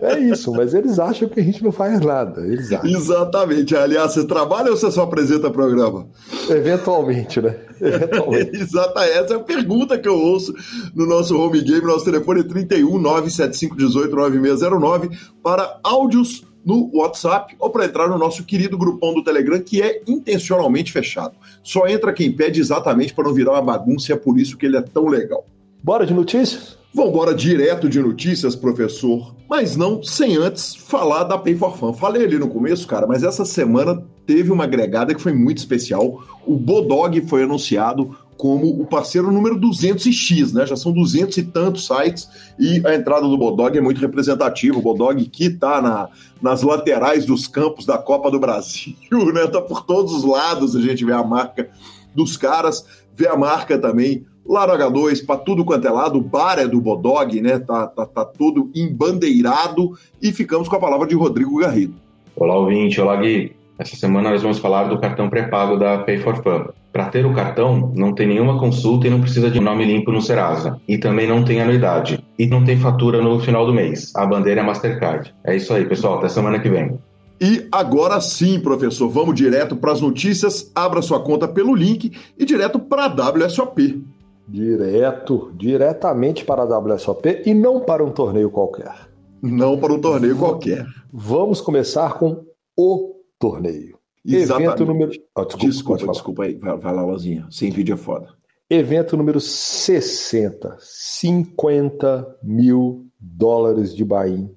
É 0.01 0.19
isso, 0.19 0.51
mas 0.51 0.73
eles 0.73 0.99
acham 0.99 1.29
que 1.29 1.39
a 1.39 1.43
gente 1.43 1.63
não 1.63 1.71
faz 1.71 1.99
nada. 1.99 2.41
Eles 2.45 2.71
acham. 2.71 2.89
Exatamente. 2.89 3.75
Aliás, 3.75 4.13
você 4.13 4.25
trabalha 4.25 4.71
ou 4.71 4.77
você 4.77 4.91
só 4.91 5.03
apresenta 5.03 5.49
programa? 5.49 6.07
Eventualmente, 6.49 7.41
né? 7.41 7.55
Eventualmente. 7.79 8.57
Exata, 8.61 9.01
essa 9.05 9.33
é 9.33 9.37
a 9.37 9.39
pergunta 9.39 9.97
que 9.97 10.07
eu 10.07 10.17
ouço 10.17 10.53
no 10.95 11.05
nosso 11.05 11.37
home 11.37 11.61
game. 11.61 11.81
Nosso 11.81 12.05
telefone 12.05 12.41
é 12.41 12.43
31 12.43 12.99
975 12.99 13.77
18 13.77 14.15
9609 14.15 15.09
para 15.43 15.79
áudios 15.83 16.43
no 16.65 16.89
WhatsApp 16.93 17.55
ou 17.59 17.69
para 17.69 17.85
entrar 17.85 18.07
no 18.07 18.17
nosso 18.17 18.43
querido 18.43 18.77
grupão 18.77 19.13
do 19.13 19.23
Telegram, 19.23 19.59
que 19.59 19.81
é 19.81 20.01
intencionalmente 20.07 20.91
fechado. 20.91 21.35
Só 21.63 21.87
entra 21.87 22.13
quem 22.13 22.31
pede 22.31 22.59
exatamente 22.59 23.13
para 23.13 23.25
não 23.25 23.33
virar 23.33 23.53
uma 23.53 23.61
bagunça 23.61 24.11
e 24.11 24.13
é 24.13 24.17
por 24.17 24.39
isso 24.39 24.57
que 24.57 24.65
ele 24.65 24.77
é 24.77 24.81
tão 24.81 25.07
legal. 25.07 25.45
Bora 25.83 26.05
de 26.05 26.13
notícias? 26.13 26.80
Vamos 26.93 27.11
embora 27.11 27.33
direto 27.33 27.87
de 27.87 28.01
notícias, 28.01 28.53
professor, 28.53 29.33
mas 29.49 29.77
não 29.77 30.03
sem 30.03 30.35
antes 30.35 30.75
falar 30.75 31.23
da 31.23 31.37
Pay 31.37 31.55
for 31.55 31.77
Fun. 31.77 31.93
Falei 31.93 32.25
ali 32.25 32.37
no 32.37 32.49
começo, 32.49 32.85
cara, 32.85 33.07
mas 33.07 33.23
essa 33.23 33.45
semana 33.45 34.03
teve 34.25 34.51
uma 34.51 34.65
agregada 34.65 35.15
que 35.15 35.21
foi 35.21 35.31
muito 35.31 35.59
especial. 35.59 36.21
O 36.45 36.57
Bodog 36.57 37.21
foi 37.27 37.43
anunciado 37.43 38.13
como 38.35 38.81
o 38.81 38.85
parceiro 38.85 39.31
número 39.31 39.57
200x, 39.57 40.51
né? 40.51 40.65
Já 40.65 40.75
são 40.75 40.91
200 40.91 41.37
e 41.37 41.43
tantos 41.43 41.87
sites 41.87 42.27
e 42.59 42.85
a 42.85 42.93
entrada 42.93 43.25
do 43.25 43.37
Bodog 43.37 43.77
é 43.77 43.81
muito 43.81 44.01
representativa. 44.01 44.77
O 44.77 44.81
Bodog 44.81 45.23
que 45.29 45.45
está 45.45 45.81
na, 45.81 46.09
nas 46.41 46.61
laterais 46.61 47.23
dos 47.25 47.47
campos 47.47 47.85
da 47.85 47.97
Copa 47.97 48.29
do 48.29 48.39
Brasil, 48.39 48.95
né? 49.33 49.47
Tá 49.47 49.61
por 49.61 49.85
todos 49.85 50.11
os 50.11 50.25
lados 50.25 50.75
a 50.75 50.81
gente 50.81 51.05
vê 51.05 51.13
a 51.13 51.23
marca 51.23 51.69
dos 52.13 52.35
caras, 52.35 52.83
vê 53.15 53.29
a 53.29 53.37
marca 53.37 53.77
também 53.77 54.25
lá 54.45 54.67
no 54.67 54.73
H2, 54.73 55.25
para 55.25 55.37
tudo 55.37 55.65
quanto 55.65 55.87
é 55.87 55.91
lado, 55.91 56.19
o 56.19 56.21
bar 56.21 56.59
é 56.59 56.67
do 56.67 56.81
Bodog, 56.81 57.39
né? 57.41 57.59
Tá, 57.59 57.87
tá, 57.87 58.05
tá 58.05 58.25
todo 58.25 58.69
embandeirado 58.75 59.91
e 60.21 60.31
ficamos 60.31 60.67
com 60.67 60.75
a 60.75 60.79
palavra 60.79 61.07
de 61.07 61.15
Rodrigo 61.15 61.57
Garrido. 61.57 61.93
Olá, 62.35 62.55
ouvinte, 62.57 62.99
olá, 62.99 63.15
Gui. 63.17 63.55
Essa 63.77 63.95
semana 63.95 64.29
nós 64.29 64.43
vamos 64.43 64.59
falar 64.59 64.83
do 64.83 64.99
cartão 64.99 65.29
pré-pago 65.29 65.75
da 65.75 65.99
Pay 65.99 66.19
for 66.19 66.41
Fun. 66.43 66.65
Para 66.93 67.05
ter 67.05 67.25
o 67.25 67.33
cartão, 67.33 67.91
não 67.95 68.13
tem 68.13 68.27
nenhuma 68.27 68.59
consulta 68.59 69.07
e 69.07 69.09
não 69.09 69.21
precisa 69.21 69.49
de 69.49 69.59
nome 69.59 69.85
limpo 69.85 70.11
no 70.11 70.21
Serasa. 70.21 70.79
E 70.87 70.97
também 70.97 71.27
não 71.27 71.43
tem 71.43 71.61
anuidade. 71.61 72.23
E 72.37 72.45
não 72.45 72.63
tem 72.63 72.77
fatura 72.77 73.21
no 73.21 73.39
final 73.39 73.65
do 73.65 73.73
mês. 73.73 74.11
A 74.15 74.25
bandeira 74.25 74.61
é 74.61 74.63
Mastercard. 74.63 75.33
É 75.43 75.55
isso 75.55 75.73
aí, 75.73 75.85
pessoal. 75.85 76.19
Até 76.19 76.27
semana 76.27 76.59
que 76.59 76.69
vem. 76.69 76.99
E 77.39 77.67
agora 77.71 78.21
sim, 78.21 78.59
professor, 78.59 79.09
vamos 79.09 79.33
direto 79.33 79.75
para 79.75 79.93
as 79.93 80.01
notícias. 80.01 80.71
Abra 80.75 81.01
sua 81.01 81.19
conta 81.21 81.47
pelo 81.47 81.73
link 81.73 82.11
e 82.37 82.45
direto 82.45 82.77
para 82.77 83.05
a 83.05 83.31
WSOP. 83.31 84.03
Direto, 84.51 85.53
diretamente 85.55 86.43
para 86.43 86.63
a 86.63 86.79
WSOP 86.79 87.43
e 87.45 87.53
não 87.53 87.79
para 87.79 88.03
um 88.03 88.11
torneio 88.11 88.51
qualquer. 88.51 89.09
Não 89.41 89.79
para 89.79 89.93
um 89.93 90.01
torneio 90.01 90.37
qualquer. 90.37 90.85
Vamos 91.11 91.61
começar 91.61 92.15
com 92.15 92.45
o 92.77 93.15
torneio. 93.39 93.97
Exatamente. 94.25 94.67
Evento 94.67 94.85
número. 94.85 95.11
Oh, 95.35 95.45
desculpa, 95.45 95.67
desculpa, 95.67 96.11
desculpa 96.11 96.43
aí. 96.43 96.55
Vai, 96.55 96.77
vai 96.77 96.93
lá, 96.93 97.03
Lozinha. 97.03 97.47
Sem 97.49 97.71
vídeo 97.71 97.93
é 97.93 97.97
foda. 97.97 98.27
Evento 98.69 99.17
número 99.17 99.39
60. 99.39 100.77
50 100.79 102.37
mil 102.43 103.07
dólares 103.19 103.95
de 103.95 104.03
buy-in. 104.03 104.53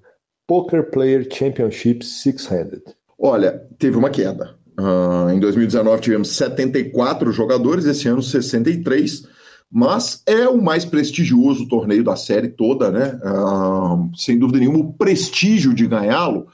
Poker 0.46 0.90
Player 0.90 1.26
Championship 1.32 2.04
Six-Handed. 2.04 2.82
Olha, 3.18 3.66
teve 3.78 3.96
uma 3.96 4.10
queda. 4.10 4.56
Uh, 4.78 5.30
em 5.30 5.38
2019 5.38 6.02
tivemos 6.02 6.36
74 6.36 7.30
jogadores, 7.30 7.84
esse 7.86 8.08
ano 8.08 8.20
63, 8.20 9.26
mas 9.70 10.22
é 10.26 10.48
o 10.48 10.62
mais 10.62 10.84
prestigioso 10.84 11.68
torneio 11.68 12.04
da 12.04 12.16
série 12.16 12.48
toda, 12.48 12.90
né? 12.90 13.18
Uh, 13.24 14.10
sem 14.16 14.38
dúvida 14.38 14.58
nenhuma, 14.60 14.78
o 14.78 14.92
prestígio 14.92 15.74
de 15.74 15.86
ganhá-lo. 15.86 16.46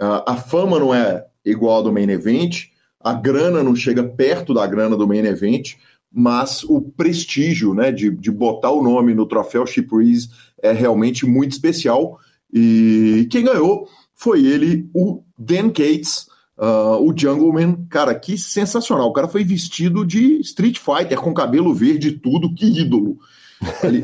Uh, 0.00 0.24
a 0.26 0.36
fama 0.36 0.78
não 0.78 0.92
é 0.94 1.24
igual 1.44 1.76
ao 1.76 1.82
do 1.84 1.92
main 1.92 2.08
event, 2.10 2.64
a 3.00 3.12
grana 3.12 3.62
não 3.62 3.76
chega 3.76 4.02
perto 4.02 4.54
da 4.54 4.66
grana 4.66 4.96
do 4.96 5.06
main 5.06 5.24
event, 5.24 5.74
mas 6.10 6.64
o 6.64 6.80
prestígio 6.80 7.74
né, 7.74 7.92
de, 7.92 8.10
de 8.10 8.30
botar 8.30 8.70
o 8.70 8.82
nome 8.82 9.14
no 9.14 9.26
troféu 9.26 9.66
Chip 9.66 9.94
Reese 9.94 10.30
é 10.62 10.72
realmente 10.72 11.26
muito 11.26 11.52
especial. 11.52 12.18
E 12.52 13.26
quem 13.30 13.44
ganhou 13.44 13.88
foi 14.14 14.44
ele, 14.46 14.88
o 14.94 15.22
Dan 15.36 15.68
Cates, 15.70 16.26
uh, 16.58 17.00
o 17.00 17.14
Jungleman. 17.16 17.86
Cara, 17.88 18.14
que 18.14 18.36
sensacional. 18.38 19.08
O 19.08 19.12
cara 19.12 19.28
foi 19.28 19.44
vestido 19.44 20.04
de 20.04 20.40
Street 20.40 20.78
Fighter, 20.78 21.18
com 21.18 21.34
cabelo 21.34 21.74
verde 21.74 22.08
e 22.08 22.18
tudo, 22.18 22.54
que 22.54 22.66
ídolo. 22.66 23.18
Ele... 23.82 24.02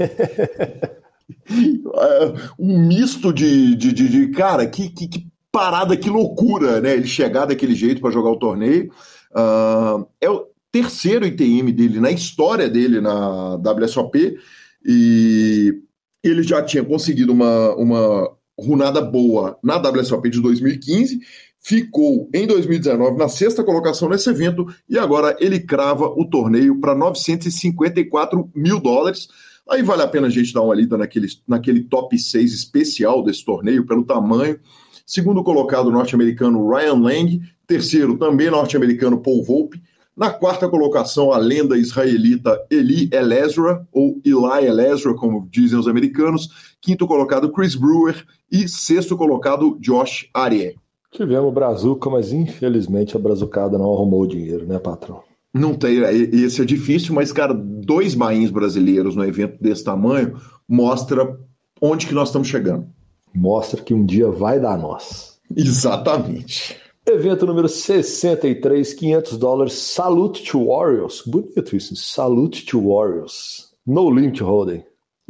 uh, 1.86 2.40
um 2.58 2.86
misto 2.86 3.32
de, 3.32 3.74
de, 3.76 3.92
de, 3.92 4.08
de 4.08 4.28
cara, 4.28 4.66
que, 4.66 4.88
que, 4.88 5.08
que, 5.08 5.26
parada, 5.50 5.96
que 5.96 6.08
loucura, 6.08 6.80
né? 6.80 6.94
Ele 6.94 7.06
chegar 7.06 7.46
daquele 7.46 7.74
jeito 7.74 8.00
para 8.00 8.10
jogar 8.10 8.30
o 8.30 8.38
torneio. 8.38 8.90
Uh, 9.32 10.06
é 10.20 10.28
o 10.28 10.46
terceiro 10.72 11.26
ITM 11.26 11.72
dele 11.72 12.00
na 12.00 12.10
história 12.10 12.68
dele 12.68 13.00
na 13.00 13.56
WSOP 13.56 14.38
e 14.84 15.74
ele 16.22 16.42
já 16.42 16.62
tinha 16.62 16.84
conseguido 16.84 17.32
uma, 17.32 17.74
uma 17.74 18.30
runada 18.58 19.00
boa 19.00 19.58
na 19.62 19.76
WSOP 19.76 20.28
de 20.28 20.40
2015, 20.40 21.20
ficou 21.60 22.28
em 22.34 22.46
2019 22.46 23.18
na 23.18 23.28
sexta 23.28 23.62
colocação 23.62 24.08
nesse 24.08 24.30
evento 24.30 24.66
e 24.88 24.98
agora 24.98 25.36
ele 25.38 25.60
crava 25.60 26.06
o 26.06 26.24
torneio 26.24 26.80
para 26.80 26.94
954 26.94 28.50
mil 28.54 28.80
dólares. 28.80 29.28
Aí 29.68 29.82
vale 29.82 30.02
a 30.02 30.08
pena 30.08 30.26
a 30.26 30.30
gente 30.30 30.52
dar 30.52 30.62
uma 30.62 30.74
lida 30.74 30.96
naquele, 30.96 31.28
naquele 31.46 31.84
top 31.84 32.18
6 32.18 32.52
especial 32.52 33.22
desse 33.22 33.44
torneio, 33.44 33.86
pelo 33.86 34.04
tamanho. 34.04 34.58
Segundo 35.06 35.44
colocado, 35.44 35.90
norte-americano 35.90 36.68
Ryan 36.68 36.94
Lang. 36.94 37.40
Terceiro, 37.66 38.16
também 38.18 38.50
norte-americano 38.50 39.20
Paul 39.20 39.44
Volpe. 39.44 39.80
Na 40.16 40.30
quarta 40.30 40.68
colocação, 40.68 41.32
a 41.32 41.38
lenda 41.38 41.78
israelita 41.78 42.58
Eli 42.70 43.08
Elezra, 43.12 43.86
ou 43.92 44.20
Eli 44.24 44.66
Elezra, 44.66 45.14
como 45.14 45.48
dizem 45.50 45.78
os 45.78 45.86
americanos. 45.86 46.74
Quinto 46.80 47.06
colocado, 47.06 47.52
Chris 47.52 47.74
Brewer. 47.74 48.24
E 48.50 48.66
sexto 48.66 49.16
colocado, 49.16 49.78
Josh 49.80 50.28
Arieh. 50.34 50.79
Tivemos 51.10 51.52
Brazuca, 51.52 52.08
mas 52.08 52.32
infelizmente 52.32 53.16
a 53.16 53.20
Brazucada 53.20 53.76
não 53.76 53.92
arrumou 53.92 54.22
o 54.22 54.26
dinheiro, 54.26 54.66
né, 54.66 54.78
patrão? 54.78 55.22
Não 55.52 55.74
tem, 55.74 56.02
é, 56.04 56.14
esse 56.14 56.62
é 56.62 56.64
difícil, 56.64 57.12
mas, 57.12 57.32
cara, 57.32 57.52
dois 57.52 58.14
bains 58.14 58.50
brasileiros 58.50 59.16
no 59.16 59.24
evento 59.24 59.60
desse 59.60 59.82
tamanho 59.82 60.36
mostra 60.68 61.36
onde 61.82 62.06
que 62.06 62.14
nós 62.14 62.28
estamos 62.28 62.46
chegando. 62.46 62.86
Mostra 63.34 63.82
que 63.82 63.92
um 63.92 64.04
dia 64.04 64.30
vai 64.30 64.60
dar 64.60 64.78
nós. 64.78 65.40
Exatamente. 65.56 66.76
Evento 67.04 67.46
número 67.46 67.68
63, 67.68 68.94
500 68.94 69.36
dólares, 69.36 69.72
Salute 69.72 70.44
to 70.44 70.66
Warriors. 70.66 71.22
Bonito 71.26 71.74
isso, 71.74 71.96
Salute 71.96 72.64
to 72.64 72.80
Warriors. 72.88 73.72
No 73.84 74.08
Limit 74.10 74.40
Holding. 74.42 74.84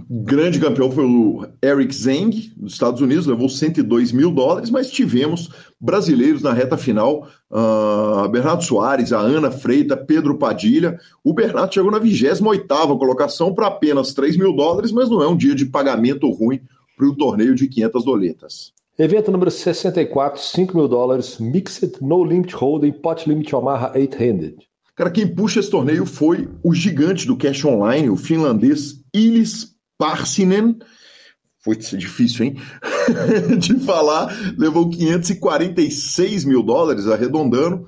Grande 0.09 0.61
campeão 0.61 0.91
foi 0.91 1.05
o 1.05 1.47
Eric 1.63 1.95
Zeng, 1.95 2.53
dos 2.57 2.73
Estados 2.73 3.01
Unidos, 3.01 3.27
levou 3.27 3.49
102 3.49 4.13
mil 4.13 4.31
dólares, 4.31 4.71
mas 4.71 4.91
tivemos 4.91 5.51
brasileiros 5.81 6.43
na 6.43 6.53
reta 6.53 6.77
final, 6.77 7.27
uh, 7.51 8.29
Bernardo 8.29 8.63
Soares, 8.63 9.13
a 9.13 9.19
Ana 9.19 9.51
Freita, 9.51 9.97
Pedro 9.97 10.39
Padilha. 10.39 10.99
O 11.25 11.33
Bernardo 11.33 11.75
chegou 11.75 11.91
na 11.91 11.99
28 11.99 12.99
colocação 12.99 13.53
para 13.53 13.67
apenas 13.67 14.13
3 14.15 14.37
mil 14.37 14.55
dólares, 14.55 14.93
mas 14.93 15.11
não 15.11 15.23
é 15.23 15.29
um 15.29 15.37
dia 15.37 15.55
de 15.55 15.67
pagamento 15.67 16.31
ruim 16.31 16.61
para 16.97 17.07
o 17.07 17.17
torneio 17.17 17.55
de 17.55 17.67
500 17.67 18.05
doletas. 18.05 18.73
Evento 18.99 19.33
número 19.33 19.51
64, 19.51 20.41
5 20.43 20.77
mil 20.77 20.87
dólares, 20.87 21.39
Mixed 21.39 21.95
No 22.03 22.23
Limit 22.23 22.55
Holding, 22.55 22.93
Pot 22.93 23.27
Limit 23.27 23.55
Omaha 23.57 23.95
8-Handed. 23.95 24.57
Cara, 24.95 25.11
quem 25.11 25.27
puxa 25.27 25.61
esse 25.61 25.71
torneio 25.71 26.05
foi 26.05 26.47
o 26.63 26.75
gigante 26.75 27.27
do 27.27 27.35
cash 27.35 27.65
online, 27.65 28.11
o 28.11 28.17
finlandês 28.17 29.03
Ilis 29.15 29.75
Parsinen, 30.01 30.79
foi 31.63 31.77
difícil, 31.77 32.47
hein? 32.47 32.57
de 33.61 33.79
falar, 33.81 34.35
levou 34.57 34.89
546 34.89 36.47
mil 36.47 36.63
dólares, 36.63 37.07
arredondando, 37.07 37.87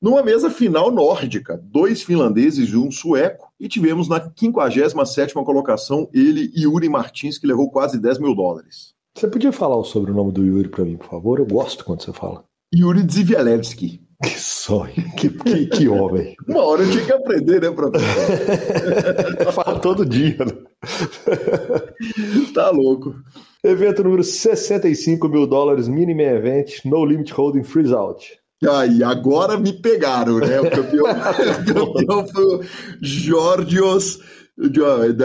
numa 0.00 0.22
mesa 0.22 0.50
final 0.50 0.90
nórdica. 0.90 1.62
Dois 1.62 2.02
finlandeses 2.02 2.70
e 2.70 2.76
um 2.78 2.90
sueco. 2.90 3.52
E 3.60 3.68
tivemos 3.68 4.08
na 4.08 4.32
57 4.34 5.34
colocação 5.34 6.08
ele 6.14 6.50
e 6.54 6.62
Yuri 6.62 6.88
Martins, 6.88 7.36
que 7.36 7.46
levou 7.46 7.70
quase 7.70 8.00
10 8.00 8.20
mil 8.20 8.34
dólares. 8.34 8.94
Você 9.14 9.28
podia 9.28 9.52
falar 9.52 9.76
o 9.76 9.84
sobrenome 9.84 10.32
do 10.32 10.42
Yuri 10.42 10.70
para 10.70 10.84
mim, 10.84 10.96
por 10.96 11.08
favor? 11.08 11.38
Eu 11.38 11.46
gosto 11.46 11.84
quando 11.84 12.02
você 12.02 12.12
fala. 12.12 12.42
Yuri 12.74 13.02
Dzivielewski. 13.02 14.00
Que 14.22 14.38
sonho, 14.38 14.92
que, 15.16 15.28
que, 15.28 15.66
que, 15.66 15.88
homem. 15.88 16.36
Uma 16.46 16.64
hora 16.64 16.82
eu 16.82 16.90
tinha 16.90 17.04
que 17.04 17.12
aprender, 17.12 17.60
né, 17.60 17.70
professor? 17.70 19.52
Fala 19.52 19.80
todo 19.80 20.06
dia. 20.06 20.36
Né? 20.38 20.52
tá 22.54 22.70
louco. 22.70 23.14
Evento 23.62 24.04
número 24.04 24.22
65 24.22 25.28
mil 25.28 25.46
dólares, 25.46 25.88
mini 25.88 26.12
event, 26.22 26.84
no 26.84 27.04
limit 27.04 27.32
holding 27.32 27.64
freeze 27.64 27.94
out. 27.94 28.38
Aí, 28.70 29.02
agora 29.02 29.58
me 29.58 29.72
pegaram, 29.72 30.38
né? 30.38 30.60
O 30.60 30.70
campeão, 30.70 31.06
o 31.84 31.92
campeão 31.92 32.28
foi 32.28 32.44
o 32.44 32.64
Georgios. 33.00 34.20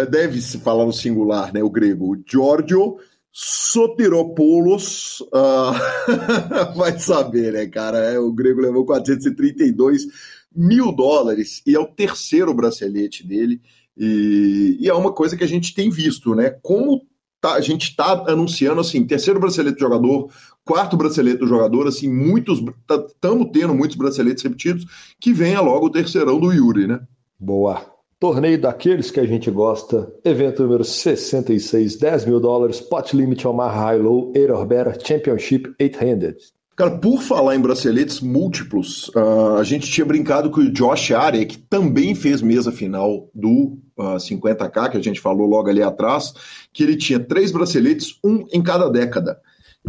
Deve-se 0.10 0.58
falar 0.60 0.86
no 0.86 0.94
singular, 0.94 1.54
né? 1.54 1.62
O 1.62 1.70
grego. 1.70 2.18
Giorgio 2.26 2.98
Sotiropoulos, 3.42 5.22
uh, 5.22 5.72
vai 6.76 7.00
saber, 7.00 7.54
né, 7.54 7.68
cara? 7.68 8.00
É, 8.00 8.20
o 8.20 8.34
grego 8.34 8.60
levou 8.60 8.86
432 8.86 10.08
mil 10.54 10.92
dólares 10.92 11.62
e 11.66 11.74
é 11.74 11.80
o 11.80 11.88
terceiro 11.88 12.54
bracelete 12.54 13.26
dele. 13.26 13.62
E, 13.96 14.78
e 14.82 14.90
é 14.90 14.94
uma 14.94 15.14
coisa 15.14 15.38
que 15.38 15.44
a 15.46 15.48
gente 15.48 15.74
tem 15.74 15.90
visto, 15.90 16.36
né? 16.36 16.50
Como 16.62 17.08
tá, 17.40 17.54
a 17.54 17.62
gente 17.62 17.84
está 17.84 18.26
anunciando 18.28 18.82
assim, 18.82 19.08
terceiro 19.08 19.40
bracelete 19.40 19.78
do 19.78 19.80
jogador, 19.80 20.30
quarto 20.66 20.98
bracelete 20.98 21.38
do 21.38 21.48
jogador, 21.48 21.88
assim, 21.88 22.12
muitos 22.12 22.60
estamos 22.60 23.46
tá, 23.46 23.52
tendo 23.54 23.74
muitos 23.74 23.96
braceletes 23.96 24.44
repetidos, 24.44 24.86
que 25.18 25.32
venha 25.32 25.62
logo 25.62 25.86
o 25.86 25.92
terceirão 25.92 26.42
do 26.42 26.52
Yuri, 26.52 26.88
né? 26.88 27.00
Boa. 27.40 27.99
Torneio 28.19 28.60
daqueles 28.60 29.10
que 29.10 29.19
a 29.21 29.25
gente 29.25 29.50
gosta. 29.50 30.12
Evento 30.25 30.63
número 30.63 30.83
66, 30.83 31.95
10 31.95 32.25
mil 32.25 32.39
dólares. 32.42 32.81
Pot 32.81 33.16
Limit 33.16 33.48
Omaha 33.48 33.92
High 33.92 34.00
Low 34.00 34.33
Eirorbera 34.36 34.94
Championship 35.00 35.74
800. 35.80 36.54
Cara, 36.75 36.98
por 36.98 37.21
falar 37.21 37.56
em 37.56 37.62
braceletes 37.62 38.19
múltiplos, 38.19 39.07
uh, 39.10 39.57
a 39.57 39.63
gente 39.63 39.89
tinha 39.89 40.06
brincado 40.06 40.50
com 40.50 40.60
o 40.60 40.71
Josh 40.71 41.12
que 41.48 41.57
também 41.57 42.13
fez 42.13 42.42
mesa 42.42 42.74
final 42.74 43.30
do 43.33 43.77
uh, 43.98 44.01
ah, 44.01 44.18
50K, 44.18 44.92
que 44.92 44.98
a 44.98 45.04
gente 45.04 45.19
falou 45.19 45.48
logo 45.48 45.69
ali 45.69 45.81
atrás, 45.81 46.33
que 46.74 46.83
ele 46.83 46.98
tinha 46.98 47.19
três 47.19 47.51
braceletes, 47.54 48.18
um 48.24 48.45
em 48.51 48.62
cada 48.62 48.89
década. 48.89 49.39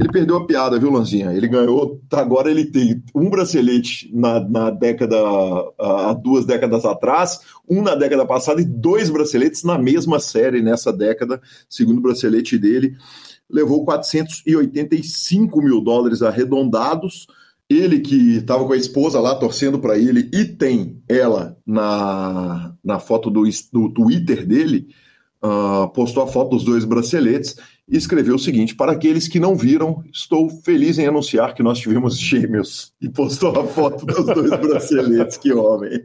Ele 0.00 0.08
perdeu 0.08 0.38
a 0.38 0.46
piada, 0.46 0.78
viu, 0.78 0.90
Lanzinha? 0.90 1.30
Ele 1.30 1.46
ganhou, 1.46 2.00
tá, 2.08 2.22
agora 2.22 2.50
ele 2.50 2.64
tem 2.64 3.02
um 3.14 3.28
bracelete 3.28 4.10
na, 4.14 4.40
na 4.40 4.70
década, 4.70 5.14
há 5.78 6.14
duas 6.14 6.46
décadas 6.46 6.86
atrás, 6.86 7.40
um 7.68 7.82
na 7.82 7.94
década 7.94 8.24
passada 8.24 8.62
e 8.62 8.64
dois 8.64 9.10
braceletes 9.10 9.62
na 9.62 9.76
mesma 9.76 10.18
série 10.18 10.62
nessa 10.62 10.90
década, 10.90 11.38
segundo 11.68 11.98
o 11.98 12.00
bracelete 12.00 12.56
dele. 12.56 12.96
Levou 13.48 13.84
485 13.84 15.60
mil 15.60 15.82
dólares 15.82 16.22
arredondados. 16.22 17.26
Ele 17.68 18.00
que 18.00 18.38
estava 18.38 18.64
com 18.64 18.72
a 18.72 18.78
esposa 18.78 19.20
lá 19.20 19.34
torcendo 19.34 19.78
para 19.78 19.98
ele 19.98 20.30
e 20.32 20.46
tem 20.46 21.02
ela 21.06 21.58
na, 21.66 22.74
na 22.82 22.98
foto 22.98 23.28
do, 23.28 23.42
do 23.70 23.92
Twitter 23.92 24.46
dele, 24.46 24.88
uh, 25.44 25.88
postou 25.92 26.22
a 26.22 26.26
foto 26.26 26.56
dos 26.56 26.64
dois 26.64 26.86
braceletes 26.86 27.56
e 27.90 27.96
escreveu 27.96 28.36
o 28.36 28.38
seguinte: 28.38 28.74
Para 28.74 28.92
aqueles 28.92 29.26
que 29.26 29.40
não 29.40 29.56
viram, 29.56 30.02
estou 30.12 30.48
feliz 30.48 30.98
em 30.98 31.06
anunciar 31.06 31.54
que 31.54 31.62
nós 31.62 31.78
tivemos 31.78 32.18
gêmeos. 32.18 32.92
E 33.00 33.08
postou 33.08 33.58
a 33.58 33.66
foto 33.66 34.06
dos 34.06 34.24
dois 34.26 34.50
braceletes, 34.60 35.36
que 35.36 35.52
homem. 35.52 36.02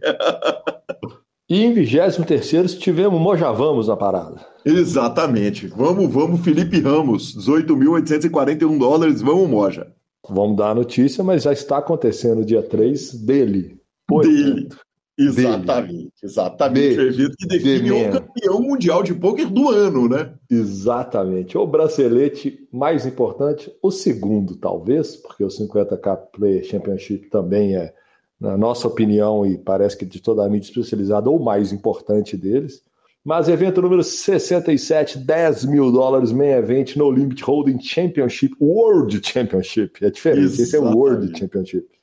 E 1.48 1.64
em 1.64 1.74
23 1.74 2.74
tivemos 2.76 3.22
Mojavamos 3.22 3.88
na 3.88 3.96
parada. 3.96 4.44
Exatamente. 4.66 5.68
Vamos, 5.68 6.12
vamos, 6.12 6.42
Felipe 6.42 6.80
Ramos, 6.80 7.38
18.841 7.38 8.80
dólares, 8.80 9.22
vamos, 9.22 9.48
Moja. 9.48 9.88
Vamos 10.28 10.58
dar 10.58 10.72
a 10.72 10.76
notícia, 10.76 11.24
mas 11.24 11.44
já 11.44 11.54
está 11.54 11.78
acontecendo 11.78 12.44
dia 12.44 12.64
3 12.64 13.14
dele. 13.14 13.78
Dele. 14.10 14.70
Exatamente, 15.18 16.14
exatamente. 16.22 17.00
o 17.00 17.02
evento 17.02 17.38
que 17.38 17.48
define 17.48 17.92
o 17.92 18.12
campeão 18.12 18.62
mundial 18.62 19.02
de 19.02 19.14
pôquer 19.14 19.48
do 19.48 19.70
ano, 19.70 20.10
né? 20.10 20.34
Exatamente. 20.50 21.58
O 21.58 21.66
bracelete 21.66 22.68
mais 22.72 23.06
importante, 23.06 23.72
o 23.82 23.92
segundo, 23.92 24.58
talvez, 24.58 25.16
porque 25.16 25.44
o 25.44 25.48
50K 25.48 26.18
Player 26.34 26.66
Championship 26.66 27.30
também 27.30 27.78
é, 27.78 27.94
na 28.40 28.58
nossa 28.58 28.90
opinião, 28.90 29.46
e 29.46 29.58
parece 29.58 29.98
que 29.98 30.06
de 30.06 30.22
toda 30.22 30.46
a 30.46 30.50
mídia 30.50 30.68
especializada, 30.68 31.30
o 31.30 31.40
mais 31.40 31.72
importante 31.72 32.36
deles. 32.36 32.84
Mas 33.24 33.48
evento 33.48 33.82
número 33.82 34.04
67, 34.04 35.18
10 35.18 35.66
mil 35.66 35.92
dólares, 35.92 36.32
main 36.32 36.50
event, 36.50 36.96
no 36.96 37.10
limit 37.10 37.42
holding 37.42 37.80
championship, 37.80 38.54
World 38.62 39.20
Championship. 39.26 40.06
É 40.06 40.12
diferente, 40.12 40.44
Exatamente. 40.44 40.62
esse 40.62 40.76
é 40.76 40.80
o 40.80 40.96
World 40.96 41.40
Championship. 41.40 41.95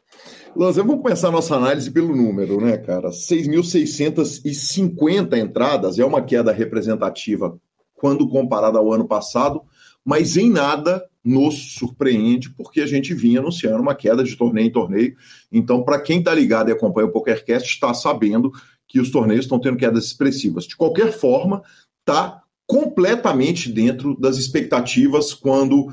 Lanza, 0.54 0.82
vamos 0.82 1.02
começar 1.02 1.30
nossa 1.30 1.56
análise 1.56 1.90
pelo 1.90 2.14
número, 2.14 2.60
né, 2.60 2.76
cara? 2.76 3.08
6.650 3.08 5.38
entradas 5.38 5.98
é 5.98 6.04
uma 6.04 6.20
queda 6.20 6.52
representativa 6.52 7.58
quando 7.94 8.28
comparada 8.28 8.78
ao 8.78 8.92
ano 8.92 9.08
passado, 9.08 9.62
mas 10.04 10.36
em 10.36 10.50
nada 10.50 11.02
nos 11.24 11.72
surpreende, 11.74 12.50
porque 12.50 12.82
a 12.82 12.86
gente 12.86 13.14
vinha 13.14 13.40
anunciando 13.40 13.80
uma 13.80 13.94
queda 13.94 14.22
de 14.22 14.36
torneio 14.36 14.66
em 14.66 14.72
torneio. 14.72 15.16
Então, 15.50 15.82
para 15.82 15.98
quem 16.00 16.18
está 16.18 16.34
ligado 16.34 16.68
e 16.68 16.72
acompanha 16.72 17.08
o 17.08 17.12
PokerCast, 17.12 17.66
está 17.66 17.94
sabendo 17.94 18.52
que 18.86 19.00
os 19.00 19.10
torneios 19.10 19.46
estão 19.46 19.58
tendo 19.58 19.78
quedas 19.78 20.04
expressivas. 20.04 20.64
De 20.64 20.76
qualquer 20.76 21.12
forma, 21.12 21.62
está 22.00 22.42
completamente 22.66 23.72
dentro 23.72 24.20
das 24.20 24.36
expectativas 24.36 25.32
quando 25.32 25.86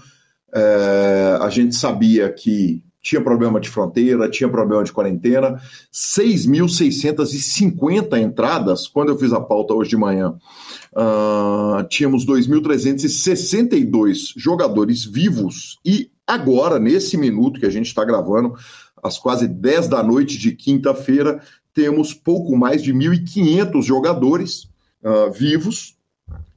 é, 0.53 1.37
a 1.39 1.49
gente 1.49 1.75
sabia 1.75 2.29
que 2.33 2.83
tinha 3.09 3.21
problema 3.21 3.59
de 3.59 3.69
fronteira, 3.69 4.29
tinha 4.29 4.47
problema 4.47 4.83
de 4.83 4.93
quarentena. 4.93 5.59
6.650 5.91 8.21
entradas, 8.21 8.87
quando 8.87 9.09
eu 9.09 9.17
fiz 9.17 9.33
a 9.33 9.41
pauta 9.41 9.73
hoje 9.73 9.89
de 9.89 9.97
manhã. 9.97 10.35
Uh, 10.93 11.83
tínhamos 11.89 12.23
2.362 12.25 14.33
jogadores 14.37 15.03
vivos 15.03 15.79
e 15.83 16.11
agora, 16.27 16.77
nesse 16.77 17.17
minuto 17.17 17.59
que 17.59 17.65
a 17.65 17.71
gente 17.71 17.87
está 17.87 18.05
gravando, 18.05 18.53
às 19.01 19.17
quase 19.17 19.47
10 19.47 19.87
da 19.87 20.03
noite 20.03 20.37
de 20.37 20.51
quinta-feira, 20.51 21.41
temos 21.73 22.13
pouco 22.13 22.55
mais 22.55 22.83
de 22.83 22.93
1.500 22.93 23.81
jogadores 23.81 24.69
uh, 25.03 25.31
vivos 25.31 25.97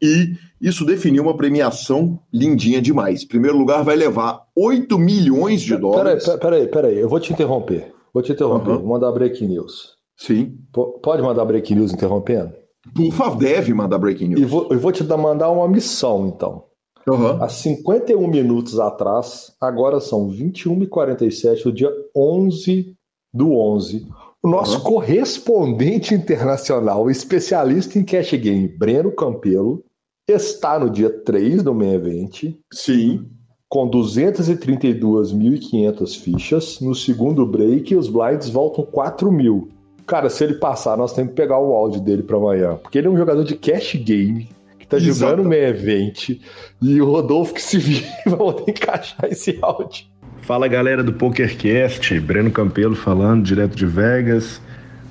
e 0.02 0.36
isso 0.62 0.84
definiu 0.84 1.24
uma 1.24 1.36
premiação 1.36 2.20
lindinha 2.32 2.80
demais. 2.80 3.24
Em 3.24 3.26
primeiro 3.26 3.58
lugar, 3.58 3.82
vai 3.82 3.96
levar 3.96 4.46
8 4.56 4.96
milhões 4.98 5.60
de 5.60 5.76
dólares. 5.76 6.24
Peraí, 6.24 6.38
peraí, 6.38 6.68
peraí, 6.68 6.98
eu 7.00 7.08
vou 7.08 7.18
te 7.18 7.32
interromper. 7.32 7.92
Vou 8.14 8.22
te 8.22 8.32
interromper, 8.32 8.70
uhum. 8.70 8.78
vou 8.78 8.88
mandar 8.88 9.10
breaking 9.10 9.48
news. 9.48 9.96
Sim. 10.16 10.56
P 10.72 10.80
pode 11.02 11.20
mandar 11.20 11.44
breaking 11.44 11.74
news 11.74 11.92
interrompendo? 11.92 12.52
Por 12.94 13.12
favor, 13.12 13.38
deve 13.38 13.74
mandar 13.74 13.98
breaking 13.98 14.28
news. 14.28 14.40
E 14.40 14.44
vou, 14.44 14.68
eu 14.70 14.78
vou 14.78 14.92
te 14.92 15.02
mandar 15.02 15.50
uma 15.50 15.66
missão, 15.66 16.28
então. 16.28 16.64
Uhum. 17.08 17.42
Há 17.42 17.48
51 17.48 18.28
minutos 18.28 18.78
atrás, 18.78 19.52
agora 19.60 19.98
são 19.98 20.28
21h47 20.28 21.64
do 21.64 21.72
dia 21.72 21.90
11 22.14 22.94
do 23.34 23.52
11, 23.52 24.06
O 24.42 24.48
nosso 24.48 24.78
uhum. 24.78 24.84
correspondente 24.84 26.14
internacional, 26.14 27.10
especialista 27.10 27.98
em 27.98 28.04
cash 28.04 28.34
game, 28.34 28.68
Breno 28.68 29.10
Campelo, 29.10 29.82
está 30.26 30.78
no 30.78 30.88
dia 30.90 31.10
3 31.10 31.62
do 31.62 31.74
main 31.74 31.92
event. 31.94 32.54
Sim. 32.72 33.26
Com 33.68 33.90
232.500 33.90 36.18
fichas. 36.18 36.80
No 36.80 36.94
segundo 36.94 37.46
break, 37.46 37.94
os 37.96 38.08
blinds 38.08 38.48
voltam 38.48 38.84
4 38.84 39.30
mil. 39.32 39.68
Cara, 40.06 40.28
se 40.28 40.44
ele 40.44 40.54
passar, 40.54 40.96
nós 40.96 41.12
temos 41.12 41.30
que 41.30 41.36
pegar 41.36 41.58
o 41.58 41.72
áudio 41.72 42.00
dele 42.00 42.22
para 42.22 42.36
amanhã. 42.36 42.76
Porque 42.76 42.98
ele 42.98 43.06
é 43.06 43.10
um 43.10 43.16
jogador 43.16 43.44
de 43.44 43.56
cash 43.56 43.94
game, 43.94 44.48
que 44.78 44.86
tá 44.86 44.98
Exato. 44.98 45.30
jogando 45.30 45.48
main 45.48 45.62
event. 45.62 46.38
E 46.82 47.00
o 47.00 47.06
Rodolfo 47.06 47.54
que 47.54 47.62
se 47.62 47.78
vira 47.78 48.06
vai 48.26 48.36
poder 48.36 48.70
encaixar 48.70 49.26
esse 49.30 49.58
áudio. 49.62 50.04
Fala 50.42 50.66
galera 50.68 51.02
do 51.04 51.12
PokerCast, 51.12 52.18
Breno 52.20 52.50
Campelo 52.50 52.96
falando 52.96 53.44
direto 53.44 53.76
de 53.76 53.86
Vegas. 53.86 54.60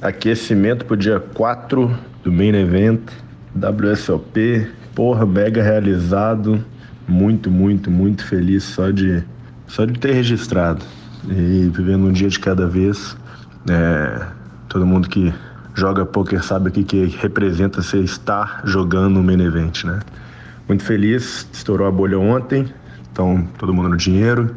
Aquecimento 0.01 0.85
pro 0.85 0.97
dia 0.97 1.19
4 1.19 1.89
do 2.23 2.31
main 2.31 2.53
event, 2.53 3.01
WSOP. 3.55 4.67
Porra, 4.95 5.25
mega 5.25 5.61
realizado. 5.61 6.63
Muito, 7.07 7.49
muito, 7.49 7.89
muito 7.89 8.25
feliz 8.25 8.63
só 8.63 8.89
de, 8.91 9.23
só 9.67 9.85
de 9.85 9.99
ter 9.99 10.13
registrado. 10.13 10.83
E 11.27 11.69
vivendo 11.73 12.05
um 12.05 12.11
dia 12.11 12.29
de 12.29 12.39
cada 12.39 12.67
vez. 12.67 13.17
É, 13.69 14.27
todo 14.69 14.85
mundo 14.85 15.09
que 15.09 15.33
joga 15.73 16.05
poker 16.05 16.43
sabe 16.43 16.69
o 16.69 16.71
que, 16.71 16.83
que 16.83 17.05
representa 17.19 17.81
você 17.81 17.99
estar 17.99 18.61
jogando 18.65 19.15
no 19.15 19.23
main 19.23 19.41
event, 19.41 19.83
né? 19.83 19.99
Muito 20.67 20.83
feliz, 20.83 21.47
estourou 21.51 21.87
a 21.87 21.91
bolha 21.91 22.19
ontem, 22.19 22.65
então 23.11 23.47
todo 23.57 23.73
mundo 23.73 23.89
no 23.89 23.97
dinheiro. 23.97 24.55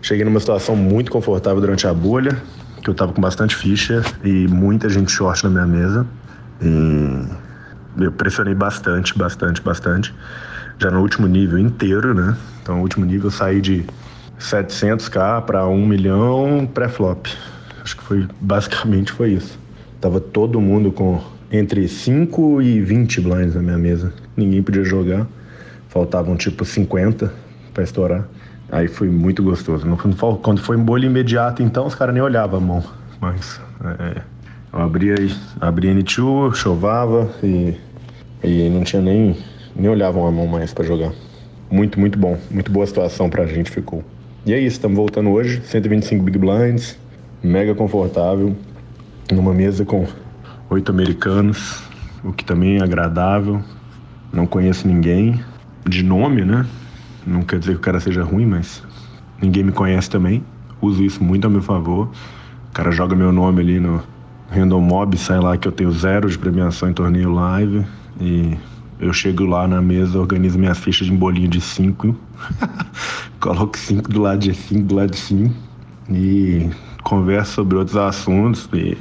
Cheguei 0.00 0.24
numa 0.24 0.38
situação 0.38 0.76
muito 0.76 1.10
confortável 1.10 1.60
durante 1.60 1.86
a 1.86 1.94
bolha, 1.94 2.40
que 2.82 2.88
eu 2.88 2.94
tava 2.94 3.12
com 3.12 3.20
bastante 3.20 3.56
ficha 3.56 4.02
e 4.22 4.46
muita 4.46 4.88
gente 4.88 5.10
short 5.10 5.42
na 5.44 5.50
minha 5.50 5.66
mesa. 5.66 6.06
E 6.62 7.45
eu 7.98 8.12
pressionei 8.12 8.54
bastante, 8.54 9.16
bastante, 9.16 9.60
bastante. 9.60 10.14
Já 10.78 10.90
no 10.90 11.00
último 11.00 11.26
nível 11.26 11.58
inteiro, 11.58 12.14
né? 12.14 12.36
Então, 12.62 12.76
no 12.76 12.82
último 12.82 13.04
nível 13.04 13.26
eu 13.26 13.30
saí 13.30 13.60
de 13.60 13.84
700k 14.38 15.42
para 15.42 15.66
1 15.66 15.86
milhão 15.86 16.68
pré-flop. 16.72 17.26
Acho 17.82 17.96
que 17.96 18.02
foi 18.02 18.28
basicamente 18.40 19.12
foi 19.12 19.30
isso. 19.30 19.58
Tava 20.00 20.20
todo 20.20 20.60
mundo 20.60 20.92
com 20.92 21.22
entre 21.50 21.86
5 21.88 22.60
e 22.60 22.80
20 22.80 23.20
blinds 23.20 23.54
na 23.54 23.62
minha 23.62 23.78
mesa. 23.78 24.12
Ninguém 24.36 24.62
podia 24.62 24.84
jogar. 24.84 25.26
Faltavam 25.88 26.36
tipo 26.36 26.64
50 26.64 27.32
para 27.72 27.84
estourar. 27.84 28.26
Aí 28.70 28.88
foi 28.88 29.08
muito 29.08 29.42
gostoso. 29.42 29.86
Quando 30.42 30.60
foi 30.60 30.76
em 30.76 30.80
bolha 30.80 31.06
imediata, 31.06 31.62
então, 31.62 31.86
os 31.86 31.94
caras 31.94 32.12
nem 32.12 32.22
olhavam 32.22 32.58
a 32.58 32.62
mão. 32.62 32.84
Mas 33.20 33.60
é, 33.84 34.20
eu 34.72 34.80
abria, 34.80 35.14
abria 35.60 35.94
N2, 35.94 36.54
chovava 36.54 37.30
e, 37.42 37.76
e 38.42 38.68
não 38.68 38.82
tinha 38.82 39.02
nem. 39.02 39.36
nem 39.74 39.88
olhavam 39.88 40.26
a 40.26 40.30
mão 40.30 40.46
mais 40.46 40.72
para 40.72 40.84
jogar. 40.84 41.12
Muito, 41.70 41.98
muito 41.98 42.18
bom. 42.18 42.38
Muito 42.50 42.70
boa 42.70 42.86
situação 42.86 43.28
pra 43.28 43.46
gente 43.46 43.70
ficou. 43.70 44.04
E 44.44 44.54
é 44.54 44.58
isso, 44.58 44.76
estamos 44.76 44.96
voltando 44.96 45.30
hoje. 45.30 45.60
125 45.64 46.22
Big 46.22 46.38
Blinds, 46.38 46.96
mega 47.42 47.74
confortável, 47.74 48.54
numa 49.32 49.52
mesa 49.52 49.84
com 49.84 50.06
oito 50.70 50.90
americanos, 50.90 51.82
o 52.22 52.32
que 52.32 52.44
também 52.44 52.78
é 52.78 52.82
agradável. 52.82 53.60
Não 54.32 54.46
conheço 54.46 54.86
ninguém 54.86 55.40
de 55.84 56.02
nome, 56.02 56.44
né? 56.44 56.64
Não 57.26 57.42
quer 57.42 57.58
dizer 57.58 57.72
que 57.72 57.78
o 57.78 57.82
cara 57.82 57.98
seja 57.98 58.22
ruim, 58.22 58.46
mas 58.46 58.82
ninguém 59.42 59.64
me 59.64 59.72
conhece 59.72 60.08
também. 60.08 60.44
Uso 60.80 61.02
isso 61.02 61.22
muito 61.24 61.46
a 61.46 61.50
meu 61.50 61.62
favor. 61.62 62.08
O 62.68 62.72
cara 62.72 62.90
joga 62.92 63.16
meu 63.16 63.32
nome 63.32 63.62
ali 63.62 63.80
no 63.80 64.02
Random 64.50 64.80
Mob, 64.80 65.16
sai 65.16 65.40
lá 65.40 65.56
que 65.56 65.66
eu 65.66 65.72
tenho 65.72 65.90
zero 65.90 66.28
de 66.28 66.38
premiação 66.38 66.88
em 66.88 66.92
torneio 66.92 67.32
live. 67.32 67.84
E 68.20 68.56
eu 68.98 69.12
chego 69.12 69.44
lá 69.44 69.68
na 69.68 69.80
mesa, 69.82 70.18
organizo 70.18 70.58
minhas 70.58 70.78
fichas 70.78 71.06
de 71.06 71.12
bolinho 71.12 71.48
de 71.48 71.60
cinco. 71.60 72.16
Coloco 73.40 73.76
cinco 73.78 74.10
do 74.10 74.22
lado 74.22 74.40
de 74.40 74.54
cinco, 74.54 74.82
do 74.82 74.94
lado 74.94 75.10
de 75.10 75.18
cinco. 75.18 75.54
E 76.10 76.70
converso 77.02 77.54
sobre 77.54 77.76
outros 77.76 77.96
assuntos 77.96 78.68
e 78.72 78.96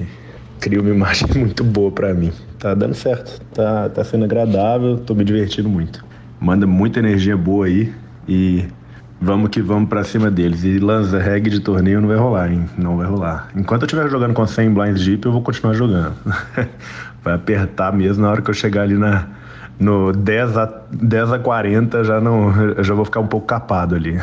crio 0.60 0.82
uma 0.82 0.90
imagem 0.90 1.28
muito 1.36 1.64
boa 1.64 1.92
para 1.92 2.14
mim. 2.14 2.32
Tá 2.60 2.74
dando 2.74 2.94
certo, 2.94 3.40
tá, 3.54 3.90
tá 3.90 4.04
sendo 4.04 4.26
agradável, 4.26 4.98
tô 4.98 5.14
me 5.14 5.24
divertindo 5.24 5.70
muito. 5.70 6.04
Manda 6.40 6.68
muita 6.68 7.00
energia 7.00 7.38
boa 7.38 7.66
aí. 7.66 7.94
E 8.28 8.66
vamos 9.22 9.50
que 9.50 9.62
vamos 9.62 9.88
para 9.88 10.04
cima 10.04 10.30
deles. 10.30 10.64
E 10.64 10.80
lança 10.80 11.20
reg 11.20 11.50
de 11.50 11.60
torneio 11.60 12.02
não 12.02 12.08
vai 12.08 12.18
rolar, 12.18 12.52
hein? 12.52 12.66
Não 12.78 12.98
vai 12.98 13.08
rolar. 13.08 13.50
Enquanto 13.56 13.84
eu 13.84 13.86
estiver 13.86 14.10
jogando 14.10 14.34
com 14.34 14.46
100 14.46 14.74
blinds 14.74 15.04
deep, 15.04 15.26
eu 15.26 15.32
vou 15.32 15.42
continuar 15.42 15.74
jogando. 15.74 16.16
vai 17.26 17.34
apertar 17.34 17.92
mesmo 17.92 18.22
na 18.22 18.30
hora 18.30 18.42
que 18.42 18.50
eu 18.52 18.54
chegar 18.54 18.84
ali 18.84 18.94
na, 18.94 19.28
no 19.80 20.14
10 20.14 20.58
a, 20.58 20.66
10 20.92 21.32
a 21.32 21.40
40, 21.40 22.04
já 22.04 22.22
não, 22.22 22.56
eu 22.78 22.84
já 22.84 22.94
vou 22.94 23.04
ficar 23.04 23.20
um 23.20 23.28
pouco 23.28 23.48
capado 23.48 23.96
ali. 23.96 24.22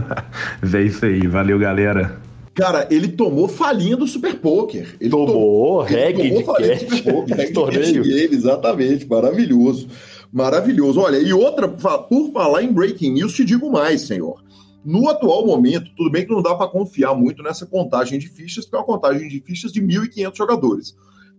Mas 0.60 0.74
é 0.74 0.82
isso 0.82 1.04
aí. 1.06 1.26
Valeu, 1.26 1.58
galera. 1.58 2.20
Cara, 2.54 2.86
ele 2.90 3.08
tomou 3.08 3.48
falinha 3.48 3.96
do 3.96 4.06
Super 4.06 4.34
Poker. 4.34 4.96
Ele 5.00 5.08
tomou, 5.08 5.80
reg 5.80 6.16
de 6.16 6.44
cash, 6.44 7.50
torneio. 7.54 8.04
exatamente, 8.04 9.08
maravilhoso. 9.08 9.88
Maravilhoso. 10.30 11.00
Olha, 11.00 11.16
e 11.16 11.32
outra, 11.32 11.66
por 11.66 12.30
falar 12.32 12.62
em 12.62 12.70
breaking 12.72 13.14
news, 13.14 13.32
te 13.32 13.44
digo 13.44 13.70
mais, 13.70 14.02
senhor. 14.02 14.42
No 14.84 15.08
atual 15.08 15.46
momento, 15.46 15.90
tudo 15.96 16.10
bem 16.10 16.26
que 16.26 16.32
não 16.32 16.42
dá 16.42 16.54
para 16.54 16.68
confiar 16.68 17.14
muito 17.14 17.42
nessa 17.42 17.64
contagem 17.64 18.18
de 18.18 18.28
fichas, 18.28 18.64
porque 18.66 18.76
é 18.76 18.78
uma 18.80 18.84
contagem 18.84 19.28
de 19.28 19.40
fichas 19.40 19.72
de 19.72 19.80
1.500 19.80 20.36
jogadores. 20.36 20.94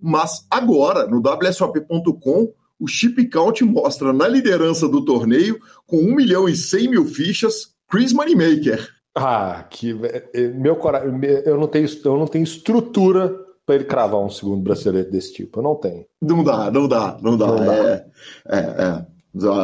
Mas 0.05 0.45
agora, 0.51 1.07
no 1.07 1.22
WSOP.com, 1.22 2.51
o 2.77 2.88
chip 2.88 3.25
count 3.29 3.63
mostra 3.63 4.12
na 4.12 4.27
liderança 4.27 4.89
do 4.89 5.05
torneio, 5.05 5.57
com 5.88 5.95
1 5.95 6.13
milhão 6.13 6.50
e 6.50 6.55
100 6.57 6.89
mil 6.89 7.05
fichas, 7.05 7.69
Chris 7.89 8.12
Moneymaker. 8.12 8.86
Ah, 9.15 9.65
que 9.69 9.98
eh, 10.33 10.48
meu 10.50 10.75
coração, 10.75 11.17
eu 11.45 11.57
não 11.57 11.67
tenho, 11.67 11.88
eu 12.03 12.17
não 12.17 12.27
tenho 12.27 12.43
estrutura 12.43 13.33
para 13.65 13.75
ele 13.75 13.86
cravar 13.86 14.19
um 14.19 14.29
segundo 14.29 14.62
bracelete 14.62 15.10
desse 15.10 15.31
tipo. 15.31 15.60
Eu 15.60 15.63
não 15.63 15.75
tenho. 15.75 16.05
Não 16.22 16.43
dá, 16.43 16.69
não 16.69 16.86
dá, 16.86 17.17
não 17.22 17.38
dá. 17.38 17.48
Não 17.48 17.65
dá. 17.65 17.74
É, 17.74 18.05
é, 18.50 18.57
é. 18.57 19.13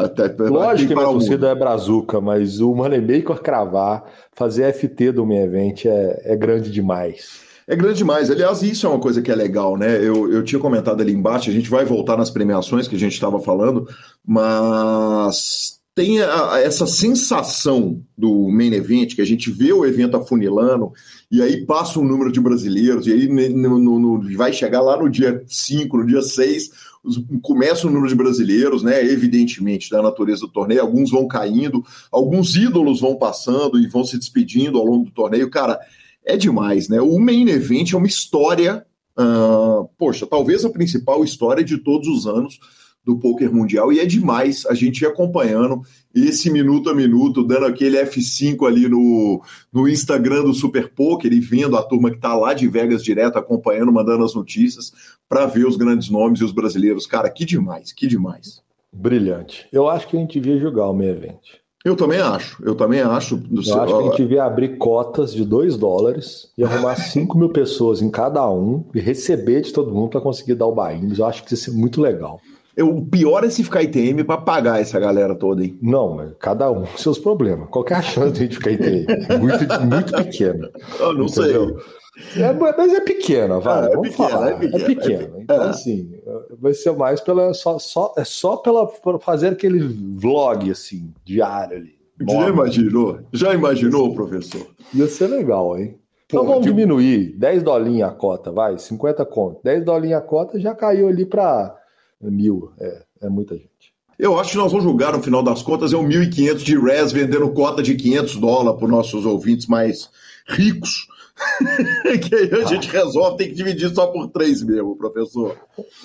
Até, 0.05 0.27
Lógico 0.43 0.87
que 0.87 0.93
a 0.93 0.95
minha 0.95 1.11
torcida 1.11 1.49
é 1.49 1.55
brazuca, 1.55 2.21
mas 2.21 2.61
o 2.61 2.73
Moneymaker 2.73 3.41
cravar, 3.41 4.05
fazer 4.31 4.73
FT 4.73 5.11
do 5.11 5.25
meu 5.25 5.43
evento 5.43 5.87
é, 5.87 6.21
é 6.23 6.35
grande 6.37 6.71
demais. 6.71 7.48
É 7.69 7.75
grande 7.75 7.99
demais. 7.99 8.31
Aliás, 8.31 8.63
isso 8.63 8.87
é 8.87 8.89
uma 8.89 8.99
coisa 8.99 9.21
que 9.21 9.31
é 9.31 9.35
legal, 9.35 9.77
né? 9.77 9.95
Eu, 9.97 10.33
eu 10.33 10.43
tinha 10.43 10.59
comentado 10.59 11.01
ali 11.01 11.13
embaixo, 11.13 11.51
a 11.51 11.53
gente 11.53 11.69
vai 11.69 11.85
voltar 11.85 12.17
nas 12.17 12.31
premiações 12.31 12.87
que 12.87 12.95
a 12.95 12.99
gente 12.99 13.13
estava 13.13 13.39
falando, 13.39 13.87
mas 14.25 15.79
tem 15.93 16.19
a, 16.19 16.53
a, 16.53 16.59
essa 16.61 16.87
sensação 16.87 18.01
do 18.17 18.49
main 18.49 18.73
event, 18.73 19.13
que 19.13 19.21
a 19.21 19.25
gente 19.25 19.51
vê 19.51 19.71
o 19.71 19.85
evento 19.85 20.17
afunilando, 20.17 20.91
e 21.29 21.43
aí 21.43 21.63
passa 21.63 21.99
um 21.99 22.03
número 22.03 22.31
de 22.31 22.41
brasileiros, 22.41 23.05
e 23.05 23.13
aí 23.13 23.27
no, 23.27 23.77
no, 23.77 23.99
no, 23.99 24.35
vai 24.35 24.51
chegar 24.51 24.81
lá 24.81 24.97
no 24.97 25.07
dia 25.07 25.43
5, 25.45 25.95
no 25.95 26.07
dia 26.07 26.23
6, 26.23 26.71
começa 27.43 27.85
o 27.85 27.91
número 27.91 28.09
de 28.09 28.15
brasileiros, 28.15 28.81
né? 28.81 29.05
Evidentemente, 29.05 29.91
da 29.91 30.01
natureza 30.01 30.41
do 30.41 30.51
torneio, 30.51 30.81
alguns 30.81 31.11
vão 31.11 31.27
caindo, 31.27 31.85
alguns 32.11 32.55
ídolos 32.55 32.99
vão 32.99 33.15
passando 33.15 33.79
e 33.79 33.85
vão 33.85 34.03
se 34.03 34.17
despedindo 34.17 34.79
ao 34.79 34.85
longo 34.85 35.05
do 35.05 35.11
torneio. 35.11 35.51
Cara, 35.51 35.79
é 36.29 36.37
demais, 36.37 36.87
né? 36.87 37.01
O 37.01 37.19
main 37.19 37.47
event 37.49 37.93
é 37.93 37.97
uma 37.97 38.07
história, 38.07 38.85
uh, 39.17 39.89
poxa, 39.97 40.27
talvez 40.27 40.63
a 40.63 40.69
principal 40.69 41.23
história 41.23 41.63
de 41.63 41.77
todos 41.77 42.07
os 42.07 42.27
anos 42.27 42.59
do 43.03 43.17
poker 43.17 43.51
mundial 43.51 43.91
e 43.91 43.99
é 43.99 44.05
demais 44.05 44.65
a 44.67 44.73
gente 44.73 45.01
ir 45.01 45.07
acompanhando 45.07 45.81
esse 46.13 46.51
minuto 46.51 46.89
a 46.89 46.93
minuto, 46.93 47.43
dando 47.43 47.65
aquele 47.65 47.97
F5 47.97 48.67
ali 48.67 48.87
no, 48.87 49.41
no 49.71 49.87
Instagram 49.87 50.43
do 50.43 50.53
Super 50.53 50.93
Poker 50.93 51.31
e 51.31 51.39
vendo 51.39 51.77
a 51.77 51.81
turma 51.83 52.11
que 52.11 52.17
está 52.17 52.35
lá 52.35 52.53
de 52.53 52.67
Vegas 52.67 53.03
direto 53.03 53.37
acompanhando, 53.37 53.91
mandando 53.91 54.23
as 54.23 54.35
notícias 54.35 54.91
para 55.27 55.45
ver 55.45 55.65
os 55.65 55.77
grandes 55.77 56.09
nomes 56.09 56.41
e 56.41 56.43
os 56.43 56.51
brasileiros. 56.51 57.07
Cara, 57.07 57.29
que 57.29 57.45
demais, 57.45 57.91
que 57.91 58.05
demais. 58.05 58.61
Brilhante. 58.91 59.67
Eu 59.71 59.87
acho 59.87 60.07
que 60.07 60.17
a 60.17 60.19
gente 60.19 60.39
devia 60.39 60.59
jogar 60.59 60.87
o 60.87 60.93
meio 60.93 61.11
evento. 61.11 61.59
Eu 61.85 61.95
também 61.95 62.19
acho, 62.19 62.61
eu 62.63 62.75
também 62.75 62.99
acho. 62.99 63.37
Do 63.37 63.61
eu 63.61 63.63
seu... 63.63 63.81
acho 63.81 63.95
que 63.95 64.01
a 64.01 64.05
gente 64.09 64.17
devia 64.17 64.43
abrir 64.43 64.77
cotas 64.77 65.33
de 65.33 65.45
2 65.45 65.77
dólares 65.77 66.51
e 66.57 66.63
arrumar 66.63 66.95
5 66.99 67.37
mil 67.37 67.49
pessoas 67.49 68.01
em 68.01 68.09
cada 68.09 68.49
um 68.51 68.83
e 68.93 68.99
receber 68.99 69.61
de 69.61 69.71
todo 69.71 69.93
mundo 69.93 70.09
para 70.09 70.21
conseguir 70.21 70.55
dar 70.55 70.67
o 70.67 70.75
buy 70.75 70.99
Eu 71.17 71.25
acho 71.25 71.43
que 71.43 71.53
isso 71.53 71.69
é 71.69 71.73
muito 71.73 72.01
legal. 72.01 72.41
O 72.81 73.05
pior 73.05 73.43
é 73.43 73.49
se 73.49 73.63
ficar 73.63 73.83
ITM 73.83 74.23
para 74.23 74.37
pagar 74.37 74.79
essa 74.79 74.99
galera 74.99 75.35
toda, 75.35 75.63
hein? 75.63 75.77
Não, 75.81 76.15
mas 76.15 76.31
cada 76.39 76.71
um 76.71 76.85
com 76.85 76.97
seus 76.97 77.17
problemas. 77.17 77.67
Qual 77.69 77.85
é 77.89 77.93
a 77.93 78.01
chance 78.01 78.33
de 78.33 78.39
a 78.39 78.41
gente 78.43 78.55
ficar 78.55 78.71
ITM? 78.71 79.05
Muito, 79.39 79.85
muito 79.85 80.13
pequena. 80.13 80.69
Eu 80.99 81.13
não 81.13 81.25
entendeu? 81.25 81.79
sei. 81.79 82.43
É, 82.43 82.53
mas 82.53 82.93
é 82.93 82.99
pequena, 82.99 83.59
vai. 83.59 83.85
É, 83.85 83.89
vamos 83.89 84.09
pequena, 84.09 84.29
falar. 84.29 84.51
É 84.51 84.55
pequena. 84.55 84.83
É 84.83 84.85
pequena. 84.85 85.23
É. 85.37 85.41
Então, 85.41 85.61
assim, 85.63 86.11
vai 86.59 86.73
ser 86.73 86.91
mais 86.91 87.21
pela. 87.21 87.53
Só, 87.53 87.79
só, 87.79 88.13
é 88.17 88.23
só 88.23 88.57
pela 88.57 88.87
por 88.87 89.19
fazer 89.21 89.49
aquele 89.49 89.79
vlog, 90.17 90.69
assim, 90.69 91.13
diário 91.23 91.77
ali. 91.77 91.99
Já 92.27 92.49
imaginou? 92.49 93.19
Já 93.31 93.53
imaginou, 93.53 94.13
professor? 94.13 94.67
Ia 94.93 95.07
ser 95.07 95.27
legal, 95.27 95.77
hein? 95.77 95.97
Então 96.25 96.45
vamos 96.45 96.63
de... 96.63 96.69
diminuir 96.69 97.33
10 97.37 97.63
dolinhos 97.63 98.07
a 98.07 98.11
cota, 98.11 98.51
vai, 98.51 98.77
50 98.77 99.25
conto. 99.25 99.61
10 99.63 99.83
dolinhos 99.83 100.17
a 100.17 100.21
cota 100.21 100.59
já 100.59 100.75
caiu 100.75 101.07
ali 101.07 101.25
para 101.25 101.75
mil. 102.21 102.71
É, 102.79 103.03
é 103.21 103.29
muita 103.29 103.55
gente. 103.55 103.93
Eu 104.17 104.37
acho 104.37 104.51
que 104.51 104.57
nós 104.57 104.71
vamos 104.71 104.83
julgar, 104.83 105.13
no 105.13 105.23
final 105.23 105.41
das 105.41 105.61
contas, 105.61 105.93
é 105.93 105.97
um 105.97 106.07
1.500 106.07 106.55
de 106.57 106.77
res 106.77 107.11
vendendo 107.13 107.53
cota 107.53 107.81
de 107.81 107.95
500 107.95 108.35
dólares 108.35 108.77
para 108.77 108.85
os 108.85 108.91
nossos 108.91 109.25
ouvintes 109.25 109.65
mais 109.65 110.09
ricos. 110.45 111.07
que 112.27 112.35
aí 112.35 112.61
a 112.61 112.65
gente 112.65 112.89
resolve, 112.89 113.37
tem 113.37 113.47
que 113.47 113.55
dividir 113.55 113.89
só 113.95 114.07
por 114.07 114.27
três 114.27 114.61
mesmo, 114.61 114.97
professor. 114.97 115.57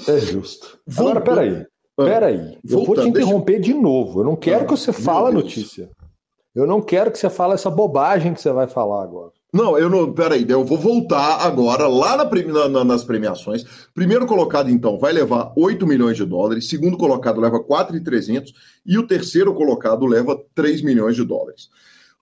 É 0.07 0.19
justo. 0.21 0.79
Agora, 0.97 1.21
peraí. 1.21 1.67
Ah, 1.99 2.05
peraí. 2.05 2.59
Eu 2.69 2.85
vou 2.85 2.95
te 2.95 3.09
interromper 3.09 3.61
deixa... 3.61 3.73
de 3.73 3.75
novo. 3.75 4.21
Eu 4.21 4.25
não 4.25 4.37
quero 4.37 4.63
ah, 4.63 4.65
que 4.67 4.71
você 4.71 4.93
fale 4.93 5.29
a 5.29 5.33
notícia. 5.33 5.91
Eu 6.55 6.69
não 6.69 6.81
quero 6.81 7.11
que 7.11 7.19
você 7.19 7.29
fale 7.29 7.55
essa 7.55 7.69
bobagem 7.69 8.33
que 8.33 8.41
você 8.41 8.53
vai 8.53 8.69
falar 8.69 9.03
agora. 9.03 9.33
Não, 9.55 9.79
eu 9.79 9.89
não. 9.89 10.13
Peraí, 10.13 10.45
eu 10.49 10.65
vou 10.65 10.77
voltar 10.77 11.37
agora 11.47 11.87
lá 11.87 12.17
na, 12.17 12.69
na, 12.69 12.85
nas 12.85 13.05
premiações. 13.05 13.65
Primeiro 13.95 14.27
colocado, 14.27 14.69
então, 14.69 14.99
vai 14.99 15.13
levar 15.13 15.53
8 15.57 15.87
milhões 15.87 16.17
de 16.17 16.25
dólares. 16.25 16.69
Segundo 16.69 16.99
colocado 16.99 17.41
leva 17.41 17.63
4,300. 17.63 18.53
E 18.85 18.99
o 18.99 19.07
terceiro 19.07 19.55
colocado 19.55 20.07
leva 20.07 20.37
3 20.57 20.83
milhões 20.83 21.15
de 21.15 21.23
dólares. 21.23 21.69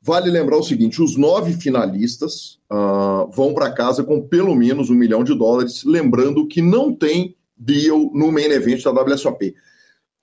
Vale 0.03 0.31
lembrar 0.31 0.59
o 0.59 0.63
seguinte: 0.63 1.01
os 1.01 1.17
nove 1.17 1.55
finalistas 1.55 2.59
uh, 2.71 3.31
vão 3.31 3.55
para 3.55 3.73
casa 3.73 4.05
com 4.05 4.21
pelo 4.21 4.55
menos 4.55 4.91
um 4.91 4.95
milhão 4.95 5.25
de 5.25 5.35
dólares. 5.35 5.85
Lembrando 5.87 6.47
que 6.47 6.61
não 6.61 6.95
tem 6.95 7.35
deal 7.57 8.11
no 8.13 8.31
main 8.31 8.51
event 8.51 8.83
da 8.83 8.91
WSOP. 8.91 9.55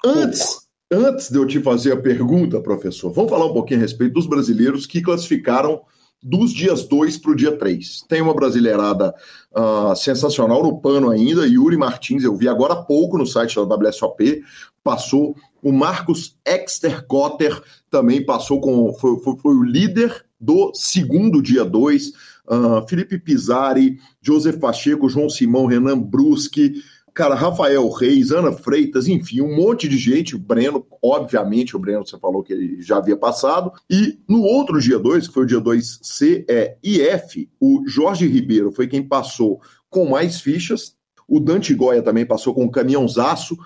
Antes, 0.06 0.60
antes 0.92 1.32
de 1.32 1.40
eu 1.40 1.48
te 1.48 1.60
fazer 1.60 1.94
a 1.94 1.98
pergunta, 1.98 2.62
professor, 2.62 3.12
vamos 3.12 3.32
falar 3.32 3.48
um 3.48 3.54
pouquinho 3.54 3.80
a 3.80 3.82
respeito 3.82 4.14
dos 4.14 4.28
brasileiros 4.28 4.86
que 4.86 5.02
classificaram 5.02 5.82
dos 6.22 6.54
dias 6.54 6.86
2 6.86 7.18
para 7.18 7.32
o 7.32 7.36
dia 7.36 7.58
3. 7.58 8.04
Tem 8.08 8.22
uma 8.22 8.34
brasileirada 8.34 9.14
uh, 9.52 9.96
sensacional 9.96 10.62
no 10.62 10.80
pano 10.80 11.10
ainda, 11.10 11.48
Yuri 11.48 11.78
Martins, 11.78 12.24
eu 12.24 12.36
vi 12.36 12.48
agora 12.48 12.74
há 12.74 12.84
pouco 12.84 13.18
no 13.18 13.26
site 13.26 13.56
da 13.56 13.76
WSOP, 13.76 14.44
passou. 14.84 15.36
O 15.62 15.72
Marcos 15.72 16.38
Extercotter 16.46 17.62
também 17.90 18.26
passou 18.26 18.62
com. 18.62 18.94
Foi, 18.94 19.20
foi, 19.20 19.38
foi, 19.38 19.56
o 19.56 19.64
líder 19.64 20.26
do 20.40 20.72
segundo 20.74 21.42
dia 21.42 21.66
2. 21.66 22.08
Uh, 22.08 22.14
ah, 22.52 22.86
Felipe 22.88 23.20
Pisari, 23.20 24.00
Joseph 24.22 24.58
Pacheco, 24.58 25.10
João 25.10 25.30
Simão, 25.30 25.66
Renan 25.66 26.00
Bruschi, 26.00 26.82
cara, 27.14 27.36
Rafael 27.36 27.88
Reis, 27.90 28.32
Ana 28.32 28.52
Freitas, 28.52 29.08
enfim, 29.08 29.42
um 29.42 29.56
monte 29.56 29.88
de 29.88 29.98
gente. 29.98 30.36
O 30.36 30.40
Breno, 30.40 30.86
obviamente, 31.02 31.76
o 31.76 31.80
Breno, 31.80 32.06
você 32.06 32.18
falou 32.18 32.44
que 32.44 32.54
ele 32.54 32.82
já 32.82 32.98
havia 32.98 33.18
passado. 33.18 33.72
E 33.90 34.20
no 34.28 34.42
outro 34.42 34.80
dia 34.80 35.00
2, 35.00 35.28
que 35.28 35.34
foi 35.34 35.44
o 35.44 35.48
dia 35.48 35.60
2C, 35.60 36.46
é 36.50 36.78
IF, 36.84 37.50
o 37.60 37.84
Jorge 37.88 38.28
Ribeiro 38.28 38.72
foi 38.72 38.88
quem 38.88 39.04
passou 39.04 39.62
com 39.90 40.10
mais 40.10 40.40
fichas. 40.40 40.96
O 41.28 41.40
Dante 41.40 41.74
Goya 41.74 42.02
também 42.02 42.26
passou 42.26 42.54
com 42.54 42.64
um 42.64 42.72
caminhãozaço. 42.72 43.58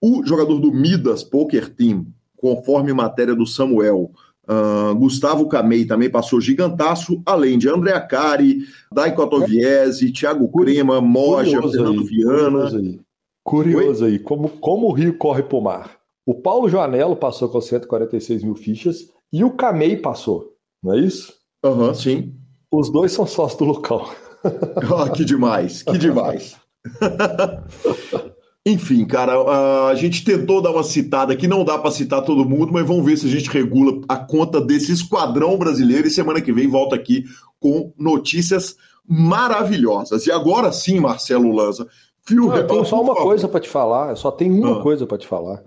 O 0.00 0.24
jogador 0.24 0.58
do 0.58 0.72
Midas 0.72 1.22
Poker 1.22 1.68
Team, 1.68 2.06
conforme 2.36 2.92
matéria 2.92 3.34
do 3.34 3.46
Samuel, 3.46 4.10
Uh, 4.52 4.94
Gustavo 4.96 5.48
Camei 5.48 5.84
também 5.86 6.10
passou 6.10 6.40
gigantaço, 6.40 7.22
além 7.24 7.56
de 7.56 7.68
André 7.68 7.98
Cari, 8.00 8.66
Daiko 8.92 9.22
Atoviese, 9.22 10.12
Thiago 10.12 10.48
Crema, 10.50 11.00
Moja, 11.00 11.62
Fernando 11.62 12.00
aí, 12.00 12.06
Viana. 12.06 12.68
Curioso 12.68 12.76
aí, 12.76 13.00
curioso 13.44 14.04
aí 14.04 14.18
como, 14.18 14.48
como 14.48 14.88
o 14.88 14.92
Rio 14.92 15.16
corre 15.16 15.42
pro 15.42 15.62
mar. 15.62 15.96
O 16.26 16.34
Paulo 16.34 16.68
Joanello 16.68 17.16
passou 17.16 17.48
com 17.48 17.60
146 17.60 18.44
mil 18.44 18.54
fichas 18.54 19.08
e 19.32 19.42
o 19.42 19.50
Camei 19.50 19.96
passou, 19.96 20.52
não 20.82 20.92
é 20.94 21.00
isso? 21.00 21.32
Aham, 21.64 21.88
uhum, 21.88 21.94
sim. 21.94 22.34
Os 22.70 22.90
dois 22.90 23.12
são 23.12 23.26
sócios 23.26 23.58
do 23.58 23.64
local. 23.64 24.14
oh, 24.44 25.10
que 25.12 25.24
demais, 25.24 25.82
que 25.82 25.98
demais. 25.98 26.56
Enfim, 28.64 29.04
cara, 29.04 29.88
a 29.88 29.94
gente 29.96 30.24
tentou 30.24 30.62
dar 30.62 30.70
uma 30.70 30.84
citada 30.84 31.32
aqui, 31.32 31.48
não 31.48 31.64
dá 31.64 31.78
para 31.78 31.90
citar 31.90 32.22
todo 32.22 32.48
mundo, 32.48 32.72
mas 32.72 32.86
vamos 32.86 33.04
ver 33.04 33.16
se 33.16 33.26
a 33.26 33.30
gente 33.30 33.50
regula 33.50 34.00
a 34.08 34.16
conta 34.16 34.60
desse 34.60 34.92
esquadrão 34.92 35.58
brasileiro 35.58 36.06
e 36.06 36.10
semana 36.10 36.40
que 36.40 36.52
vem 36.52 36.68
volta 36.68 36.94
aqui 36.94 37.24
com 37.58 37.92
notícias 37.98 38.76
maravilhosas. 39.04 40.26
E 40.26 40.32
agora 40.32 40.70
sim, 40.70 41.00
Marcelo 41.00 41.52
Lanza, 41.52 41.88
Phil 42.24 42.46
não, 42.46 42.56
Eu 42.56 42.66
tenho 42.68 42.84
só 42.84 43.02
uma 43.02 43.16
coisa 43.16 43.48
para 43.48 43.58
te 43.58 43.68
falar, 43.68 44.16
só 44.16 44.30
tem 44.30 44.48
uma 44.50 44.78
ah. 44.78 44.82
coisa 44.82 45.06
para 45.06 45.18
te 45.18 45.26
falar. 45.26 45.62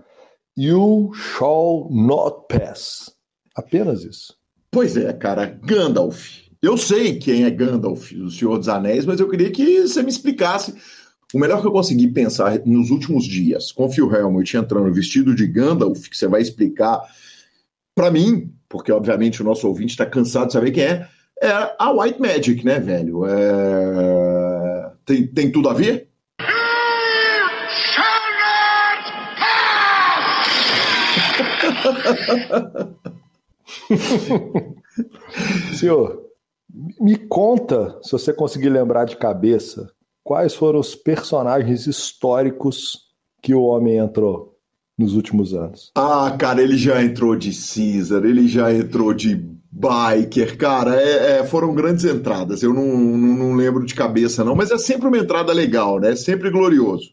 You 0.56 1.10
shall 1.12 1.88
not 1.90 2.46
pass. 2.48 3.14
Apenas 3.54 4.04
isso. 4.04 4.34
Pois 4.70 4.96
é, 4.96 5.12
cara, 5.12 5.58
Gandalf. 5.62 6.46
Eu 6.62 6.78
sei 6.78 7.18
quem 7.18 7.44
é 7.44 7.50
Gandalf, 7.50 8.10
o 8.12 8.30
Senhor 8.30 8.56
dos 8.56 8.68
Anéis, 8.68 9.04
mas 9.04 9.20
eu 9.20 9.28
queria 9.28 9.50
que 9.50 9.86
você 9.86 10.02
me 10.02 10.08
explicasse 10.08 10.74
o 11.34 11.38
melhor 11.38 11.60
que 11.60 11.66
eu 11.66 11.72
consegui 11.72 12.08
pensar 12.08 12.60
nos 12.64 12.90
últimos 12.90 13.24
dias, 13.24 13.72
com 13.72 13.86
o 13.86 13.90
Phil 13.90 14.12
Helmut 14.12 14.56
entrando 14.56 14.92
vestido 14.92 15.34
de 15.34 15.46
Gandalf, 15.46 16.08
que 16.08 16.16
você 16.16 16.28
vai 16.28 16.40
explicar 16.40 17.00
para 17.94 18.10
mim, 18.10 18.52
porque 18.68 18.92
obviamente 18.92 19.42
o 19.42 19.44
nosso 19.44 19.66
ouvinte 19.66 19.90
está 19.90 20.06
cansado 20.06 20.48
de 20.48 20.52
saber 20.52 20.70
quem 20.70 20.84
é, 20.84 21.08
é 21.42 21.74
a 21.78 21.90
White 21.90 22.20
Magic, 22.20 22.64
né, 22.64 22.78
velho? 22.78 23.26
É... 23.26 24.92
Tem, 25.04 25.26
tem 25.26 25.50
tudo 25.50 25.68
a 25.68 25.74
ver? 25.74 26.08
Senhor, 35.78 36.26
me 37.00 37.16
conta, 37.16 37.98
se 38.02 38.12
você 38.12 38.32
conseguir 38.32 38.68
lembrar 38.68 39.04
de 39.04 39.16
cabeça, 39.16 39.90
quais 40.26 40.56
foram 40.56 40.80
os 40.80 40.96
personagens 40.96 41.86
históricos 41.86 42.98
que 43.40 43.54
o 43.54 43.62
homem 43.62 43.98
entrou 43.98 44.56
nos 44.98 45.14
últimos 45.14 45.54
anos? 45.54 45.92
Ah, 45.94 46.36
cara, 46.36 46.60
ele 46.60 46.76
já 46.76 47.00
entrou 47.00 47.36
de 47.36 47.52
Caesar, 47.52 48.24
ele 48.24 48.48
já 48.48 48.74
entrou 48.74 49.14
de 49.14 49.36
Biker, 49.70 50.58
cara, 50.58 51.00
é, 51.00 51.38
é, 51.38 51.44
foram 51.44 51.72
grandes 51.72 52.04
entradas. 52.04 52.60
Eu 52.60 52.74
não, 52.74 52.84
não, 52.84 53.34
não, 53.36 53.54
lembro 53.54 53.86
de 53.86 53.94
cabeça, 53.94 54.42
não, 54.42 54.56
mas 54.56 54.72
é 54.72 54.78
sempre 54.78 55.06
uma 55.06 55.18
entrada 55.18 55.52
legal, 55.52 56.00
né? 56.00 56.10
É 56.10 56.16
sempre 56.16 56.50
glorioso. 56.50 57.08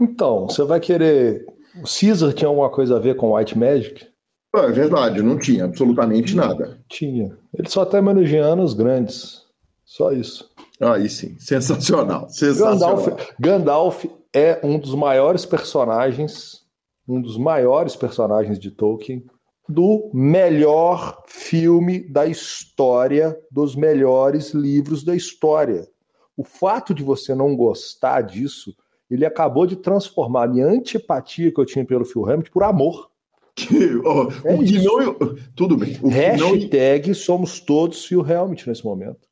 Então, 0.00 0.46
você 0.46 0.62
vai 0.62 0.78
querer. 0.78 1.44
O 1.76 1.82
Caesar 1.82 2.32
tinha 2.32 2.46
alguma 2.46 2.70
coisa 2.70 2.96
a 2.96 3.00
ver 3.00 3.16
com 3.16 3.34
White 3.34 3.58
Magic? 3.58 4.06
É 4.54 4.70
verdade, 4.70 5.20
não 5.22 5.36
tinha 5.36 5.64
absolutamente 5.64 6.36
nada. 6.36 6.78
Tinha. 6.88 7.36
Ele 7.52 7.68
só 7.68 7.82
está 7.82 7.98
homenageando 7.98 8.62
os 8.62 8.74
grandes. 8.74 9.42
Só 9.84 10.12
isso. 10.12 10.48
Aí 10.92 11.08
sim, 11.08 11.36
sensacional. 11.38 12.28
sensacional. 12.30 12.96
Gandalf, 12.96 13.08
Gandalf 13.38 14.04
é 14.32 14.60
um 14.62 14.78
dos 14.78 14.94
maiores 14.94 15.46
personagens, 15.46 16.62
um 17.08 17.20
dos 17.20 17.38
maiores 17.38 17.94
personagens 17.96 18.58
de 18.58 18.70
Tolkien, 18.70 19.24
do 19.68 20.10
melhor 20.12 21.22
filme 21.26 22.00
da 22.00 22.26
história, 22.26 23.38
dos 23.50 23.74
melhores 23.74 24.52
livros 24.52 25.02
da 25.02 25.14
história. 25.14 25.88
O 26.36 26.44
fato 26.44 26.92
de 26.92 27.02
você 27.02 27.34
não 27.34 27.56
gostar 27.56 28.22
disso, 28.22 28.74
ele 29.10 29.24
acabou 29.24 29.66
de 29.66 29.76
transformar 29.76 30.44
a 30.44 30.48
minha 30.48 30.66
antipatia 30.66 31.52
que 31.52 31.60
eu 31.60 31.64
tinha 31.64 31.84
pelo 31.84 32.04
Phil 32.04 32.28
Hammett 32.28 32.50
por 32.50 32.62
amor. 32.62 33.10
Que, 33.54 33.94
oh, 33.98 34.28
é 34.44 34.54
o 34.54 34.64
que 34.64 34.82
não, 34.82 35.36
tudo 35.54 35.76
bem. 35.76 35.96
O 36.02 36.08
Hashtag 36.08 37.08
não... 37.08 37.14
somos 37.14 37.60
todos 37.60 38.04
Phil 38.04 38.26
Helmut 38.28 38.68
nesse 38.68 38.84
momento. 38.84 39.28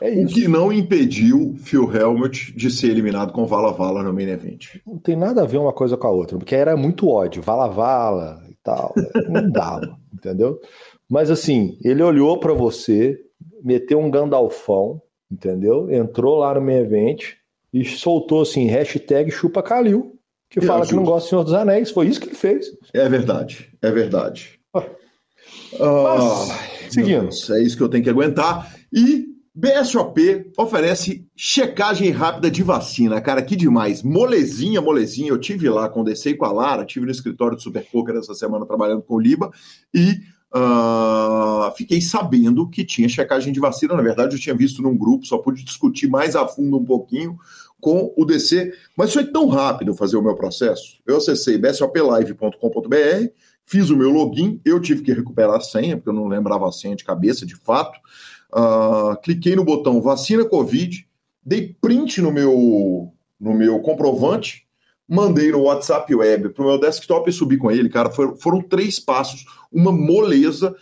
É 0.00 0.10
isso. 0.10 0.32
O 0.32 0.34
que 0.34 0.48
não 0.48 0.72
impediu 0.72 1.54
Phil 1.58 1.90
Helmut 1.94 2.52
de 2.56 2.70
ser 2.70 2.90
eliminado 2.90 3.32
com 3.32 3.46
Vala 3.46 3.72
Vala 3.72 4.02
no 4.02 4.12
main 4.12 4.28
event. 4.28 4.76
Não 4.86 4.98
tem 4.98 5.16
nada 5.16 5.42
a 5.42 5.46
ver 5.46 5.58
uma 5.58 5.72
coisa 5.72 5.96
com 5.96 6.06
a 6.06 6.10
outra, 6.10 6.36
porque 6.38 6.54
era 6.54 6.76
muito 6.76 7.08
ódio, 7.08 7.42
Vala 7.42 7.68
Vala 7.68 8.42
e 8.50 8.56
tal. 8.62 8.94
Não 9.28 9.50
dava, 9.50 9.96
entendeu? 10.12 10.60
Mas 11.08 11.30
assim, 11.30 11.78
ele 11.82 12.02
olhou 12.02 12.38
para 12.38 12.52
você, 12.52 13.18
meteu 13.62 13.98
um 13.98 14.10
Gandalfão, 14.10 15.00
entendeu? 15.30 15.90
Entrou 15.90 16.38
lá 16.38 16.54
no 16.54 16.60
main 16.60 16.78
event 16.78 17.34
e 17.72 17.84
soltou 17.84 18.42
assim, 18.42 18.66
hashtag 18.66 19.30
chupa 19.30 19.62
Calil, 19.62 20.18
que 20.50 20.58
é, 20.58 20.62
fala 20.62 20.80
justo. 20.80 20.90
que 20.90 20.96
não 20.96 21.04
gosta 21.04 21.26
do 21.26 21.30
Senhor 21.30 21.44
dos 21.44 21.52
Anéis. 21.52 21.90
Foi 21.90 22.06
isso 22.06 22.20
que 22.20 22.28
ele 22.28 22.36
fez. 22.36 22.66
É 22.92 23.08
verdade, 23.08 23.70
é 23.82 23.90
verdade. 23.90 24.58
Ah. 24.74 24.84
Mas, 25.78 26.92
seguindo. 26.92 27.28
é 27.54 27.62
isso 27.62 27.76
que 27.76 27.82
eu 27.82 27.88
tenho 27.88 28.04
que 28.04 28.10
aguentar. 28.10 28.74
E 28.92 29.25
BSOP 29.56 30.52
oferece 30.58 31.26
checagem 31.34 32.10
rápida 32.10 32.50
de 32.50 32.62
vacina, 32.62 33.18
cara, 33.22 33.40
que 33.42 33.56
demais. 33.56 34.02
Molezinha, 34.02 34.82
molezinha. 34.82 35.30
Eu 35.30 35.38
tive 35.38 35.66
lá, 35.70 35.88
condensei 35.88 36.34
com 36.34 36.44
a 36.44 36.52
Lara, 36.52 36.84
tive 36.84 37.06
no 37.06 37.10
escritório 37.10 37.56
do 37.56 37.62
Super 37.62 37.82
Poker 37.90 38.16
essa 38.16 38.34
semana 38.34 38.66
trabalhando 38.66 39.00
com 39.00 39.14
o 39.14 39.18
Liba 39.18 39.50
e 39.94 40.20
uh, 40.54 41.74
fiquei 41.74 42.02
sabendo 42.02 42.68
que 42.68 42.84
tinha 42.84 43.08
checagem 43.08 43.50
de 43.50 43.58
vacina. 43.58 43.94
Na 43.94 44.02
verdade, 44.02 44.36
eu 44.36 44.38
tinha 44.38 44.54
visto 44.54 44.82
num 44.82 44.94
grupo, 44.94 45.24
só 45.24 45.38
pude 45.38 45.64
discutir 45.64 46.06
mais 46.06 46.36
a 46.36 46.46
fundo 46.46 46.76
um 46.76 46.84
pouquinho 46.84 47.38
com 47.80 48.12
o 48.14 48.26
DC, 48.26 48.74
mas 48.94 49.14
foi 49.14 49.24
tão 49.24 49.48
rápido 49.48 49.94
fazer 49.94 50.18
o 50.18 50.22
meu 50.22 50.34
processo. 50.34 50.98
Eu 51.06 51.16
acessei 51.16 51.56
bsoplive.com.br, 51.56 53.30
fiz 53.64 53.88
o 53.88 53.96
meu 53.96 54.10
login, 54.10 54.60
eu 54.66 54.78
tive 54.80 55.00
que 55.00 55.14
recuperar 55.14 55.56
a 55.56 55.60
senha, 55.60 55.96
porque 55.96 56.10
eu 56.10 56.14
não 56.14 56.28
lembrava 56.28 56.68
a 56.68 56.72
senha 56.72 56.94
de 56.94 57.04
cabeça, 57.04 57.46
de 57.46 57.56
fato. 57.56 57.98
Uh, 58.54 59.16
cliquei 59.22 59.56
no 59.56 59.64
botão 59.64 60.00
vacina 60.00 60.44
Covid, 60.44 61.06
dei 61.44 61.76
print 61.80 62.20
no 62.20 62.32
meu, 62.32 63.12
no 63.40 63.54
meu 63.54 63.80
comprovante, 63.80 64.66
mandei 65.08 65.52
no 65.52 65.62
WhatsApp 65.62 66.12
Web 66.14 66.50
para 66.50 66.64
o 66.64 66.68
meu 66.68 66.80
desktop 66.80 67.30
e 67.30 67.32
subi 67.32 67.56
com 67.56 67.70
ele, 67.70 67.88
cara. 67.88 68.10
Foram, 68.10 68.36
foram 68.36 68.60
três 68.60 68.98
passos, 68.98 69.44
uma 69.72 69.92
moleza. 69.92 70.74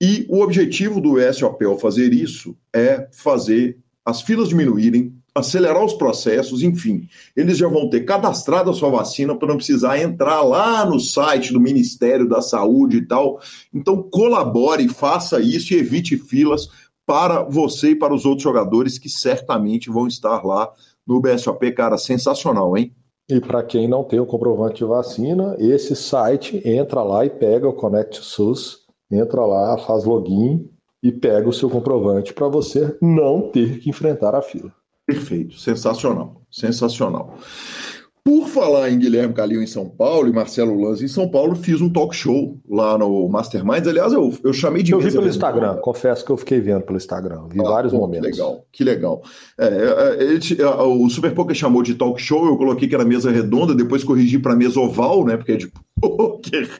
E 0.00 0.26
o 0.28 0.42
objetivo 0.42 1.00
do 1.00 1.14
SOP 1.32 1.64
ao 1.64 1.78
fazer 1.78 2.12
isso 2.12 2.56
é 2.74 3.08
fazer 3.12 3.78
as 4.04 4.20
filas 4.20 4.48
diminuírem, 4.48 5.14
acelerar 5.34 5.82
os 5.82 5.94
processos, 5.94 6.62
enfim. 6.62 7.08
Eles 7.36 7.56
já 7.56 7.68
vão 7.68 7.88
ter 7.88 8.00
cadastrado 8.00 8.68
a 8.68 8.74
sua 8.74 8.90
vacina 8.90 9.34
para 9.36 9.48
não 9.48 9.56
precisar 9.56 10.00
entrar 10.00 10.42
lá 10.42 10.84
no 10.84 10.98
site 10.98 11.52
do 11.52 11.60
Ministério 11.60 12.28
da 12.28 12.42
Saúde 12.42 12.98
e 12.98 13.06
tal. 13.06 13.40
Então, 13.72 14.02
colabore, 14.02 14.88
faça 14.88 15.40
isso 15.40 15.72
e 15.72 15.78
evite 15.78 16.18
filas 16.18 16.68
para 17.12 17.42
você 17.42 17.90
e 17.90 17.94
para 17.94 18.14
os 18.14 18.24
outros 18.24 18.42
jogadores 18.42 18.96
que 18.96 19.06
certamente 19.06 19.90
vão 19.90 20.06
estar 20.06 20.42
lá 20.46 20.72
no 21.06 21.20
BSOP. 21.20 21.70
Cara, 21.72 21.98
sensacional, 21.98 22.74
hein? 22.74 22.90
E 23.28 23.38
para 23.38 23.62
quem 23.62 23.86
não 23.86 24.02
tem 24.02 24.18
o 24.18 24.24
comprovante 24.24 24.76
de 24.76 24.84
vacina, 24.86 25.54
esse 25.58 25.94
site 25.94 26.62
entra 26.64 27.02
lá 27.02 27.26
e 27.26 27.28
pega 27.28 27.68
o 27.68 27.74
Connect 27.74 28.24
SUS, 28.24 28.78
entra 29.10 29.44
lá, 29.44 29.76
faz 29.76 30.04
login 30.04 30.66
e 31.02 31.12
pega 31.12 31.46
o 31.46 31.52
seu 31.52 31.68
comprovante 31.68 32.32
para 32.32 32.48
você 32.48 32.96
não 33.02 33.42
ter 33.50 33.80
que 33.80 33.90
enfrentar 33.90 34.34
a 34.34 34.40
fila. 34.40 34.72
Perfeito, 35.06 35.58
sensacional, 35.58 36.40
sensacional. 36.50 37.34
Por 38.24 38.46
falar 38.46 38.88
em 38.88 38.98
Guilherme 38.98 39.34
Calil 39.34 39.60
em 39.60 39.66
São 39.66 39.88
Paulo 39.88 40.28
e 40.28 40.32
Marcelo 40.32 40.80
Lanz 40.80 41.02
em 41.02 41.08
São 41.08 41.28
Paulo, 41.28 41.56
fiz 41.56 41.80
um 41.80 41.90
talk 41.90 42.14
show 42.14 42.56
lá 42.68 42.96
no 42.96 43.28
Masterminds. 43.28 43.88
Aliás, 43.88 44.12
eu, 44.12 44.32
eu 44.44 44.52
chamei 44.52 44.82
de. 44.82 44.92
Eu 44.92 45.00
vi 45.00 45.10
pelo 45.10 45.26
Instagram, 45.26 45.76
confesso 45.78 46.24
que 46.24 46.30
eu 46.30 46.36
fiquei 46.36 46.60
vendo 46.60 46.82
pelo 46.82 46.96
Instagram, 46.96 47.48
vi 47.48 47.60
ah, 47.60 47.64
vários 47.64 47.92
pô, 47.92 47.98
momentos. 47.98 48.30
Que 48.30 48.32
legal, 48.36 48.66
que 48.70 48.84
legal. 48.84 49.22
É, 49.58 49.66
é 49.66 50.22
ele, 50.22 50.62
é, 50.62 50.66
o 50.66 51.08
Super 51.10 51.34
Poker 51.34 51.56
chamou 51.56 51.82
de 51.82 51.96
talk 51.96 52.20
show, 52.22 52.46
eu 52.46 52.56
coloquei 52.56 52.88
que 52.88 52.94
era 52.94 53.04
mesa 53.04 53.28
redonda, 53.28 53.74
depois 53.74 54.04
corrigi 54.04 54.38
para 54.38 54.54
mesa 54.54 54.78
oval, 54.78 55.24
né? 55.24 55.36
Porque 55.36 55.52
é 55.52 55.56
de 55.56 55.72
poker. 56.00 56.70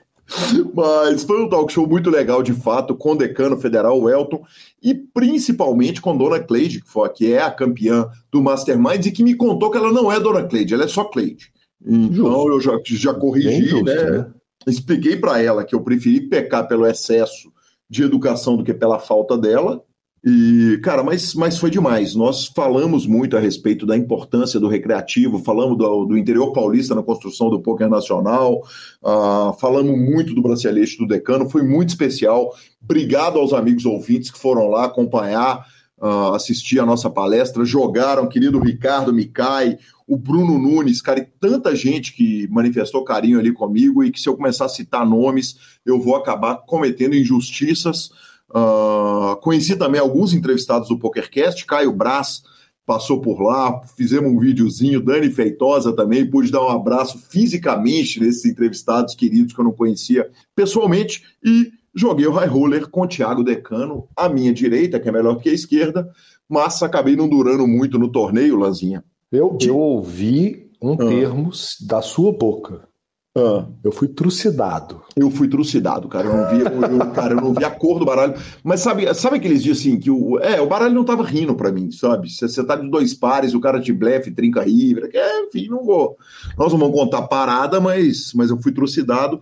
Mas 0.75 1.25
foi 1.25 1.43
um 1.43 1.49
talk 1.49 1.73
show 1.73 1.87
muito 1.87 2.11
legal, 2.11 2.43
de 2.43 2.53
fato, 2.53 2.95
com 2.95 3.13
o 3.13 3.17
decano 3.17 3.57
federal, 3.57 4.09
Elton, 4.09 4.43
e 4.83 4.95
principalmente 4.95 6.01
com 6.01 6.17
Dona 6.17 6.41
Cleide, 6.41 6.81
que, 6.81 6.89
foi, 6.89 7.09
que 7.11 7.33
é 7.33 7.43
a 7.43 7.51
campeã 7.51 8.09
do 8.31 8.43
Mastermind, 8.43 9.07
e 9.07 9.13
que 9.13 9.23
me 9.23 9.35
contou 9.35 9.71
que 9.71 9.79
ela 9.79 9.93
não 9.93 10.11
é 10.11 10.19
Dona 10.19 10.45
Cleide, 10.45 10.75
ela 10.75 10.85
é 10.85 10.89
só 10.89 11.05
Cleide. 11.05 11.53
Então 11.85 12.49
eu 12.49 12.61
já, 12.61 12.79
já 12.85 13.13
corrigi, 13.13 13.67
justo, 13.67 13.85
né? 13.85 14.11
né? 14.11 14.27
Expliquei 14.67 15.17
para 15.17 15.43
ela 15.43 15.65
que 15.65 15.75
eu 15.75 15.81
preferi 15.81 16.21
pecar 16.21 16.69
pelo 16.69 16.87
excesso 16.87 17.53
de 17.91 18.05
educação 18.05 18.57
do 18.57 18.65
que 18.65 18.73
pela 18.73 18.99
falta 18.99 19.37
dela. 19.37 19.83
E, 20.25 20.79
cara, 20.85 21.03
mas, 21.03 21.35
mas 21.35 21.59
foi 21.59 21.69
demais. 21.69 22.15
Nós 22.15 22.47
falamos 22.47 23.07
muito 23.07 23.37
a 23.37 23.41
respeito 23.41 23.85
da 23.85 23.97
importância 23.97 24.61
do 24.61 24.69
recreativo, 24.69 25.41
falamos 25.41 25.77
do, 25.77 26.05
do 26.05 26.17
interior 26.17 26.53
paulista 26.53 26.95
na 26.95 27.03
construção 27.03 27.51
do 27.51 27.61
poker 27.61 27.89
nacional, 27.89 28.63
uh, 29.03 29.53
falamos 29.59 29.99
muito 29.99 30.33
do 30.33 30.41
bracelete 30.41 30.97
do 30.97 31.09
decano, 31.09 31.51
foi 31.51 31.63
muito 31.63 31.89
especial. 31.89 32.55
Obrigado 32.81 33.37
aos 33.37 33.53
amigos 33.53 33.85
ouvintes 33.85 34.31
que 34.31 34.39
foram 34.39 34.69
lá 34.69 34.85
acompanhar, 34.85 35.67
uh, 35.99 36.35
assistir 36.35 36.79
a 36.79 36.87
nossa 36.87 37.11
palestra, 37.11 37.65
jogaram, 37.65 38.29
querido 38.29 38.61
Ricardo 38.61 39.13
Micai, 39.13 39.77
o 40.07 40.17
Bruno 40.17 40.57
Nunes, 40.57 41.03
cara, 41.03 41.19
e 41.19 41.27
tanta 41.41 41.75
gente 41.75 42.15
que 42.15 42.47
manifestou 42.49 43.03
carinho 43.03 43.41
ali 43.41 43.53
comigo, 43.53 44.05
e 44.05 44.13
que 44.13 44.21
se 44.21 44.29
eu 44.29 44.37
começar 44.37 44.67
a 44.67 44.69
citar 44.69 45.05
nomes, 45.05 45.57
eu 45.85 46.01
vou 46.01 46.15
acabar 46.15 46.59
cometendo 46.59 47.17
injustiças. 47.17 48.11
Uh, 48.55 49.37
conheci 49.41 49.77
também 49.77 50.01
alguns 50.01 50.35
entrevistados 50.35 50.89
do 50.89 50.99
PokerCast, 50.99 51.65
Caio 51.65 51.93
Braz 51.93 52.43
passou 52.85 53.21
por 53.21 53.41
lá, 53.41 53.81
fizemos 53.97 54.31
um 54.31 54.39
videozinho, 54.39 55.03
Dani 55.03 55.31
Feitosa 55.31 55.95
também, 55.95 56.29
pude 56.29 56.51
dar 56.51 56.63
um 56.63 56.69
abraço 56.69 57.19
fisicamente 57.31 58.21
nesses 58.21 58.45
entrevistados 58.45 59.15
queridos 59.15 59.55
que 59.55 59.61
eu 59.61 59.65
não 59.65 59.73
conhecia 59.73 60.29
pessoalmente 60.55 61.23
e 61.45 61.71
joguei 61.95 62.27
o 62.27 62.33
high 62.33 62.49
roller 62.49 62.89
com 62.89 63.03
o 63.03 63.07
Thiago 63.07 63.45
Decano, 63.45 64.09
à 64.17 64.29
minha 64.29 64.53
direita, 64.53 64.99
que 64.99 65.09
é 65.09 65.13
melhor 65.13 65.37
que 65.37 65.49
a 65.49 65.53
esquerda, 65.53 66.11
mas 66.49 66.83
acabei 66.83 67.17
não 67.17 67.29
durando 67.29 67.67
muito 67.67 67.99
no 67.99 68.11
torneio, 68.11 68.57
Lanzinha. 68.57 69.05
Eu, 69.31 69.57
eu 69.63 69.79
ouvi 69.79 70.71
um 70.83 70.95
ah. 70.95 71.09
termo 71.09 71.51
da 71.87 72.03
sua 72.03 72.33
boca. 72.33 72.89
Ah. 73.35 73.67
Eu 73.83 73.91
fui 73.91 74.09
trucidado. 74.09 75.03
Eu 75.17 75.31
fui 75.31 75.49
trucidado, 75.49 76.07
cara. 76.07 76.27
Eu 76.27 76.37
não 76.37 76.51
vi, 76.51 76.61
eu, 76.61 76.99
eu, 76.99 77.11
cara, 77.13 77.35
eu 77.35 77.41
não 77.41 77.55
vi 77.55 77.65
a 77.65 77.71
cor 77.71 77.99
do 77.99 78.05
baralho. 78.05 78.35
Mas 78.63 78.81
sabe, 78.81 79.13
sabe 79.15 79.37
aqueles 79.37 79.63
dias 79.63 79.79
assim 79.79 79.99
que 79.99 80.11
o, 80.11 80.39
é, 80.39 80.61
o 80.61 80.67
baralho 80.67 80.95
não 80.95 81.05
tava 81.05 81.25
rindo 81.25 81.55
para 81.55 81.73
mim, 81.73 81.91
sabe? 81.91 82.29
Você 82.31 82.65
tá 82.65 82.77
de 82.77 82.89
dois 82.91 83.15
pares, 83.15 83.55
o 83.55 83.61
cara 83.61 83.79
de 83.79 83.93
blefe, 83.93 84.31
trinca 84.31 84.63
ribra, 84.63 85.09
é, 85.13 85.45
enfim, 85.45 85.69
não 85.69 85.83
vou. 85.83 86.17
Nós 86.59 86.73
não 86.73 86.79
vamos 86.79 86.95
contar 86.95 87.23
parada, 87.23 87.81
mas, 87.81 88.33
mas 88.35 88.51
eu 88.51 88.61
fui 88.61 88.73
trucidado 88.73 89.41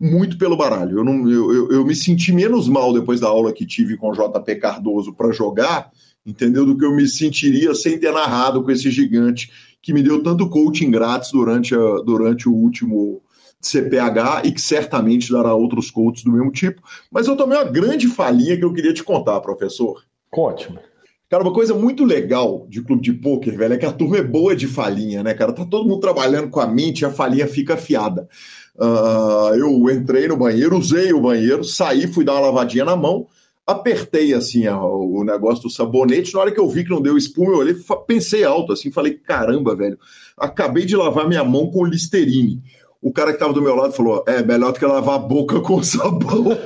muito 0.00 0.36
pelo 0.36 0.56
baralho. 0.56 0.98
Eu, 0.98 1.04
não, 1.04 1.28
eu, 1.28 1.52
eu, 1.52 1.72
eu 1.72 1.84
me 1.84 1.94
senti 1.94 2.32
menos 2.32 2.68
mal 2.68 2.92
depois 2.92 3.20
da 3.20 3.28
aula 3.28 3.52
que 3.52 3.64
tive 3.64 3.96
com 3.96 4.10
o 4.10 4.14
JP 4.14 4.56
Cardoso 4.56 5.12
para 5.12 5.30
jogar, 5.30 5.90
entendeu? 6.26 6.66
Do 6.66 6.76
que 6.76 6.84
eu 6.84 6.94
me 6.94 7.06
sentiria 7.06 7.72
sem 7.72 7.98
ter 8.00 8.12
narrado 8.12 8.64
com 8.64 8.70
esse 8.72 8.90
gigante 8.90 9.50
que 9.80 9.92
me 9.92 10.02
deu 10.02 10.22
tanto 10.22 10.48
coaching 10.48 10.90
grátis 10.90 11.30
durante, 11.30 11.72
a, 11.74 12.02
durante 12.04 12.48
o 12.48 12.52
último 12.52 13.22
CPH 13.60 14.42
e 14.44 14.52
que 14.52 14.60
certamente 14.60 15.32
dará 15.32 15.54
outros 15.54 15.90
coaches 15.90 16.24
do 16.24 16.32
mesmo 16.32 16.50
tipo. 16.52 16.82
Mas 17.10 17.26
eu 17.26 17.36
tomei 17.36 17.58
uma 17.58 17.64
grande 17.64 18.06
falinha 18.06 18.56
que 18.56 18.64
eu 18.64 18.72
queria 18.72 18.94
te 18.94 19.02
contar, 19.02 19.40
professor. 19.40 20.02
Conte-me. 20.30 20.78
Cara, 21.28 21.42
uma 21.42 21.52
coisa 21.52 21.74
muito 21.74 22.04
legal 22.04 22.66
de 22.70 22.80
clube 22.82 23.02
de 23.02 23.12
pôquer, 23.12 23.54
velho, 23.54 23.74
é 23.74 23.76
que 23.76 23.84
a 23.84 23.92
turma 23.92 24.16
é 24.16 24.22
boa 24.22 24.56
de 24.56 24.66
falinha, 24.66 25.22
né, 25.22 25.34
cara? 25.34 25.52
Tá 25.52 25.64
todo 25.64 25.86
mundo 25.86 26.00
trabalhando 26.00 26.48
com 26.48 26.58
a 26.58 26.66
mente 26.66 27.02
e 27.02 27.04
a 27.04 27.10
falinha 27.10 27.46
fica 27.46 27.74
afiada. 27.74 28.26
Uh, 28.74 29.54
eu 29.54 29.90
entrei 29.90 30.26
no 30.26 30.38
banheiro, 30.38 30.78
usei 30.78 31.12
o 31.12 31.20
banheiro, 31.20 31.62
saí, 31.64 32.06
fui 32.06 32.24
dar 32.24 32.32
uma 32.32 32.46
lavadinha 32.46 32.84
na 32.84 32.96
mão, 32.96 33.26
apertei 33.66 34.32
assim 34.32 34.66
a, 34.66 34.82
o 34.82 35.22
negócio 35.22 35.64
do 35.64 35.70
sabonete. 35.70 36.32
Na 36.32 36.40
hora 36.40 36.52
que 36.52 36.60
eu 36.60 36.68
vi 36.68 36.84
que 36.84 36.90
não 36.90 37.02
deu 37.02 37.18
espuma, 37.18 37.50
eu 37.50 37.58
olhei, 37.58 37.76
pensei 38.06 38.44
alto 38.44 38.72
assim, 38.72 38.90
falei: 38.90 39.12
caramba, 39.12 39.76
velho, 39.76 39.98
acabei 40.34 40.86
de 40.86 40.96
lavar 40.96 41.28
minha 41.28 41.44
mão 41.44 41.70
com 41.70 41.84
Listerine 41.84 42.62
o 43.00 43.12
cara 43.12 43.30
que 43.30 43.36
estava 43.36 43.52
do 43.52 43.62
meu 43.62 43.74
lado 43.74 43.92
falou: 43.92 44.24
é 44.26 44.42
melhor 44.42 44.72
do 44.72 44.78
que 44.78 44.86
lavar 44.86 45.16
a 45.16 45.18
boca 45.18 45.60
com 45.60 45.82
sabão. 45.82 46.46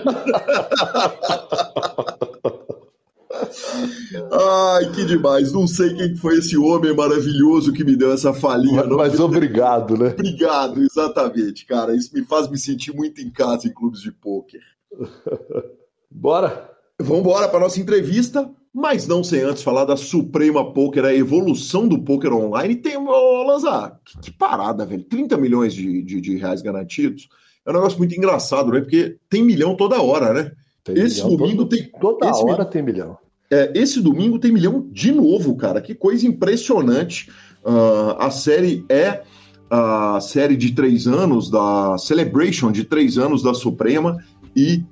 Ai, 4.31 4.91
que 4.93 5.05
demais. 5.05 5.53
Não 5.53 5.67
sei 5.67 5.95
quem 5.95 6.17
foi 6.17 6.39
esse 6.39 6.57
homem 6.57 6.95
maravilhoso 6.95 7.73
que 7.73 7.85
me 7.85 7.97
deu 7.97 8.13
essa 8.13 8.33
falinha. 8.33 8.85
Mas, 8.85 8.97
mas 8.97 9.21
obrigado, 9.21 9.97
né? 9.97 10.09
Obrigado, 10.09 10.81
exatamente, 10.83 11.67
cara. 11.67 11.95
Isso 11.95 12.11
me 12.15 12.25
faz 12.25 12.49
me 12.49 12.59
sentir 12.59 12.95
muito 12.95 13.21
em 13.21 13.31
casa 13.31 13.67
em 13.67 13.73
clubes 13.73 14.01
de 14.01 14.13
pôquer. 14.13 14.63
Bora? 16.11 16.72
Vamos 17.03 17.21
embora 17.21 17.49
para 17.49 17.61
nossa 17.61 17.81
entrevista. 17.81 18.51
Mas 18.75 19.07
não 19.07 19.23
sem 19.23 19.43
antes 19.43 19.63
falar 19.63 19.85
da 19.85 19.99
Suprema 19.99 20.73
Poker, 20.73 21.05
a 21.05 21.15
evolução 21.15 21.87
do 21.87 22.03
poker 22.03 22.33
online. 22.33 22.77
Tem, 22.77 22.97
ô 22.97 23.43
Lanzar, 23.43 24.01
que, 24.03 24.19
que, 24.19 24.31
parada, 24.31 24.87
velho. 24.87 25.05
30 25.05 25.37
milhões 25.37 25.75
de, 25.75 26.03
de, 26.03 26.21
de, 26.23 26.37
reais 26.39 26.63
garantidos. 26.63 27.29
É 27.67 27.71
um 27.71 27.75
negócio 27.75 27.99
muito 27.99 28.17
engraçado, 28.17 28.73
né? 28.73 28.81
Porque 28.81 29.19
tem 29.29 29.45
milhão 29.45 29.77
toda 29.77 30.01
hora, 30.01 30.33
né? 30.33 30.53
Tem 30.83 30.99
esse 30.99 31.21
domingo 31.21 31.67
todo, 31.67 31.69
tem. 31.69 31.91
Toda 32.01 32.35
hora 32.35 32.65
tem 32.65 32.83
milhão. 32.83 33.19
É, 33.51 33.71
esse 33.75 34.01
domingo 34.01 34.39
tem 34.39 34.51
milhão 34.51 34.89
de 34.91 35.13
novo, 35.13 35.55
cara. 35.55 35.83
Que 35.83 35.95
coisa 35.95 36.27
impressionante. 36.27 37.31
Uh, 37.63 38.17
a 38.19 38.31
série 38.31 38.87
é 38.89 39.23
a 39.71 40.19
série 40.21 40.57
de 40.57 40.73
três 40.73 41.07
anos 41.07 41.51
da 41.51 41.97
Celebration 41.99 42.73
de 42.73 42.85
três 42.85 43.19
anos 43.19 43.43
da 43.43 43.53
Suprema 43.53 44.17
e 44.57 44.83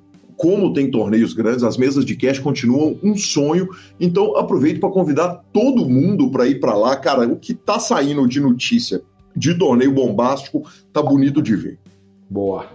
como 0.41 0.73
tem 0.73 0.89
torneios 0.89 1.33
grandes, 1.33 1.63
as 1.63 1.77
mesas 1.77 2.03
de 2.03 2.15
cash 2.15 2.39
continuam 2.39 2.97
um 3.03 3.15
sonho. 3.15 3.69
Então 3.99 4.35
aproveito 4.35 4.79
para 4.79 4.89
convidar 4.89 5.43
todo 5.53 5.87
mundo 5.87 6.31
para 6.31 6.47
ir 6.47 6.59
para 6.59 6.73
lá, 6.73 6.95
cara. 6.95 7.27
O 7.27 7.35
que 7.35 7.53
tá 7.53 7.77
saindo 7.77 8.27
de 8.27 8.39
notícia 8.39 9.03
de 9.35 9.53
torneio 9.53 9.91
bombástico 9.91 10.63
tá 10.91 10.99
bonito 10.99 11.43
de 11.43 11.55
ver. 11.55 11.79
Boa. 12.27 12.65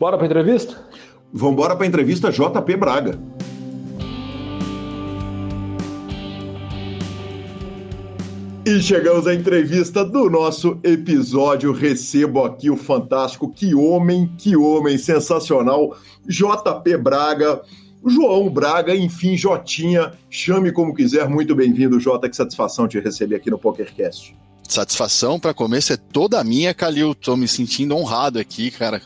Bora 0.00 0.16
para 0.18 0.26
entrevista? 0.26 0.76
Vamos 1.32 1.52
embora 1.52 1.76
para 1.76 1.86
entrevista 1.86 2.28
JP 2.28 2.76
Braga. 2.76 3.16
E 8.64 8.80
chegamos 8.80 9.26
à 9.26 9.34
entrevista 9.34 10.04
do 10.04 10.30
nosso 10.30 10.78
episódio. 10.84 11.72
Recebo 11.72 12.44
aqui 12.44 12.70
o 12.70 12.76
fantástico, 12.76 13.52
que 13.52 13.74
homem, 13.74 14.32
que 14.38 14.56
homem 14.56 14.96
sensacional, 14.96 15.96
JP 16.28 16.96
Braga, 16.98 17.60
João 18.06 18.48
Braga, 18.48 18.94
enfim, 18.94 19.36
Jotinha, 19.36 20.12
chame 20.30 20.70
como 20.70 20.94
quiser. 20.94 21.28
Muito 21.28 21.56
bem-vindo, 21.56 21.98
Jota. 21.98 22.28
Que 22.28 22.36
satisfação 22.36 22.86
te 22.86 23.00
receber 23.00 23.34
aqui 23.34 23.50
no 23.50 23.58
PokerCast. 23.58 24.36
Satisfação 24.68 25.40
para 25.40 25.52
começo 25.52 25.92
é 25.92 25.96
toda 25.96 26.42
minha, 26.44 26.72
Calil. 26.72 27.16
Tô 27.16 27.36
me 27.36 27.48
sentindo 27.48 27.96
honrado 27.96 28.38
aqui, 28.38 28.70
cara. 28.70 29.02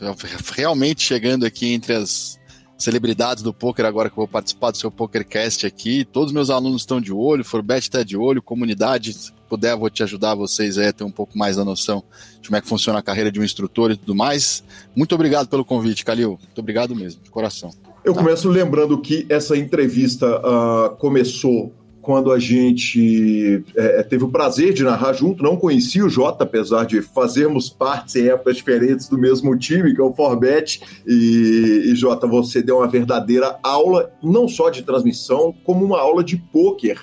Realmente 0.55 1.01
chegando 1.01 1.47
aqui 1.47 1.73
entre 1.73 1.93
as 1.93 2.37
celebridades 2.77 3.41
do 3.41 3.51
poker 3.51 3.85
agora 3.85 4.07
que 4.07 4.13
eu 4.13 4.17
vou 4.17 4.27
participar 4.27 4.69
do 4.69 4.77
seu 4.77 4.91
PokerCast 4.91 5.65
aqui. 5.65 6.05
Todos 6.05 6.31
meus 6.31 6.51
alunos 6.51 6.83
estão 6.83 7.01
de 7.01 7.11
olho, 7.11 7.43
Forbet 7.43 7.81
está 7.81 8.03
de 8.03 8.15
olho, 8.15 8.39
comunidade, 8.39 9.15
puder, 9.47 9.75
vou 9.75 9.89
te 9.89 10.03
ajudar 10.03 10.35
vocês 10.35 10.77
a 10.77 10.91
ter 10.91 11.03
um 11.03 11.11
pouco 11.11 11.37
mais 11.37 11.55
da 11.55 11.65
noção 11.65 12.03
de 12.41 12.47
como 12.47 12.57
é 12.57 12.61
que 12.61 12.67
funciona 12.67 12.99
a 12.99 13.01
carreira 13.01 13.31
de 13.31 13.39
um 13.39 13.43
instrutor 13.43 13.91
e 13.91 13.97
tudo 13.97 14.15
mais. 14.15 14.63
Muito 14.95 15.15
obrigado 15.15 15.47
pelo 15.47 15.65
convite, 15.65 16.05
Calil. 16.05 16.39
Muito 16.41 16.59
obrigado 16.59 16.95
mesmo, 16.95 17.21
de 17.23 17.29
coração. 17.29 17.71
Eu 18.03 18.13
tá. 18.13 18.21
começo 18.21 18.47
lembrando 18.49 18.99
que 19.01 19.25
essa 19.29 19.57
entrevista 19.57 20.39
uh, 20.39 20.95
começou 20.97 21.73
quando 22.07 22.31
a 22.31 22.39
gente 22.39 23.65
é, 23.75 24.01
teve 24.01 24.23
o 24.23 24.29
prazer 24.29 24.71
de 24.71 24.81
narrar 24.81 25.11
junto, 25.11 25.43
não 25.43 25.57
conhecia 25.57 26.05
o 26.05 26.09
Jota, 26.09 26.45
apesar 26.45 26.85
de 26.85 27.01
fazermos 27.01 27.69
partes 27.69 28.15
em 28.15 28.29
épocas 28.29 28.55
diferentes 28.55 29.09
do 29.09 29.17
mesmo 29.17 29.57
time, 29.57 29.93
que 29.93 29.99
é 29.99 30.03
o 30.05 30.13
Forbet. 30.13 30.81
E, 31.05 31.81
e 31.85 31.95
Jota, 31.97 32.25
você 32.25 32.61
deu 32.61 32.77
uma 32.77 32.87
verdadeira 32.87 33.59
aula, 33.61 34.09
não 34.23 34.47
só 34.47 34.69
de 34.69 34.83
transmissão, 34.83 35.53
como 35.65 35.83
uma 35.83 35.99
aula 35.99 36.23
de 36.23 36.37
pôquer. 36.37 36.97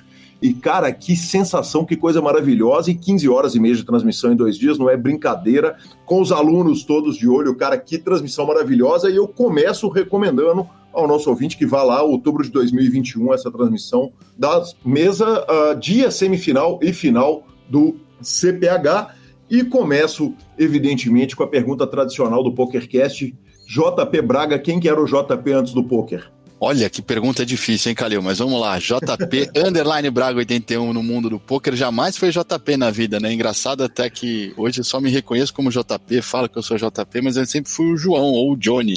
E, 0.45 0.53
cara, 0.53 0.93
que 0.93 1.17
sensação, 1.17 1.87
que 1.87 1.97
coisa 1.97 2.21
maravilhosa. 2.21 2.91
E 2.91 2.95
15 2.95 3.31
horas 3.31 3.55
e 3.55 3.59
meia 3.59 3.75
de 3.75 3.83
transmissão 3.83 4.31
em 4.31 4.37
dois 4.37 4.59
dias, 4.59 4.77
não 4.77 4.91
é 4.91 4.95
brincadeira. 4.95 5.75
Com 6.05 6.21
os 6.21 6.31
alunos 6.31 6.85
todos 6.85 7.17
de 7.17 7.27
olho, 7.27 7.55
cara, 7.55 7.79
que 7.79 7.97
transmissão 7.97 8.47
maravilhosa. 8.47 9.09
E 9.09 9.17
eu 9.17 9.27
começo 9.27 9.89
recomendando 9.89 10.69
ao 10.93 11.09
nosso 11.09 11.31
ouvinte 11.31 11.57
que 11.57 11.65
vá 11.65 11.83
lá, 11.83 12.03
outubro 12.03 12.45
de 12.45 12.51
2021, 12.51 13.33
essa 13.33 13.51
transmissão 13.51 14.13
da 14.37 14.63
mesa, 14.85 15.47
uh, 15.49 15.81
dia 15.81 16.11
semifinal 16.11 16.79
e 16.83 16.93
final 16.93 17.47
do 17.67 17.97
CPH. 18.21 19.15
E 19.49 19.65
começo, 19.65 20.35
evidentemente, 20.59 21.35
com 21.35 21.43
a 21.43 21.49
pergunta 21.49 21.87
tradicional 21.87 22.45
do 22.45 22.53
PokerCast. 22.53 23.35
JP 23.67 24.21
Braga, 24.21 24.59
quem 24.59 24.79
que 24.79 24.91
era 24.91 25.03
o 25.03 25.07
JP 25.07 25.53
antes 25.53 25.73
do 25.73 25.83
poker? 25.83 26.31
Olha, 26.67 26.89
que 26.89 27.03
pergunta 27.03 27.45
difícil, 27.45 27.91
hein, 27.91 27.95
Calil? 27.95 28.23
Mas 28.23 28.39
vamos 28.39 28.59
lá. 28.59 28.79
JP, 28.79 29.51
underline 29.69 30.09
Braga 30.09 30.39
81 30.39 30.95
no 30.95 31.03
mundo 31.03 31.29
do 31.29 31.39
poker, 31.39 31.77
jamais 31.77 32.17
foi 32.17 32.31
JP 32.31 32.79
na 32.79 32.91
vida, 32.91 33.21
né? 33.21 33.35
Engraçado 33.35 33.85
até 33.85 34.09
que 34.09 34.55
hoje 34.57 34.81
eu 34.81 34.85
só 34.85 34.99
me 34.99 35.11
reconheço 35.11 35.53
como 35.53 35.71
JP, 35.71 36.23
falo 36.23 36.49
que 36.49 36.57
eu 36.57 36.63
sou 36.63 36.79
JP, 36.79 37.21
mas 37.23 37.37
eu 37.37 37.45
sempre 37.45 37.71
fui 37.71 37.93
o 37.93 37.99
João 37.99 38.33
ou 38.33 38.53
o 38.53 38.57
Johnny. 38.57 38.97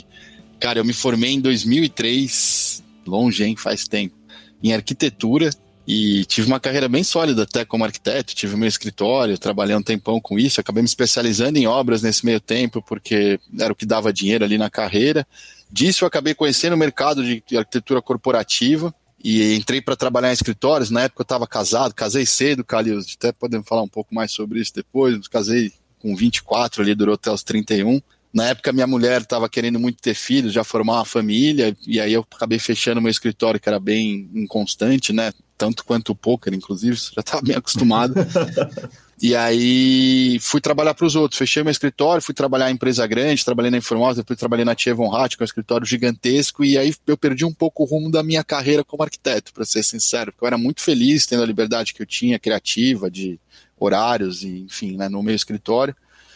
Cara, 0.61 0.79
eu 0.79 0.85
me 0.85 0.93
formei 0.93 1.31
em 1.31 1.41
2003, 1.41 2.81
longe, 3.05 3.43
hein? 3.43 3.57
Faz 3.57 3.85
tempo, 3.85 4.15
em 4.63 4.73
arquitetura 4.73 5.49
e 5.85 6.23
tive 6.23 6.47
uma 6.47 6.61
carreira 6.61 6.87
bem 6.87 7.03
sólida 7.03 7.43
até 7.43 7.65
como 7.65 7.83
arquiteto. 7.83 8.33
Tive 8.33 8.55
meu 8.55 8.69
escritório, 8.69 9.37
trabalhei 9.37 9.75
um 9.75 9.83
tempão 9.83 10.21
com 10.21 10.39
isso. 10.39 10.61
Acabei 10.61 10.81
me 10.81 10.87
especializando 10.87 11.59
em 11.59 11.67
obras 11.67 12.01
nesse 12.01 12.25
meio 12.25 12.39
tempo, 12.39 12.81
porque 12.81 13.37
era 13.59 13.73
o 13.73 13.75
que 13.75 13.85
dava 13.85 14.13
dinheiro 14.13 14.45
ali 14.45 14.57
na 14.57 14.69
carreira. 14.69 15.27
Disso 15.71 16.03
eu 16.03 16.07
acabei 16.07 16.33
conhecendo 16.33 16.73
o 16.73 16.77
mercado 16.77 17.23
de 17.23 17.57
arquitetura 17.57 18.01
corporativa 18.01 18.93
e 19.23 19.55
entrei 19.55 19.81
para 19.81 19.95
trabalhar 19.95 20.29
em 20.29 20.33
escritórios. 20.33 20.89
Na 20.89 21.03
época 21.03 21.21
eu 21.21 21.25
estava 21.25 21.47
casado, 21.47 21.93
casei 21.93 22.25
cedo, 22.25 22.63
Calil. 22.63 22.99
Até 23.17 23.31
podemos 23.31 23.67
falar 23.67 23.81
um 23.81 23.87
pouco 23.87 24.13
mais 24.13 24.31
sobre 24.31 24.59
isso 24.59 24.73
depois. 24.73 25.27
Casei 25.27 25.71
com 25.99 26.15
24 26.15 26.81
ali, 26.81 26.95
durou 26.95 27.15
até 27.15 27.31
os 27.31 27.43
31. 27.43 28.01
Na 28.33 28.49
época, 28.49 28.73
minha 28.73 28.85
mulher 28.85 29.21
estava 29.21 29.49
querendo 29.49 29.79
muito 29.79 30.01
ter 30.01 30.13
filhos, 30.13 30.53
já 30.53 30.63
formar 30.63 30.95
uma 30.95 31.05
família, 31.05 31.75
e 31.87 31.99
aí 31.99 32.13
eu 32.13 32.25
acabei 32.29 32.59
fechando 32.59 33.01
meu 33.01 33.09
escritório, 33.09 33.59
que 33.59 33.67
era 33.67 33.79
bem 33.79 34.29
inconstante, 34.33 35.11
né? 35.11 35.31
Tanto 35.57 35.83
quanto 35.83 36.11
o 36.11 36.15
poker, 36.15 36.53
inclusive, 36.53 36.95
já 36.95 37.21
estava 37.21 37.41
bem 37.41 37.55
acostumado. 37.55 38.13
e 39.19 39.35
aí 39.35 40.37
fui 40.39 40.61
trabalhar 40.61 40.93
para 40.93 41.05
os 41.05 41.15
outros. 41.15 41.39
Fechei 41.39 41.63
meu 41.63 41.71
escritório, 41.71 42.21
fui 42.21 42.35
trabalhar 42.35 42.69
em 42.69 42.75
empresa 42.75 43.05
grande, 43.07 43.43
trabalhei 43.43 43.71
na 43.71 43.77
Informática, 43.77 44.21
depois 44.21 44.37
trabalhei 44.37 44.63
na 44.63 44.75
Tia 44.75 44.93
Von 44.93 45.13
Hatt, 45.13 45.35
que 45.35 45.41
é 45.41 45.43
um 45.43 45.45
escritório 45.45 45.87
gigantesco, 45.87 46.63
e 46.63 46.77
aí 46.77 46.93
eu 47.07 47.17
perdi 47.17 47.43
um 47.43 47.53
pouco 47.53 47.83
o 47.83 47.85
rumo 47.85 48.11
da 48.11 48.21
minha 48.21 48.43
carreira 48.43 48.83
como 48.83 49.01
arquiteto, 49.01 49.51
para 49.53 49.65
ser 49.65 49.81
sincero, 49.81 50.31
porque 50.31 50.43
eu 50.43 50.47
era 50.47 50.57
muito 50.57 50.81
feliz 50.81 51.25
tendo 51.25 51.41
a 51.41 51.45
liberdade 51.45 51.95
que 51.95 52.01
eu 52.01 52.05
tinha, 52.05 52.37
criativa, 52.37 53.09
de 53.09 53.39
horários, 53.79 54.43
e 54.43 54.59
enfim, 54.59 54.95
né, 54.95 55.09
no 55.09 55.23
meu 55.23 55.35
escritório. 55.35 55.95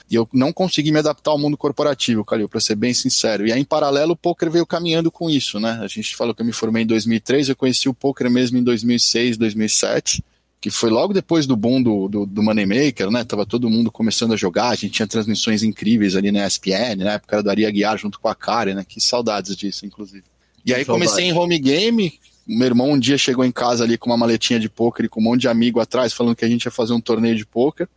E 0.09 0.15
eu 0.15 0.27
não 0.33 0.51
consegui 0.51 0.91
me 0.91 0.99
adaptar 0.99 1.31
ao 1.31 1.39
mundo 1.39 1.55
corporativo, 1.55 2.25
Calil, 2.25 2.49
para 2.49 2.59
ser 2.59 2.75
bem 2.75 2.93
sincero. 2.93 3.47
E 3.47 3.53
aí, 3.53 3.61
em 3.61 3.63
paralelo, 3.63 4.11
o 4.11 4.17
poker 4.17 4.51
veio 4.51 4.65
caminhando 4.65 5.09
com 5.09 5.29
isso, 5.29 5.57
né? 5.57 5.79
A 5.81 5.87
gente 5.87 6.17
falou 6.17 6.35
que 6.35 6.41
eu 6.41 6.45
me 6.45 6.51
formei 6.51 6.83
em 6.83 6.85
2003, 6.85 7.47
eu 7.47 7.55
conheci 7.55 7.87
o 7.87 7.93
poker 7.93 8.29
mesmo 8.29 8.57
em 8.57 8.63
2006, 8.63 9.37
2007, 9.37 10.21
que 10.61 10.69
foi 10.69 10.91
logo 10.91 11.11
depois 11.11 11.47
do 11.47 11.55
boom 11.55 11.81
do, 11.81 12.07
do, 12.07 12.25
do 12.25 12.43
Moneymaker, 12.43 13.09
né? 13.09 13.23
Tava 13.23 13.45
todo 13.45 13.69
mundo 13.69 13.91
começando 13.91 14.33
a 14.33 14.37
jogar, 14.37 14.69
a 14.69 14.75
gente 14.75 14.91
tinha 14.91 15.07
transmissões 15.07 15.63
incríveis 15.63 16.15
ali 16.15 16.31
na 16.31 16.45
ESPN, 16.45 16.97
na 16.97 17.13
época 17.13 17.37
era 17.37 17.43
do 17.43 17.49
Ari 17.49 17.65
Aguiar 17.65 17.97
junto 17.97 18.19
com 18.19 18.27
a 18.27 18.35
Karen, 18.35 18.75
né? 18.75 18.85
Que 18.87 19.01
saudades 19.01 19.55
disso, 19.55 19.85
inclusive. 19.85 20.23
E 20.63 20.73
aí 20.73 20.85
comecei 20.85 21.25
em 21.25 21.33
home 21.33 21.57
game, 21.57 22.13
meu 22.47 22.67
irmão 22.67 22.91
um 22.91 22.99
dia 22.99 23.17
chegou 23.17 23.43
em 23.43 23.51
casa 23.51 23.83
ali 23.83 23.97
com 23.97 24.11
uma 24.11 24.17
maletinha 24.17 24.59
de 24.59 24.69
poker 24.69 25.05
e 25.05 25.09
com 25.09 25.19
um 25.19 25.23
monte 25.23 25.41
de 25.41 25.47
amigo 25.47 25.79
atrás, 25.79 26.13
falando 26.13 26.35
que 26.35 26.45
a 26.45 26.49
gente 26.49 26.65
ia 26.65 26.71
fazer 26.71 26.93
um 26.93 27.01
torneio 27.01 27.35
de 27.35 27.45
poker 27.45 27.87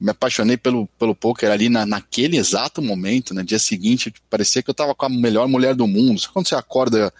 me 0.00 0.10
apaixonei 0.10 0.56
pelo, 0.56 0.86
pelo 0.98 1.14
poker 1.14 1.50
ali 1.50 1.68
na, 1.68 1.86
naquele 1.86 2.36
exato 2.36 2.82
momento, 2.82 3.32
no 3.32 3.40
né? 3.40 3.46
dia 3.46 3.58
seguinte, 3.58 4.12
parecia 4.28 4.62
que 4.62 4.68
eu 4.68 4.72
estava 4.72 4.94
com 4.94 5.06
a 5.06 5.08
melhor 5.08 5.48
mulher 5.48 5.74
do 5.74 5.86
mundo. 5.86 6.20
Só 6.20 6.30
quando 6.32 6.48
você 6.48 6.54
acorda 6.54 7.12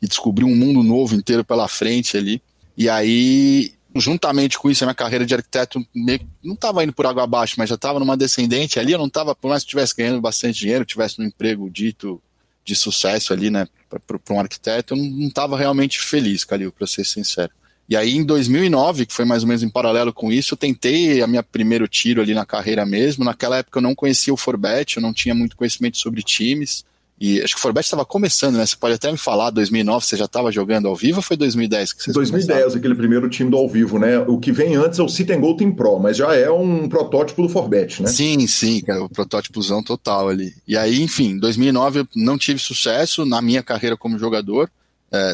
e 0.00 0.06
descobrir 0.06 0.44
um 0.44 0.56
mundo 0.56 0.82
novo 0.82 1.14
inteiro 1.14 1.44
pela 1.44 1.68
frente 1.68 2.16
ali. 2.16 2.40
E 2.76 2.88
aí, 2.88 3.72
juntamente 3.96 4.58
com 4.58 4.70
isso, 4.70 4.84
a 4.84 4.86
minha 4.86 4.94
carreira 4.94 5.26
de 5.26 5.34
arquiteto 5.34 5.84
meio, 5.94 6.20
não 6.42 6.54
estava 6.54 6.82
indo 6.84 6.92
por 6.92 7.06
água 7.06 7.24
abaixo, 7.24 7.54
mas 7.58 7.68
já 7.68 7.74
estava 7.74 7.98
numa 7.98 8.16
descendente 8.16 8.78
ali. 8.78 8.92
Eu 8.92 8.98
não 8.98 9.06
estava, 9.06 9.34
por 9.34 9.48
mais 9.48 9.62
que 9.62 9.68
estivesse 9.68 9.94
ganhando 9.96 10.20
bastante 10.20 10.60
dinheiro, 10.60 10.84
tivesse 10.84 11.20
um 11.20 11.24
emprego 11.24 11.68
dito 11.68 12.22
de 12.64 12.76
sucesso 12.76 13.32
ali, 13.32 13.50
né, 13.50 13.66
para 13.88 14.34
um 14.34 14.40
arquiteto, 14.40 14.94
eu 14.94 14.96
não 14.96 15.26
estava 15.26 15.56
realmente 15.56 15.98
feliz, 15.98 16.44
Calil, 16.44 16.70
para 16.70 16.86
ser 16.86 17.04
sincero. 17.04 17.50
E 17.88 17.96
aí, 17.96 18.14
em 18.14 18.22
2009, 18.22 19.06
que 19.06 19.12
foi 19.12 19.24
mais 19.24 19.42
ou 19.42 19.48
menos 19.48 19.64
em 19.64 19.68
paralelo 19.68 20.12
com 20.12 20.30
isso, 20.30 20.54
eu 20.54 20.58
tentei 20.58 21.20
a 21.22 21.26
minha 21.26 21.42
primeiro 21.42 21.88
tiro 21.88 22.22
ali 22.22 22.32
na 22.32 22.46
carreira 22.46 22.86
mesmo. 22.86 23.24
Naquela 23.24 23.56
época 23.58 23.78
eu 23.78 23.82
não 23.82 23.96
conhecia 23.96 24.32
o 24.32 24.36
Forbet, 24.36 24.96
eu 24.96 25.02
não 25.02 25.12
tinha 25.12 25.34
muito 25.34 25.56
conhecimento 25.56 25.98
sobre 25.98 26.22
times. 26.22 26.84
E 27.20 27.42
acho 27.42 27.54
que 27.54 27.58
o 27.58 27.62
Forbet 27.62 27.84
estava 27.84 28.04
começando, 28.04 28.56
né? 28.56 28.64
Você 28.64 28.74
pode 28.74 28.94
até 28.94 29.12
me 29.12 29.18
falar, 29.18 29.50
2009 29.50 30.06
você 30.06 30.16
já 30.16 30.24
estava 30.24 30.50
jogando 30.50 30.88
ao 30.88 30.96
vivo 30.96 31.18
ou 31.18 31.22
foi 31.22 31.36
2010 31.36 31.92
que 31.92 32.02
você 32.02 32.12
2010, 32.12 32.46
começaram? 32.46 32.78
aquele 32.78 32.94
primeiro 32.94 33.28
time 33.28 33.50
do 33.50 33.58
ao 33.58 33.68
vivo, 33.68 33.98
né? 33.98 34.18
O 34.20 34.38
que 34.38 34.50
vem 34.50 34.74
antes 34.74 34.98
é 34.98 35.02
o 35.02 35.40
Go 35.40 35.54
Team 35.54 35.72
Pro, 35.72 35.98
mas 35.98 36.16
já 36.16 36.34
é 36.34 36.50
um 36.50 36.88
protótipo 36.88 37.42
do 37.42 37.48
Forbet, 37.50 38.02
né? 38.02 38.08
Sim, 38.08 38.46
sim, 38.46 38.80
cara, 38.80 39.04
o 39.04 39.08
protótipozão 39.08 39.82
total 39.82 40.30
ali. 40.30 40.54
E 40.66 40.78
aí, 40.78 41.02
enfim, 41.02 41.38
2009 41.38 42.00
eu 42.00 42.08
não 42.16 42.38
tive 42.38 42.58
sucesso 42.58 43.26
na 43.26 43.42
minha 43.42 43.62
carreira 43.62 43.98
como 43.98 44.18
jogador. 44.18 44.70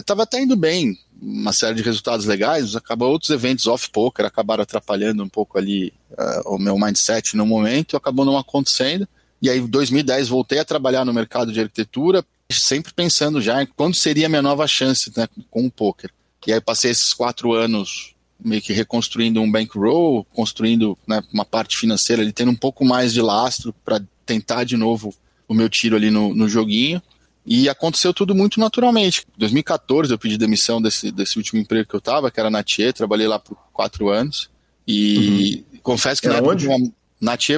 Estava 0.00 0.22
é, 0.22 0.24
até 0.24 0.42
indo 0.42 0.56
bem, 0.56 0.98
uma 1.22 1.52
série 1.52 1.76
de 1.76 1.82
resultados 1.82 2.26
legais, 2.26 2.74
acabou 2.74 3.10
outros 3.10 3.30
eventos 3.30 3.66
off-poker 3.66 4.26
acabaram 4.26 4.62
atrapalhando 4.62 5.22
um 5.22 5.28
pouco 5.28 5.56
ali 5.56 5.92
uh, 6.12 6.54
o 6.54 6.58
meu 6.58 6.76
mindset 6.78 7.36
no 7.36 7.46
momento, 7.46 7.96
acabou 7.96 8.24
não 8.24 8.36
acontecendo. 8.36 9.06
E 9.46 9.50
aí, 9.50 9.60
em 9.60 9.66
2010, 9.66 10.26
voltei 10.26 10.58
a 10.58 10.64
trabalhar 10.64 11.04
no 11.04 11.14
mercado 11.14 11.52
de 11.52 11.60
arquitetura, 11.60 12.24
sempre 12.50 12.92
pensando 12.92 13.40
já 13.40 13.62
em 13.62 13.66
quando 13.76 13.94
seria 13.94 14.26
a 14.26 14.28
minha 14.28 14.42
nova 14.42 14.66
chance 14.66 15.12
né, 15.16 15.28
com 15.48 15.64
o 15.64 15.70
poker. 15.70 16.10
E 16.44 16.52
aí, 16.52 16.60
passei 16.60 16.90
esses 16.90 17.14
quatro 17.14 17.52
anos 17.52 18.16
meio 18.44 18.60
que 18.60 18.72
reconstruindo 18.72 19.40
um 19.40 19.48
bankroll, 19.48 20.24
construindo 20.34 20.98
né, 21.06 21.22
uma 21.32 21.44
parte 21.44 21.76
financeira, 21.76 22.22
ali, 22.22 22.32
tendo 22.32 22.50
um 22.50 22.56
pouco 22.56 22.84
mais 22.84 23.12
de 23.12 23.22
lastro 23.22 23.72
para 23.84 24.02
tentar 24.26 24.64
de 24.64 24.76
novo 24.76 25.14
o 25.46 25.54
meu 25.54 25.68
tiro 25.68 25.94
ali 25.94 26.10
no, 26.10 26.34
no 26.34 26.48
joguinho. 26.48 27.00
E 27.46 27.68
aconteceu 27.68 28.12
tudo 28.12 28.34
muito 28.34 28.58
naturalmente. 28.58 29.24
Em 29.36 29.38
2014 29.38 30.10
eu 30.12 30.18
pedi 30.18 30.36
demissão 30.36 30.82
desse, 30.82 31.12
desse 31.12 31.38
último 31.38 31.60
emprego 31.60 31.88
que 31.88 31.94
eu 31.94 31.98
estava, 31.98 32.32
que 32.32 32.40
era 32.40 32.50
na 32.50 32.64
TIE, 32.64 32.92
trabalhei 32.92 33.28
lá 33.28 33.38
por 33.38 33.56
quatro 33.72 34.08
anos. 34.08 34.50
E 34.88 35.64
uhum. 35.72 35.78
confesso 35.84 36.20
que 36.20 36.26
era 36.26 36.40
na 36.40 36.48
onde? 36.48 36.66
Época, 36.66 36.80
na 36.80 36.90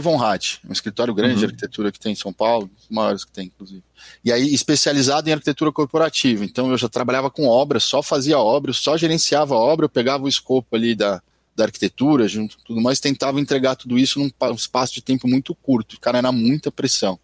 Von 0.00 0.22
Hatt, 0.22 0.58
um 0.68 0.72
escritório 0.72 1.12
grande 1.12 1.34
uhum. 1.34 1.38
de 1.40 1.44
arquitetura 1.46 1.90
que 1.90 1.98
tem 1.98 2.12
em 2.12 2.16
São 2.16 2.32
Paulo, 2.32 2.70
os 2.78 2.88
maiores 2.88 3.24
que 3.24 3.32
tem, 3.32 3.46
inclusive. 3.46 3.82
E 4.24 4.32
aí, 4.32 4.54
especializado 4.54 5.28
em 5.28 5.32
arquitetura 5.32 5.72
corporativa. 5.72 6.44
Então, 6.44 6.70
eu 6.70 6.78
já 6.78 6.88
trabalhava 6.88 7.30
com 7.30 7.46
obras, 7.46 7.82
só 7.84 8.02
fazia 8.02 8.38
obra, 8.38 8.72
só 8.72 8.96
gerenciava 8.96 9.54
obra, 9.54 9.86
eu 9.86 9.90
pegava 9.90 10.24
o 10.24 10.28
escopo 10.28 10.76
ali 10.76 10.94
da, 10.94 11.20
da 11.56 11.64
arquitetura, 11.64 12.28
junto 12.28 12.56
tudo 12.64 12.80
mais, 12.80 13.00
tentava 13.00 13.40
entregar 13.40 13.74
tudo 13.74 13.98
isso 13.98 14.20
num 14.20 14.30
espaço 14.54 14.94
de 14.94 15.02
tempo 15.02 15.26
muito 15.26 15.54
curto. 15.54 15.98
Cara, 16.00 16.18
era 16.18 16.30
muita 16.30 16.70
pressão 16.70 17.18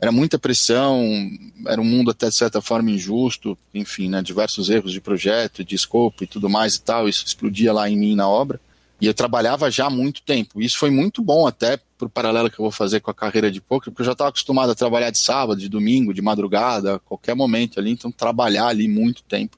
era 0.00 0.12
muita 0.12 0.38
pressão, 0.38 1.02
era 1.66 1.80
um 1.80 1.84
mundo 1.84 2.10
até 2.12 2.28
de 2.28 2.34
certa 2.34 2.60
forma 2.60 2.90
injusto, 2.90 3.58
enfim, 3.74 4.08
né, 4.08 4.22
diversos 4.22 4.70
erros 4.70 4.92
de 4.92 5.00
projeto, 5.00 5.64
de 5.64 5.74
escopo 5.74 6.22
e 6.22 6.26
tudo 6.26 6.48
mais 6.48 6.76
e 6.76 6.82
tal, 6.82 7.08
isso 7.08 7.26
explodia 7.26 7.72
lá 7.72 7.90
em 7.90 7.96
mim 7.96 8.14
na 8.14 8.28
obra. 8.28 8.60
E 9.00 9.06
eu 9.06 9.14
trabalhava 9.14 9.70
já 9.70 9.86
há 9.86 9.90
muito 9.90 10.22
tempo. 10.22 10.60
Isso 10.60 10.76
foi 10.76 10.90
muito 10.90 11.22
bom 11.22 11.46
até 11.46 11.78
pro 11.96 12.08
paralelo 12.08 12.50
que 12.50 12.58
eu 12.58 12.64
vou 12.64 12.72
fazer 12.72 13.00
com 13.00 13.10
a 13.10 13.14
carreira 13.14 13.50
de 13.50 13.60
poker, 13.60 13.92
porque 13.92 14.02
eu 14.02 14.06
já 14.06 14.12
estava 14.12 14.30
acostumado 14.30 14.70
a 14.70 14.74
trabalhar 14.74 15.10
de 15.10 15.18
sábado, 15.18 15.60
de 15.60 15.68
domingo, 15.68 16.12
de 16.12 16.22
madrugada, 16.22 16.98
qualquer 17.00 17.34
momento 17.34 17.78
ali, 17.78 17.90
então 17.90 18.10
trabalhar 18.10 18.66
ali 18.66 18.88
muito 18.88 19.22
tempo 19.22 19.56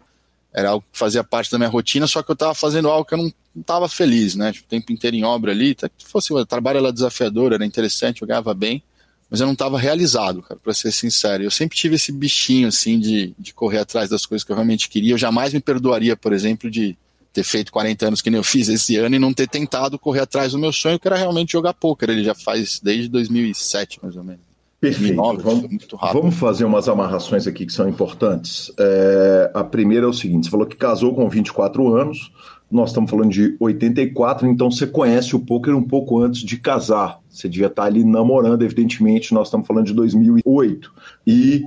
era 0.53 0.70
algo 0.70 0.85
que 0.90 0.98
fazia 0.98 1.22
parte 1.22 1.50
da 1.50 1.59
minha 1.59 1.70
rotina, 1.70 2.07
só 2.07 2.22
que 2.22 2.31
eu 2.31 2.35
estava 2.35 2.55
fazendo 2.55 2.88
algo 2.88 3.05
que 3.05 3.14
eu 3.14 3.18
não 3.18 3.33
estava 3.57 3.88
feliz, 3.88 4.35
né? 4.35 4.53
Tipo, 4.53 4.66
o 4.66 4.68
tempo 4.68 4.92
inteiro 4.92 5.16
em 5.16 5.24
obra 5.24 5.53
ali, 5.53 5.76
se 5.79 6.07
fosse 6.07 6.33
o 6.33 6.44
trabalho 6.44 6.79
era 6.79 6.92
desafiador, 6.92 7.53
era 7.53 7.64
interessante, 7.64 8.22
eu 8.22 8.29
ganhava 8.29 8.53
bem, 8.53 8.83
mas 9.31 9.40
eu 9.40 9.46
não 9.46 9.53
estava 9.53 9.79
realizado, 9.79 10.42
cara, 10.42 10.59
para 10.61 10.74
ser 10.74 10.90
sincero. 10.90 11.44
Eu 11.44 11.50
sempre 11.53 11.76
tive 11.76 11.94
esse 11.94 12.11
bichinho, 12.11 12.66
assim, 12.66 12.98
de, 12.98 13.33
de 13.38 13.55
correr 13.55 13.79
atrás 13.79 14.11
das 14.11 14.26
coisas 14.26 14.44
que 14.44 14.50
eu 14.50 14.57
realmente 14.57 14.88
queria. 14.88 15.14
Eu 15.14 15.18
jamais 15.18 15.53
me 15.53 15.61
perdoaria, 15.61 16.16
por 16.16 16.33
exemplo, 16.33 16.68
de 16.68 16.98
ter 17.33 17.45
feito 17.45 17.73
40 17.73 18.07
anos 18.07 18.21
que 18.21 18.31
nem 18.31 18.38
eu 18.38 18.45
fiz 18.45 18.69
esse 18.69 18.97
ano 18.97 19.16
e 19.16 19.19
não 19.19 19.33
ter 19.33 19.49
tentado 19.49 19.99
correr 19.99 20.21
atrás 20.21 20.53
do 20.53 20.59
meu 20.59 20.73
sonho, 20.73 20.99
que 20.99 21.07
era 21.07 21.16
realmente 21.16 21.53
jogar 21.53 21.75
pôquer. 21.75 22.11
Ele 22.11 22.25
já 22.25 22.35
faz 22.35 22.81
desde 22.83 23.09
2007, 23.09 24.01
mais 24.03 24.16
ou 24.16 24.25
menos. 24.25 24.51
Perfeito. 24.81 25.14
2009, 25.14 25.43
vamos, 25.43 25.87
vamos, 26.14 26.35
fazer 26.37 26.64
umas 26.64 26.88
amarrações 26.88 27.47
aqui 27.47 27.66
que 27.66 27.73
são 27.73 27.87
importantes. 27.87 28.73
É, 28.79 29.51
a 29.53 29.62
primeira 29.62 30.07
é 30.07 30.09
o 30.09 30.12
seguinte: 30.12 30.47
você 30.47 30.51
falou 30.51 30.66
que 30.66 30.75
casou 30.75 31.14
com 31.14 31.29
24 31.29 31.95
anos, 31.95 32.33
nós 32.71 32.88
estamos 32.88 33.11
falando 33.11 33.31
de 33.31 33.57
84, 33.61 34.49
então 34.49 34.71
você 34.71 34.87
conhece 34.87 35.37
o 35.37 35.40
poker 35.40 35.77
um 35.77 35.83
pouco 35.83 36.19
antes 36.19 36.40
de 36.40 36.57
casar. 36.57 37.21
Você 37.29 37.47
devia 37.47 37.66
estar 37.66 37.85
ali 37.85 38.05
namorando, 38.05 38.62
evidentemente, 38.62 39.35
nós 39.35 39.49
estamos 39.49 39.66
falando 39.66 39.87
de 39.87 39.93
2008. 39.93 40.90
E 41.27 41.62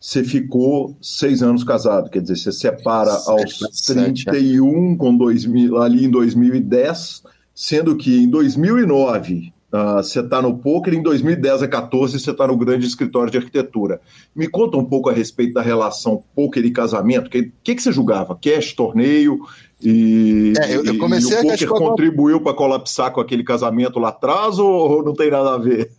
você 0.00 0.22
ficou 0.22 0.96
seis 1.00 1.42
anos 1.42 1.64
casado, 1.64 2.10
quer 2.10 2.22
dizer, 2.22 2.36
você 2.36 2.52
separa 2.52 3.12
aos 3.26 3.58
31 3.86 4.96
com 4.96 5.16
2000, 5.16 5.76
ali 5.78 6.04
em 6.04 6.10
2010, 6.10 7.22
sendo 7.54 7.96
que 7.96 8.22
em 8.22 8.28
2009 8.28 9.52
Uh, 9.70 10.02
você 10.02 10.20
está 10.20 10.40
no 10.40 10.56
poker, 10.56 10.94
em 10.94 11.02
2010 11.02 11.62
a 11.62 11.68
14 11.68 12.18
você 12.18 12.30
está 12.30 12.46
no 12.46 12.56
grande 12.56 12.86
escritório 12.86 13.30
de 13.30 13.36
arquitetura. 13.36 14.00
Me 14.34 14.48
conta 14.48 14.78
um 14.78 14.84
pouco 14.84 15.10
a 15.10 15.12
respeito 15.12 15.52
da 15.52 15.60
relação 15.60 16.24
poker 16.34 16.64
e 16.64 16.70
casamento. 16.70 17.26
O 17.26 17.30
que, 17.30 17.52
que, 17.62 17.74
que, 17.74 17.82
você 17.82 17.92
julgava? 17.92 18.34
Cash, 18.40 18.72
torneio? 18.72 19.38
E, 19.82 20.54
é, 20.58 20.74
eu, 20.74 20.86
eu 20.86 20.96
comecei 20.96 21.36
e 21.36 21.40
o 21.40 21.42
poker 21.42 21.68
contribuiu 21.68 22.40
para 22.40 22.54
colapsar 22.54 23.12
com 23.12 23.20
aquele 23.20 23.44
casamento 23.44 23.98
lá 23.98 24.08
atrás 24.08 24.58
ou, 24.58 24.72
ou 24.72 25.04
não 25.04 25.12
tem 25.12 25.30
nada 25.30 25.56
a 25.56 25.58
ver? 25.58 25.90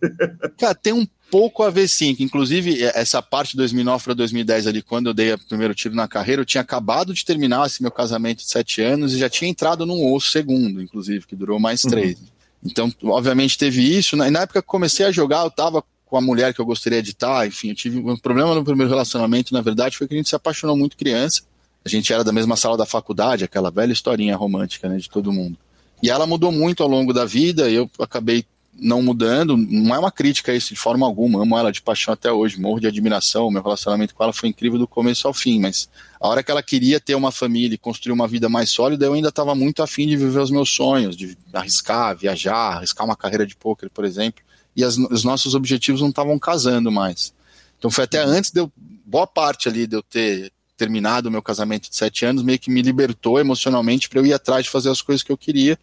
Cara, 0.58 0.74
tem 0.74 0.94
um 0.94 1.06
pouco 1.30 1.64
a 1.64 1.70
ver 1.70 1.88
sim, 1.88 2.16
que 2.16 2.24
inclusive 2.24 2.84
essa 2.84 3.22
parte 3.22 3.52
de 3.52 3.58
2009 3.58 4.04
para 4.04 4.14
2010 4.14 4.68
ali, 4.68 4.82
quando 4.82 5.08
eu 5.08 5.14
dei 5.14 5.34
o 5.34 5.40
primeiro 5.40 5.74
tiro 5.76 5.96
na 5.96 6.08
carreira, 6.08 6.42
eu 6.42 6.46
tinha 6.46 6.62
acabado 6.62 7.14
de 7.14 7.24
terminar 7.24 7.66
esse 7.66 7.82
meu 7.82 7.92
casamento 7.92 8.40
de 8.40 8.50
sete 8.50 8.82
anos 8.82 9.14
e 9.14 9.20
já 9.20 9.30
tinha 9.30 9.50
entrado 9.50 9.86
num 9.86 10.14
osso 10.14 10.32
segundo, 10.32 10.82
inclusive, 10.82 11.26
que 11.26 11.36
durou 11.36 11.60
mais 11.60 11.84
uhum. 11.84 11.90
três. 11.92 12.20
Uhum. 12.20 12.26
Então, 12.66 12.94
obviamente 13.04 13.58
teve 13.58 13.82
isso. 13.82 14.16
Na, 14.16 14.30
na 14.30 14.42
época 14.42 14.62
que 14.62 14.68
comecei 14.68 15.06
a 15.06 15.12
jogar, 15.12 15.44
eu 15.44 15.52
tava 15.52 15.84
com 16.06 16.18
a 16.18 16.22
mulher 16.22 16.54
que 16.54 16.60
eu 16.60 16.66
gostaria 16.66 17.04
de 17.04 17.12
estar, 17.12 17.48
enfim, 17.48 17.70
eu 17.70 17.76
tive 17.76 18.00
um 18.00 18.18
problema 18.18 18.56
no 18.56 18.64
primeiro 18.64 18.90
relacionamento, 18.90 19.54
na 19.54 19.62
verdade, 19.62 19.96
foi 19.96 20.08
que 20.08 20.16
a 20.16 20.18
gente 20.18 20.30
se 20.30 20.36
apaixonou 20.36 20.76
muito 20.76 20.98
criança. 20.98 21.44
A 21.86 21.90
gente 21.90 22.12
era 22.12 22.24
da 22.24 22.32
mesma 22.32 22.56
sala 22.56 22.76
da 22.76 22.86
faculdade, 22.86 23.44
aquela 23.44 23.70
velha 23.70 23.94
historinha 23.94 24.36
romântica, 24.36 24.90
né, 24.90 24.98
de 24.98 25.10
todo 25.10 25.32
mundo. 25.32 25.58
E 26.02 26.10
ela 26.10 26.26
mudou 26.26 26.52
muito 26.52 26.82
ao 26.82 26.90
longo 26.90 27.14
da 27.14 27.26
vida, 27.26 27.70
e 27.70 27.76
eu 27.76 27.90
acabei 28.00 28.44
não 28.82 29.02
mudando. 29.02 29.58
Não 29.58 29.94
é 29.94 30.00
uma 30.00 30.12
crítica 30.12 30.52
a 30.52 30.56
isso 30.56 30.74
de 30.74 30.80
forma 30.80 31.06
alguma. 31.06 31.42
Amo 31.42 31.58
ela 31.58 31.72
de 31.72 31.82
paixão 31.82 32.14
até 32.14 32.32
hoje, 32.32 32.60
morro 32.60 32.80
de 32.80 32.88
admiração. 32.88 33.50
Meu 33.52 33.62
relacionamento 33.62 34.14
com 34.16 34.24
ela 34.24 34.34
foi 34.34 34.50
incrível 34.50 34.78
do 34.78 34.88
começo 34.88 35.28
ao 35.28 35.34
fim, 35.34 35.60
mas 35.60 35.90
a 36.20 36.28
hora 36.28 36.44
que 36.44 36.52
ela 36.52 36.64
queria 36.64 37.00
ter 37.00 37.16
uma 37.16 37.32
família 37.32 37.76
e 37.76 37.78
construir 37.78 38.14
uma 38.14 38.28
vida 38.28 38.50
mais 38.50 38.70
sólida, 38.70 39.06
eu 39.06 39.14
ainda 39.14 39.30
estava 39.30 39.56
muito 39.56 39.82
afim 39.82 40.08
de 40.08 40.18
viver 40.18 40.40
os 40.40 40.52
meus 40.52 40.70
sonhos, 40.70 41.16
de 41.16 41.38
arriscar, 41.54 42.16
viajar, 42.18 42.78
arriscar 42.78 43.06
uma 43.06 43.16
carreira 43.16 43.46
de 43.46 43.56
pôquer, 43.56 43.90
por 43.90 44.06
exemplo. 44.06 44.42
E 44.76 44.84
as, 44.84 44.98
os 44.98 45.24
nossos 45.24 45.56
objetivos 45.56 46.02
não 46.02 46.10
estavam 46.10 46.38
casando 46.38 46.92
mais. 46.92 47.34
Então 47.78 47.90
foi 47.90 48.04
até 48.04 48.20
antes 48.20 48.52
de 48.52 48.60
eu, 48.60 48.72
boa 49.06 49.26
parte 49.26 49.70
ali 49.70 49.88
de 49.88 49.96
eu 49.96 50.04
ter 50.04 50.52
terminado 50.80 51.28
o 51.28 51.32
meu 51.32 51.42
casamento 51.42 51.90
de 51.90 51.96
sete 51.96 52.26
anos, 52.26 52.42
meio 52.42 52.58
que 52.58 52.72
me 52.72 52.82
libertou 52.82 53.40
emocionalmente 53.40 54.08
para 54.08 54.20
eu 54.20 54.26
ir 54.26 54.34
atrás 54.34 54.64
de 54.64 54.70
fazer 54.70 54.90
as 54.90 55.02
coisas 55.02 55.22
que 55.22 55.32
eu 55.32 55.38
queria. 55.38 55.78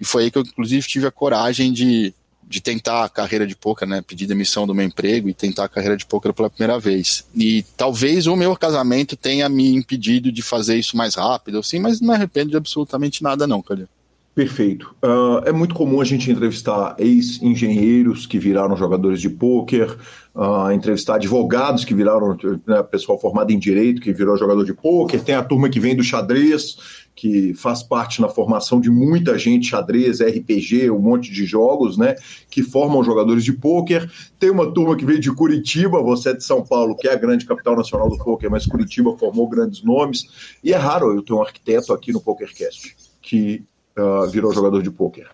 E 0.00 0.04
foi 0.04 0.24
aí 0.24 0.30
que 0.32 0.38
eu, 0.38 0.42
inclusive, 0.42 0.86
tive 0.86 1.06
a 1.06 1.12
coragem 1.12 1.72
de 1.72 2.12
de 2.52 2.60
tentar 2.60 3.04
a 3.04 3.08
carreira 3.08 3.46
de 3.46 3.56
poker, 3.56 3.88
né? 3.88 4.02
Pedir 4.06 4.26
demissão 4.26 4.66
do 4.66 4.74
meu 4.74 4.84
emprego 4.84 5.28
e 5.28 5.34
tentar 5.34 5.64
a 5.64 5.68
carreira 5.68 5.96
de 5.96 6.04
poker 6.04 6.32
pela 6.34 6.50
primeira 6.50 6.78
vez. 6.78 7.24
E 7.34 7.64
talvez 7.76 8.26
o 8.26 8.36
meu 8.36 8.54
casamento 8.54 9.16
tenha 9.16 9.48
me 9.48 9.74
impedido 9.74 10.30
de 10.30 10.42
fazer 10.42 10.76
isso 10.76 10.96
mais 10.96 11.14
rápido, 11.14 11.58
assim, 11.58 11.80
mas 11.80 12.00
não 12.00 12.08
me 12.08 12.14
arrependo 12.14 12.50
de 12.50 12.56
absolutamente 12.56 13.22
nada, 13.22 13.46
não, 13.46 13.62
Calil. 13.62 13.88
Perfeito. 14.34 14.94
Uh, 15.02 15.46
é 15.46 15.52
muito 15.52 15.74
comum 15.74 16.00
a 16.00 16.04
gente 16.04 16.30
entrevistar 16.30 16.94
ex-engenheiros 16.98 18.26
que 18.26 18.38
viraram 18.38 18.74
jogadores 18.74 19.20
de 19.20 19.28
pôquer, 19.28 19.94
uh, 20.34 20.72
entrevistar 20.72 21.16
advogados 21.16 21.84
que 21.84 21.94
viraram 21.94 22.34
né, 22.66 22.82
pessoal 22.82 23.20
formado 23.20 23.50
em 23.50 23.58
direito 23.58 24.00
que 24.00 24.10
virou 24.10 24.38
jogador 24.38 24.64
de 24.64 24.72
pôquer, 24.72 25.22
tem 25.22 25.34
a 25.34 25.42
turma 25.42 25.68
que 25.68 25.78
vem 25.78 25.94
do 25.94 26.02
xadrez, 26.02 26.78
que 27.14 27.52
faz 27.54 27.82
parte 27.82 28.20
na 28.20 28.28
formação 28.28 28.80
de 28.80 28.90
muita 28.90 29.38
gente, 29.38 29.68
xadrez, 29.68 30.20
RPG, 30.20 30.90
um 30.90 30.98
monte 30.98 31.30
de 31.30 31.44
jogos, 31.44 31.98
né, 31.98 32.14
que 32.50 32.62
formam 32.62 33.04
jogadores 33.04 33.44
de 33.44 33.52
pôquer. 33.52 34.10
Tem 34.38 34.50
uma 34.50 34.72
turma 34.72 34.96
que 34.96 35.04
veio 35.04 35.20
de 35.20 35.30
Curitiba, 35.32 36.02
você 36.02 36.30
é 36.30 36.34
de 36.34 36.42
São 36.42 36.64
Paulo, 36.64 36.96
que 36.96 37.06
é 37.06 37.12
a 37.12 37.16
grande 37.16 37.44
capital 37.44 37.76
nacional 37.76 38.08
do 38.08 38.18
pôquer, 38.18 38.50
mas 38.50 38.66
Curitiba 38.66 39.16
formou 39.18 39.48
grandes 39.48 39.82
nomes. 39.82 40.56
E 40.64 40.72
é 40.72 40.76
raro 40.76 41.14
eu 41.14 41.22
ter 41.22 41.34
um 41.34 41.42
arquiteto 41.42 41.92
aqui 41.92 42.12
no 42.12 42.20
PokerCast 42.20 42.96
que 43.20 43.62
uh, 43.96 44.28
virou 44.28 44.52
jogador 44.52 44.82
de 44.82 44.90
pôquer. 44.90 45.28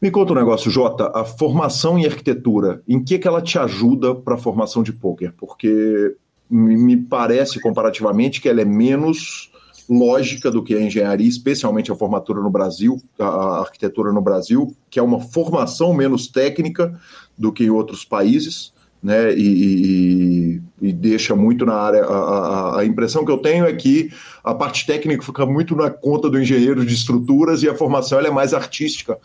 Me 0.00 0.10
conta 0.10 0.32
um 0.32 0.36
negócio, 0.36 0.70
Jota, 0.70 1.10
a 1.14 1.24
formação 1.24 1.98
em 1.98 2.04
arquitetura, 2.04 2.82
em 2.86 3.02
que, 3.02 3.18
que 3.18 3.26
ela 3.26 3.40
te 3.40 3.58
ajuda 3.58 4.14
para 4.14 4.34
a 4.34 4.38
formação 4.38 4.82
de 4.82 4.92
pôquer? 4.92 5.32
Porque 5.32 6.14
me 6.48 6.96
parece, 6.96 7.60
comparativamente, 7.60 8.40
que 8.40 8.48
ela 8.48 8.60
é 8.60 8.64
menos 8.64 9.50
lógica 9.88 10.50
do 10.50 10.62
que 10.62 10.74
a 10.74 10.80
engenharia, 10.80 11.28
especialmente 11.28 11.92
a 11.92 11.96
formatura 11.96 12.40
no 12.40 12.50
Brasil, 12.50 13.00
a 13.18 13.60
arquitetura 13.60 14.12
no 14.12 14.20
Brasil, 14.20 14.74
que 14.90 14.98
é 14.98 15.02
uma 15.02 15.20
formação 15.20 15.94
menos 15.94 16.28
técnica 16.28 16.98
do 17.36 17.52
que 17.52 17.64
em 17.64 17.70
outros 17.70 18.04
países 18.04 18.72
né, 19.02 19.32
e, 19.34 20.60
e, 20.80 20.88
e, 20.88 20.92
deixa 20.92 21.36
muito 21.36 21.64
na 21.64 21.74
área. 21.74 22.02
A, 22.04 22.16
a, 22.16 22.80
a, 22.80 22.84
impressão 22.84 23.24
que 23.24 23.30
eu 23.30 23.38
tenho 23.38 23.64
é 23.64 23.72
que 23.72 24.10
a 24.42 24.54
parte 24.54 24.86
técnica 24.86 25.22
fica 25.22 25.46
muito 25.46 25.76
na 25.76 25.90
conta 25.90 26.28
do 26.28 26.40
engenheiro 26.40 26.84
de 26.84 26.94
estruturas 26.94 27.62
e 27.62 27.68
a 27.68 27.74
formação 27.74 28.18
é 28.18 28.30
mais 28.30 28.52
artística. 28.52 29.16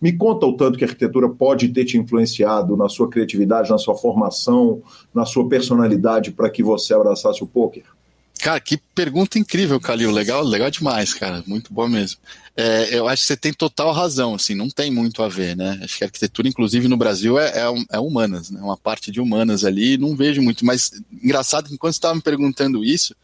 Me 0.00 0.12
conta 0.12 0.46
o 0.46 0.56
tanto 0.56 0.78
que 0.78 0.84
a 0.84 0.88
arquitetura 0.88 1.28
pode 1.28 1.68
ter 1.68 1.84
te 1.84 1.98
influenciado 1.98 2.76
na 2.76 2.88
sua 2.88 3.08
criatividade, 3.08 3.70
na 3.70 3.78
sua 3.78 3.96
formação, 3.96 4.80
na 5.14 5.24
sua 5.24 5.48
personalidade 5.48 6.30
para 6.30 6.50
que 6.50 6.62
você 6.62 6.94
abraçasse 6.94 7.42
o 7.42 7.46
poker. 7.46 7.84
Cara, 8.38 8.60
que 8.60 8.76
pergunta 8.94 9.38
incrível, 9.38 9.80
Calil. 9.80 10.10
Legal, 10.10 10.42
legal 10.44 10.70
demais, 10.70 11.12
cara. 11.12 11.42
Muito 11.46 11.72
bom 11.72 11.88
mesmo. 11.88 12.18
É, 12.56 12.96
eu 12.96 13.08
acho 13.08 13.22
que 13.22 13.26
você 13.28 13.36
tem 13.36 13.52
total 13.52 13.92
razão, 13.92 14.34
assim, 14.34 14.54
não 14.54 14.68
tem 14.68 14.90
muito 14.90 15.22
a 15.22 15.28
ver, 15.28 15.56
né? 15.56 15.78
Acho 15.82 15.98
que 15.98 16.04
a 16.04 16.06
arquitetura, 16.06 16.48
inclusive 16.48 16.88
no 16.88 16.96
Brasil, 16.96 17.38
é, 17.38 17.50
é, 17.50 17.84
é 17.92 17.98
humanas, 17.98 18.50
né? 18.50 18.60
Uma 18.60 18.76
parte 18.76 19.10
de 19.10 19.20
humanas 19.20 19.64
ali, 19.64 19.96
não 19.96 20.16
vejo 20.16 20.40
muito. 20.40 20.64
Mas 20.64 20.90
engraçado 21.22 21.68
que 21.68 21.74
enquanto 21.74 21.94
você 21.94 21.98
estava 21.98 22.14
me 22.14 22.22
perguntando 22.22 22.84
isso, 22.84 23.14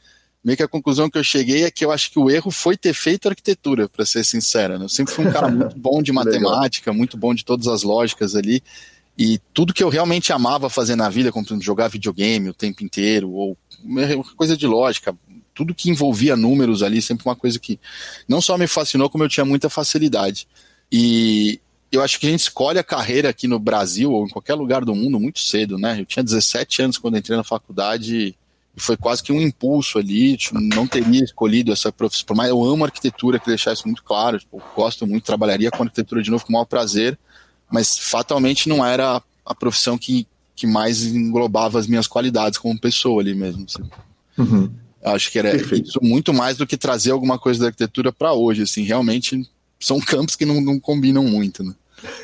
meio 0.45 0.57
que 0.57 0.63
a 0.63 0.69
conclusão 0.69 1.09
que 1.09 1.19
eu 1.19 1.25
cheguei 1.25 1.65
é 1.65 1.71
que 1.71 1.85
eu 1.85 1.91
acho 1.91 2.11
que 2.11 2.19
o 2.19 2.31
erro 2.31 2.51
foi 2.51 2.77
ter 2.77 2.93
feito 2.93 3.29
arquitetura, 3.29 3.89
para 3.89 4.05
ser 4.05 4.25
sincera. 4.25 4.79
Né? 4.79 4.85
Eu 4.85 4.89
sempre 4.89 5.15
fui 5.15 5.27
um 5.27 5.33
cara 5.33 5.49
muito 5.51 5.79
bom 5.79 6.03
de 6.03 6.13
matemática, 6.13 6.93
muito 6.93 7.17
bom 7.17 7.35
de 7.35 7.45
todas 7.45 7.67
as 7.67 7.83
lógicas 7.83 8.37
ali. 8.37 8.63
E 9.17 9.41
tudo 9.53 9.73
que 9.73 9.83
eu 9.83 9.89
realmente 9.89 10.33
amava 10.33 10.69
fazer 10.69 10.97
na 10.97 11.09
vida, 11.09 11.31
como 11.31 11.47
jogar 11.63 11.89
videogame 11.89 12.51
o 12.51 12.55
tempo 12.55 12.83
inteiro, 12.83 13.31
ou 13.31 13.57
coisa 14.37 14.57
de 14.57 14.67
lógica, 14.67 15.17
tudo 15.55 15.75
que 15.75 15.91
envolvia 15.91 16.37
números 16.37 16.83
ali, 16.83 17.01
sempre 17.01 17.27
uma 17.27 17.37
coisa 17.37 17.59
que 17.59 17.79
não 18.29 18.41
só 18.41 18.59
me 18.59 18.67
fascinou, 18.67 19.09
como 19.09 19.25
eu 19.25 19.29
tinha 19.29 19.45
muita 19.45 19.71
facilidade. 19.71 20.49
E 20.91 21.61
eu 21.91 22.03
acho 22.03 22.19
que 22.19 22.27
a 22.27 22.31
gente 22.31 22.41
escolhe 22.41 22.79
a 22.79 22.85
carreira 22.85 23.29
aqui 23.29 23.47
no 23.47 23.59
Brasil 23.59 24.13
ou 24.13 24.27
em 24.27 24.29
qualquer 24.29 24.55
lugar 24.55 24.85
do 24.85 24.95
mundo 24.95 25.21
muito 25.21 25.39
cedo, 25.39 25.79
né? 25.79 26.01
Eu 26.01 26.05
tinha 26.05 26.23
17 26.23 26.83
anos 26.83 26.99
quando 26.99 27.17
entrei 27.17 27.37
na 27.37 27.45
faculdade 27.45 28.37
e 28.77 28.81
foi 28.81 28.97
quase 28.97 29.23
que 29.23 29.33
um 29.33 29.41
impulso 29.41 29.99
ali, 29.99 30.37
tipo, 30.37 30.59
não 30.61 30.87
teria 30.87 31.23
escolhido 31.23 31.73
essa 31.73 31.93
profissão, 31.93 32.27
por 32.27 32.37
mais 32.37 32.51
eu 32.51 32.65
amo 32.65 32.85
arquitetura, 32.85 33.39
que 33.39 33.47
deixar 33.47 33.73
isso 33.73 33.87
muito 33.87 34.03
claro, 34.03 34.39
tipo, 34.39 34.61
gosto 34.75 35.07
muito, 35.07 35.25
trabalharia 35.25 35.71
com 35.71 35.85
arquitetura 35.85 36.21
de 36.21 36.31
novo 36.31 36.45
com 36.45 36.51
o 36.51 36.55
maior 36.55 36.65
prazer, 36.65 37.17
mas 37.71 37.97
fatalmente 37.97 38.69
não 38.69 38.85
era 38.85 39.23
a 39.47 39.55
profissão 39.55 39.97
que, 39.97 40.27
que 40.55 40.67
mais 40.67 41.05
englobava 41.05 41.79
as 41.79 41.87
minhas 41.87 42.07
qualidades 42.07 42.59
como 42.59 42.79
pessoa 42.79 43.21
ali 43.21 43.35
mesmo. 43.35 43.67
Assim. 43.69 43.83
Uhum. 44.39 44.71
Acho 45.05 45.31
que 45.31 45.39
era 45.39 45.51
Perfeito. 45.51 45.89
isso 45.89 45.99
muito 46.03 46.33
mais 46.33 46.57
do 46.57 46.67
que 46.67 46.77
trazer 46.77 47.11
alguma 47.11 47.39
coisa 47.39 47.61
da 47.61 47.67
arquitetura 47.67 48.13
para 48.13 48.33
hoje. 48.33 48.63
Assim, 48.63 48.83
realmente 48.83 49.49
são 49.79 50.01
campos 50.01 50.37
que 50.37 50.47
não, 50.47 50.61
não 50.61 50.81
combinam 50.81 51.25
muito. 51.25 51.63
Né? 51.63 51.75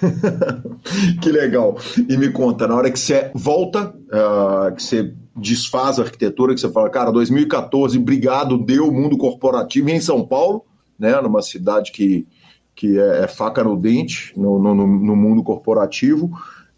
que 1.21 1.31
legal. 1.31 1.77
E 2.09 2.17
me 2.17 2.31
conta, 2.31 2.67
na 2.67 2.75
hora 2.75 2.91
que 2.91 2.99
você 2.99 3.31
volta, 3.35 3.95
uh, 4.09 4.75
que 4.75 4.83
você 4.83 5.13
desfaz 5.37 5.99
a 5.99 6.03
arquitetura, 6.03 6.55
que 6.55 6.61
você 6.61 6.71
fala, 6.71 6.89
cara, 6.91 7.11
2014, 7.11 7.99
obrigado, 7.99 8.59
deu 8.59 8.89
o 8.89 8.93
mundo 8.93 9.17
corporativo 9.17 9.91
em 9.91 10.01
São 10.01 10.27
Paulo, 10.27 10.65
né, 10.99 11.21
numa 11.21 11.43
cidade 11.43 11.93
que, 11.93 12.27
que 12.75 12.99
é, 12.99 13.25
é 13.25 13.29
faca 13.29 13.65
no 13.65 13.77
dente 13.77 14.33
no, 14.37 14.59
no, 14.59 14.75
no 14.75 15.17
mundo 15.17 15.43
corporativo 15.43 16.31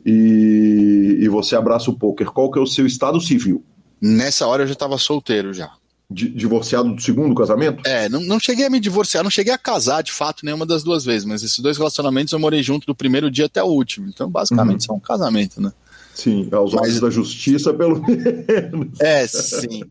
e, 0.05 1.19
e 1.21 1.29
você 1.29 1.57
abraça 1.57 1.91
o 1.91 1.99
poker. 1.99 2.27
Qual 2.31 2.51
que 2.51 2.59
é 2.59 2.63
o 2.63 2.67
seu 2.67 2.87
estado 2.87 3.21
civil? 3.21 3.65
Nessa 4.01 4.47
hora 4.47 4.65
eu 4.65 4.67
já 4.67 4.73
estava 4.73 4.99
solteiro 4.99 5.53
já. 5.55 5.71
divorciado 6.11 6.95
do 6.95 7.01
segundo 7.01 7.35
casamento? 7.35 7.87
É, 7.87 8.09
não, 8.09 8.21
não 8.21 8.41
cheguei 8.41 8.67
a 8.67 8.71
me 8.71 8.81
divorciar, 8.81 9.23
não 9.23 9.31
cheguei 9.31 9.53
a 9.53 9.59
casar 9.59 10.03
de 10.03 10.13
fato 10.13 10.45
nenhuma 10.45 10.67
das 10.67 10.83
duas 10.83 11.05
vezes, 11.05 11.25
mas 11.25 11.43
esses 11.43 11.59
dois 11.61 11.79
relacionamentos 11.79 12.33
eu 12.33 12.39
morei 12.39 12.63
junto 12.63 12.87
do 12.87 12.95
primeiro 12.95 13.31
dia 13.31 13.47
até 13.47 13.63
o 13.63 13.69
último. 13.69 14.09
Então, 14.09 14.29
basicamente, 14.29 14.81
uhum. 14.83 14.87
são 14.87 14.97
um 14.97 15.01
casamento, 15.01 15.61
né? 15.61 15.73
Sim, 16.15 16.49
aos 16.53 16.75
olhos 16.75 16.93
Mas... 16.93 17.01
da 17.01 17.11
justiça, 17.11 17.73
pelo 17.73 18.03
menos. 18.05 19.01
É, 19.01 19.27
sim. 19.27 19.83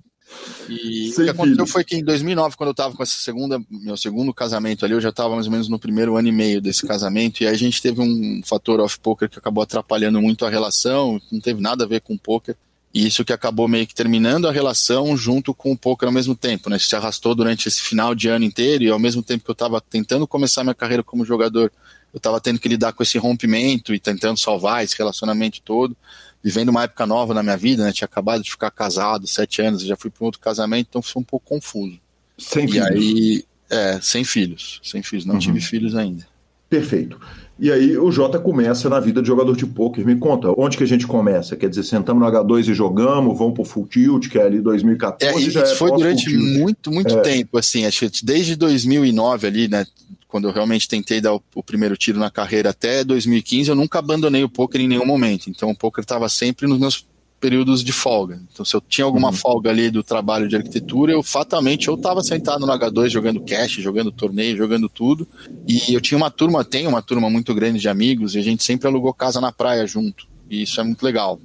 E 0.70 1.12
Sem 1.12 1.24
o 1.24 1.26
que 1.26 1.30
aconteceu 1.30 1.56
filhos. 1.56 1.72
foi 1.72 1.84
que 1.84 1.96
em 1.96 2.04
2009, 2.04 2.56
quando 2.56 2.70
eu 2.70 2.72
estava 2.72 2.96
com 2.96 3.04
essa 3.04 3.18
segunda, 3.18 3.62
meu 3.70 3.98
segundo 3.98 4.34
casamento 4.34 4.86
ali, 4.86 4.94
eu 4.94 5.02
já 5.02 5.10
estava 5.10 5.34
mais 5.34 5.48
ou 5.48 5.52
menos 5.52 5.68
no 5.68 5.80
primeiro 5.80 6.16
ano 6.18 6.28
e 6.28 6.32
meio 6.32 6.62
desse 6.62 6.86
casamento, 6.86 7.42
e 7.42 7.48
aí 7.48 7.54
a 7.54 7.58
gente 7.58 7.82
teve 7.82 8.02
um 8.02 8.42
fator 8.44 8.80
off-poker 8.80 9.30
que 9.30 9.40
acabou 9.40 9.64
atrapalhando 9.64 10.22
muito 10.22 10.46
a 10.46 10.50
relação, 10.50 11.20
não 11.32 11.40
teve 11.40 11.62
nada 11.62 11.84
a 11.84 11.88
ver 11.88 12.02
com 12.02 12.18
poker, 12.18 12.56
e 12.94 13.08
isso 13.08 13.24
que 13.24 13.34
acabou 13.34 13.68
meio 13.68 13.88
que 13.88 13.96
terminando 13.96 14.48
a 14.48 14.52
relação 14.52 15.16
junto 15.16 15.54
com 15.54 15.72
o 15.72 15.78
poker 15.78 16.08
ao 16.08 16.14
mesmo 16.14 16.36
tempo, 16.36 16.70
né? 16.70 16.78
Isso 16.78 16.90
se 16.90 16.96
arrastou 16.96 17.34
durante 17.34 17.68
esse 17.68 17.82
final 17.82 18.14
de 18.14 18.28
ano 18.28 18.46
inteiro, 18.46 18.84
e 18.84 18.90
ao 18.90 19.00
mesmo 19.00 19.24
tempo 19.24 19.44
que 19.44 19.50
eu 19.50 19.54
estava 19.54 19.82
tentando 19.82 20.28
começar 20.28 20.64
minha 20.64 20.76
carreira 20.76 21.04
como 21.04 21.26
jogador, 21.26 21.72
eu 22.14 22.18
estava 22.18 22.42
tendo 22.42 22.60
que 22.60 22.68
lidar 22.68 22.92
com 22.92 23.04
esse 23.04 23.18
rompimento 23.18 23.94
e 23.94 24.00
tentando 24.00 24.38
salvar 24.38 24.84
esse 24.84 24.98
relacionamento 24.98 25.62
todo 25.62 25.96
vivendo 26.44 26.70
uma 26.70 26.84
época 26.84 27.06
nova 27.06 27.34
na 27.34 27.44
minha 27.44 27.58
vida, 27.58 27.84
né? 27.84 27.92
Tinha 27.92 28.06
acabado 28.06 28.44
de 28.44 28.52
ficar 28.52 28.72
casado, 28.72 29.28
sete 29.28 29.62
anos, 29.62 29.84
já 29.84 29.96
fui 29.96 30.10
para 30.10 30.24
um 30.24 30.26
outro 30.26 30.42
casamento, 30.42 30.88
então 30.90 31.02
foi 31.02 31.22
um 31.22 31.26
pouco 31.26 31.48
confuso. 31.48 32.00
Sem 32.38 32.66
e 32.66 32.72
filhos. 32.72 32.88
aí, 32.88 33.46
é, 33.70 34.00
sem 34.02 34.24
filhos, 34.24 34.80
sem 34.84 35.04
filhos, 35.04 35.26
não 35.26 35.36
uhum. 35.36 35.40
tive 35.40 35.62
filhos 35.62 35.96
ainda. 35.96 36.26
Perfeito. 36.70 37.20
E 37.60 37.72
aí 37.72 37.96
o 37.96 38.12
Jota 38.12 38.40
começa 38.40 38.90
na 38.90 39.00
vida 39.00 39.22
de 39.22 39.28
jogador 39.28 39.56
de 39.56 39.68
pôquer. 39.68 40.04
Me 40.04 40.16
conta, 40.16 40.52
onde 40.58 40.78
que 40.78 40.84
a 40.84 40.88
gente 40.88 41.06
começa? 41.06 41.56
Quer 41.56 41.70
dizer, 41.70 41.84
sentamos 41.84 42.24
no 42.24 42.28
H2 42.28 42.70
e 42.70 42.74
jogamos, 42.74 43.38
vamos 43.38 43.54
pro 43.54 43.64
Full 43.64 43.88
Tilt, 43.88 44.30
que 44.30 44.40
é 44.40 44.44
ali 44.44 44.60
2014. 44.62 45.36
É, 45.36 45.48
isso 45.48 45.60
é 45.60 45.66
foi 45.76 45.92
durante 45.92 46.36
muito, 46.36 46.90
muito 46.92 47.20
é. 47.20 47.22
tempo, 47.22 47.60
assim, 47.60 47.86
acho 47.86 48.10
que 48.10 48.26
desde 48.26 48.56
2009 48.56 49.46
ali, 49.46 49.68
né, 49.68 49.86
quando 50.32 50.48
eu 50.48 50.54
realmente 50.54 50.88
tentei 50.88 51.20
dar 51.20 51.36
o, 51.36 51.44
o, 51.54 51.62
primeiro 51.62 51.98
tiro 51.98 52.18
na 52.18 52.32
carreira 52.32 52.70
até 52.70 53.04
2015, 53.04 53.70
eu 53.70 53.76
nunca 53.76 54.00
abandonei 54.00 54.44
o 54.46 54.50
poker 54.50 54.80
em 54.80 54.88
nenhum 54.88 55.06
momento. 55.06 55.50
Então 55.50 55.70
o 55.70 55.78
poker 55.78 56.02
estava 56.02 56.30
sempre 56.30 56.68
nos 56.68 56.80
meus 56.80 57.06
períodos 57.38 57.84
de 57.84 57.92
folga. 57.92 58.42
Então 58.50 58.64
se 58.64 58.74
eu 58.74 58.80
tinha 58.80 59.04
alguma 59.04 59.28
uhum. 59.28 59.34
folga 59.34 59.70
ali 59.70 59.92
do 59.92 60.02
trabalho 60.02 60.48
de 60.48 60.56
arquitetura, 60.56 61.12
eu 61.12 61.22
fatalmente 61.22 61.90
eu 61.90 61.96
estava 61.96 62.24
sentado 62.24 62.66
no 62.66 62.72
H2 62.72 63.10
jogando 63.10 63.42
cash, 63.42 63.74
jogando 63.74 64.10
torneio, 64.10 64.56
jogando 64.56 64.88
tudo. 64.88 65.28
E 65.68 65.94
eu 65.94 66.00
tinha 66.00 66.18
uma 66.18 66.32
turma, 66.32 66.64
tenho 66.64 66.90
uma 66.90 67.02
turma 67.02 67.30
muito 67.30 67.54
grande 67.54 67.80
de 67.80 67.90
amigos 67.90 68.34
e 68.34 68.40
a 68.40 68.44
gente 68.44 68.64
sempre 68.64 68.88
alugou 68.88 69.14
casa 69.14 69.42
na 69.42 69.52
praia 69.52 69.86
junto. 69.86 70.26
E 70.50 70.62
isso 70.62 70.80
é 70.80 70.84
muito 70.84 71.04
legal. 71.04 71.42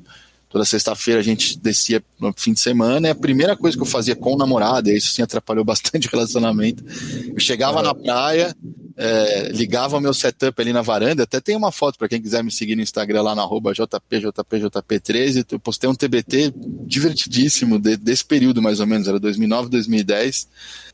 Toda 0.49 0.64
sexta-feira 0.64 1.20
a 1.20 1.24
gente 1.24 1.59
descia 1.59 2.03
no 2.20 2.32
fim 2.36 2.53
de 2.53 2.61
semana 2.61 3.09
e 3.09 3.11
a 3.11 3.14
primeira 3.14 3.57
coisa 3.57 3.76
que 3.76 3.82
eu 3.82 3.86
fazia 3.86 4.14
com 4.14 4.34
o 4.34 4.36
namorado, 4.38 4.88
e 4.88 4.97
isso 4.97 5.12
sim 5.12 5.22
atrapalhou 5.22 5.64
bastante 5.66 6.07
o 6.07 6.11
relacionamento, 6.11 6.84
eu 7.34 7.40
chegava 7.40 7.82
na 7.82 7.94
praia, 7.94 8.55
é, 8.97 9.51
ligava 9.53 9.99
o 9.99 10.01
meu 10.01 10.14
setup 10.14 10.61
ali 10.62 10.72
na 10.72 10.82
varanda, 10.82 11.24
até 11.24 11.40
tem 11.40 11.57
uma 11.57 11.72
foto 11.72 11.99
para 11.99 12.09
quem 12.09 12.22
quiser 12.22 12.42
me 12.44 12.51
seguir 12.51 12.76
no 12.76 12.82
Instagram 12.82 13.22
lá 13.22 13.34
na 13.34 13.42
arroba 13.42 13.72
jpjpjp13, 13.74 15.47
eu 15.51 15.59
postei 15.59 15.90
um 15.90 15.94
TBT 15.94 16.55
divertidíssimo 16.86 17.78
de, 17.78 17.97
desse 17.97 18.24
período 18.24 18.62
mais 18.62 18.78
ou 18.78 18.86
menos, 18.86 19.09
era 19.09 19.18
2009, 19.18 19.68
2010, 19.68 20.49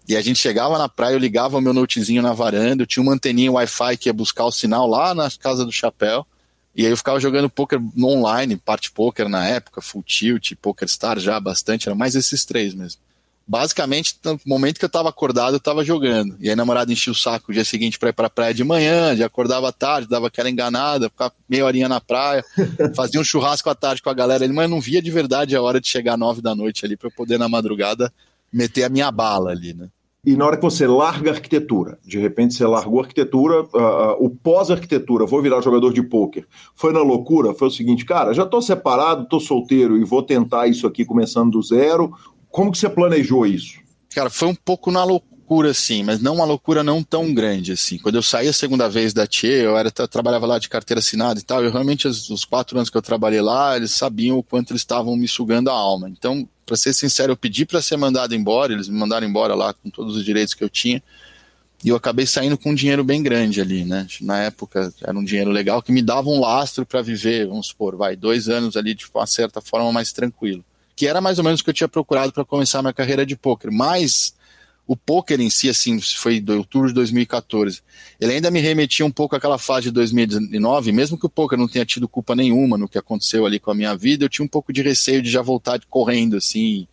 e 0.09 0.17
a 0.17 0.23
gente 0.23 0.39
chegava 0.39 0.79
na 0.79 0.89
praia, 0.89 1.15
eu 1.15 1.19
ligava 1.19 1.59
o 1.59 1.61
meu 1.61 1.73
notezinho 1.73 2.23
na 2.23 2.33
varanda, 2.33 2.83
eu 2.83 2.87
tinha 2.87 3.03
uma 3.03 3.13
anteninha 3.13 3.53
Wi-Fi 3.53 3.97
que 3.99 4.09
ia 4.09 4.13
buscar 4.13 4.45
o 4.45 4.51
sinal 4.51 4.87
lá 4.89 5.15
na 5.15 5.31
casa 5.31 5.65
do 5.65 5.71
chapéu, 5.71 6.27
e 6.75 6.85
aí 6.85 6.93
eu 6.93 6.97
ficava 6.97 7.21
jogando 7.21 7.51
poker 7.51 7.81
online, 8.03 8.57
parte 8.57 8.91
poker 8.91 9.29
na 9.29 9.47
época, 9.47 9.83
full 9.83 10.03
tilt, 10.03 10.53
poker 10.61 10.89
star 10.89 11.19
já 11.19 11.39
bastante, 11.39 11.89
era 11.89 11.95
mais 11.95 12.15
esses 12.15 12.45
três 12.45 12.75
mesmo. 12.75 13.01
Basicamente, 13.47 14.17
no 14.25 14.41
momento 14.47 14.79
que 14.79 14.85
eu 14.85 14.89
tava 14.89 15.09
acordado, 15.09 15.57
eu 15.57 15.61
tava 15.61 15.85
jogando. 15.85 16.37
E 16.41 16.47
aí 16.47 16.53
a 16.53 16.57
namorada 16.57 16.93
enchia 16.93 17.13
o 17.13 17.17
saco 17.17 17.51
o 17.51 17.55
dia 17.55 17.65
seguinte 17.65 17.99
pra 17.99 18.09
ir 18.09 18.13
pra 18.13 18.31
praia 18.31 18.55
de 18.55 18.63
manhã, 18.63 19.15
já 19.17 19.27
acordava 19.27 19.73
tarde, 19.73 20.09
dava 20.09 20.29
aquela 20.29 20.49
enganada, 20.49 21.11
ficava 21.11 21.33
meia 21.49 21.67
horinha 21.67 21.89
na 21.89 22.01
praia, 22.01 22.45
fazia 22.95 23.21
um 23.21 23.25
churrasco 23.25 23.69
à 23.69 23.75
tarde 23.75 24.01
com 24.01 24.09
a 24.09 24.15
galera 24.15 24.45
ali, 24.45 24.55
mas 24.55 24.71
não 24.71 24.81
via 24.81 25.03
de 25.03 25.11
verdade 25.11 25.57
a 25.57 25.61
hora 25.61 25.81
de 25.81 25.89
chegar 25.89 26.17
nove 26.17 26.41
da 26.41 26.55
noite 26.55 26.87
ali 26.87 26.97
pra 26.97 27.09
eu 27.09 27.13
poder 27.13 27.39
na 27.39 27.49
madrugada 27.49 28.13
meter 28.53 28.85
a 28.85 28.89
minha 28.89 29.11
bala 29.11 29.51
ali, 29.51 29.75
né? 29.75 29.89
E 30.25 30.37
na 30.37 30.47
hora 30.47 30.57
que 30.57 30.63
você 30.63 30.87
larga 30.87 31.31
a 31.31 31.35
arquitetura, 31.35 31.99
de 32.05 32.17
repente 32.17 32.55
você 32.55 32.65
largou 32.65 33.01
a 33.01 33.03
arquitetura, 33.03 33.65
uh, 33.65 34.25
o 34.25 34.31
pós-arquitetura, 34.31 35.27
vou 35.27 35.43
virar 35.43 35.61
jogador 35.61 35.93
de 35.93 36.01
pôquer, 36.01 36.47
foi 36.77 36.93
na 36.93 37.01
loucura? 37.01 37.53
Foi 37.53 37.67
o 37.67 37.71
seguinte, 37.73 38.05
cara, 38.05 38.33
já 38.33 38.47
tô 38.47 38.63
separado, 38.63 39.27
tô 39.29 39.41
solteiro 39.41 39.97
e 39.97 40.05
vou 40.05 40.23
tentar 40.23 40.69
isso 40.69 40.87
aqui 40.87 41.05
começando 41.05 41.51
do 41.51 41.61
zero. 41.61 42.13
Como 42.53 42.71
que 42.71 42.79
você 42.79 42.89
planejou 42.89 43.45
isso? 43.45 43.81
Cara, 44.15 44.31
foi 44.31 44.47
um 44.47 44.55
pouco 44.55 44.93
na 44.93 45.03
loucura, 45.03 45.32
sim, 45.75 46.03
mas 46.03 46.21
não 46.21 46.37
uma 46.37 46.45
loucura 46.45 46.83
não 46.83 47.03
tão 47.03 47.33
grande, 47.33 47.73
assim. 47.73 47.99
Quando 47.99 48.15
eu 48.15 48.23
saí 48.23 48.49
a 48.49 48.53
segunda 48.53 48.89
vez 48.89 49.13
da 49.13 49.27
TIE, 49.27 49.49
eu, 49.49 49.77
era, 49.77 49.91
trabalhava 49.91 50.47
lá 50.47 50.59
de 50.59 50.69
carteira 50.69 51.01
assinada 51.01 51.39
e 51.39 51.43
tal, 51.43 51.63
eu 51.63 51.71
realmente, 51.71 52.07
os, 52.07 52.45
quatro 52.45 52.77
anos 52.77 52.89
que 52.89 52.97
eu 52.97 53.03
trabalhei 53.03 53.41
lá, 53.41 53.77
eles 53.77 53.93
sabiam 53.93 54.39
o 54.39 54.43
quanto 54.43 54.73
eles 54.73 54.83
estavam 54.83 55.17
me 55.17 55.29
sugando 55.29 55.71
a 55.71 55.75
alma. 55.75 56.09
Então, 56.09 56.49
para 56.65 56.77
ser 56.77 56.93
sincero, 56.93 57.33
eu 57.33 57.37
pedi 57.37 57.67
para 57.67 57.83
ser 57.83 57.97
mandado 57.97 58.35
embora, 58.35 58.73
eles 58.73 58.89
me 58.89 58.99
mandaram 58.99 59.27
embora 59.27 59.55
lá 59.55 59.75
com 59.75 59.91
todos 59.91 60.17
os 60.17 60.25
direitos 60.25 60.55
que 60.55 60.65
eu 60.65 60.71
tinha. 60.71 61.03
E 61.85 61.89
eu 61.89 61.97
acabei 61.97 62.27
saindo 62.27 62.57
com 62.57 62.71
um 62.71 62.75
dinheiro 62.75 63.03
bem 63.03 63.23
grande 63.23 63.61
ali, 63.61 63.85
né? 63.85 64.07
Na 64.21 64.39
época 64.39 64.93
era 65.03 65.19
um 65.19 65.25
dinheiro 65.25 65.51
legal 65.51 65.83
que 65.83 65.91
me 65.91 66.01
dava 66.01 66.29
um 66.31 66.41
lastro 66.41 66.87
para 66.87 67.03
viver, 67.03 67.49
vamos 67.49 67.67
supor, 67.67 67.97
vai, 67.97 68.15
dois 68.15 68.49
anos 68.49 68.77
ali 68.77 68.95
de 68.95 69.05
uma 69.13 69.27
certa 69.27 69.61
forma 69.61 69.91
mais 69.93 70.13
tranquilo. 70.13 70.65
Que 70.95 71.09
era 71.09 71.21
mais 71.21 71.39
ou 71.39 71.45
menos 71.45 71.61
o 71.61 71.65
que 71.65 71.71
eu 71.71 71.75
tinha 71.75 71.89
procurado 71.89 72.33
para 72.33 72.45
começar 72.45 72.81
minha 72.83 72.93
carreira 72.93 73.27
de 73.27 73.35
poker. 73.35 73.73
Mas 73.73 74.33
o 74.87 74.97
poker 74.97 75.41
em 75.41 75.49
si, 75.49 75.69
assim, 75.69 76.01
foi 76.01 76.41
do 76.41 76.57
outubro 76.59 76.89
de 76.89 76.95
2014. 76.95 77.81
Ele 78.21 78.33
ainda 78.33 78.51
me 78.51 78.61
remetia 78.61 79.07
um 79.07 79.11
pouco 79.11 79.37
àquela 79.37 79.59
fase 79.59 79.85
de 79.85 79.91
2019, 79.93 80.93
mesmo 80.93 81.17
que 81.17 81.27
o 81.27 81.31
poker 81.31 81.59
não 81.59 81.69
tenha 81.69 81.85
tido 81.85 82.09
culpa 82.09 82.35
nenhuma 82.35 82.77
no 82.77 82.89
que 82.89 82.99
aconteceu 82.99 83.47
ali 83.47 83.61
com 83.61 83.71
a 83.71 83.75
minha 83.75 83.97
vida, 83.97 84.25
eu 84.25 84.29
tinha 84.29 84.45
um 84.45 84.49
pouco 84.49 84.73
de 84.73 84.83
receio 84.83 85.23
de 85.23 85.31
já 85.31 85.41
voltar 85.41 85.81
correndo, 85.89 86.37
assim, 86.37 86.87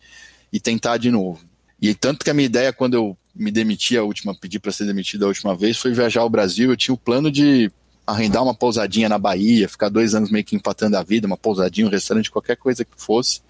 e 0.52 0.60
tentar 0.60 0.98
de 0.98 1.10
novo. 1.10 1.40
E 1.82 1.94
tanto 1.94 2.24
que 2.24 2.30
a 2.30 2.34
minha 2.34 2.46
ideia, 2.46 2.72
quando 2.72 2.94
eu 2.94 3.16
me 3.34 3.50
demiti 3.50 3.96
a 3.96 4.02
última, 4.02 4.34
pedi 4.34 4.58
para 4.58 4.72
ser 4.72 4.84
demitido 4.86 5.24
a 5.24 5.28
última 5.28 5.56
vez, 5.56 5.76
foi 5.76 5.92
viajar 5.92 6.20
ao 6.20 6.30
Brasil. 6.30 6.70
Eu 6.70 6.76
tinha 6.76 6.94
o 6.94 6.98
plano 6.98 7.30
de 7.30 7.70
arrendar 8.06 8.42
uma 8.42 8.54
pousadinha 8.54 9.08
na 9.08 9.18
Bahia, 9.18 9.68
ficar 9.68 9.88
dois 9.88 10.14
anos 10.14 10.30
meio 10.30 10.44
que 10.44 10.54
empatando 10.54 10.96
a 10.96 11.02
vida, 11.02 11.26
uma 11.26 11.36
pousadinha, 11.36 11.86
um 11.86 11.90
restaurante, 11.90 12.30
qualquer 12.30 12.56
coisa 12.56 12.84
que 12.84 12.92
fosse 12.96 13.40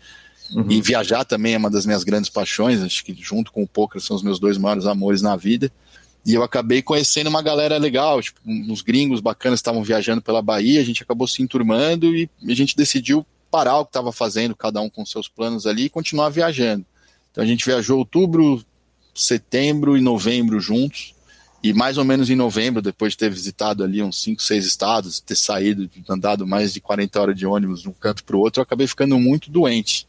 Uhum. 0.55 0.67
E 0.69 0.83
viajar 0.83 1.25
também 1.25 1.55
é 1.55 1.59
uma 1.59 1.71
das 1.71 1.87
minhas 1.87 2.03
grandes 2.03 2.29
paixões, 2.29 2.83
acho 2.83 3.05
que 3.05 3.15
junto 3.15 3.53
com 3.53 3.63
o 3.63 3.69
poker 3.69 4.01
são 4.01 4.17
os 4.17 4.23
meus 4.23 4.39
dois 4.39 4.59
maiores 4.59 4.87
amores 4.87 5.23
na 5.23 5.37
vida. 5.37 5.71
E 6.27 6.35
eu 6.35 6.43
acabei 6.43 6.83
conhecendo 6.83 7.29
uma 7.29 7.43
galera 7.43 7.79
legal, 7.79 8.21
tipo, 8.21 8.41
uns 8.45 8.83
gringos 8.83 9.21
bacanas 9.21 9.59
estavam 9.59 9.83
viajando 9.83 10.21
pela 10.21 10.43
Bahia, 10.43 10.81
a 10.81 10.85
gente 10.85 11.03
acabou 11.03 11.27
se 11.27 11.43
enturmando 11.43 12.15
e 12.15 12.29
a 12.47 12.55
gente 12.55 12.77
decidiu 12.77 13.25
parar 13.51 13.79
o 13.79 13.85
que 13.85 13.91
estava 13.91 14.13
fazendo, 14.13 14.55
cada 14.55 14.81
um 14.81 14.91
com 14.91 15.05
seus 15.07 15.29
planos 15.29 15.67
ali, 15.67 15.85
e 15.85 15.91
continuar 15.91 16.29
viajando. 16.29 16.85
Então 17.31 17.43
a 17.43 17.47
gente 17.47 17.65
viajou 17.65 17.99
outubro, 17.99 18.63
setembro 19.15 19.97
e 19.97 20.01
novembro 20.01 20.61
juntos. 20.61 21.15
E 21.63 21.75
mais 21.75 21.99
ou 21.99 22.05
menos 22.05 22.31
em 22.31 22.37
novembro, 22.37 22.81
depois 22.81 23.13
de 23.13 23.19
ter 23.19 23.31
visitado 23.31 23.85
ali 23.85 24.03
uns 24.03 24.23
5, 24.23 24.43
6 24.43 24.65
estados, 24.65 25.21
ter 25.21 25.37
saído, 25.37 25.91
andado 26.09 26.47
mais 26.47 26.73
de 26.73 26.81
40 26.81 27.21
horas 27.21 27.37
de 27.37 27.47
ônibus 27.47 27.83
de 27.83 27.89
um 27.89 27.93
canto 27.93 28.25
para 28.25 28.35
o 28.35 28.41
outro, 28.41 28.61
eu 28.61 28.63
acabei 28.63 28.87
ficando 28.87 29.19
muito 29.19 29.51
doente. 29.51 30.09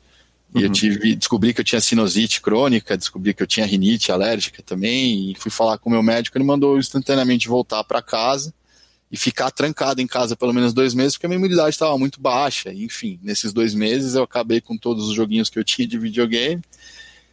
E 0.53 0.59
uhum. 0.59 0.63
eu 0.65 0.71
tive, 0.71 1.15
descobri 1.15 1.53
que 1.53 1.61
eu 1.61 1.65
tinha 1.65 1.79
sinusite 1.79 2.41
crônica, 2.41 2.97
descobri 2.97 3.33
que 3.33 3.41
eu 3.41 3.47
tinha 3.47 3.65
rinite 3.65 4.11
alérgica 4.11 4.61
também, 4.61 5.31
e 5.31 5.35
fui 5.35 5.49
falar 5.49 5.77
com 5.77 5.89
o 5.89 5.91
meu 5.91 6.03
médico, 6.03 6.37
ele 6.37 6.45
mandou 6.45 6.77
instantaneamente 6.77 7.47
voltar 7.47 7.83
para 7.83 8.01
casa 8.01 8.53
e 9.11 9.17
ficar 9.17 9.51
trancado 9.51 10.01
em 10.01 10.07
casa 10.07 10.35
pelo 10.35 10.53
menos 10.53 10.73
dois 10.73 10.93
meses, 10.93 11.13
porque 11.13 11.25
a 11.25 11.29
minha 11.29 11.37
imunidade 11.37 11.71
estava 11.71 11.97
muito 11.97 12.21
baixa. 12.21 12.73
Enfim, 12.73 13.19
nesses 13.21 13.51
dois 13.51 13.73
meses 13.73 14.15
eu 14.15 14.23
acabei 14.23 14.61
com 14.61 14.77
todos 14.77 15.09
os 15.09 15.15
joguinhos 15.15 15.49
que 15.49 15.59
eu 15.59 15.63
tinha 15.63 15.85
de 15.85 15.97
videogame. 15.97 16.61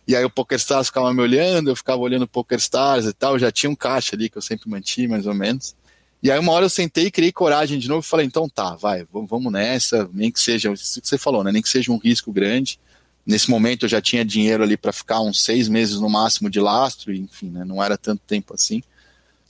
E 0.06 0.16
aí 0.16 0.24
o 0.24 0.30
PokerStars 0.30 0.88
ficava 0.88 1.12
me 1.12 1.20
olhando, 1.20 1.70
eu 1.70 1.76
ficava 1.76 2.00
olhando 2.00 2.22
o 2.22 2.28
PokerStars 2.28 3.06
e 3.06 3.12
tal, 3.12 3.38
já 3.38 3.52
tinha 3.52 3.70
um 3.70 3.76
caixa 3.76 4.16
ali 4.16 4.28
que 4.28 4.38
eu 4.38 4.42
sempre 4.42 4.68
mantinha, 4.68 5.08
mais 5.08 5.26
ou 5.26 5.34
menos. 5.34 5.76
E 6.20 6.30
aí 6.30 6.38
uma 6.38 6.52
hora 6.52 6.64
eu 6.64 6.70
sentei 6.70 7.06
e 7.06 7.10
criei 7.10 7.30
coragem 7.30 7.78
de 7.78 7.88
novo 7.88 8.04
e 8.04 8.08
falei, 8.08 8.26
então 8.26 8.48
tá, 8.48 8.74
vai, 8.74 9.06
vamos 9.12 9.52
nessa, 9.52 10.08
nem 10.12 10.32
que 10.32 10.40
seja, 10.40 10.72
isso 10.72 11.00
que 11.00 11.06
você 11.06 11.16
falou, 11.16 11.44
né, 11.44 11.52
nem 11.52 11.62
que 11.62 11.68
seja 11.68 11.92
um 11.92 11.98
risco 11.98 12.32
grande. 12.32 12.80
Nesse 13.28 13.50
momento 13.50 13.84
eu 13.84 13.90
já 13.90 14.00
tinha 14.00 14.24
dinheiro 14.24 14.62
ali 14.62 14.74
para 14.74 14.90
ficar 14.90 15.20
uns 15.20 15.44
seis 15.44 15.68
meses 15.68 16.00
no 16.00 16.08
máximo 16.08 16.48
de 16.48 16.58
lastro, 16.58 17.12
enfim, 17.12 17.50
né, 17.50 17.62
não 17.62 17.84
era 17.84 17.98
tanto 17.98 18.22
tempo 18.26 18.54
assim. 18.54 18.82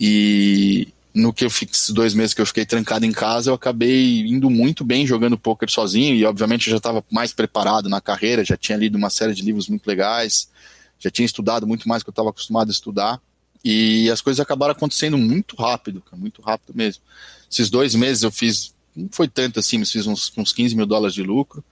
E 0.00 0.88
no 1.14 1.32
que 1.32 1.44
eu 1.44 1.50
fiz 1.50 1.90
dois 1.90 2.12
meses 2.12 2.34
que 2.34 2.40
eu 2.40 2.46
fiquei 2.46 2.66
trancado 2.66 3.06
em 3.06 3.12
casa, 3.12 3.50
eu 3.50 3.54
acabei 3.54 4.26
indo 4.26 4.50
muito 4.50 4.84
bem 4.84 5.06
jogando 5.06 5.38
poker 5.38 5.70
sozinho 5.70 6.16
e 6.16 6.24
obviamente 6.24 6.66
eu 6.66 6.72
já 6.72 6.78
estava 6.78 7.04
mais 7.08 7.32
preparado 7.32 7.88
na 7.88 8.00
carreira, 8.00 8.44
já 8.44 8.56
tinha 8.56 8.76
lido 8.76 8.98
uma 8.98 9.10
série 9.10 9.32
de 9.32 9.42
livros 9.42 9.68
muito 9.68 9.86
legais, 9.86 10.50
já 10.98 11.08
tinha 11.08 11.24
estudado 11.24 11.64
muito 11.64 11.88
mais 11.88 12.02
que 12.02 12.08
eu 12.08 12.12
estava 12.12 12.30
acostumado 12.30 12.70
a 12.70 12.72
estudar 12.72 13.20
e 13.64 14.10
as 14.10 14.20
coisas 14.20 14.40
acabaram 14.40 14.72
acontecendo 14.72 15.16
muito 15.16 15.54
rápido, 15.54 16.02
muito 16.16 16.42
rápido 16.42 16.76
mesmo. 16.76 17.00
Esses 17.48 17.70
dois 17.70 17.94
meses 17.94 18.24
eu 18.24 18.32
fiz, 18.32 18.74
não 18.96 19.08
foi 19.12 19.28
tanto 19.28 19.60
assim, 19.60 19.78
mas 19.78 19.92
fiz 19.92 20.04
uns, 20.08 20.32
uns 20.36 20.52
15 20.52 20.74
mil 20.74 20.84
dólares 20.84 21.14
de 21.14 21.22
lucro 21.22 21.62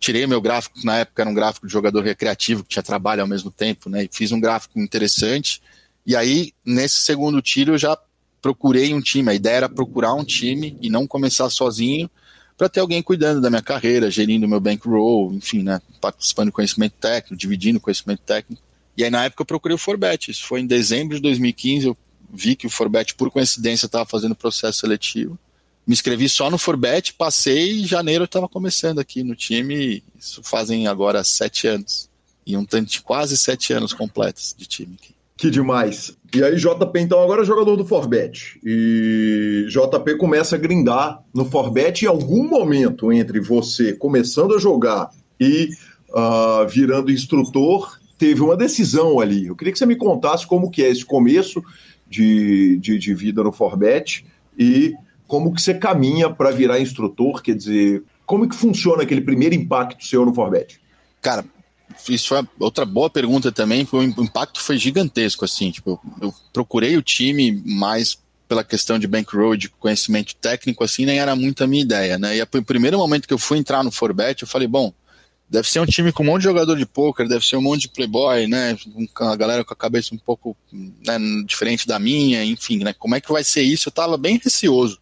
tirei 0.00 0.26
meu 0.26 0.40
gráfico, 0.40 0.80
na 0.82 0.96
época 0.96 1.22
era 1.22 1.30
um 1.30 1.34
gráfico 1.34 1.66
de 1.66 1.72
jogador 1.72 2.02
recreativo, 2.02 2.62
que 2.64 2.70
tinha 2.70 2.82
trabalho 2.82 3.20
ao 3.20 3.28
mesmo 3.28 3.50
tempo, 3.50 3.90
né? 3.90 4.04
E 4.04 4.10
fiz 4.10 4.32
um 4.32 4.40
gráfico 4.40 4.80
interessante. 4.80 5.60
E 6.06 6.16
aí, 6.16 6.52
nesse 6.64 6.96
segundo 6.96 7.40
tiro, 7.42 7.74
eu 7.74 7.78
já 7.78 7.96
procurei 8.40 8.94
um 8.94 9.00
time. 9.00 9.30
A 9.30 9.34
ideia 9.34 9.56
era 9.56 9.68
procurar 9.68 10.14
um 10.14 10.24
time 10.24 10.76
e 10.80 10.88
não 10.88 11.06
começar 11.06 11.50
sozinho, 11.50 12.10
para 12.56 12.68
ter 12.68 12.80
alguém 12.80 13.02
cuidando 13.02 13.40
da 13.40 13.48
minha 13.48 13.62
carreira, 13.62 14.10
gerindo 14.10 14.48
meu 14.48 14.60
bankroll, 14.60 15.32
enfim, 15.32 15.62
né, 15.62 15.80
participando 16.00 16.48
do 16.48 16.52
conhecimento 16.52 16.92
técnico, 17.00 17.34
dividindo 17.34 17.80
conhecimento 17.80 18.20
técnico. 18.20 18.62
E 18.96 19.02
aí 19.02 19.08
na 19.08 19.24
época 19.24 19.40
eu 19.40 19.46
procurei 19.46 19.74
o 19.74 19.78
Forbet, 19.78 20.30
isso 20.30 20.44
foi 20.44 20.60
em 20.60 20.66
dezembro 20.66 21.16
de 21.16 21.22
2015, 21.22 21.86
eu 21.86 21.96
vi 22.30 22.54
que 22.54 22.66
o 22.66 22.70
Forbet, 22.70 23.14
por 23.14 23.30
coincidência, 23.30 23.86
estava 23.86 24.04
fazendo 24.04 24.34
processo 24.34 24.80
seletivo. 24.80 25.38
Me 25.90 25.94
inscrevi 25.94 26.28
só 26.28 26.48
no 26.48 26.56
Forbet, 26.56 27.14
passei 27.14 27.80
em 27.80 27.84
janeiro 27.84 28.22
eu 28.22 28.26
estava 28.26 28.48
começando 28.48 29.00
aqui 29.00 29.24
no 29.24 29.34
time, 29.34 30.04
isso 30.16 30.40
fazem 30.40 30.86
agora 30.86 31.24
sete 31.24 31.66
anos. 31.66 32.08
E 32.46 32.56
um 32.56 32.64
tanto 32.64 32.92
de 32.92 33.02
quase 33.02 33.36
sete 33.36 33.72
anos 33.72 33.92
completos 33.92 34.54
de 34.56 34.66
time 34.66 34.94
aqui. 34.94 35.12
Que 35.36 35.50
demais. 35.50 36.16
E 36.32 36.44
aí, 36.44 36.54
JP, 36.54 36.96
então, 36.96 37.20
agora 37.20 37.42
é 37.42 37.44
jogador 37.44 37.74
do 37.74 37.84
Forbet. 37.84 38.60
E 38.64 39.66
JP 39.68 40.16
começa 40.16 40.54
a 40.54 40.58
grindar 40.60 41.24
no 41.34 41.44
Forbet. 41.44 42.04
Em 42.04 42.08
algum 42.08 42.48
momento 42.48 43.12
entre 43.12 43.40
você 43.40 43.92
começando 43.92 44.54
a 44.54 44.60
jogar 44.60 45.10
e 45.40 45.70
uh, 46.10 46.68
virando 46.68 47.10
instrutor, 47.10 47.98
teve 48.16 48.40
uma 48.40 48.56
decisão 48.56 49.18
ali. 49.18 49.48
Eu 49.48 49.56
queria 49.56 49.72
que 49.72 49.78
você 49.80 49.86
me 49.86 49.96
contasse 49.96 50.46
como 50.46 50.70
que 50.70 50.84
é 50.84 50.88
esse 50.88 51.04
começo 51.04 51.60
de, 52.08 52.78
de, 52.78 52.96
de 52.96 53.12
vida 53.12 53.42
no 53.42 53.50
Forbet 53.50 54.24
e 54.56 54.94
como 55.30 55.54
que 55.54 55.62
você 55.62 55.74
caminha 55.74 56.28
para 56.28 56.50
virar 56.50 56.80
instrutor, 56.80 57.40
quer 57.40 57.54
dizer, 57.54 58.02
como 58.26 58.48
que 58.48 58.56
funciona 58.56 59.04
aquele 59.04 59.20
primeiro 59.20 59.54
impacto 59.54 60.04
seu 60.04 60.26
no 60.26 60.34
Forbet? 60.34 60.80
Cara, 61.22 61.44
isso 62.08 62.26
foi 62.26 62.42
outra 62.58 62.84
boa 62.84 63.08
pergunta 63.08 63.52
também, 63.52 63.86
o 63.92 64.02
impacto 64.02 64.60
foi 64.60 64.76
gigantesco, 64.76 65.44
assim, 65.44 65.70
tipo, 65.70 66.00
eu 66.20 66.34
procurei 66.52 66.96
o 66.96 67.02
time 67.02 67.62
mais 67.64 68.18
pela 68.48 68.64
questão 68.64 68.98
de 68.98 69.06
bankroll, 69.06 69.56
de 69.56 69.68
conhecimento 69.68 70.34
técnico, 70.34 70.82
assim, 70.82 71.06
nem 71.06 71.20
era 71.20 71.36
muito 71.36 71.62
a 71.62 71.66
minha 71.68 71.84
ideia, 71.84 72.18
né, 72.18 72.36
e 72.36 72.42
o 72.42 72.64
primeiro 72.64 72.98
momento 72.98 73.28
que 73.28 73.32
eu 73.32 73.38
fui 73.38 73.56
entrar 73.56 73.84
no 73.84 73.92
Forbet, 73.92 74.42
eu 74.42 74.48
falei, 74.48 74.66
bom, 74.66 74.92
deve 75.48 75.68
ser 75.68 75.78
um 75.78 75.86
time 75.86 76.10
com 76.10 76.24
um 76.24 76.26
monte 76.26 76.38
de 76.38 76.48
jogador 76.48 76.76
de 76.76 76.86
poker, 76.86 77.28
deve 77.28 77.46
ser 77.46 77.54
um 77.54 77.62
monte 77.62 77.82
de 77.82 77.90
playboy, 77.90 78.48
né, 78.48 78.76
a 79.16 79.36
galera 79.36 79.64
com 79.64 79.74
a 79.74 79.76
cabeça 79.76 80.12
um 80.12 80.18
pouco 80.18 80.56
né, 80.72 81.18
diferente 81.46 81.86
da 81.86 82.00
minha, 82.00 82.44
enfim, 82.44 82.78
né, 82.82 82.92
como 82.92 83.14
é 83.14 83.20
que 83.20 83.30
vai 83.30 83.44
ser 83.44 83.62
isso? 83.62 83.88
Eu 83.88 83.92
tava 83.92 84.18
bem 84.18 84.40
receoso, 84.42 84.99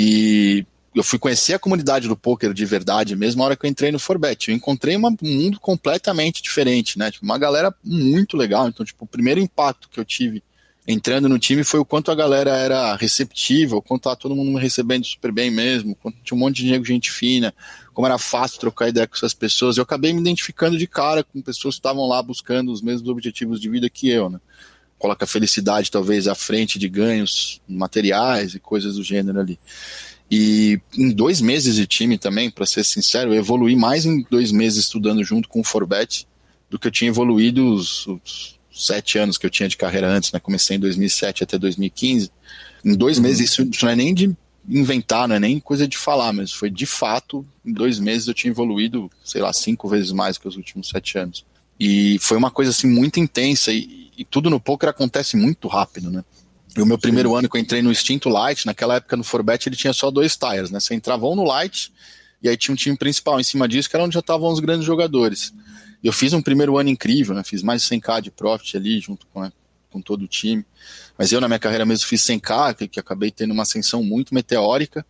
e 0.00 0.64
eu 0.94 1.02
fui 1.02 1.18
conhecer 1.18 1.54
a 1.54 1.58
comunidade 1.58 2.06
do 2.06 2.16
poker 2.16 2.52
de 2.52 2.64
verdade 2.64 3.16
mesmo 3.16 3.40
na 3.40 3.46
hora 3.46 3.56
que 3.56 3.66
eu 3.66 3.68
entrei 3.68 3.90
no 3.90 3.98
Forbet. 3.98 4.48
Eu 4.48 4.54
encontrei 4.54 4.94
uma, 4.94 5.08
um 5.08 5.16
mundo 5.28 5.58
completamente 5.58 6.40
diferente, 6.40 6.96
né? 6.96 7.10
Tipo, 7.10 7.24
uma 7.24 7.36
galera 7.36 7.74
muito 7.82 8.36
legal. 8.36 8.68
Então, 8.68 8.86
tipo, 8.86 9.04
o 9.04 9.08
primeiro 9.08 9.40
impacto 9.40 9.88
que 9.88 9.98
eu 9.98 10.04
tive 10.04 10.40
entrando 10.86 11.28
no 11.28 11.36
time 11.36 11.64
foi 11.64 11.80
o 11.80 11.84
quanto 11.84 12.12
a 12.12 12.14
galera 12.14 12.56
era 12.56 12.94
receptiva, 12.94 13.74
o 13.74 13.82
quanto 13.82 14.02
tava 14.02 14.14
todo 14.14 14.36
mundo 14.36 14.52
me 14.52 14.60
recebendo 14.60 15.04
super 15.04 15.32
bem 15.32 15.50
mesmo, 15.50 15.96
quanto 15.96 16.16
tinha 16.22 16.36
um 16.36 16.38
monte 16.38 16.62
de 16.62 16.70
nego, 16.70 16.84
gente 16.84 17.10
fina, 17.10 17.52
como 17.92 18.06
era 18.06 18.18
fácil 18.18 18.60
trocar 18.60 18.88
ideia 18.88 19.06
com 19.06 19.16
essas 19.16 19.34
pessoas. 19.34 19.78
Eu 19.78 19.82
acabei 19.82 20.12
me 20.12 20.20
identificando 20.20 20.78
de 20.78 20.86
cara 20.86 21.24
com 21.24 21.42
pessoas 21.42 21.74
que 21.74 21.80
estavam 21.80 22.06
lá 22.06 22.22
buscando 22.22 22.70
os 22.70 22.80
mesmos 22.80 23.08
objetivos 23.08 23.60
de 23.60 23.68
vida 23.68 23.90
que 23.90 24.08
eu, 24.08 24.30
né? 24.30 24.38
Coloca 24.98 25.24
a 25.24 25.28
felicidade 25.28 25.90
talvez 25.90 26.26
à 26.26 26.34
frente 26.34 26.78
de 26.78 26.88
ganhos 26.88 27.60
materiais 27.68 28.54
e 28.54 28.58
coisas 28.58 28.96
do 28.96 29.02
gênero 29.02 29.40
ali. 29.40 29.58
E 30.30 30.80
em 30.96 31.10
dois 31.10 31.40
meses 31.40 31.76
de 31.76 31.86
time 31.86 32.18
também, 32.18 32.50
para 32.50 32.66
ser 32.66 32.84
sincero, 32.84 33.32
eu 33.32 33.38
evoluí 33.38 33.74
mais 33.74 34.04
em 34.04 34.26
dois 34.30 34.52
meses 34.52 34.84
estudando 34.84 35.24
junto 35.24 35.48
com 35.48 35.60
o 35.60 35.64
Forbet 35.64 36.26
do 36.68 36.78
que 36.78 36.86
eu 36.86 36.90
tinha 36.90 37.08
evoluído 37.08 37.72
os, 37.72 38.06
os 38.06 38.58
sete 38.70 39.18
anos 39.18 39.38
que 39.38 39.46
eu 39.46 39.50
tinha 39.50 39.68
de 39.68 39.76
carreira 39.76 40.08
antes, 40.08 40.30
né? 40.30 40.38
Comecei 40.38 40.76
em 40.76 40.80
2007 40.80 41.44
até 41.44 41.58
2015. 41.58 42.30
Em 42.84 42.94
dois 42.94 43.16
uhum. 43.16 43.24
meses, 43.24 43.50
isso, 43.50 43.62
isso 43.62 43.84
não 43.84 43.92
é 43.92 43.96
nem 43.96 44.12
de 44.12 44.36
inventar, 44.68 45.26
não 45.26 45.36
é 45.36 45.40
nem 45.40 45.58
coisa 45.58 45.88
de 45.88 45.96
falar, 45.96 46.32
mas 46.32 46.52
foi 46.52 46.68
de 46.68 46.84
fato, 46.84 47.46
em 47.64 47.72
dois 47.72 47.98
meses 47.98 48.28
eu 48.28 48.34
tinha 48.34 48.50
evoluído, 48.50 49.10
sei 49.24 49.40
lá, 49.40 49.50
cinco 49.52 49.88
vezes 49.88 50.12
mais 50.12 50.36
que 50.36 50.46
os 50.46 50.56
últimos 50.56 50.88
sete 50.88 51.16
anos. 51.16 51.44
E 51.80 52.18
foi 52.20 52.36
uma 52.36 52.50
coisa 52.50 52.70
assim 52.70 52.86
muito 52.86 53.18
intensa 53.18 53.72
e, 53.72 54.07
e 54.18 54.24
tudo 54.24 54.50
no 54.50 54.58
poker 54.58 54.88
acontece 54.88 55.36
muito 55.36 55.68
rápido, 55.68 56.10
né? 56.10 56.24
E 56.76 56.82
o 56.82 56.86
meu 56.86 56.98
primeiro 56.98 57.30
Sim. 57.30 57.36
ano 57.36 57.48
que 57.48 57.56
eu 57.56 57.60
entrei 57.60 57.80
no 57.80 57.90
Instinto 57.90 58.28
Light, 58.28 58.66
naquela 58.66 58.96
época 58.96 59.16
no 59.16 59.22
Forbet 59.24 59.68
ele 59.68 59.76
tinha 59.76 59.92
só 59.92 60.10
dois 60.10 60.36
tires, 60.36 60.70
né? 60.70 60.80
Você 60.80 60.94
entrava 60.94 61.24
um 61.26 61.36
no 61.36 61.44
Light 61.44 61.92
e 62.42 62.48
aí 62.48 62.56
tinha 62.56 62.72
um 62.72 62.76
time 62.76 62.96
principal 62.96 63.38
em 63.38 63.44
cima 63.44 63.68
disso, 63.68 63.88
que 63.88 63.96
era 63.96 64.04
onde 64.04 64.14
já 64.14 64.20
estavam 64.20 64.50
os 64.50 64.58
grandes 64.58 64.84
jogadores. 64.84 65.52
Eu 66.02 66.12
fiz 66.12 66.32
um 66.32 66.42
primeiro 66.42 66.76
ano 66.76 66.88
incrível, 66.88 67.34
né? 67.34 67.42
Fiz 67.44 67.62
mais 67.62 67.82
de 67.82 67.88
100k 67.88 68.20
de 68.22 68.30
profit 68.30 68.76
ali, 68.76 69.00
junto 69.00 69.26
com, 69.28 69.42
né, 69.42 69.52
com 69.90 70.00
todo 70.00 70.22
o 70.22 70.28
time. 70.28 70.64
Mas 71.16 71.32
eu, 71.32 71.40
na 71.40 71.48
minha 71.48 71.58
carreira 71.58 71.86
mesmo, 71.86 72.06
fiz 72.06 72.22
100k, 72.22 72.74
que, 72.74 72.88
que 72.88 73.00
acabei 73.00 73.30
tendo 73.30 73.52
uma 73.52 73.62
ascensão 73.62 74.02
muito 74.02 74.34
meteórica. 74.34 75.04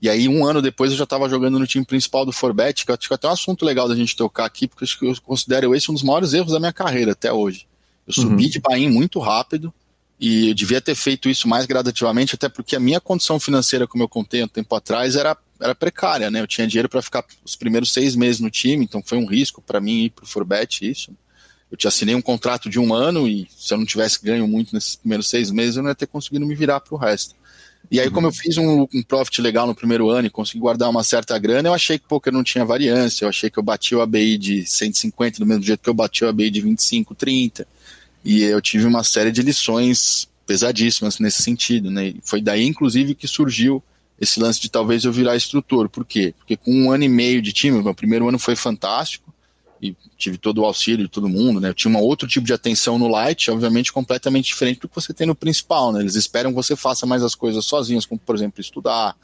E 0.00 0.08
aí, 0.08 0.28
um 0.28 0.46
ano 0.46 0.62
depois, 0.62 0.92
eu 0.92 0.96
já 0.96 1.04
estava 1.04 1.28
jogando 1.28 1.58
no 1.58 1.66
time 1.66 1.84
principal 1.84 2.24
do 2.24 2.32
Forbet, 2.32 2.84
que 2.84 2.90
eu 2.90 2.94
acho 2.94 3.08
que 3.08 3.14
é 3.14 3.16
até 3.16 3.26
um 3.26 3.32
assunto 3.32 3.64
legal 3.64 3.88
da 3.88 3.96
gente 3.96 4.14
tocar 4.14 4.44
aqui, 4.44 4.68
porque 4.68 4.84
eu 5.02 5.20
considero 5.22 5.74
esse 5.74 5.90
um 5.90 5.94
dos 5.94 6.04
maiores 6.04 6.32
erros 6.32 6.52
da 6.52 6.60
minha 6.60 6.72
carreira 6.72 7.12
até 7.12 7.32
hoje. 7.32 7.67
Eu 8.08 8.14
subi 8.14 8.44
uhum. 8.44 8.50
de 8.50 8.60
pain 8.60 8.88
muito 8.88 9.20
rápido, 9.20 9.72
e 10.18 10.48
eu 10.48 10.54
devia 10.54 10.80
ter 10.80 10.94
feito 10.94 11.28
isso 11.28 11.46
mais 11.46 11.66
gradativamente, 11.66 12.34
até 12.34 12.48
porque 12.48 12.74
a 12.74 12.80
minha 12.80 13.00
condição 13.00 13.38
financeira, 13.38 13.86
como 13.86 14.02
eu 14.02 14.08
contei 14.08 14.42
um 14.42 14.48
tempo 14.48 14.74
atrás, 14.74 15.14
era, 15.14 15.36
era 15.60 15.74
precária, 15.74 16.30
né? 16.30 16.40
Eu 16.40 16.46
tinha 16.46 16.66
dinheiro 16.66 16.88
para 16.88 17.00
ficar 17.00 17.24
os 17.44 17.54
primeiros 17.54 17.92
seis 17.92 18.16
meses 18.16 18.40
no 18.40 18.50
time, 18.50 18.84
então 18.84 19.02
foi 19.04 19.18
um 19.18 19.26
risco 19.26 19.62
para 19.62 19.80
mim 19.80 20.04
ir 20.04 20.10
para 20.10 20.24
o 20.24 20.26
Forbet 20.26 20.90
isso. 20.90 21.12
Eu 21.70 21.76
te 21.76 21.86
assinei 21.86 22.14
um 22.14 22.22
contrato 22.22 22.68
de 22.68 22.80
um 22.80 22.94
ano 22.94 23.28
e 23.28 23.46
se 23.56 23.72
eu 23.72 23.78
não 23.78 23.84
tivesse 23.84 24.20
ganho 24.24 24.48
muito 24.48 24.74
nesses 24.74 24.96
primeiros 24.96 25.28
seis 25.28 25.50
meses, 25.50 25.76
eu 25.76 25.82
não 25.82 25.90
ia 25.90 25.94
ter 25.94 26.06
conseguido 26.06 26.46
me 26.46 26.54
virar 26.54 26.80
para 26.80 26.94
o 26.94 26.98
resto. 26.98 27.36
E 27.90 28.00
aí, 28.00 28.10
como 28.10 28.26
eu 28.26 28.32
fiz 28.32 28.56
um, 28.58 28.88
um 28.92 29.02
profit 29.02 29.40
legal 29.40 29.66
no 29.66 29.74
primeiro 29.74 30.10
ano 30.10 30.26
e 30.26 30.30
consegui 30.30 30.58
guardar 30.58 30.90
uma 30.90 31.04
certa 31.04 31.38
grana, 31.38 31.68
eu 31.68 31.74
achei 31.74 31.98
que 31.98 32.08
poker 32.08 32.32
não 32.32 32.42
tinha 32.42 32.64
variância, 32.64 33.24
eu 33.24 33.28
achei 33.28 33.48
que 33.48 33.58
eu 33.58 33.62
bati 33.62 33.94
o 33.94 34.00
ABI 34.00 34.36
de 34.36 34.66
150 34.66 35.38
do 35.38 35.46
mesmo 35.46 35.62
jeito 35.62 35.80
que 35.80 35.88
eu 35.88 35.94
bati 35.94 36.24
o 36.24 36.28
ABI 36.28 36.50
de 36.50 36.60
25, 36.60 37.14
30 37.14 37.66
e 38.24 38.42
eu 38.42 38.60
tive 38.60 38.86
uma 38.86 39.04
série 39.04 39.30
de 39.30 39.42
lições 39.42 40.28
pesadíssimas 40.46 41.18
nesse 41.18 41.42
sentido, 41.42 41.90
né? 41.90 42.14
Foi 42.22 42.40
daí, 42.40 42.64
inclusive, 42.64 43.14
que 43.14 43.28
surgiu 43.28 43.82
esse 44.20 44.40
lance 44.40 44.60
de 44.60 44.70
talvez 44.70 45.04
eu 45.04 45.12
virar 45.12 45.36
instrutor. 45.36 45.88
Por 45.88 46.04
quê? 46.04 46.34
Porque 46.36 46.56
com 46.56 46.72
um 46.72 46.90
ano 46.90 47.04
e 47.04 47.08
meio 47.08 47.40
de 47.40 47.52
time, 47.52 47.82
meu 47.82 47.94
primeiro 47.94 48.28
ano 48.28 48.38
foi 48.38 48.56
fantástico 48.56 49.32
e 49.80 49.94
tive 50.16 50.38
todo 50.38 50.58
o 50.58 50.64
auxílio 50.64 51.06
de 51.06 51.10
todo 51.10 51.28
mundo, 51.28 51.60
né? 51.60 51.68
Eu 51.68 51.74
tinha 51.74 51.92
um 51.92 52.00
outro 52.00 52.26
tipo 52.26 52.46
de 52.46 52.52
atenção 52.52 52.98
no 52.98 53.06
light, 53.06 53.50
obviamente 53.50 53.92
completamente 53.92 54.46
diferente 54.46 54.80
do 54.80 54.88
que 54.88 54.94
você 54.94 55.14
tem 55.14 55.26
no 55.26 55.34
principal, 55.34 55.92
né? 55.92 56.00
Eles 56.00 56.16
esperam 56.16 56.50
que 56.50 56.56
você 56.56 56.74
faça 56.74 57.06
mais 57.06 57.22
as 57.22 57.34
coisas 57.34 57.64
sozinhos, 57.64 58.04
como 58.04 58.18
por 58.18 58.34
exemplo 58.34 58.60
estudar, 58.60 59.16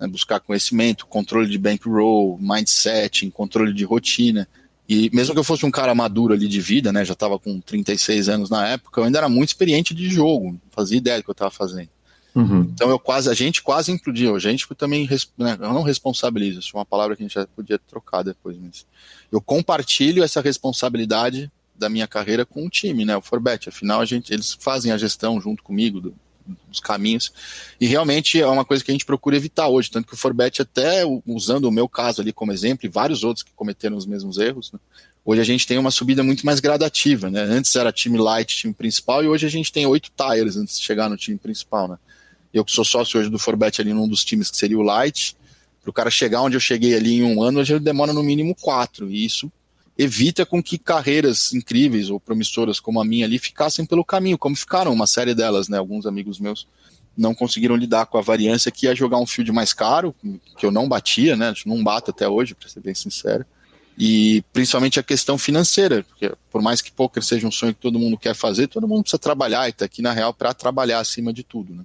né? 0.00 0.08
buscar 0.08 0.40
conhecimento, 0.40 1.06
controle 1.06 1.48
de 1.48 1.58
bankroll, 1.58 2.38
mindset, 2.40 3.30
controle 3.30 3.72
de 3.72 3.84
rotina. 3.84 4.48
E 4.88 5.10
mesmo 5.14 5.32
que 5.32 5.40
eu 5.40 5.44
fosse 5.44 5.64
um 5.64 5.70
cara 5.70 5.94
maduro 5.94 6.34
ali 6.34 6.46
de 6.46 6.60
vida, 6.60 6.92
né, 6.92 7.04
já 7.04 7.14
estava 7.14 7.38
com 7.38 7.58
36 7.60 8.28
anos 8.28 8.50
na 8.50 8.66
época, 8.68 9.00
eu 9.00 9.04
ainda 9.04 9.18
era 9.18 9.28
muito 9.28 9.48
experiente 9.48 9.94
de 9.94 10.10
jogo, 10.10 10.52
não 10.52 10.60
fazia 10.70 10.98
ideia 10.98 11.18
do 11.18 11.24
que 11.24 11.30
eu 11.30 11.32
estava 11.32 11.50
fazendo. 11.50 11.88
Uhum. 12.34 12.62
Então 12.74 12.90
eu 12.90 12.98
quase, 12.98 13.30
a 13.30 13.34
gente 13.34 13.62
quase 13.62 13.92
implodiu, 13.92 14.34
a 14.34 14.38
gente 14.38 14.66
também, 14.74 15.08
né, 15.38 15.56
eu 15.58 15.72
não 15.72 15.82
responsabilizo, 15.82 16.60
isso 16.60 16.70
é 16.74 16.78
uma 16.78 16.84
palavra 16.84 17.16
que 17.16 17.22
a 17.22 17.26
gente 17.26 17.34
já 17.34 17.46
podia 17.46 17.78
trocar 17.78 18.22
depois, 18.22 18.58
mas 18.58 18.84
eu 19.32 19.40
compartilho 19.40 20.22
essa 20.22 20.40
responsabilidade 20.40 21.50
da 21.76 21.88
minha 21.88 22.06
carreira 22.06 22.44
com 22.44 22.66
o 22.66 22.70
time, 22.70 23.04
né, 23.04 23.16
o 23.16 23.22
Forbet, 23.22 23.68
afinal 23.68 24.00
a 24.00 24.04
gente, 24.04 24.34
eles 24.34 24.56
fazem 24.60 24.92
a 24.92 24.98
gestão 24.98 25.40
junto 25.40 25.62
comigo 25.62 26.00
do, 26.00 26.14
dos 26.68 26.80
caminhos. 26.80 27.32
E 27.80 27.86
realmente 27.86 28.40
é 28.40 28.46
uma 28.46 28.64
coisa 28.64 28.84
que 28.84 28.90
a 28.90 28.94
gente 28.94 29.04
procura 29.04 29.36
evitar 29.36 29.68
hoje. 29.68 29.90
Tanto 29.90 30.08
que 30.08 30.14
o 30.14 30.16
Forbet, 30.16 30.62
até 30.62 31.02
usando 31.26 31.64
o 31.64 31.70
meu 31.70 31.88
caso 31.88 32.20
ali 32.20 32.32
como 32.32 32.52
exemplo, 32.52 32.86
e 32.86 32.88
vários 32.88 33.24
outros 33.24 33.42
que 33.42 33.52
cometeram 33.52 33.96
os 33.96 34.06
mesmos 34.06 34.38
erros, 34.38 34.72
né? 34.72 34.78
hoje 35.24 35.40
a 35.40 35.44
gente 35.44 35.66
tem 35.66 35.78
uma 35.78 35.90
subida 35.90 36.22
muito 36.22 36.44
mais 36.44 36.60
gradativa. 36.60 37.30
Né? 37.30 37.40
Antes 37.40 37.74
era 37.76 37.92
time 37.92 38.18
light, 38.18 38.56
time 38.56 38.74
principal, 38.74 39.24
e 39.24 39.28
hoje 39.28 39.46
a 39.46 39.50
gente 39.50 39.72
tem 39.72 39.86
oito 39.86 40.10
tires 40.10 40.56
antes 40.56 40.78
de 40.78 40.84
chegar 40.84 41.08
no 41.08 41.16
time 41.16 41.38
principal. 41.38 41.88
Né? 41.88 41.98
Eu 42.52 42.64
que 42.64 42.72
sou 42.72 42.84
sócio 42.84 43.18
hoje 43.18 43.30
do 43.30 43.38
Forbet 43.38 43.80
ali 43.80 43.92
num 43.92 44.08
dos 44.08 44.24
times 44.24 44.50
que 44.50 44.56
seria 44.56 44.78
o 44.78 44.82
light, 44.82 45.36
para 45.82 45.90
o 45.90 45.92
cara 45.92 46.10
chegar 46.10 46.40
onde 46.40 46.56
eu 46.56 46.60
cheguei 46.60 46.94
ali 46.94 47.16
em 47.16 47.24
um 47.24 47.42
ano, 47.42 47.60
hoje 47.60 47.74
ele 47.74 47.80
demora 47.80 48.12
no 48.12 48.22
mínimo 48.22 48.54
quatro. 48.54 49.10
E 49.10 49.24
isso 49.24 49.52
evita 49.96 50.44
com 50.44 50.62
que 50.62 50.76
carreiras 50.76 51.52
incríveis 51.52 52.10
ou 52.10 52.18
promissoras 52.18 52.80
como 52.80 53.00
a 53.00 53.04
minha 53.04 53.26
ali 53.26 53.38
ficassem 53.38 53.86
pelo 53.86 54.04
caminho, 54.04 54.36
como 54.36 54.56
ficaram 54.56 54.92
uma 54.92 55.06
série 55.06 55.34
delas, 55.34 55.68
né? 55.68 55.78
Alguns 55.78 56.06
amigos 56.06 56.40
meus 56.40 56.66
não 57.16 57.34
conseguiram 57.34 57.76
lidar 57.76 58.06
com 58.06 58.18
a 58.18 58.20
variância 58.20 58.72
que 58.72 58.86
ia 58.86 58.94
jogar 58.94 59.18
um 59.18 59.26
field 59.26 59.52
mais 59.52 59.72
caro, 59.72 60.14
que 60.58 60.66
eu 60.66 60.70
não 60.72 60.88
batia, 60.88 61.36
né? 61.36 61.54
Não 61.64 61.82
bato 61.82 62.10
até 62.10 62.28
hoje, 62.28 62.54
para 62.54 62.68
ser 62.68 62.80
bem 62.80 62.94
sincero. 62.94 63.46
E 63.96 64.42
principalmente 64.52 64.98
a 64.98 65.02
questão 65.04 65.38
financeira, 65.38 66.02
porque 66.02 66.32
por 66.50 66.60
mais 66.60 66.80
que 66.80 66.90
poker 66.90 67.22
seja 67.22 67.46
um 67.46 67.52
sonho 67.52 67.72
que 67.72 67.80
todo 67.80 67.98
mundo 67.98 68.18
quer 68.18 68.34
fazer, 68.34 68.66
todo 68.66 68.88
mundo 68.88 69.02
precisa 69.02 69.18
trabalhar 69.18 69.68
e 69.68 69.72
tá 69.72 69.84
aqui 69.84 70.02
na 70.02 70.12
real 70.12 70.34
para 70.34 70.52
trabalhar 70.52 70.98
acima 70.98 71.32
de 71.32 71.44
tudo, 71.44 71.72
né? 71.72 71.84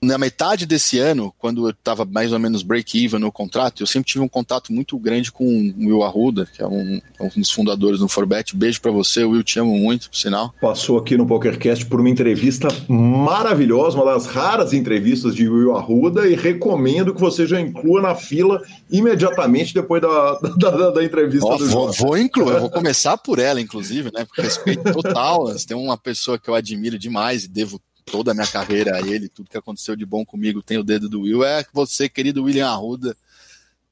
Na 0.00 0.16
metade 0.16 0.64
desse 0.64 0.98
ano, 0.98 1.34
quando 1.38 1.66
eu 1.66 1.70
estava 1.70 2.04
mais 2.04 2.32
ou 2.32 2.38
menos 2.38 2.62
break-even 2.62 3.20
no 3.20 3.32
contrato, 3.32 3.82
eu 3.82 3.86
sempre 3.86 4.08
tive 4.08 4.24
um 4.24 4.28
contato 4.28 4.72
muito 4.72 4.98
grande 4.98 5.32
com 5.32 5.44
o 5.44 5.86
Will 5.86 6.02
Arruda, 6.02 6.46
que 6.46 6.62
é 6.62 6.66
um, 6.66 7.00
um 7.20 7.28
dos 7.36 7.50
fundadores 7.50 7.98
do 7.98 8.08
Forbet. 8.08 8.56
Beijo 8.56 8.80
para 8.80 8.92
você, 8.92 9.24
Will, 9.24 9.42
te 9.42 9.58
amo 9.58 9.76
muito, 9.76 10.08
por 10.10 10.16
sinal. 10.16 10.54
Passou 10.60 10.98
aqui 10.98 11.16
no 11.16 11.26
PokerCast 11.26 11.86
por 11.86 12.00
uma 12.00 12.08
entrevista 12.08 12.68
maravilhosa, 12.88 13.96
uma 13.96 14.12
das 14.12 14.26
raras 14.26 14.72
entrevistas 14.72 15.34
de 15.34 15.48
Will 15.48 15.76
Arruda, 15.76 16.28
e 16.28 16.34
recomendo 16.34 17.14
que 17.14 17.20
você 17.20 17.46
já 17.46 17.60
inclua 17.60 18.00
na 18.00 18.14
fila 18.14 18.62
imediatamente 18.90 19.74
depois 19.74 20.00
da, 20.00 20.34
da, 20.34 20.70
da, 20.70 20.90
da 20.90 21.04
entrevista 21.04 21.46
oh, 21.46 21.56
do 21.56 21.66
vou, 21.66 21.92
vou 21.92 22.18
incluir, 22.18 22.54
eu 22.54 22.60
vou 22.60 22.70
começar 22.70 23.18
por 23.18 23.38
ela, 23.38 23.60
inclusive, 23.60 24.10
né? 24.12 24.24
Por 24.24 24.44
respeito 24.44 24.92
total. 24.92 25.54
Tem 25.66 25.76
uma 25.76 25.98
pessoa 25.98 26.38
que 26.38 26.48
eu 26.48 26.54
admiro 26.54 26.98
demais 26.98 27.44
e 27.44 27.48
devo 27.48 27.80
toda 28.10 28.32
a 28.32 28.34
minha 28.34 28.46
carreira 28.46 28.96
a 28.96 29.00
ele, 29.00 29.28
tudo 29.28 29.50
que 29.50 29.58
aconteceu 29.58 29.94
de 29.94 30.04
bom 30.04 30.24
comigo 30.24 30.62
tem 30.62 30.78
o 30.78 30.84
dedo 30.84 31.08
do 31.08 31.22
Will, 31.22 31.44
é 31.44 31.64
você, 31.72 32.08
querido 32.08 32.44
William 32.44 32.68
Arruda, 32.68 33.16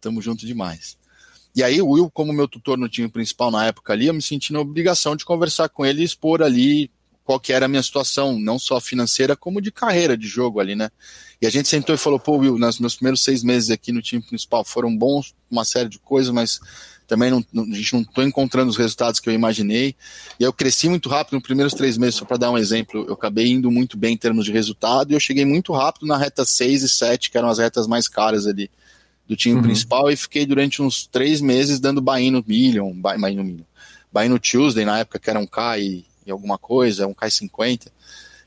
tamo 0.00 0.20
junto 0.22 0.46
demais. 0.46 0.96
E 1.54 1.62
aí 1.62 1.80
o 1.80 1.88
Will, 1.88 2.10
como 2.10 2.32
meu 2.32 2.46
tutor 2.46 2.76
no 2.76 2.88
time 2.88 3.08
principal 3.08 3.50
na 3.50 3.66
época 3.66 3.92
ali, 3.92 4.06
eu 4.06 4.14
me 4.14 4.20
senti 4.20 4.52
na 4.52 4.60
obrigação 4.60 5.16
de 5.16 5.24
conversar 5.24 5.68
com 5.68 5.86
ele 5.86 6.02
e 6.02 6.04
expor 6.04 6.42
ali 6.42 6.90
qual 7.24 7.40
que 7.40 7.52
era 7.52 7.66
a 7.66 7.68
minha 7.68 7.82
situação, 7.82 8.38
não 8.38 8.56
só 8.56 8.80
financeira, 8.80 9.34
como 9.34 9.60
de 9.60 9.72
carreira 9.72 10.16
de 10.16 10.28
jogo 10.28 10.60
ali, 10.60 10.76
né? 10.76 10.90
E 11.42 11.46
a 11.46 11.50
gente 11.50 11.68
sentou 11.68 11.92
e 11.94 11.98
falou, 11.98 12.20
pô, 12.20 12.36
Will, 12.36 12.56
nos 12.56 12.78
meus 12.78 12.94
primeiros 12.94 13.24
seis 13.24 13.42
meses 13.42 13.70
aqui 13.70 13.90
no 13.90 14.00
time 14.00 14.22
principal 14.22 14.64
foram 14.64 14.96
bons, 14.96 15.34
uma 15.50 15.64
série 15.64 15.88
de 15.88 15.98
coisas, 15.98 16.32
mas 16.32 16.60
também 17.06 17.30
não, 17.30 17.44
não, 17.52 17.62
a 17.64 17.76
gente 17.76 17.92
não 17.92 18.00
estou 18.02 18.24
encontrando 18.24 18.70
os 18.70 18.76
resultados 18.76 19.20
que 19.20 19.28
eu 19.28 19.32
imaginei. 19.32 19.94
E 20.38 20.44
eu 20.44 20.52
cresci 20.52 20.88
muito 20.88 21.08
rápido 21.08 21.34
nos 21.34 21.42
primeiros 21.42 21.74
três 21.74 21.96
meses, 21.96 22.16
só 22.16 22.24
para 22.24 22.36
dar 22.36 22.50
um 22.50 22.58
exemplo, 22.58 23.04
eu 23.06 23.14
acabei 23.14 23.48
indo 23.48 23.70
muito 23.70 23.96
bem 23.96 24.14
em 24.14 24.16
termos 24.16 24.44
de 24.44 24.52
resultado 24.52 25.10
e 25.10 25.14
eu 25.14 25.20
cheguei 25.20 25.44
muito 25.44 25.72
rápido 25.72 26.06
na 26.06 26.16
reta 26.16 26.44
6 26.44 26.82
e 26.82 26.88
7, 26.88 27.30
que 27.30 27.38
eram 27.38 27.48
as 27.48 27.58
retas 27.58 27.86
mais 27.86 28.08
caras 28.08 28.46
ali 28.46 28.70
do 29.26 29.34
time 29.34 29.56
uhum. 29.56 29.62
principal, 29.62 30.10
e 30.10 30.16
fiquei 30.16 30.46
durante 30.46 30.80
uns 30.80 31.06
três 31.06 31.40
meses 31.40 31.80
dando 31.80 32.00
buy 32.00 32.30
no 32.30 32.44
Million, 32.46 32.92
buy, 32.92 33.18
buy 33.18 33.34
no 33.34 33.42
Million, 33.42 33.64
buy 34.12 34.28
no 34.28 34.38
Tuesday, 34.38 34.84
na 34.84 35.00
época 35.00 35.18
que 35.18 35.28
era 35.28 35.38
um 35.38 35.46
K 35.46 35.78
e, 35.78 36.04
e 36.24 36.30
alguma 36.30 36.56
coisa, 36.56 37.06
um 37.06 37.14
K 37.14 37.28
50. 37.28 37.90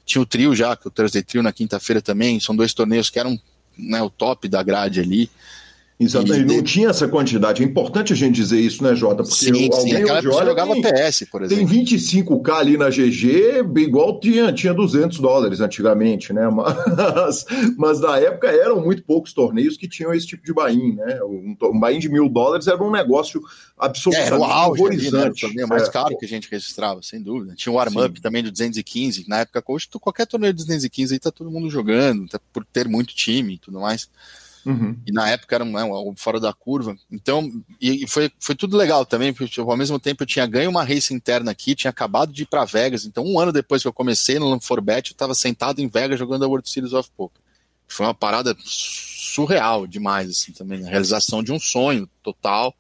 Tinha 0.05 0.22
o 0.22 0.26
trio 0.26 0.55
já, 0.55 0.76
que 0.76 0.88
é 0.88 0.89
o 0.89 0.91
Thursday 0.91 1.22
Trio 1.22 1.43
na 1.43 1.51
quinta-feira 1.51 2.01
também, 2.01 2.39
são 2.39 2.55
dois 2.55 2.74
torneios 2.74 3.10
que 3.10 3.20
eram 3.20 3.39
né, 3.78 4.01
o 4.01 4.10
top 4.10 4.47
da 4.47 4.64
grade 4.64 4.99
ali. 4.99 5.30
Exatamente, 6.00 6.56
não 6.56 6.64
tinha 6.64 6.88
essa 6.88 7.10
quantidade. 7.10 7.62
É 7.62 7.66
importante 7.66 8.14
a 8.14 8.16
gente 8.16 8.34
dizer 8.34 8.58
isso, 8.58 8.82
né, 8.82 8.95
Jota? 8.95 9.22
Porque 9.22 9.36
sim, 9.36 9.50
alguém 9.50 9.70
sim. 9.74 10.10
olha, 10.10 10.22
jogava 10.22 10.72
tem, 10.72 10.82
PS, 10.82 11.26
por 11.30 11.43
exemplo. 11.43 11.68
Tem 11.68 11.86
25k 11.86 12.50
ali 12.54 12.78
na 12.78 12.89
GG, 12.89 13.66
igual 13.80 14.18
tinha, 14.18 14.54
tinha 14.54 14.74
200 14.74 15.20
dólares 15.20 15.60
antigamente, 15.60 16.32
né? 16.32 16.47
Mas, 16.50 17.45
mas 17.78 18.00
na 18.00 18.18
época 18.18 18.47
eram 18.47 18.82
muito 18.82 19.04
poucos 19.04 19.34
torneios 19.34 19.76
que 19.76 19.88
tinham 19.88 20.14
esse 20.14 20.26
tipo 20.26 20.45
de 20.45 20.54
buy 20.54 20.93
né? 20.93 21.22
Um, 21.24 21.56
um 21.62 21.80
buy 21.80 21.97
de 22.00 22.08
mil 22.08 22.30
dólares 22.30 22.68
era 22.68 22.82
um 22.82 22.91
negócio 22.91 23.41
absolutamente 23.78 24.32
é, 24.32 24.36
era 24.36 24.39
o 24.39 24.43
auge. 24.43 24.86
Ali, 24.86 25.12
né? 25.12 25.32
O 25.66 25.68
mais 25.68 25.88
é. 25.88 25.91
caro 25.91 26.18
que 26.18 26.26
a 26.26 26.30
gente 26.30 26.50
registrava, 26.50 27.02
sem 27.02 27.22
dúvida. 27.22 27.56
Tinha 27.56 27.74
o 27.74 27.76
warm-up 27.76 28.22
também 28.22 28.43
de 28.43 28.52
215, 28.52 29.26
na 29.28 29.39
época, 29.39 29.64
hoje 29.68 29.88
qualquer 30.00 30.26
torneio 30.26 30.54
de 30.54 30.58
215 30.58 31.14
aí 31.14 31.20
tá 31.20 31.32
todo 31.32 31.52
mundo 31.52 31.70
jogando, 31.70 32.28
tá, 32.28 32.39
por 32.54 32.64
ter 32.66 32.88
muito 32.88 33.14
time 33.14 33.56
e 33.56 33.58
tudo 33.58 33.80
mais. 33.80 34.10
Uhum. 34.66 34.97
E 35.05 35.12
na 35.12 35.30
época 35.30 35.55
era 35.55 35.66
né, 35.66 35.82
fora 36.16 36.39
da 36.39 36.53
curva. 36.53 36.95
Então, 37.12 37.49
e, 37.80 38.07
foi, 38.07 38.32
foi 38.39 38.55
tudo 38.55 38.78
legal 38.78 39.05
também, 39.05 39.34
porque 39.34 39.49
tipo, 39.49 39.70
ao 39.70 39.78
mesmo 39.78 39.99
tempo 39.99 40.24
eu 40.24 40.28
tinha 40.28 40.45
ganho 40.45 40.70
uma 40.70 40.84
race 40.84 41.14
interna 41.14 41.51
aqui, 41.51 41.76
tinha 41.76 41.89
acabado 41.89 42.34
de 42.34 42.43
ir 42.43 42.45
para 42.45 42.66
Vegas. 42.66 43.05
Então, 43.05 43.26
um 43.26 43.39
ano 43.39 43.51
depois 43.51 43.82
que 43.82 43.88
eu 43.88 43.93
comecei 43.93 44.38
no 44.39 44.60
Forbet, 44.60 45.12
eu 45.12 45.14
estava 45.14 45.34
sentado 45.34 45.80
em 45.80 45.88
Vegas 45.88 46.20
jogando 46.20 46.43
a 46.43 46.47
World 46.47 46.70
Series 46.70 46.93
of 46.93 47.10
Poker. 47.16 47.41
Foi 47.88 48.05
uma 48.05 48.14
parada 48.14 48.55
surreal 48.64 49.88
demais, 49.88 50.30
assim, 50.30 50.51
também. 50.51 50.86
A 50.86 50.89
realização 50.89 51.41
de 51.41 51.51
um 51.51 51.60
sonho 51.60 52.07
total. 52.22 52.76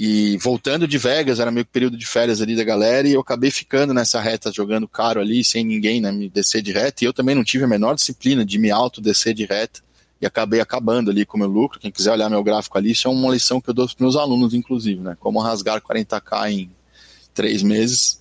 E 0.00 0.38
voltando 0.38 0.86
de 0.86 0.96
Vegas, 0.96 1.40
era 1.40 1.50
meio 1.50 1.66
que 1.66 1.72
período 1.72 1.98
de 1.98 2.06
férias 2.06 2.40
ali 2.40 2.54
da 2.54 2.62
galera, 2.62 3.08
e 3.08 3.14
eu 3.14 3.20
acabei 3.20 3.50
ficando 3.50 3.92
nessa 3.92 4.20
reta, 4.20 4.52
jogando 4.52 4.86
caro 4.86 5.20
ali, 5.20 5.42
sem 5.42 5.64
ninguém 5.64 6.00
né, 6.00 6.12
me 6.12 6.28
descer 6.28 6.62
de 6.62 6.70
reta, 6.70 7.02
e 7.02 7.06
eu 7.06 7.12
também 7.12 7.34
não 7.34 7.42
tive 7.42 7.64
a 7.64 7.68
menor 7.68 7.96
disciplina 7.96 8.44
de 8.44 8.58
me 8.58 8.70
auto 8.70 9.00
descer 9.00 9.34
de 9.34 9.44
reta 9.44 9.82
e 10.20 10.26
acabei 10.26 10.60
acabando 10.60 11.10
ali 11.10 11.24
com 11.24 11.36
o 11.36 11.40
meu 11.40 11.48
lucro. 11.48 11.78
Quem 11.78 11.90
quiser 11.90 12.12
olhar 12.12 12.28
meu 12.28 12.42
gráfico 12.42 12.76
ali, 12.76 12.90
isso 12.90 13.06
é 13.06 13.10
uma 13.10 13.32
lição 13.32 13.60
que 13.60 13.70
eu 13.70 13.74
dou 13.74 13.86
para 13.86 13.96
meus 14.00 14.16
alunos, 14.16 14.54
inclusive, 14.54 15.00
né? 15.00 15.16
Como 15.20 15.40
rasgar 15.40 15.80
40k 15.80 16.50
em 16.50 16.70
três 17.32 17.62
meses, 17.62 18.20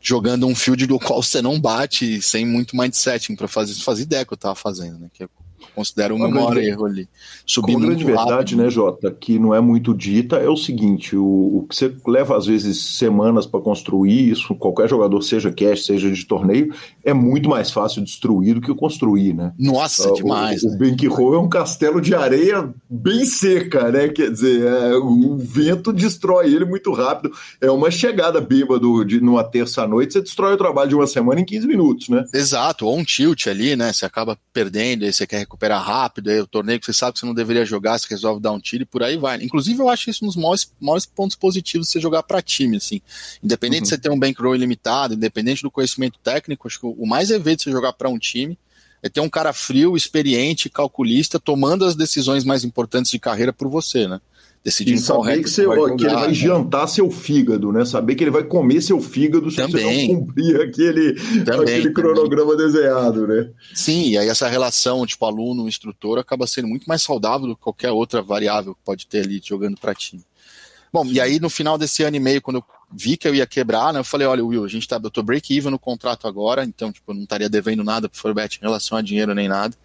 jogando 0.00 0.46
um 0.46 0.54
field 0.54 0.86
do 0.86 0.98
qual 0.98 1.22
você 1.22 1.40
não 1.40 1.58
bate, 1.58 2.20
sem 2.20 2.46
muito 2.46 2.76
mindset 2.76 3.34
para 3.34 3.48
fazer, 3.48 3.74
fazer 3.74 4.02
ideia 4.02 4.24
que 4.24 4.32
eu 4.32 4.36
estava 4.36 4.54
fazendo, 4.54 4.98
né? 4.98 5.08
Que 5.12 5.24
é 5.24 5.28
considero 5.74 6.18
meu 6.18 6.30
maior 6.30 6.56
erro 6.56 6.86
ali. 6.86 7.08
Subir 7.46 7.74
Como 7.74 7.86
grande 7.86 8.04
verdade, 8.04 8.30
rápido. 8.30 8.56
né, 8.56 8.70
Jota, 8.70 9.10
que 9.10 9.38
não 9.38 9.54
é 9.54 9.60
muito 9.60 9.94
dita, 9.94 10.36
é 10.36 10.48
o 10.48 10.56
seguinte: 10.56 11.16
o, 11.16 11.58
o 11.58 11.66
que 11.68 11.74
você 11.74 11.94
leva 12.06 12.36
às 12.36 12.46
vezes 12.46 12.96
semanas 12.96 13.46
para 13.46 13.60
construir 13.60 14.30
isso, 14.30 14.54
qualquer 14.54 14.88
jogador, 14.88 15.20
seja 15.22 15.52
cash, 15.52 15.86
seja 15.86 16.10
de 16.10 16.24
torneio, 16.24 16.74
é 17.04 17.12
muito 17.12 17.48
mais 17.48 17.70
fácil 17.70 18.02
destruir 18.02 18.54
do 18.54 18.60
que 18.60 18.74
construir, 18.74 19.34
né? 19.34 19.52
Nossa, 19.58 20.10
uh, 20.10 20.14
demais. 20.14 20.62
O, 20.62 20.68
né? 20.68 20.74
o 20.74 20.78
Bankroll 20.78 21.34
é 21.34 21.38
um 21.38 21.48
castelo 21.48 22.00
de 22.00 22.14
areia 22.14 22.72
bem 22.88 23.24
seca, 23.24 23.90
né? 23.90 24.08
Quer 24.08 24.30
dizer, 24.30 24.66
é, 24.66 24.96
o 24.96 25.36
vento 25.38 25.92
destrói 25.92 26.52
ele 26.52 26.64
muito 26.64 26.92
rápido. 26.92 27.34
É 27.60 27.70
uma 27.70 27.90
chegada 27.90 28.40
bêbado 28.40 29.04
de, 29.04 29.20
numa 29.20 29.44
terça-noite, 29.44 30.12
você 30.12 30.20
destrói 30.20 30.54
o 30.54 30.58
trabalho 30.58 30.88
de 30.88 30.94
uma 30.94 31.06
semana 31.06 31.40
em 31.40 31.44
15 31.44 31.66
minutos, 31.66 32.08
né? 32.08 32.24
Exato, 32.32 32.86
ou 32.86 32.96
um 32.96 33.04
tilt 33.04 33.46
ali, 33.46 33.76
né? 33.76 33.92
Você 33.92 34.04
acaba 34.04 34.38
perdendo, 34.52 35.04
aí 35.04 35.12
você 35.12 35.26
quer 35.26 35.46
recuperar 35.48 35.78
recuperar 35.78 35.82
rápido, 35.82 36.30
aí 36.30 36.40
o 36.40 36.46
torneio 36.46 36.78
que 36.78 36.86
você 36.86 36.92
sabe 36.92 37.14
que 37.14 37.20
você 37.20 37.26
não 37.26 37.34
deveria 37.34 37.64
jogar, 37.64 37.98
você 37.98 38.06
resolve 38.08 38.40
dar 38.40 38.52
um 38.52 38.60
tiro 38.60 38.82
e 38.82 38.86
por 38.86 39.02
aí 39.02 39.16
vai. 39.16 39.42
Inclusive, 39.42 39.80
eu 39.80 39.88
acho 39.88 40.10
isso 40.10 40.24
um 40.24 40.28
dos 40.28 40.36
maiores, 40.36 40.70
maiores 40.78 41.06
pontos 41.06 41.36
positivos 41.36 41.86
de 41.86 41.92
você 41.92 42.00
jogar 42.00 42.22
para 42.22 42.42
time, 42.42 42.76
assim. 42.76 43.00
Independente 43.42 43.80
uhum. 43.80 43.82
de 43.84 43.88
você 43.88 43.98
ter 43.98 44.10
um 44.10 44.18
bankroll 44.18 44.54
ilimitado, 44.54 45.14
independente 45.14 45.62
do 45.62 45.70
conhecimento 45.70 46.18
técnico, 46.22 46.68
acho 46.68 46.78
que 46.78 46.86
o 46.86 47.06
mais 47.06 47.30
evento 47.30 47.58
de 47.58 47.64
você 47.64 47.70
jogar 47.70 47.92
para 47.94 48.08
um 48.08 48.18
time 48.18 48.58
é 49.02 49.08
ter 49.08 49.20
um 49.20 49.28
cara 49.28 49.52
frio, 49.52 49.96
experiente, 49.96 50.68
calculista, 50.68 51.38
tomando 51.38 51.84
as 51.84 51.94
decisões 51.94 52.44
mais 52.44 52.64
importantes 52.64 53.10
de 53.10 53.18
carreira 53.18 53.52
por 53.52 53.68
você, 53.68 54.06
né? 54.06 54.20
Decidir 54.68 54.94
e 54.94 54.98
saber 54.98 55.42
que, 55.42 55.50
você, 55.50 55.66
vai 55.66 55.96
que 55.96 56.04
ele 56.04 56.14
vai 56.14 56.34
jantar 56.34 56.86
seu 56.86 57.10
fígado, 57.10 57.72
né? 57.72 57.84
Saber 57.84 58.14
que 58.14 58.24
ele 58.24 58.30
vai 58.30 58.44
comer 58.44 58.80
seu 58.82 59.00
fígado 59.00 59.50
se 59.50 59.56
também. 59.56 60.06
você 60.06 60.06
não 60.08 60.20
cumprir 60.20 60.60
aquele, 60.60 61.14
também, 61.44 61.60
aquele 61.60 61.92
cronograma 61.92 62.56
também. 62.56 62.66
desenhado, 62.66 63.26
né? 63.26 63.50
Sim, 63.74 64.10
e 64.10 64.18
aí 64.18 64.28
essa 64.28 64.48
relação, 64.48 65.06
tipo, 65.06 65.24
aluno-instrutor 65.24 66.18
acaba 66.18 66.46
sendo 66.46 66.68
muito 66.68 66.86
mais 66.86 67.02
saudável 67.02 67.48
do 67.48 67.56
que 67.56 67.62
qualquer 67.62 67.90
outra 67.90 68.22
variável 68.22 68.74
que 68.74 68.80
pode 68.84 69.06
ter 69.06 69.24
ali 69.24 69.40
jogando 69.42 69.78
para 69.78 69.94
time. 69.94 70.22
Bom, 70.92 71.04
e 71.06 71.20
aí 71.20 71.38
no 71.40 71.50
final 71.50 71.76
desse 71.76 72.02
ano 72.02 72.16
e 72.16 72.20
meio, 72.20 72.40
quando 72.40 72.56
eu 72.56 72.64
vi 72.90 73.16
que 73.16 73.28
eu 73.28 73.34
ia 73.34 73.46
quebrar, 73.46 73.92
né, 73.92 74.00
eu 74.00 74.04
falei, 74.04 74.26
olha, 74.26 74.44
Will, 74.44 74.64
a 74.64 74.68
gente 74.68 74.88
tá, 74.88 74.98
eu 75.02 75.10
tô 75.10 75.22
break-even 75.22 75.70
no 75.70 75.78
contrato 75.78 76.26
agora, 76.26 76.64
então, 76.64 76.90
tipo, 76.90 77.10
eu 77.10 77.14
não 77.14 77.22
estaria 77.22 77.48
devendo 77.48 77.84
nada 77.84 78.08
pro 78.08 78.18
Forbet 78.18 78.56
em 78.56 78.64
relação 78.64 78.96
a 78.96 79.02
dinheiro 79.02 79.34
nem 79.34 79.48
nada. 79.48 79.76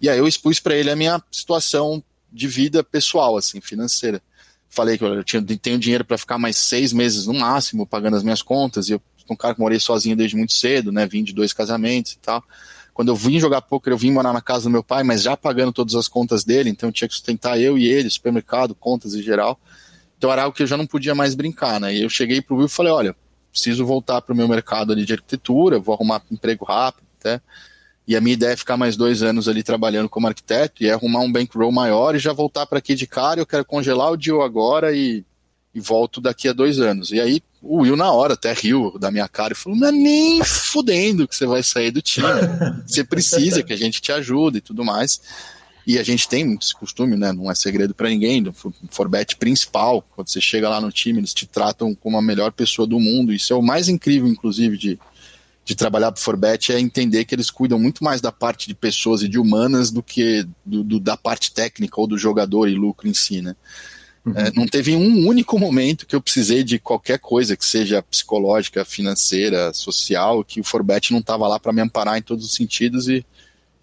E 0.00 0.08
aí 0.08 0.18
eu 0.18 0.28
expus 0.28 0.60
para 0.60 0.76
ele 0.76 0.90
a 0.90 0.96
minha 0.96 1.22
situação 1.30 2.02
de 2.34 2.48
vida 2.48 2.82
pessoal, 2.82 3.36
assim, 3.36 3.60
financeira. 3.60 4.20
Falei 4.68 4.98
que 4.98 5.04
eu 5.04 5.22
tinha, 5.22 5.40
tenho 5.42 5.78
dinheiro 5.78 6.04
para 6.04 6.18
ficar 6.18 6.36
mais 6.36 6.56
seis 6.56 6.92
meses 6.92 7.26
no 7.26 7.34
máximo, 7.34 7.86
pagando 7.86 8.16
as 8.16 8.24
minhas 8.24 8.42
contas, 8.42 8.88
e 8.88 8.92
eu 8.92 9.02
sou 9.18 9.34
um 9.34 9.36
cara 9.36 9.54
que 9.54 9.60
morei 9.60 9.78
sozinho 9.78 10.16
desde 10.16 10.36
muito 10.36 10.52
cedo, 10.52 10.90
né? 10.90 11.06
Vim 11.06 11.22
de 11.22 11.32
dois 11.32 11.52
casamentos 11.52 12.12
e 12.12 12.18
tal. 12.18 12.42
Quando 12.92 13.08
eu 13.08 13.16
vim 13.16 13.38
jogar 13.38 13.62
poker, 13.62 13.92
eu 13.92 13.96
vim 13.96 14.10
morar 14.10 14.32
na 14.32 14.40
casa 14.40 14.64
do 14.64 14.70
meu 14.70 14.82
pai, 14.82 15.04
mas 15.04 15.22
já 15.22 15.36
pagando 15.36 15.72
todas 15.72 15.94
as 15.94 16.08
contas 16.08 16.44
dele, 16.44 16.70
então 16.70 16.90
tinha 16.90 17.08
que 17.08 17.14
sustentar 17.14 17.60
eu 17.60 17.78
e 17.78 17.86
ele, 17.86 18.10
supermercado, 18.10 18.74
contas 18.74 19.14
em 19.14 19.22
geral. 19.22 19.58
Então 20.18 20.30
era 20.30 20.42
algo 20.42 20.56
que 20.56 20.62
eu 20.62 20.66
já 20.66 20.76
não 20.76 20.86
podia 20.86 21.14
mais 21.14 21.34
brincar, 21.34 21.80
né? 21.80 21.94
E 21.94 22.02
eu 22.02 22.10
cheguei 22.10 22.42
pro 22.42 22.56
Will 22.56 22.66
e 22.66 22.68
falei, 22.68 22.92
olha, 22.92 23.16
preciso 23.52 23.86
voltar 23.86 24.22
pro 24.22 24.34
meu 24.34 24.48
mercado 24.48 24.92
ali 24.92 25.04
de 25.04 25.12
arquitetura, 25.12 25.78
vou 25.78 25.94
arrumar 25.94 26.22
um 26.30 26.34
emprego 26.34 26.64
rápido, 26.64 27.04
até. 27.20 27.40
E 28.06 28.14
a 28.14 28.20
minha 28.20 28.34
ideia 28.34 28.52
é 28.52 28.56
ficar 28.56 28.76
mais 28.76 28.96
dois 28.96 29.22
anos 29.22 29.48
ali 29.48 29.62
trabalhando 29.62 30.08
como 30.08 30.26
arquiteto 30.26 30.82
e 30.82 30.90
arrumar 30.90 31.20
um 31.20 31.32
bankroll 31.32 31.72
maior 31.72 32.14
e 32.14 32.18
já 32.18 32.32
voltar 32.32 32.66
para 32.66 32.78
aqui 32.78 32.94
de 32.94 33.06
cara. 33.06 33.40
Eu 33.40 33.46
quero 33.46 33.64
congelar 33.64 34.12
o 34.12 34.16
deal 34.16 34.42
agora 34.42 34.94
e, 34.94 35.24
e 35.74 35.80
volto 35.80 36.20
daqui 36.20 36.46
a 36.46 36.52
dois 36.52 36.78
anos. 36.78 37.12
E 37.12 37.20
aí 37.20 37.42
o 37.62 37.78
Will, 37.78 37.96
na 37.96 38.12
hora, 38.12 38.34
até 38.34 38.52
riu 38.52 38.98
da 38.98 39.10
minha 39.10 39.26
cara 39.26 39.54
e 39.54 39.56
falou: 39.56 39.78
Não 39.78 39.88
é 39.88 39.92
nem 39.92 40.44
fudendo 40.44 41.26
que 41.26 41.34
você 41.34 41.46
vai 41.46 41.62
sair 41.62 41.90
do 41.90 42.02
time. 42.02 42.26
Você 42.86 43.02
precisa 43.02 43.62
que 43.62 43.72
a 43.72 43.76
gente 43.76 44.02
te 44.02 44.12
ajude 44.12 44.58
e 44.58 44.60
tudo 44.60 44.84
mais. 44.84 45.20
E 45.86 45.98
a 45.98 46.02
gente 46.02 46.28
tem 46.28 46.56
esse 46.60 46.74
costume, 46.74 47.16
né? 47.16 47.32
Não 47.32 47.50
é 47.50 47.54
segredo 47.54 47.94
para 47.94 48.08
ninguém. 48.08 48.42
Do 48.42 48.54
Forbet 48.90 49.36
principal, 49.36 50.02
quando 50.14 50.28
você 50.28 50.40
chega 50.40 50.68
lá 50.68 50.80
no 50.80 50.90
time, 50.90 51.20
eles 51.20 51.34
te 51.34 51.46
tratam 51.46 51.94
como 51.94 52.16
a 52.16 52.22
melhor 52.22 52.52
pessoa 52.52 52.86
do 52.86 52.98
mundo. 52.98 53.32
Isso 53.32 53.52
é 53.52 53.56
o 53.56 53.62
mais 53.62 53.88
incrível, 53.88 54.28
inclusive, 54.28 54.78
de, 54.78 54.98
de 55.64 55.74
trabalhar 55.74 56.12
para 56.12 56.20
o 56.20 56.22
Forbet 56.22 56.72
é 56.72 56.78
entender 56.78 57.24
que 57.24 57.34
eles 57.34 57.50
cuidam 57.50 57.78
muito 57.78 58.04
mais 58.04 58.20
da 58.20 58.30
parte 58.30 58.68
de 58.68 58.74
pessoas 58.74 59.22
e 59.22 59.28
de 59.28 59.38
humanas 59.38 59.90
do 59.90 60.02
que 60.02 60.46
do, 60.64 60.84
do, 60.84 61.00
da 61.00 61.16
parte 61.16 61.52
técnica 61.52 62.00
ou 62.00 62.06
do 62.06 62.18
jogador 62.18 62.68
e 62.68 62.74
lucro 62.74 63.08
em 63.08 63.14
si, 63.14 63.40
né? 63.40 63.56
Uhum. 64.24 64.32
É, 64.36 64.52
não 64.54 64.66
teve 64.66 64.96
um 64.96 65.26
único 65.26 65.58
momento 65.58 66.06
que 66.06 66.16
eu 66.16 66.20
precisei 66.20 66.64
de 66.64 66.78
qualquer 66.78 67.18
coisa 67.18 67.56
que 67.56 67.64
seja 67.64 68.02
psicológica, 68.02 68.84
financeira, 68.84 69.72
social, 69.72 70.42
que 70.42 70.60
o 70.60 70.64
Forbet 70.64 71.12
não 71.12 71.20
estava 71.20 71.46
lá 71.46 71.58
para 71.58 71.72
me 71.72 71.82
amparar 71.82 72.16
em 72.16 72.22
todos 72.22 72.44
os 72.44 72.54
sentidos 72.54 73.08
e, 73.08 73.24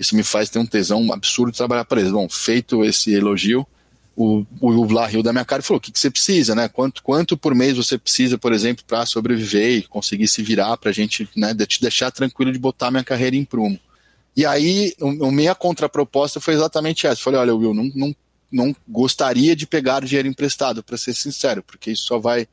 isso 0.01 0.15
me 0.15 0.23
faz 0.23 0.49
ter 0.49 0.57
um 0.57 0.65
tesão 0.65 1.13
absurdo 1.13 1.51
de 1.51 1.57
trabalhar 1.59 1.85
para 1.85 2.01
eles. 2.01 2.11
Bom, 2.11 2.27
feito 2.27 2.83
esse 2.83 3.13
elogio, 3.13 3.67
o, 4.15 4.45
o 4.59 4.85
Vla 4.85 5.07
riu 5.07 5.23
da 5.23 5.31
minha 5.31 5.45
cara 5.45 5.61
e 5.61 5.65
falou: 5.65 5.77
o 5.77 5.81
que, 5.81 5.91
que 5.91 5.99
você 5.99 6.09
precisa, 6.09 6.53
né? 6.53 6.67
Quanto, 6.67 7.01
quanto 7.01 7.37
por 7.37 7.55
mês 7.55 7.77
você 7.77 7.97
precisa, 7.97 8.37
por 8.37 8.53
exemplo, 8.53 8.83
para 8.85 9.05
sobreviver 9.05 9.77
e 9.77 9.81
conseguir 9.83 10.27
se 10.27 10.43
virar 10.43 10.77
para 10.77 10.89
a 10.89 10.93
gente 10.93 11.29
né, 11.35 11.53
te 11.65 11.81
deixar 11.81 12.11
tranquilo 12.11 12.51
de 12.51 12.59
botar 12.59 12.91
minha 12.91 13.03
carreira 13.03 13.35
em 13.35 13.45
prumo. 13.45 13.79
E 14.35 14.45
aí, 14.45 14.93
a 15.01 15.31
minha 15.31 15.55
contraproposta 15.55 16.39
foi 16.39 16.53
exatamente 16.53 17.07
essa. 17.07 17.21
Falei: 17.21 17.39
olha, 17.39 17.55
Will, 17.55 17.73
não, 17.73 17.91
não, 17.95 18.15
não 18.51 18.75
gostaria 18.87 19.55
de 19.55 19.65
pegar 19.65 20.03
dinheiro 20.03 20.27
emprestado, 20.27 20.83
para 20.83 20.97
ser 20.97 21.13
sincero, 21.13 21.63
porque 21.63 21.91
isso 21.91 22.03
só 22.03 22.19
vai 22.19 22.47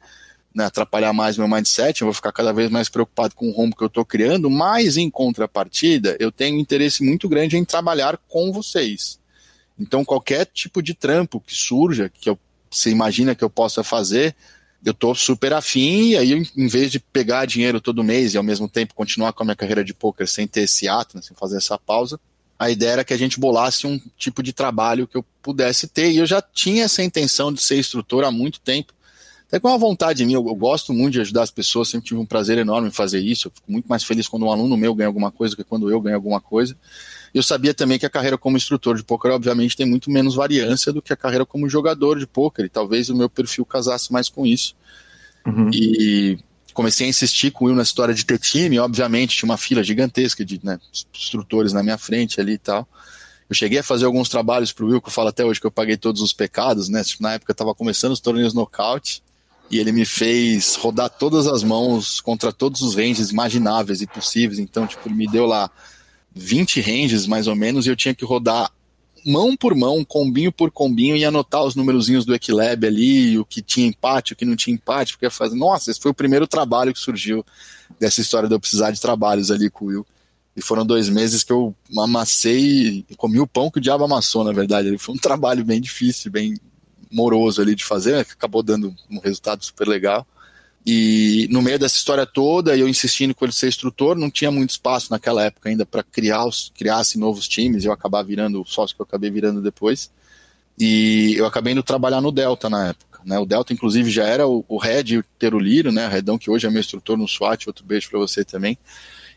né, 0.54 0.64
atrapalhar 0.64 1.12
mais 1.12 1.36
meu 1.36 1.46
mindset, 1.46 2.00
eu 2.00 2.06
vou 2.06 2.14
ficar 2.14 2.32
cada 2.32 2.52
vez 2.52 2.70
mais 2.70 2.88
preocupado 2.88 3.34
com 3.34 3.48
o 3.48 3.52
rumo 3.52 3.76
que 3.76 3.82
eu 3.82 3.88
estou 3.88 4.04
criando, 4.04 4.50
mas 4.50 4.96
em 4.96 5.10
contrapartida, 5.10 6.16
eu 6.18 6.32
tenho 6.32 6.58
interesse 6.58 7.04
muito 7.04 7.28
grande 7.28 7.56
em 7.56 7.64
trabalhar 7.64 8.18
com 8.28 8.52
vocês. 8.52 9.17
Então, 9.78 10.04
qualquer 10.04 10.46
tipo 10.46 10.82
de 10.82 10.94
trampo 10.94 11.40
que 11.40 11.54
surja, 11.54 12.08
que 12.08 12.28
eu, 12.28 12.38
você 12.70 12.90
imagina 12.90 13.34
que 13.34 13.44
eu 13.44 13.50
possa 13.50 13.84
fazer, 13.84 14.34
eu 14.84 14.92
estou 14.92 15.14
super 15.14 15.52
afim, 15.52 16.10
e 16.10 16.16
aí, 16.16 16.32
em 16.56 16.66
vez 16.66 16.90
de 16.90 17.00
pegar 17.00 17.46
dinheiro 17.46 17.80
todo 17.80 18.04
mês 18.04 18.34
e 18.34 18.36
ao 18.36 18.42
mesmo 18.42 18.68
tempo 18.68 18.94
continuar 18.94 19.32
com 19.32 19.42
a 19.42 19.46
minha 19.46 19.56
carreira 19.56 19.84
de 19.84 19.92
poker 19.92 20.26
sem 20.26 20.46
ter 20.46 20.62
esse 20.62 20.88
ato, 20.88 21.16
né, 21.16 21.22
sem 21.22 21.36
fazer 21.36 21.56
essa 21.56 21.78
pausa, 21.78 22.18
a 22.58 22.70
ideia 22.70 22.90
era 22.90 23.04
que 23.04 23.14
a 23.14 23.16
gente 23.16 23.38
bolasse 23.38 23.86
um 23.86 24.00
tipo 24.16 24.42
de 24.42 24.52
trabalho 24.52 25.06
que 25.06 25.16
eu 25.16 25.24
pudesse 25.42 25.86
ter, 25.86 26.10
e 26.10 26.18
eu 26.18 26.26
já 26.26 26.42
tinha 26.42 26.84
essa 26.84 27.02
intenção 27.02 27.52
de 27.52 27.62
ser 27.62 27.78
instrutor 27.78 28.24
há 28.24 28.30
muito 28.30 28.60
tempo, 28.60 28.92
até 29.46 29.58
com 29.58 29.68
uma 29.68 29.78
vontade 29.78 30.24
minha, 30.26 30.36
eu, 30.36 30.46
eu, 30.46 30.54
gosto 30.54 30.92
muito 30.92 31.14
de 31.14 31.20
ajudar 31.22 31.42
as 31.42 31.50
pessoas, 31.50 31.88
sempre 31.88 32.08
tive 32.08 32.20
um 32.20 32.26
prazer 32.26 32.58
enorme 32.58 32.88
em 32.88 32.92
fazer 32.92 33.20
isso, 33.20 33.48
eu 33.48 33.52
fico 33.52 33.72
muito 33.72 33.86
mais 33.86 34.04
feliz 34.04 34.28
quando 34.28 34.44
um 34.44 34.52
aluno 34.52 34.76
meu 34.76 34.94
ganha 34.94 35.08
alguma 35.08 35.30
coisa 35.30 35.54
do 35.54 35.56
que 35.56 35.68
quando 35.68 35.90
eu 35.90 36.00
ganho 36.00 36.16
alguma 36.16 36.40
coisa, 36.40 36.76
eu 37.34 37.42
sabia 37.42 37.74
também 37.74 37.98
que 37.98 38.06
a 38.06 38.10
carreira 38.10 38.38
como 38.38 38.56
instrutor 38.56 38.96
de 38.96 39.04
poker, 39.04 39.32
obviamente, 39.32 39.76
tem 39.76 39.86
muito 39.86 40.10
menos 40.10 40.34
variância 40.34 40.92
do 40.92 41.02
que 41.02 41.12
a 41.12 41.16
carreira 41.16 41.44
como 41.44 41.68
jogador 41.68 42.18
de 42.18 42.26
poker, 42.26 42.64
e 42.64 42.68
talvez 42.68 43.08
o 43.08 43.16
meu 43.16 43.28
perfil 43.28 43.64
casasse 43.64 44.12
mais 44.12 44.28
com 44.28 44.46
isso. 44.46 44.74
Uhum. 45.46 45.70
E 45.72 46.38
comecei 46.74 47.06
a 47.06 47.10
insistir 47.10 47.50
com 47.50 47.64
o 47.64 47.68
Will 47.68 47.76
na 47.76 47.82
história 47.82 48.14
de 48.14 48.24
ter 48.24 48.38
time, 48.38 48.78
obviamente, 48.78 49.36
tinha 49.36 49.48
uma 49.48 49.56
fila 49.56 49.82
gigantesca 49.82 50.44
de 50.44 50.60
né, 50.62 50.78
instrutores 51.14 51.72
na 51.72 51.82
minha 51.82 51.98
frente 51.98 52.40
ali 52.40 52.52
e 52.52 52.58
tal. 52.58 52.88
Eu 53.48 53.54
cheguei 53.54 53.78
a 53.78 53.82
fazer 53.82 54.04
alguns 54.04 54.28
trabalhos 54.28 54.72
para 54.72 54.84
o 54.84 54.88
Will, 54.88 55.00
que 55.00 55.08
eu 55.08 55.12
falo 55.12 55.28
até 55.28 55.44
hoje 55.44 55.60
que 55.60 55.66
eu 55.66 55.70
paguei 55.70 55.96
todos 55.96 56.20
os 56.20 56.32
pecados, 56.32 56.88
né? 56.88 57.02
Na 57.18 57.32
época 57.32 57.50
eu 57.50 57.54
estava 57.54 57.74
começando 57.74 58.12
os 58.12 58.20
torneios 58.20 58.52
nocaute, 58.52 59.22
e 59.70 59.78
ele 59.78 59.92
me 59.92 60.04
fez 60.04 60.76
rodar 60.76 61.10
todas 61.10 61.46
as 61.46 61.62
mãos 61.62 62.20
contra 62.20 62.52
todos 62.52 62.80
os 62.80 62.94
ranges 62.94 63.30
imagináveis 63.30 64.00
e 64.00 64.06
possíveis. 64.06 64.58
Então, 64.58 64.86
tipo, 64.86 65.08
ele 65.08 65.14
me 65.14 65.26
deu 65.26 65.46
lá 65.46 65.70
20 66.38 66.80
ranges 66.80 67.26
mais 67.26 67.46
ou 67.46 67.56
menos 67.56 67.86
e 67.86 67.90
eu 67.90 67.96
tinha 67.96 68.14
que 68.14 68.24
rodar 68.24 68.70
mão 69.26 69.56
por 69.56 69.74
mão, 69.74 70.04
combinho 70.04 70.52
por 70.52 70.70
combinho 70.70 71.16
e 71.16 71.24
anotar 71.24 71.64
os 71.64 71.74
numerozinhos 71.74 72.24
do 72.24 72.34
Equilab 72.34 72.86
ali, 72.86 73.38
o 73.38 73.44
que 73.44 73.60
tinha 73.60 73.86
empate, 73.86 74.32
o 74.32 74.36
que 74.36 74.44
não 74.44 74.56
tinha 74.56 74.74
empate, 74.74 75.12
porque 75.12 75.26
eu 75.26 75.30
fazer, 75.30 75.56
nossa, 75.56 75.90
esse 75.90 76.00
foi 76.00 76.10
o 76.10 76.14
primeiro 76.14 76.46
trabalho 76.46 76.94
que 76.94 77.00
surgiu 77.00 77.44
dessa 77.98 78.20
história 78.20 78.48
de 78.48 78.54
eu 78.54 78.60
precisar 78.60 78.90
de 78.90 79.00
trabalhos 79.00 79.50
ali 79.50 79.68
com 79.68 79.86
o 79.86 79.88
Will. 79.88 80.06
E 80.56 80.62
foram 80.62 80.84
dois 80.84 81.08
meses 81.08 81.44
que 81.44 81.52
eu 81.52 81.74
amassei 81.96 83.04
comi 83.16 83.38
o 83.38 83.46
pão 83.46 83.70
que 83.70 83.78
o 83.78 83.80
diabo 83.80 84.04
amassou, 84.04 84.42
na 84.42 84.52
verdade. 84.52 84.96
Foi 84.98 85.14
um 85.14 85.18
trabalho 85.18 85.64
bem 85.64 85.80
difícil, 85.80 86.32
bem 86.32 86.56
moroso 87.10 87.60
ali 87.60 87.74
de 87.74 87.84
fazer, 87.84 88.16
acabou 88.16 88.62
dando 88.62 88.94
um 89.10 89.18
resultado 89.20 89.64
super 89.64 89.86
legal. 89.86 90.26
E 90.90 91.46
no 91.50 91.60
meio 91.60 91.78
dessa 91.78 91.96
história 91.96 92.24
toda, 92.24 92.74
eu 92.74 92.88
insistindo 92.88 93.34
com 93.34 93.44
ele 93.44 93.52
ser 93.52 93.68
instrutor, 93.68 94.16
não 94.16 94.30
tinha 94.30 94.50
muito 94.50 94.70
espaço 94.70 95.10
naquela 95.10 95.44
época 95.44 95.68
ainda 95.68 95.84
para 95.84 96.02
criar 96.02 96.46
os, 96.46 96.72
criasse 96.74 97.18
novos 97.18 97.46
times, 97.46 97.84
eu 97.84 97.92
acabar 97.92 98.22
virando 98.22 98.62
o 98.62 98.64
sócio 98.64 98.96
que 98.96 99.02
eu 99.02 99.04
acabei 99.04 99.30
virando 99.30 99.60
depois. 99.60 100.10
E 100.78 101.34
eu 101.36 101.44
acabei 101.44 101.74
indo 101.74 101.82
trabalhar 101.82 102.22
no 102.22 102.32
Delta 102.32 102.70
na 102.70 102.88
época. 102.88 103.20
Né? 103.22 103.38
O 103.38 103.44
Delta, 103.44 103.74
inclusive, 103.74 104.10
já 104.10 104.24
era 104.24 104.48
o, 104.48 104.64
o 104.66 104.78
Red 104.78 105.22
Teruliro, 105.38 105.92
né? 105.92 106.08
Redão, 106.08 106.38
que 106.38 106.50
hoje 106.50 106.66
é 106.66 106.70
meu 106.70 106.80
instrutor 106.80 107.18
no 107.18 107.28
SWAT, 107.28 107.66
outro 107.66 107.84
beijo 107.84 108.08
para 108.08 108.18
você 108.18 108.42
também. 108.42 108.78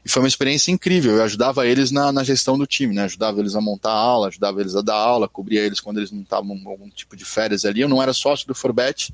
E 0.06 0.10
foi 0.10 0.22
uma 0.22 0.30
experiência 0.30 0.72
incrível. 0.72 1.18
Eu 1.18 1.24
ajudava 1.24 1.68
eles 1.68 1.91
na, 1.91 2.14
na, 2.14 2.24
gestão 2.24 2.58
do 2.58 2.66
time, 2.66 2.95
né? 2.95 3.04
Ajudava 3.04 3.41
eles 3.41 3.56
a 3.56 3.62
montar 3.62 3.91
a 3.91 3.99
aula, 3.99 4.30
ajudava 4.30 4.62
eles 4.62 4.74
a 4.74 4.82
dar 4.82 4.95
aula, 4.95 5.28
cobria 5.28 5.60
eles 5.60 5.82
quando 5.82 5.97
eles 5.97 6.12
não 6.12 6.22
estavam 6.22 6.58
algum 6.66 6.89
tipo 6.89 7.14
de 7.18 7.26
férias 7.26 7.66
ali. 7.66 7.82
Eu 7.82 7.89
não 7.89 8.02
era 8.02 8.14
sócio 8.14 8.47
do 8.47 8.56
Forbet, 8.56 9.14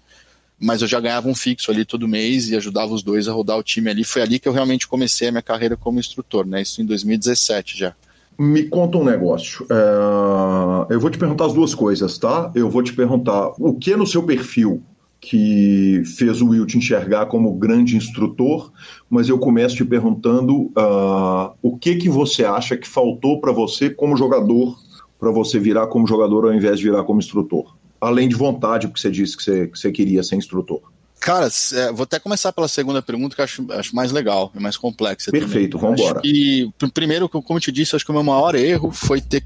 mas 0.60 0.82
eu 0.82 0.88
já 0.88 1.00
ganhava 1.00 1.28
um 1.28 1.36
fixo 1.36 1.72
ali 1.72 1.86
todo 1.86 2.08
mês 2.08 2.50
e 2.50 2.56
ajudava 2.56 2.94
os 2.94 3.04
dois 3.04 3.28
a 3.28 3.34
rodar 3.34 3.58
o 3.58 3.64
time 3.64 3.90
ali. 3.90 4.04
Foi 4.04 4.22
ali 4.22 4.40
que 4.40 4.48
eu 4.48 4.54
realmente 4.54 4.88
comecei 4.88 5.28
a 5.28 5.32
minha 5.32 5.42
carreira 5.42 5.78
como 5.78 6.00
instrutor, 6.00 6.46
né? 6.46 6.62
Isso 6.62 6.82
em 6.82 6.86
2017 6.86 7.78
já. 7.78 7.96
Me 8.38 8.64
conta 8.64 8.98
um 8.98 9.04
negócio. 9.04 9.66
É... 9.70 10.94
Eu 10.94 11.00
vou 11.00 11.10
te 11.10 11.18
perguntar 11.18 11.46
as 11.46 11.54
duas 11.54 11.74
coisas, 11.74 12.18
tá? 12.18 12.52
Eu 12.56 12.70
vou 12.70 12.84
te 12.84 12.94
perguntar 12.94 13.52
o 13.60 13.74
que 13.74 13.96
no 13.96 14.06
seu 14.06 14.24
perfil 14.24 14.84
que 15.20 16.04
fez 16.06 16.42
o 16.42 16.50
Will 16.50 16.66
te 16.66 16.78
enxergar 16.78 17.26
como 17.26 17.54
grande 17.54 17.98
instrutor, 17.98 18.72
mas 19.10 19.28
eu 19.28 19.38
começo 19.40 19.76
te 19.76 19.84
perguntando 19.84 20.72
uh, 20.78 21.52
o 21.62 21.78
que 21.78 21.96
que 21.96 22.08
você 22.08 22.46
acha 22.46 22.78
que 22.78 22.88
faltou 22.88 23.42
para 23.42 23.52
você 23.52 23.90
como 23.90 24.16
jogador, 24.16 24.78
para 25.20 25.32
você 25.32 25.60
virar 25.60 25.88
como 25.88 26.08
jogador 26.08 26.46
ao 26.46 26.54
invés 26.54 26.78
de 26.78 26.86
virar 26.86 27.04
como 27.04 27.20
instrutor? 27.20 27.77
Além 28.00 28.28
de 28.28 28.36
vontade, 28.36 28.88
porque 28.88 29.02
você 29.02 29.12
disse 29.12 29.36
que 29.36 29.44
você, 29.44 29.68
que 29.68 29.78
você 29.78 29.92
queria 29.92 30.24
ser 30.24 30.36
instrutor? 30.36 30.82
Cara, 31.20 31.48
é, 31.74 31.92
vou 31.92 32.04
até 32.04 32.20
começar 32.20 32.54
pela 32.54 32.68
segunda 32.68 33.02
pergunta, 33.02 33.36
que 33.36 33.42
eu 33.42 33.46
acho, 33.46 33.72
acho 33.74 33.96
mais 33.96 34.12
legal, 34.12 34.52
é 34.56 34.60
mais 34.60 34.78
complexa. 34.78 35.32
Perfeito, 35.32 35.78
vamos 35.78 36.00
embora. 36.00 36.22
E 36.24 36.70
primeiro, 36.94 37.28
como 37.28 37.58
eu 37.58 37.60
te 37.62 37.72
disse, 37.72 37.96
acho 37.96 38.06
que 38.06 38.12
o 38.12 38.14
meu 38.14 38.24
maior 38.24 38.54
erro 38.56 38.92
foi 38.92 39.20
ter 39.20 39.44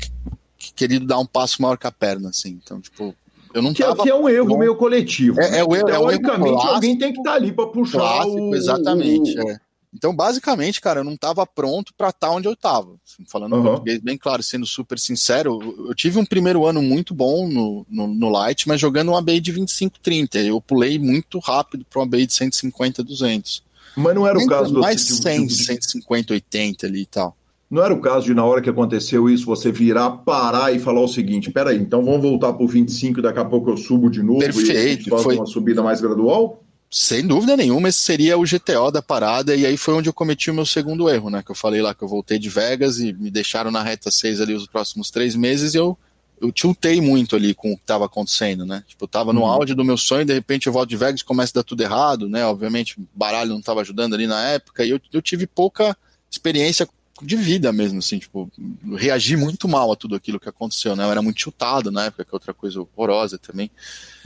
querido 0.75 1.05
dar 1.05 1.19
um 1.19 1.25
passo 1.25 1.61
maior 1.61 1.77
que 1.77 1.87
a 1.87 1.91
perna, 1.91 2.29
assim. 2.29 2.59
Então, 2.61 2.81
tipo, 2.81 3.15
eu 3.53 3.61
não 3.61 3.73
que, 3.73 3.83
é, 3.83 3.87
tava. 3.87 4.03
Que 4.03 4.09
é 4.09 4.15
um 4.15 4.27
erro 4.27 4.57
meio 4.57 4.75
coletivo. 4.75 5.39
É, 5.39 5.59
é, 5.59 5.63
o 5.63 5.75
erro, 5.75 5.85
Teoricamente, 5.85 6.49
é 6.49 6.53
um 6.53 6.59
erro 6.59 6.69
alguém 6.75 6.97
tem 6.97 7.13
que 7.13 7.19
estar 7.19 7.31
tá 7.31 7.37
ali 7.37 7.51
para 7.51 7.67
puxar 7.67 7.99
clássico, 7.99 8.37
o. 8.37 8.55
Exatamente. 8.55 9.39
O... 9.39 9.49
É. 9.49 9.59
Então, 9.93 10.15
basicamente, 10.15 10.79
cara, 10.79 11.01
eu 11.01 11.03
não 11.03 11.13
estava 11.13 11.45
pronto 11.45 11.93
para 11.97 12.09
estar 12.09 12.27
tá 12.27 12.33
onde 12.33 12.47
eu 12.47 12.53
estava. 12.53 12.95
Falando 13.27 13.55
uhum. 13.55 13.63
português 13.63 13.99
bem 13.99 14.17
claro, 14.17 14.41
sendo 14.41 14.65
super 14.65 14.97
sincero, 14.97 15.59
eu 15.87 15.93
tive 15.93 16.17
um 16.17 16.25
primeiro 16.25 16.65
ano 16.65 16.81
muito 16.81 17.13
bom 17.13 17.47
no, 17.47 17.85
no, 17.89 18.07
no 18.07 18.29
Light, 18.29 18.67
mas 18.67 18.79
jogando 18.79 19.09
uma 19.09 19.19
ABI 19.19 19.41
de 19.41 19.51
25, 19.51 19.99
30. 19.99 20.39
Eu 20.39 20.61
pulei 20.61 20.97
muito 20.97 21.39
rápido 21.39 21.85
para 21.89 21.99
uma 21.99 22.05
ABI 22.05 22.25
de 22.25 22.33
150, 22.33 23.03
200. 23.03 23.63
Mas 23.97 24.15
não 24.15 24.25
era 24.25 24.37
o 24.37 24.47
caso 24.47 24.73
do. 24.73 24.79
Mais 24.79 25.01
100, 25.01 25.47
de... 25.47 25.53
150, 25.53 26.33
80 26.33 26.85
ali 26.85 27.01
e 27.01 27.05
tal. 27.05 27.35
Não 27.69 27.81
era 27.81 27.93
o 27.93 28.01
caso 28.01 28.25
de, 28.25 28.33
na 28.33 28.43
hora 28.43 28.61
que 28.61 28.69
aconteceu 28.69 29.29
isso, 29.29 29.45
você 29.45 29.71
virar, 29.71 30.09
parar 30.09 30.75
e 30.75 30.79
falar 30.79 31.01
o 31.01 31.07
seguinte: 31.07 31.51
peraí, 31.51 31.77
então 31.77 32.03
vamos 32.03 32.21
voltar 32.21 32.53
para 32.53 32.63
o 32.63 32.67
25 32.67 33.19
e 33.19 33.21
daqui 33.21 33.39
a 33.39 33.45
pouco 33.45 33.69
eu 33.69 33.77
subo 33.77 34.09
de 34.09 34.21
novo 34.21 34.39
Perfeito, 34.39 35.07
e 35.07 35.09
faz 35.09 35.23
foi... 35.23 35.35
uma 35.35 35.45
subida 35.45 35.81
mais 35.81 36.01
gradual? 36.01 36.63
Sem 36.93 37.25
dúvida 37.25 37.55
nenhuma, 37.55 37.87
esse 37.87 37.99
seria 37.99 38.37
o 38.37 38.43
GTO 38.43 38.91
da 38.91 39.01
parada, 39.01 39.55
e 39.55 39.65
aí 39.65 39.77
foi 39.77 39.93
onde 39.93 40.09
eu 40.09 40.13
cometi 40.13 40.51
o 40.51 40.53
meu 40.53 40.65
segundo 40.65 41.09
erro, 41.09 41.29
né? 41.29 41.41
Que 41.41 41.49
eu 41.49 41.55
falei 41.55 41.81
lá 41.81 41.95
que 41.95 42.03
eu 42.03 42.07
voltei 42.07 42.37
de 42.37 42.49
Vegas 42.49 42.99
e 42.99 43.13
me 43.13 43.31
deixaram 43.31 43.71
na 43.71 43.81
reta 43.81 44.11
6 44.11 44.41
ali 44.41 44.53
os 44.53 44.67
próximos 44.67 45.09
três 45.09 45.33
meses 45.33 45.73
e 45.73 45.77
eu, 45.77 45.97
eu 46.41 46.51
tiltei 46.51 46.99
muito 46.99 47.33
ali 47.33 47.53
com 47.53 47.71
o 47.71 47.77
que 47.77 47.83
estava 47.83 48.07
acontecendo, 48.07 48.65
né? 48.65 48.83
Tipo, 48.85 49.05
eu 49.05 49.07
tava 49.07 49.31
no 49.31 49.39
uhum. 49.39 49.47
auge 49.47 49.73
do 49.73 49.85
meu 49.85 49.95
sonho, 49.95 50.25
de 50.25 50.33
repente 50.33 50.67
eu 50.67 50.73
volto 50.73 50.89
de 50.89 50.97
Vegas 50.97 51.21
e 51.21 51.25
começa 51.25 51.53
a 51.53 51.61
dar 51.61 51.63
tudo 51.63 51.81
errado, 51.81 52.27
né? 52.27 52.45
Obviamente, 52.45 52.97
baralho 53.15 53.51
não 53.51 53.59
estava 53.59 53.79
ajudando 53.79 54.13
ali 54.13 54.27
na 54.27 54.49
época, 54.49 54.83
e 54.83 54.89
eu, 54.89 54.99
eu 55.13 55.21
tive 55.21 55.47
pouca 55.47 55.95
experiência 56.29 56.85
de 57.21 57.35
vida 57.35 57.71
mesmo, 57.71 57.99
assim, 57.99 58.17
tipo, 58.17 58.51
reagi 58.95 59.37
muito 59.37 59.67
mal 59.67 59.91
a 59.91 59.95
tudo 59.95 60.15
aquilo 60.15 60.39
que 60.39 60.49
aconteceu, 60.49 60.95
né? 60.95 61.03
Eu 61.03 61.11
era 61.11 61.21
muito 61.21 61.39
chutado 61.39 61.91
na 61.91 62.05
época, 62.05 62.25
que 62.25 62.31
é 62.31 62.35
outra 62.35 62.53
coisa 62.53 62.81
horrorosa 62.81 63.37
também. 63.37 63.69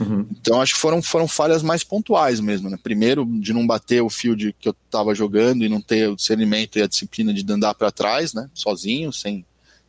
Uhum. 0.00 0.26
Então 0.30 0.60
acho 0.60 0.74
que 0.74 0.80
foram, 0.80 1.02
foram 1.02 1.28
falhas 1.28 1.62
mais 1.62 1.84
pontuais 1.84 2.40
mesmo, 2.40 2.70
né? 2.70 2.78
Primeiro, 2.82 3.24
de 3.24 3.52
não 3.52 3.66
bater 3.66 4.02
o 4.02 4.08
field 4.08 4.54
que 4.58 4.68
eu 4.68 4.74
tava 4.90 5.14
jogando 5.14 5.64
e 5.64 5.68
não 5.68 5.80
ter 5.80 6.08
o 6.08 6.16
discernimento 6.16 6.78
e 6.78 6.82
a 6.82 6.86
disciplina 6.86 7.32
de 7.32 7.52
andar 7.52 7.74
para 7.74 7.90
trás, 7.90 8.32
né? 8.32 8.48
Sozinho, 8.54 9.12
sem 9.12 9.44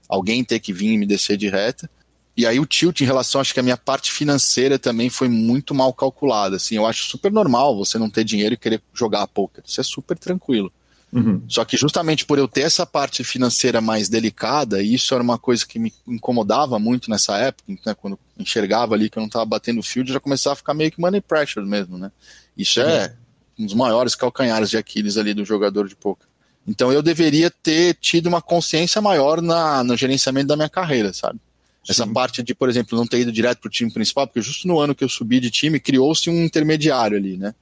alguém 0.10 0.43
ter 0.43 0.60
que 0.60 0.74
vir 0.74 0.93
e 0.93 0.97
me 0.97 1.05
descer 1.05 1.38
de 1.38 1.47
reta. 1.49 1.89
E 2.36 2.45
aí 2.45 2.60
o 2.60 2.68
tilt 2.68 3.01
em 3.01 3.05
relação, 3.05 3.41
acho 3.41 3.51
que 3.51 3.60
a 3.60 3.64
minha 3.64 3.78
parte 3.78 4.12
financeira 4.12 4.78
também 4.78 5.10
foi 5.10 5.28
muito 5.28 5.74
mal 5.74 5.91
calculada, 5.91 6.58
assim. 6.58 6.76
Eu 6.76 6.86
acho 6.86 7.10
super 7.10 7.32
normal 7.32 7.76
você 7.76 7.97
não 7.97 8.12
ter 8.12 8.24
dinheiro 8.24 8.53
e 8.53 8.58
querer 8.58 8.82
jogar 8.93 9.24
a 9.24 9.28
poker. 9.28 9.64
Isso 9.66 9.82
é 9.82 9.84
super 9.84 10.18
tranquilo. 10.20 10.72
Uhum. 11.12 11.41
Só 11.47 11.64
que 11.64 11.78
justamente 11.78 12.26
por 12.26 12.38
eu 12.38 12.47
ter 12.47 12.62
essa 12.62 12.86
parte 12.86 13.24
financeira 13.24 13.80
mais 13.80 14.10
delicada, 14.10 14.82
e 14.82 14.93
isso 14.93 15.14
era 15.14 15.24
uma 15.24 15.38
coisa 15.38 15.66
que 15.66 15.80
me 15.80 15.93
incomodava 16.08 16.78
muito 16.78 17.10
nessa 17.10 17.38
época, 17.38 17.74
né, 17.86 17.93
quando 17.93 18.20
enxergava 18.38 18.93
ali 18.93 19.10
que 19.10 19.18
eu 19.18 19.22
não 19.22 19.28
estava 19.28 19.45
batendo 19.45 19.80
o 19.80 19.84
field, 19.84 20.12
já 20.12 20.20
começava 20.20 20.53
a 20.53 20.58
ficar 20.58 20.74
meio 20.74 20.91
que 20.91 20.99
money 20.99 21.22
pressure 21.22 21.66
mesmo, 21.66 21.97
né? 21.97 22.12
Isso 22.58 22.82
uhum. 22.82 22.88
é 22.88 23.16
um 23.58 23.66
dos 23.66 23.74
maiores 23.74 24.16
calcanhares 24.16 24.70
de 24.70 24.78
Aquiles 24.78 25.18
ali 25.18 25.34
do 25.34 25.45
jogador 25.45 25.88
de 25.88 25.95
poker. 25.95 26.28
Então 26.68 26.91
eu 26.91 27.01
deveria 27.01 27.49
ter 27.49 27.95
tido 27.95 28.28
uma 28.28 28.41
consciência 28.41 29.01
maior 29.01 29.41
na, 29.41 29.84
no 29.84 29.95
gerenciamento 29.95 30.47
da 30.47 30.58
minha 30.58 30.70
carreira, 30.70 31.14
sabe? 31.14 31.39
Essa 31.88 32.05
Sim. 32.05 32.12
parte 32.12 32.43
de, 32.43 32.53
por 32.53 32.68
exemplo, 32.68 32.97
não 32.97 33.08
ter 33.08 33.22
ido 33.22 33.32
direto 33.32 33.60
para 33.60 33.70
o 33.70 33.72
time 33.72 33.89
principal, 33.89 34.28
porque 34.28 34.41
justo 34.41 34.68
no 34.68 34.78
ano 34.78 34.93
que 34.93 35.05
eu 35.05 35.08
subi 35.08 35.39
de 35.39 35.49
time, 35.49 35.80
criou-se 35.80 36.30
um 36.30 36.43
intermediário 36.43 37.18
ali, 37.18 37.38
né? 37.38 37.55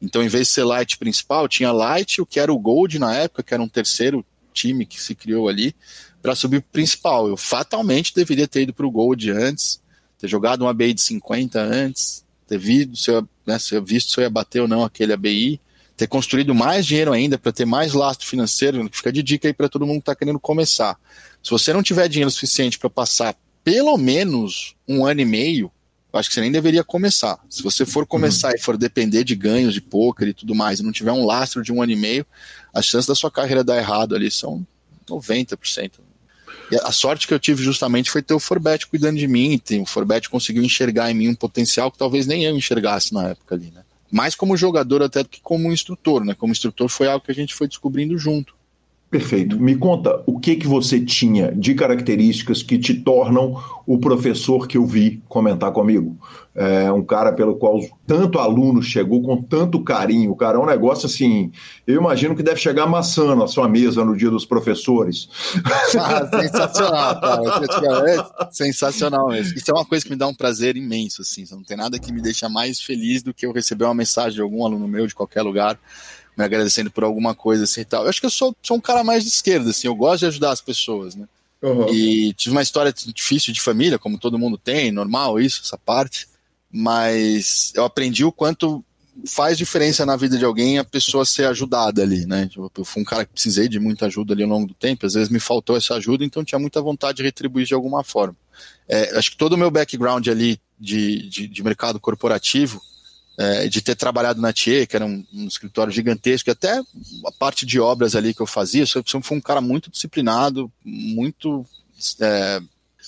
Então, 0.00 0.22
em 0.22 0.28
vez 0.28 0.48
de 0.48 0.54
ser 0.54 0.64
Light 0.64 0.96
principal, 0.96 1.48
tinha 1.48 1.72
Light, 1.72 2.20
o 2.20 2.26
que 2.26 2.38
era 2.38 2.52
o 2.52 2.58
Gold 2.58 2.98
na 2.98 3.14
época, 3.14 3.42
que 3.42 3.52
era 3.52 3.62
um 3.62 3.68
terceiro 3.68 4.24
time 4.52 4.86
que 4.86 5.00
se 5.00 5.14
criou 5.14 5.48
ali, 5.48 5.74
para 6.22 6.34
subir 6.34 6.60
pro 6.60 6.72
principal. 6.72 7.28
Eu 7.28 7.36
fatalmente 7.36 8.14
deveria 8.14 8.46
ter 8.46 8.62
ido 8.62 8.72
pro 8.72 8.90
Gold 8.90 9.30
antes, 9.30 9.80
ter 10.18 10.28
jogado 10.28 10.64
um 10.64 10.68
ABI 10.68 10.94
de 10.94 11.00
50 11.00 11.60
antes, 11.60 12.24
ter 12.46 12.58
visto 12.58 12.96
se 12.96 13.10
eu, 13.10 13.28
né, 13.46 13.58
se 13.58 13.74
eu 13.74 13.84
visto 13.84 14.10
se 14.10 14.18
eu 14.18 14.22
ia 14.22 14.30
bater 14.30 14.60
ou 14.60 14.68
não 14.68 14.84
aquele 14.84 15.12
ABI, 15.12 15.60
ter 15.96 16.06
construído 16.06 16.54
mais 16.54 16.86
dinheiro 16.86 17.12
ainda 17.12 17.36
para 17.36 17.52
ter 17.52 17.64
mais 17.64 17.92
lastro 17.92 18.26
financeiro. 18.26 18.88
Fica 18.92 19.12
de 19.12 19.22
dica 19.22 19.48
aí 19.48 19.52
para 19.52 19.68
todo 19.68 19.84
mundo 19.84 19.96
que 19.96 20.02
está 20.02 20.14
querendo 20.14 20.38
começar. 20.38 20.96
Se 21.42 21.50
você 21.50 21.72
não 21.72 21.82
tiver 21.82 22.08
dinheiro 22.08 22.30
suficiente 22.30 22.78
para 22.78 22.88
passar 22.88 23.36
pelo 23.64 23.96
menos 23.98 24.76
um 24.86 25.04
ano 25.04 25.20
e 25.20 25.24
meio, 25.24 25.70
acho 26.12 26.28
que 26.28 26.34
você 26.34 26.40
nem 26.40 26.50
deveria 26.50 26.82
começar. 26.82 27.38
Se 27.50 27.62
você 27.62 27.84
for 27.84 28.06
começar 28.06 28.48
uhum. 28.48 28.54
e 28.56 28.60
for 28.60 28.76
depender 28.76 29.24
de 29.24 29.34
ganhos 29.34 29.74
de 29.74 29.80
poker 29.80 30.28
e 30.28 30.34
tudo 30.34 30.54
mais, 30.54 30.80
e 30.80 30.82
não 30.82 30.92
tiver 30.92 31.12
um 31.12 31.26
lastro 31.26 31.62
de 31.62 31.72
um 31.72 31.82
ano 31.82 31.92
e 31.92 31.96
meio, 31.96 32.26
as 32.72 32.86
chances 32.86 33.06
da 33.06 33.14
sua 33.14 33.30
carreira 33.30 33.62
dar 33.62 33.76
errado 33.76 34.14
ali 34.14 34.30
são 34.30 34.66
90%. 35.06 35.92
E 36.70 36.76
a 36.76 36.92
sorte 36.92 37.26
que 37.26 37.32
eu 37.32 37.38
tive 37.38 37.62
justamente 37.62 38.10
foi 38.10 38.22
ter 38.22 38.34
o 38.34 38.40
Forbet 38.40 38.86
cuidando 38.86 39.18
de 39.18 39.26
mim, 39.26 39.58
tem, 39.58 39.80
o 39.80 39.86
Forbet 39.86 40.28
conseguiu 40.28 40.62
enxergar 40.62 41.10
em 41.10 41.14
mim 41.14 41.28
um 41.28 41.34
potencial 41.34 41.90
que 41.90 41.98
talvez 41.98 42.26
nem 42.26 42.44
eu 42.44 42.54
enxergasse 42.54 43.12
na 43.12 43.28
época 43.28 43.54
ali, 43.54 43.70
né? 43.70 43.82
Mais 44.10 44.34
como 44.34 44.56
jogador 44.56 45.02
até 45.02 45.22
do 45.22 45.28
que 45.28 45.40
como 45.40 45.72
instrutor, 45.72 46.24
né? 46.24 46.34
Como 46.34 46.52
instrutor 46.52 46.88
foi 46.88 47.08
algo 47.08 47.24
que 47.24 47.30
a 47.30 47.34
gente 47.34 47.54
foi 47.54 47.68
descobrindo 47.68 48.16
junto. 48.18 48.54
Perfeito. 49.10 49.58
Me 49.58 49.74
conta 49.74 50.22
o 50.26 50.38
que 50.38 50.54
que 50.56 50.66
você 50.66 51.00
tinha 51.00 51.50
de 51.52 51.74
características 51.74 52.62
que 52.62 52.78
te 52.78 52.92
tornam 52.92 53.56
o 53.86 53.98
professor 53.98 54.68
que 54.68 54.76
eu 54.76 54.84
vi 54.84 55.22
comentar 55.26 55.72
comigo. 55.72 56.18
É 56.54 56.92
um 56.92 57.02
cara 57.02 57.32
pelo 57.32 57.56
qual 57.56 57.80
tanto 58.06 58.38
aluno 58.38 58.82
chegou 58.82 59.22
com 59.22 59.40
tanto 59.40 59.82
carinho. 59.82 60.36
Cara, 60.36 60.58
é 60.58 60.60
um 60.60 60.66
negócio 60.66 61.06
assim. 61.06 61.50
Eu 61.86 61.98
imagino 61.98 62.36
que 62.36 62.42
deve 62.42 62.60
chegar 62.60 62.86
maçã 62.86 63.34
na 63.34 63.46
sua 63.46 63.66
mesa 63.66 64.04
no 64.04 64.14
dia 64.14 64.30
dos 64.30 64.44
professores. 64.44 65.28
Ah, 65.98 66.28
sensacional, 66.28 67.20
cara. 67.20 68.50
Sensacional 68.50 69.28
mesmo. 69.28 69.56
Isso 69.56 69.70
é 69.70 69.74
uma 69.74 69.84
coisa 69.84 70.04
que 70.04 70.10
me 70.10 70.16
dá 70.16 70.26
um 70.26 70.34
prazer 70.34 70.76
imenso, 70.76 71.22
assim. 71.22 71.44
Não 71.50 71.62
tem 71.62 71.76
nada 71.76 71.98
que 71.98 72.12
me 72.12 72.20
deixa 72.20 72.48
mais 72.48 72.80
feliz 72.80 73.22
do 73.22 73.32
que 73.32 73.46
eu 73.46 73.52
receber 73.52 73.84
uma 73.84 73.94
mensagem 73.94 74.34
de 74.34 74.42
algum 74.42 74.64
aluno 74.64 74.86
meu 74.86 75.06
de 75.06 75.14
qualquer 75.14 75.42
lugar 75.42 75.78
me 76.38 76.44
agradecendo 76.44 76.88
por 76.88 77.02
alguma 77.02 77.34
coisa 77.34 77.64
assim 77.64 77.80
e 77.80 77.84
tal. 77.84 78.04
Eu 78.04 78.08
acho 78.08 78.20
que 78.20 78.26
eu 78.26 78.30
sou, 78.30 78.56
sou 78.62 78.76
um 78.76 78.80
cara 78.80 79.02
mais 79.02 79.24
de 79.24 79.30
esquerda, 79.30 79.70
assim, 79.70 79.88
eu 79.88 79.94
gosto 79.94 80.20
de 80.20 80.26
ajudar 80.26 80.52
as 80.52 80.60
pessoas, 80.60 81.16
né? 81.16 81.26
Uhum. 81.60 81.92
E 81.92 82.32
tive 82.34 82.54
uma 82.54 82.62
história 82.62 82.94
difícil 83.12 83.52
de 83.52 83.60
família, 83.60 83.98
como 83.98 84.16
todo 84.16 84.38
mundo 84.38 84.56
tem, 84.56 84.92
normal 84.92 85.40
isso, 85.40 85.62
essa 85.64 85.76
parte. 85.76 86.28
Mas 86.70 87.72
eu 87.74 87.84
aprendi 87.84 88.24
o 88.24 88.30
quanto 88.30 88.84
faz 89.26 89.58
diferença 89.58 90.06
na 90.06 90.14
vida 90.14 90.38
de 90.38 90.44
alguém 90.44 90.78
a 90.78 90.84
pessoa 90.84 91.24
ser 91.24 91.46
ajudada 91.46 92.02
ali, 92.02 92.24
né? 92.24 92.46
Tipo, 92.46 92.70
eu 92.78 92.84
fui 92.84 93.02
um 93.02 93.04
cara 93.04 93.24
que 93.24 93.32
precisei 93.32 93.68
de 93.68 93.80
muita 93.80 94.06
ajuda 94.06 94.32
ali 94.32 94.44
ao 94.44 94.48
longo 94.48 94.68
do 94.68 94.74
tempo, 94.74 95.04
às 95.04 95.14
vezes 95.14 95.28
me 95.28 95.40
faltou 95.40 95.76
essa 95.76 95.94
ajuda, 95.94 96.24
então 96.24 96.44
tinha 96.44 96.58
muita 96.60 96.80
vontade 96.80 97.16
de 97.16 97.24
retribuir 97.24 97.66
de 97.66 97.74
alguma 97.74 98.04
forma. 98.04 98.36
É, 98.88 99.18
acho 99.18 99.32
que 99.32 99.36
todo 99.36 99.54
o 99.54 99.58
meu 99.58 99.72
background 99.72 100.28
ali 100.28 100.60
de, 100.78 101.28
de, 101.28 101.48
de 101.48 101.62
mercado 101.64 101.98
corporativo 101.98 102.80
é, 103.38 103.68
de 103.68 103.80
ter 103.80 103.94
trabalhado 103.94 104.40
na 104.40 104.52
TIE, 104.52 104.84
que 104.84 104.96
era 104.96 105.06
um, 105.06 105.24
um, 105.32 105.46
escritório 105.46 105.92
gigantesco, 105.92 106.50
e 106.50 106.52
até 106.52 106.80
a 107.24 107.32
parte 107.38 107.64
de 107.64 107.78
obras 107.78 108.16
ali 108.16 108.34
que 108.34 108.42
eu 108.42 108.46
fazia, 108.46 108.82
eu 108.82 109.22
fui 109.22 109.38
um 109.38 109.40
cara 109.40 109.60
muito 109.60 109.90
disciplinado, 109.90 110.70
muito 110.84 111.64
é, 112.20 112.60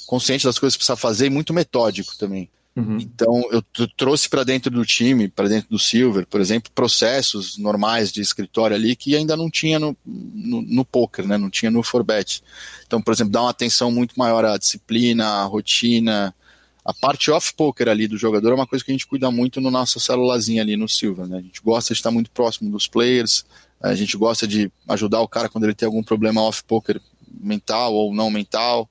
consciente 0.07 0.45
das 0.45 0.57
coisas 0.57 0.77
que 0.77 0.79
precisava 0.79 1.01
fazer 1.01 1.27
e 1.27 1.31
muito 1.31 1.53
metódico 1.53 2.17
também. 2.17 2.49
Uhum. 2.77 2.99
Então, 2.99 3.43
eu 3.51 3.61
trouxe 3.97 4.29
para 4.29 4.45
dentro 4.45 4.71
do 4.71 4.87
time, 4.87 5.27
para 5.27 5.49
dentro 5.49 5.69
do 5.69 5.79
Silver, 5.79 6.25
por 6.25 6.41
exemplo, 6.41 6.71
processos 6.73 7.59
normais 7.59 8.13
de 8.13 8.21
escritório 8.21 8.77
ali 8.77 8.95
que 8.95 9.17
ainda 9.17 9.37
não 9.37 9.51
tinha 9.51 9.81
no, 9.81 9.97
no, 10.07 10.63
no 10.63 10.85
poker, 10.85 11.27
né? 11.27 11.37
não 11.37 11.51
tinha 11.51 11.73
no 11.73 11.83
Forbet. 11.83 12.41
Então, 12.87 13.03
por 13.03 13.13
exemplo, 13.13 13.33
dar 13.33 13.43
uma 13.43 13.51
atenção 13.51 13.91
muito 13.91 14.17
maior 14.17 14.45
à 14.45 14.57
disciplina, 14.57 15.27
à 15.27 15.45
rotina, 15.45 16.33
a 16.85 16.95
parte 16.95 17.31
off-poker 17.31 17.89
ali 17.89 18.09
do 18.09 18.17
jogador 18.17 18.53
é 18.53 18.55
uma 18.55 18.67
coisa 18.67 18.85
que 18.85 18.91
a 18.91 18.95
gente 18.95 19.07
cuida 19.07 19.31
muito 19.31 19.61
no 19.61 19.71
nossa 19.71 20.01
célulazinha 20.01 20.63
ali 20.63 20.77
no 20.77 20.89
Silva, 20.89 21.27
né? 21.27 21.39
A 21.39 21.43
gente 21.43 21.61
gosta 21.63 21.93
de 21.93 22.01
estar 22.01 22.11
muito 22.11 22.31
próximo 22.31 22.71
dos 22.71 22.87
players, 22.87 23.45
a 23.81 23.95
gente 23.95 24.17
gosta 24.17 24.47
de 24.47 24.71
ajudar 24.89 25.21
o 25.21 25.29
cara 25.29 25.49
quando 25.49 25.65
ele 25.65 25.75
tem 25.75 25.87
algum 25.87 26.03
problema 26.03 26.43
off-poker 26.43 27.01
mental 27.41 27.95
ou 27.95 28.15
não 28.15 28.31
mental, 28.31 28.89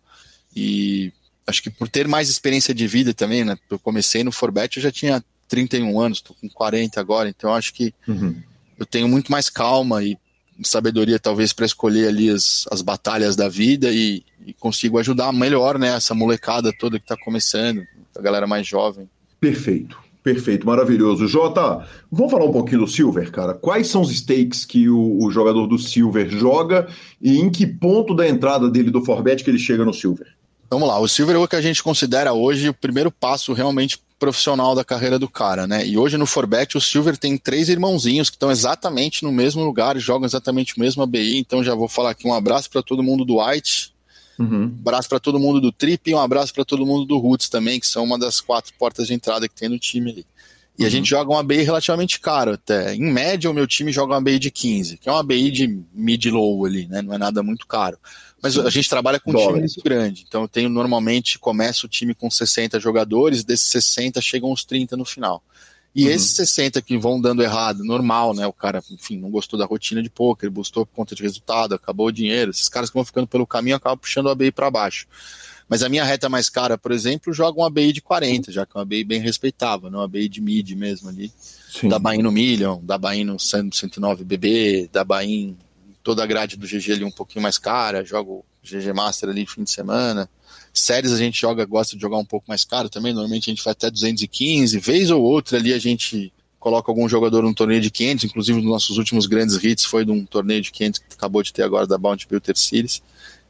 e 0.55 1.11
acho 1.45 1.61
que 1.61 1.69
por 1.69 1.87
ter 1.87 2.07
mais 2.07 2.29
experiência 2.29 2.73
de 2.73 2.87
vida 2.87 3.13
também, 3.13 3.43
né? 3.43 3.57
Eu 3.69 3.79
comecei 3.79 4.23
no 4.23 4.31
Forbet, 4.31 4.77
eu 4.77 4.83
já 4.83 4.91
tinha 4.91 5.23
31 5.47 5.99
anos, 5.99 6.21
tô 6.21 6.33
com 6.35 6.47
40 6.47 6.99
agora, 6.99 7.27
então 7.27 7.53
acho 7.53 7.73
que 7.73 7.93
uhum. 8.07 8.41
eu 8.77 8.85
tenho 8.85 9.07
muito 9.07 9.31
mais 9.31 9.49
calma 9.49 10.03
e 10.03 10.17
sabedoria 10.63 11.19
talvez 11.19 11.53
para 11.53 11.65
escolher 11.65 12.07
ali 12.07 12.29
as, 12.29 12.65
as 12.71 12.81
batalhas 12.81 13.35
da 13.35 13.47
vida 13.47 13.91
e, 13.91 14.23
e, 14.49 14.53
consigo 14.53 14.97
ajudar 14.97 15.31
melhor 15.31 15.77
né, 15.77 15.95
essa 15.95 16.13
molecada 16.13 16.73
toda 16.77 16.99
que 16.99 17.05
está 17.05 17.17
começando, 17.17 17.83
a 18.17 18.21
galera 18.21 18.47
mais 18.47 18.67
jovem. 18.67 19.09
Perfeito, 19.39 19.97
perfeito, 20.23 20.65
maravilhoso. 20.65 21.27
Jota, 21.27 21.85
vamos 22.11 22.31
falar 22.31 22.45
um 22.45 22.51
pouquinho 22.51 22.81
do 22.81 22.87
Silver, 22.87 23.31
cara. 23.31 23.53
Quais 23.53 23.87
são 23.87 24.01
os 24.01 24.11
stakes 24.11 24.65
que 24.65 24.89
o, 24.89 25.23
o 25.23 25.31
jogador 25.31 25.67
do 25.67 25.77
Silver 25.77 26.29
joga 26.29 26.87
e 27.21 27.39
em 27.39 27.49
que 27.49 27.65
ponto 27.65 28.15
da 28.15 28.27
entrada 28.27 28.69
dele 28.69 28.91
do 28.91 29.03
Forbet 29.03 29.43
que 29.43 29.49
ele 29.49 29.59
chega 29.59 29.85
no 29.85 29.93
Silver? 29.93 30.27
Vamos 30.69 30.87
lá, 30.87 30.99
o 30.99 31.07
Silver 31.07 31.35
é 31.35 31.39
o 31.39 31.47
que 31.47 31.55
a 31.55 31.61
gente 31.61 31.81
considera 31.81 32.31
hoje 32.31 32.69
o 32.69 32.73
primeiro 32.73 33.09
passo 33.09 33.53
realmente 33.53 33.99
profissional 34.19 34.75
da 34.75 34.83
carreira 34.83 35.17
do 35.17 35.27
cara, 35.27 35.65
né? 35.65 35.87
E 35.87 35.97
hoje 35.97 36.17
no 36.17 36.27
Forbet 36.27 36.77
o 36.77 36.81
Silver 36.81 37.17
tem 37.17 37.37
três 37.37 37.69
irmãozinhos 37.69 38.29
que 38.29 38.35
estão 38.35 38.51
exatamente 38.51 39.23
no 39.23 39.31
mesmo 39.31 39.63
lugar, 39.63 39.97
jogam 39.97 40.25
exatamente 40.25 40.77
o 40.77 40.79
mesmo 40.79 41.01
ABI, 41.01 41.39
então 41.39 41.63
já 41.63 41.73
vou 41.73 41.87
falar 41.87 42.11
aqui 42.11 42.27
um 42.27 42.33
abraço 42.33 42.69
para 42.69 42.83
todo 42.83 43.01
mundo 43.01 43.25
do 43.25 43.41
White, 43.41 43.93
uhum. 44.39 44.63
um 44.63 44.79
abraço 44.79 45.09
para 45.09 45.19
todo 45.19 45.39
mundo 45.39 45.59
do 45.59 45.71
Trip 45.71 46.09
e 46.09 46.15
um 46.15 46.19
abraço 46.19 46.53
para 46.53 46.65
todo 46.65 46.85
mundo 46.85 47.05
do 47.05 47.17
Roots 47.17 47.49
também, 47.49 47.79
que 47.79 47.87
são 47.87 48.03
uma 48.03 48.17
das 48.17 48.41
quatro 48.41 48.73
portas 48.77 49.07
de 49.07 49.13
entrada 49.13 49.47
que 49.47 49.55
tem 49.55 49.69
no 49.69 49.77
time 49.77 50.11
ali. 50.11 50.25
E 50.77 50.83
uhum. 50.83 50.87
a 50.87 50.89
gente 50.89 51.09
joga 51.09 51.31
um 51.31 51.37
ABI 51.37 51.61
relativamente 51.61 52.19
caro 52.21 52.53
até. 52.53 52.95
Em 52.95 53.11
média, 53.11 53.51
o 53.51 53.53
meu 53.53 53.67
time 53.67 53.91
joga 53.91 54.13
um 54.13 54.17
ABI 54.17 54.39
de 54.39 54.49
15, 54.49 54.97
que 54.97 55.09
é 55.09 55.11
um 55.11 55.17
ABI 55.17 55.51
de 55.51 55.79
mid-low 55.93 56.65
ali, 56.65 56.87
né? 56.87 57.01
Não 57.01 57.13
é 57.13 57.17
nada 57.17 57.43
muito 57.43 57.67
caro. 57.67 57.97
Mas 58.41 58.57
a 58.57 58.69
gente 58.69 58.89
trabalha 58.89 59.19
com 59.19 59.31
um 59.31 59.35
time 59.35 59.59
muito 59.59 59.83
grande. 59.83 60.25
Então 60.25 60.43
eu 60.43 60.47
tenho 60.47 60.69
normalmente, 60.69 61.37
começa 61.37 61.85
o 61.85 61.89
time 61.89 62.15
com 62.15 62.31
60 62.31 62.79
jogadores, 62.79 63.43
desses 63.43 63.67
60 63.67 64.21
chegam 64.21 64.51
uns 64.51 64.63
30 64.63 64.95
no 64.95 65.03
final. 65.03 65.43
E 65.95 66.05
uhum. 66.05 66.11
esses 66.11 66.35
60 66.35 66.81
que 66.81 66.97
vão 66.97 67.19
dando 67.19 67.41
errado, 67.41 67.83
normal, 67.83 68.33
né? 68.33 68.45
O 68.45 68.53
cara, 68.53 68.81
enfim, 68.91 69.17
não 69.17 69.29
gostou 69.29 69.57
da 69.57 69.65
rotina 69.65 70.03
de 70.03 70.09
poker, 70.09 70.49
buscou 70.49 70.85
por 70.85 70.95
conta 70.95 71.15
de 71.15 71.23
resultado, 71.23 71.73
acabou 71.73 72.07
o 72.07 72.11
dinheiro. 72.11 72.51
Esses 72.51 72.69
caras 72.69 72.89
que 72.89 72.93
vão 72.93 73.03
ficando 73.03 73.27
pelo 73.27 73.47
caminho 73.47 73.75
acabam 73.75 73.97
puxando 73.97 74.27
o 74.27 74.29
ABI 74.29 74.51
para 74.51 74.69
baixo. 74.69 75.07
Mas 75.67 75.83
a 75.83 75.89
minha 75.89 76.03
reta 76.03 76.29
mais 76.29 76.49
cara, 76.49 76.77
por 76.77 76.91
exemplo, 76.91 77.31
joga 77.31 77.59
um 77.59 77.63
ABI 77.63 77.93
de 77.93 78.01
40, 78.01 78.51
já 78.51 78.65
que 78.65 78.71
é 78.75 78.79
um 78.79 78.81
ABI 78.81 79.03
bem 79.03 79.19
respeitável, 79.19 79.89
não 79.89 79.99
um 79.99 80.03
ABI 80.03 80.27
de 80.27 80.41
mid 80.41 80.71
mesmo 80.71 81.09
ali. 81.09 81.31
Sim. 81.69 81.89
Da 81.89 81.99
Bahia 81.99 82.23
no 82.23 82.31
Million, 82.31 82.79
da 82.83 82.97
Bahia 82.97 83.23
no 83.23 83.39
109 83.39 84.23
BB, 84.23 84.89
da 84.91 85.03
Bahia 85.03 85.53
toda 86.03 86.23
a 86.23 86.25
grade 86.25 86.57
do 86.57 86.65
GG 86.65 86.93
ali 86.93 87.03
um 87.03 87.11
pouquinho 87.11 87.43
mais 87.43 87.59
cara, 87.59 88.03
jogo 88.03 88.43
GG 88.63 88.93
Master 88.93 89.29
ali 89.29 89.45
fim 89.45 89.63
de 89.63 89.69
semana. 89.69 90.27
Séries 90.81 91.11
a 91.11 91.17
gente 91.17 91.39
joga, 91.39 91.65
gosta 91.65 91.95
de 91.95 92.01
jogar 92.01 92.17
um 92.17 92.25
pouco 92.25 92.45
mais 92.47 92.63
caro 92.63 92.89
também, 92.89 93.13
normalmente 93.13 93.49
a 93.49 93.53
gente 93.53 93.63
vai 93.63 93.71
até 93.71 93.89
215, 93.89 94.79
vez 94.79 95.11
ou 95.11 95.21
outra 95.21 95.57
ali 95.57 95.73
a 95.73 95.79
gente 95.79 96.31
coloca 96.59 96.91
algum 96.91 97.07
jogador 97.07 97.41
num 97.41 97.53
torneio 97.53 97.81
de 97.81 97.89
500, 97.89 98.25
inclusive 98.25 98.59
um 98.59 98.61
dos 98.61 98.71
nossos 98.71 98.97
últimos 98.97 99.25
grandes 99.25 99.63
hits 99.63 99.85
foi 99.85 100.03
de 100.03 100.11
um 100.11 100.25
torneio 100.25 100.61
de 100.61 100.71
500 100.71 100.99
que 100.99 101.05
acabou 101.13 101.41
de 101.41 101.53
ter 101.53 101.63
agora 101.63 101.87
da 101.87 101.97
Bounty 101.97 102.27
Builder 102.27 102.57
Series. 102.57 103.01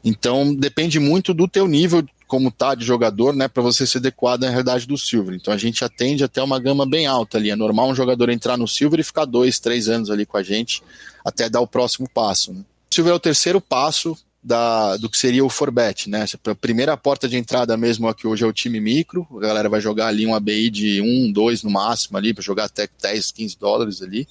Então 0.04 0.54
depende 0.54 0.98
muito 0.98 1.34
do 1.34 1.48
teu 1.48 1.66
nível 1.66 2.06
como 2.26 2.48
tá 2.48 2.76
de 2.76 2.84
jogador, 2.84 3.34
né, 3.34 3.48
para 3.48 3.60
você 3.60 3.84
se 3.84 3.98
adequar 3.98 4.38
à 4.40 4.48
realidade 4.48 4.86
do 4.86 4.96
Silver. 4.96 5.34
Então 5.34 5.52
a 5.52 5.56
gente 5.56 5.84
atende 5.84 6.22
até 6.22 6.40
uma 6.40 6.60
gama 6.60 6.86
bem 6.86 7.04
alta 7.04 7.36
ali. 7.36 7.50
É 7.50 7.56
normal 7.56 7.90
um 7.90 7.94
jogador 7.94 8.30
entrar 8.30 8.56
no 8.56 8.68
Silver 8.68 9.00
e 9.00 9.02
ficar 9.02 9.24
dois, 9.24 9.58
três 9.58 9.88
anos 9.88 10.10
ali 10.10 10.24
com 10.24 10.36
a 10.36 10.42
gente 10.42 10.80
até 11.24 11.48
dar 11.48 11.60
o 11.60 11.66
próximo 11.66 12.08
passo. 12.08 12.52
Né? 12.52 12.60
O 12.60 12.94
Silver 12.94 13.12
é 13.12 13.16
o 13.16 13.20
terceiro 13.20 13.60
passo 13.60 14.16
da, 14.42 14.96
do 14.96 15.08
que 15.08 15.18
seria 15.18 15.44
o 15.44 15.50
Forbet, 15.50 16.08
né? 16.08 16.24
A 16.46 16.54
primeira 16.54 16.96
porta 16.96 17.28
de 17.28 17.36
entrada 17.36 17.76
mesmo 17.76 18.08
aqui 18.08 18.26
hoje 18.26 18.44
é 18.44 18.46
o 18.46 18.52
time 18.52 18.80
micro, 18.80 19.26
a 19.36 19.40
galera 19.40 19.68
vai 19.68 19.80
jogar 19.80 20.06
ali 20.06 20.26
um 20.26 20.34
ABI 20.34 20.70
de 20.70 21.00
1, 21.00 21.32
2 21.32 21.62
no 21.62 21.70
máximo 21.70 22.16
ali, 22.16 22.32
para 22.32 22.42
jogar 22.42 22.64
até 22.64 22.88
10, 23.02 23.32
15 23.32 23.58
dólares 23.58 24.02
ali. 24.02 24.26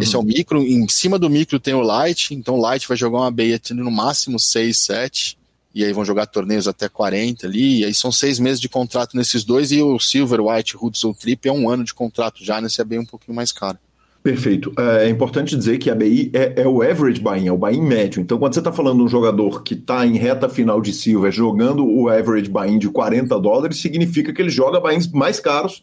Esse 0.00 0.16
é 0.16 0.18
o 0.18 0.22
uhum. 0.22 0.26
micro, 0.26 0.62
em 0.62 0.88
cima 0.88 1.18
do 1.18 1.30
micro 1.30 1.60
tem 1.60 1.74
o 1.74 1.80
Light, 1.80 2.34
então 2.34 2.56
o 2.56 2.60
Light 2.60 2.88
vai 2.88 2.96
jogar 2.96 3.18
uma 3.18 3.28
ABI 3.28 3.60
no 3.70 3.90
máximo 3.92 4.40
6, 4.40 4.76
7 4.76 5.38
e 5.74 5.84
aí 5.84 5.92
vão 5.92 6.04
jogar 6.04 6.26
torneios 6.26 6.68
até 6.68 6.88
40 6.88 7.46
ali, 7.46 7.80
e 7.80 7.84
aí 7.84 7.92
são 7.92 8.12
seis 8.12 8.38
meses 8.38 8.60
de 8.60 8.68
contrato 8.68 9.16
nesses 9.16 9.42
dois, 9.42 9.72
e 9.72 9.82
o 9.82 9.98
Silver, 9.98 10.40
White, 10.40 10.76
ou 10.76 11.14
Trip 11.14 11.48
é 11.48 11.52
um 11.52 11.68
ano 11.68 11.82
de 11.82 11.92
contrato 11.92 12.44
já, 12.44 12.60
nesse 12.60 12.80
é 12.80 12.84
bem 12.84 13.00
um 13.00 13.04
pouquinho 13.04 13.34
mais 13.34 13.50
caro. 13.50 13.76
Perfeito. 14.24 14.72
É, 14.78 15.04
é 15.04 15.08
importante 15.10 15.54
dizer 15.54 15.76
que 15.76 15.90
a 15.90 15.94
BI 15.94 16.30
é, 16.32 16.62
é 16.62 16.66
o 16.66 16.80
average 16.80 17.20
buy-in, 17.20 17.46
é 17.46 17.52
o 17.52 17.58
buy-in 17.58 17.82
médio. 17.82 18.22
Então, 18.22 18.38
quando 18.38 18.54
você 18.54 18.60
está 18.60 18.72
falando 18.72 18.96
de 18.96 19.04
um 19.04 19.08
jogador 19.08 19.62
que 19.62 19.74
está 19.74 20.06
em 20.06 20.16
reta 20.16 20.48
final 20.48 20.80
de 20.80 20.94
Silver 20.94 21.30
jogando 21.30 21.86
o 21.86 22.08
average 22.08 22.48
buy-in 22.48 22.78
de 22.78 22.88
40 22.88 23.38
dólares, 23.38 23.82
significa 23.82 24.32
que 24.32 24.40
ele 24.40 24.48
joga 24.48 24.80
buy-ins 24.80 25.12
mais 25.12 25.38
caros 25.38 25.82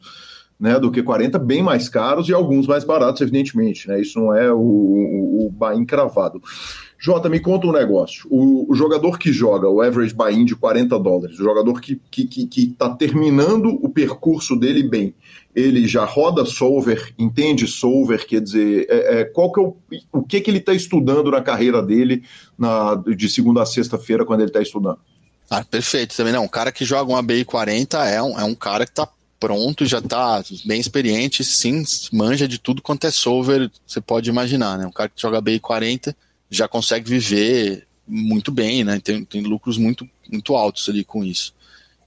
né, 0.59 0.79
do 0.79 0.91
que 0.91 1.03
40, 1.03 1.37
bem 1.37 1.61
mais 1.61 1.87
caros 1.87 2.29
e 2.29 2.33
alguns 2.33 2.65
mais 2.65 2.83
baratos, 2.83 3.21
evidentemente. 3.21 3.87
Né? 3.87 4.01
Isso 4.01 4.19
não 4.19 4.35
é 4.35 4.51
o, 4.51 4.57
o, 4.57 5.45
o 5.45 5.49
buy-in 5.51 5.85
cravado. 5.85 6.41
Jota, 6.97 7.29
me 7.29 7.39
conta 7.39 7.65
um 7.67 7.71
negócio. 7.71 8.27
O, 8.29 8.71
o, 8.71 8.75
jogador 8.75 9.19
que 9.19 9.31
joga 9.31 9.67
o 9.67 9.81
average 9.81 10.15
buy-in 10.15 10.45
de 10.45 10.55
40 10.55 10.99
dólares, 10.99 11.39
o 11.39 11.43
jogador 11.43 11.79
que 11.79 11.93
está 11.93 12.05
que, 12.09 12.25
que, 12.25 12.47
que 12.47 12.67
tá 12.67 12.89
terminando 12.89 13.69
o 13.83 13.89
percurso 13.89 14.55
dele 14.55 14.81
bem, 14.81 15.15
ele 15.55 15.87
já 15.87 16.05
roda 16.05 16.45
solver, 16.45 17.13
entende 17.17 17.67
solver, 17.67 18.25
quer 18.25 18.41
dizer, 18.41 18.87
é, 18.89 19.21
é, 19.21 19.25
qual 19.25 19.51
que 19.51 19.59
é 19.59 19.63
o, 19.63 19.75
o 20.11 20.23
que, 20.23 20.41
que 20.41 20.49
ele 20.49 20.59
está 20.59 20.73
estudando 20.73 21.29
na 21.31 21.41
carreira 21.41 21.81
dele 21.81 22.23
na, 22.57 22.95
de 22.95 23.29
segunda 23.29 23.61
a 23.61 23.65
sexta-feira 23.65 24.25
quando 24.25 24.41
ele 24.41 24.49
está 24.49 24.61
estudando? 24.61 24.99
Ah, 25.49 25.65
perfeito. 25.65 26.15
Também 26.15 26.31
não. 26.31 26.45
Um 26.45 26.47
cara 26.47 26.71
que 26.71 26.85
joga 26.85 27.11
um 27.11 27.15
ABI 27.17 27.43
40 27.43 28.05
é 28.05 28.23
um, 28.23 28.39
é 28.39 28.43
um 28.45 28.55
cara 28.55 28.85
que 28.85 28.91
está 28.91 29.07
pronto, 29.37 29.85
já 29.85 29.97
está 29.97 30.41
bem 30.65 30.79
experiente, 30.79 31.43
sim, 31.43 31.83
manja 32.13 32.47
de 32.47 32.59
tudo 32.59 32.81
quanto 32.81 33.07
é 33.07 33.11
solver, 33.11 33.71
você 33.87 33.99
pode 33.99 34.29
imaginar, 34.29 34.77
né? 34.77 34.85
Um 34.85 34.91
cara 34.91 35.09
que 35.09 35.19
joga 35.19 35.39
ABI 35.39 35.59
40 35.59 36.15
já 36.47 36.67
consegue 36.67 37.09
viver 37.09 37.87
muito 38.07 38.51
bem, 38.51 38.83
né? 38.83 38.99
Tem, 38.99 39.25
tem 39.25 39.41
lucros 39.41 39.79
muito, 39.79 40.07
muito 40.31 40.55
altos 40.55 40.87
ali 40.87 41.03
com 41.03 41.23
isso. 41.23 41.55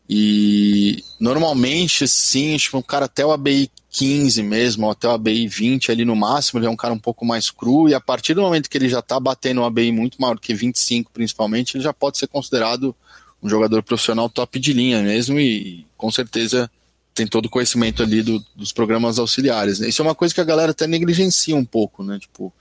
E 0.09 1.03
normalmente, 1.19 2.07
sim, 2.07 2.57
tipo, 2.57 2.77
um 2.77 2.83
cara 2.83 3.07
até 3.07 3.25
o 3.25 3.33
ABI 3.33 3.71
15 3.91 4.43
mesmo, 4.43 4.87
ou 4.87 4.93
até 4.93 5.09
o 5.09 5.13
ABI 5.13 5.47
20 5.49 5.91
ali 5.91 6.05
no 6.05 6.15
máximo, 6.15 6.59
ele 6.59 6.67
é 6.67 6.71
um 6.71 6.77
cara 6.77 6.93
um 6.93 6.99
pouco 6.99 7.25
mais 7.25 7.51
cru, 7.51 7.89
e 7.89 7.95
a 7.95 8.01
partir 8.01 8.35
do 8.35 8.43
momento 8.43 8.69
que 8.69 8.77
ele 8.77 8.89
já 8.89 8.99
está 8.99 9.19
batendo 9.19 9.61
um 9.61 9.65
ABI 9.65 9.93
muito 9.93 10.21
maior 10.21 10.39
que 10.39 10.53
25 10.53 11.11
principalmente, 11.13 11.77
ele 11.77 11.85
já 11.85 11.93
pode 11.93 12.19
ser 12.19 12.27
considerado 12.27 12.95
um 13.43 13.49
jogador 13.49 13.83
profissional 13.83 14.29
top 14.29 14.59
de 14.59 14.73
linha 14.73 15.03
mesmo, 15.03 15.39
e 15.39 15.87
com 15.97 16.11
certeza 16.11 16.71
tem 17.15 17.27
todo 17.27 17.47
o 17.47 17.51
conhecimento 17.51 18.03
ali 18.03 18.23
do, 18.23 18.45
dos 18.57 18.73
programas 18.73 19.19
auxiliares. 19.19 19.79
Né? 19.79 19.89
Isso 19.89 20.03
é 20.03 20.05
uma 20.05 20.15
coisa 20.15 20.35
que 20.35 20.41
a 20.41 20.45
galera 20.45 20.73
até 20.73 20.87
negligencia 20.87 21.55
um 21.55 21.65
pouco, 21.65 22.03
né? 22.03 22.19
Tipo, 22.19 22.53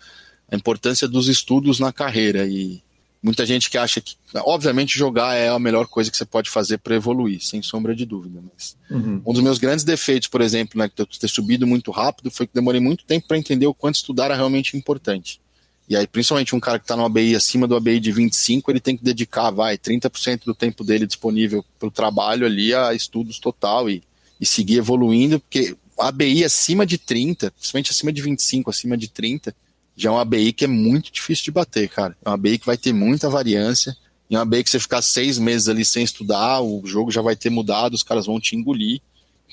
a 0.49 0.55
importância 0.55 1.07
dos 1.07 1.27
estudos 1.27 1.79
na 1.79 1.91
carreira 1.91 2.45
e 2.45 2.81
muita 3.23 3.45
gente 3.45 3.69
que 3.69 3.77
acha 3.77 4.01
que, 4.01 4.15
obviamente, 4.35 4.97
jogar 4.97 5.33
é 5.33 5.47
a 5.47 5.57
melhor 5.57 5.87
coisa 5.87 6.11
que 6.11 6.17
você 6.17 6.25
pode 6.25 6.49
fazer 6.49 6.77
para 6.79 6.93
evoluir, 6.93 7.41
sem 7.41 7.61
sombra 7.61 7.95
de 7.95 8.05
dúvida. 8.05 8.43
Mas 8.53 8.75
uhum. 8.91 9.21
um 9.25 9.33
dos 9.33 9.41
meus 9.41 9.57
grandes 9.57 9.85
defeitos, 9.85 10.27
por 10.27 10.41
exemplo, 10.41 10.77
né, 10.77 10.91
de 10.93 11.19
ter 11.19 11.29
subido 11.29 11.65
muito 11.65 11.89
rápido, 11.89 12.29
foi 12.29 12.45
que 12.45 12.53
demorei 12.53 12.81
muito 12.81 13.05
tempo 13.05 13.25
para 13.25 13.37
entender 13.37 13.65
o 13.65 13.73
quanto 13.73 13.95
estudar 13.95 14.25
era 14.25 14.35
realmente 14.35 14.75
importante. 14.75 15.39
E 15.87 15.95
aí, 15.95 16.05
principalmente 16.05 16.55
um 16.55 16.59
cara 16.59 16.79
que 16.79 16.83
está 16.83 16.95
no 16.95 17.05
ABI 17.05 17.35
acima 17.35 17.67
do 17.67 17.75
ABI 17.75 17.99
de 17.99 18.11
25, 18.11 18.71
ele 18.71 18.79
tem 18.79 18.97
que 18.97 19.03
dedicar, 19.03 19.51
vai, 19.51 19.77
30% 19.77 20.43
do 20.45 20.53
tempo 20.53 20.83
dele 20.83 21.07
disponível 21.07 21.63
para 21.79 21.87
o 21.87 21.91
trabalho 21.91 22.45
ali 22.45 22.73
a 22.73 22.93
estudos 22.93 23.39
total 23.39 23.89
e, 23.89 24.03
e 24.39 24.45
seguir 24.45 24.77
evoluindo, 24.77 25.39
porque 25.39 25.75
ABI 25.97 26.43
acima 26.43 26.85
de 26.85 26.97
30, 26.97 27.51
principalmente 27.51 27.91
acima 27.91 28.11
de 28.11 28.21
25, 28.21 28.69
acima 28.69 28.97
de 28.97 29.09
30, 29.09 29.55
já 29.95 30.09
é 30.09 30.11
uma 30.11 30.21
ABI 30.21 30.53
que 30.53 30.65
é 30.65 30.67
muito 30.67 31.11
difícil 31.11 31.45
de 31.45 31.51
bater, 31.51 31.87
cara. 31.89 32.15
É 32.23 32.29
uma 32.29 32.35
ABI 32.35 32.57
que 32.57 32.65
vai 32.65 32.77
ter 32.77 32.93
muita 32.93 33.29
variância. 33.29 33.95
E 34.29 34.35
é 34.35 34.37
uma 34.37 34.43
ABI 34.43 34.63
que 34.63 34.69
você 34.69 34.79
ficar 34.79 35.01
seis 35.01 35.37
meses 35.37 35.67
ali 35.67 35.85
sem 35.85 36.03
estudar, 36.03 36.61
o 36.61 36.81
jogo 36.85 37.11
já 37.11 37.21
vai 37.21 37.35
ter 37.35 37.49
mudado, 37.49 37.93
os 37.93 38.03
caras 38.03 38.25
vão 38.25 38.39
te 38.39 38.55
engolir. 38.55 39.01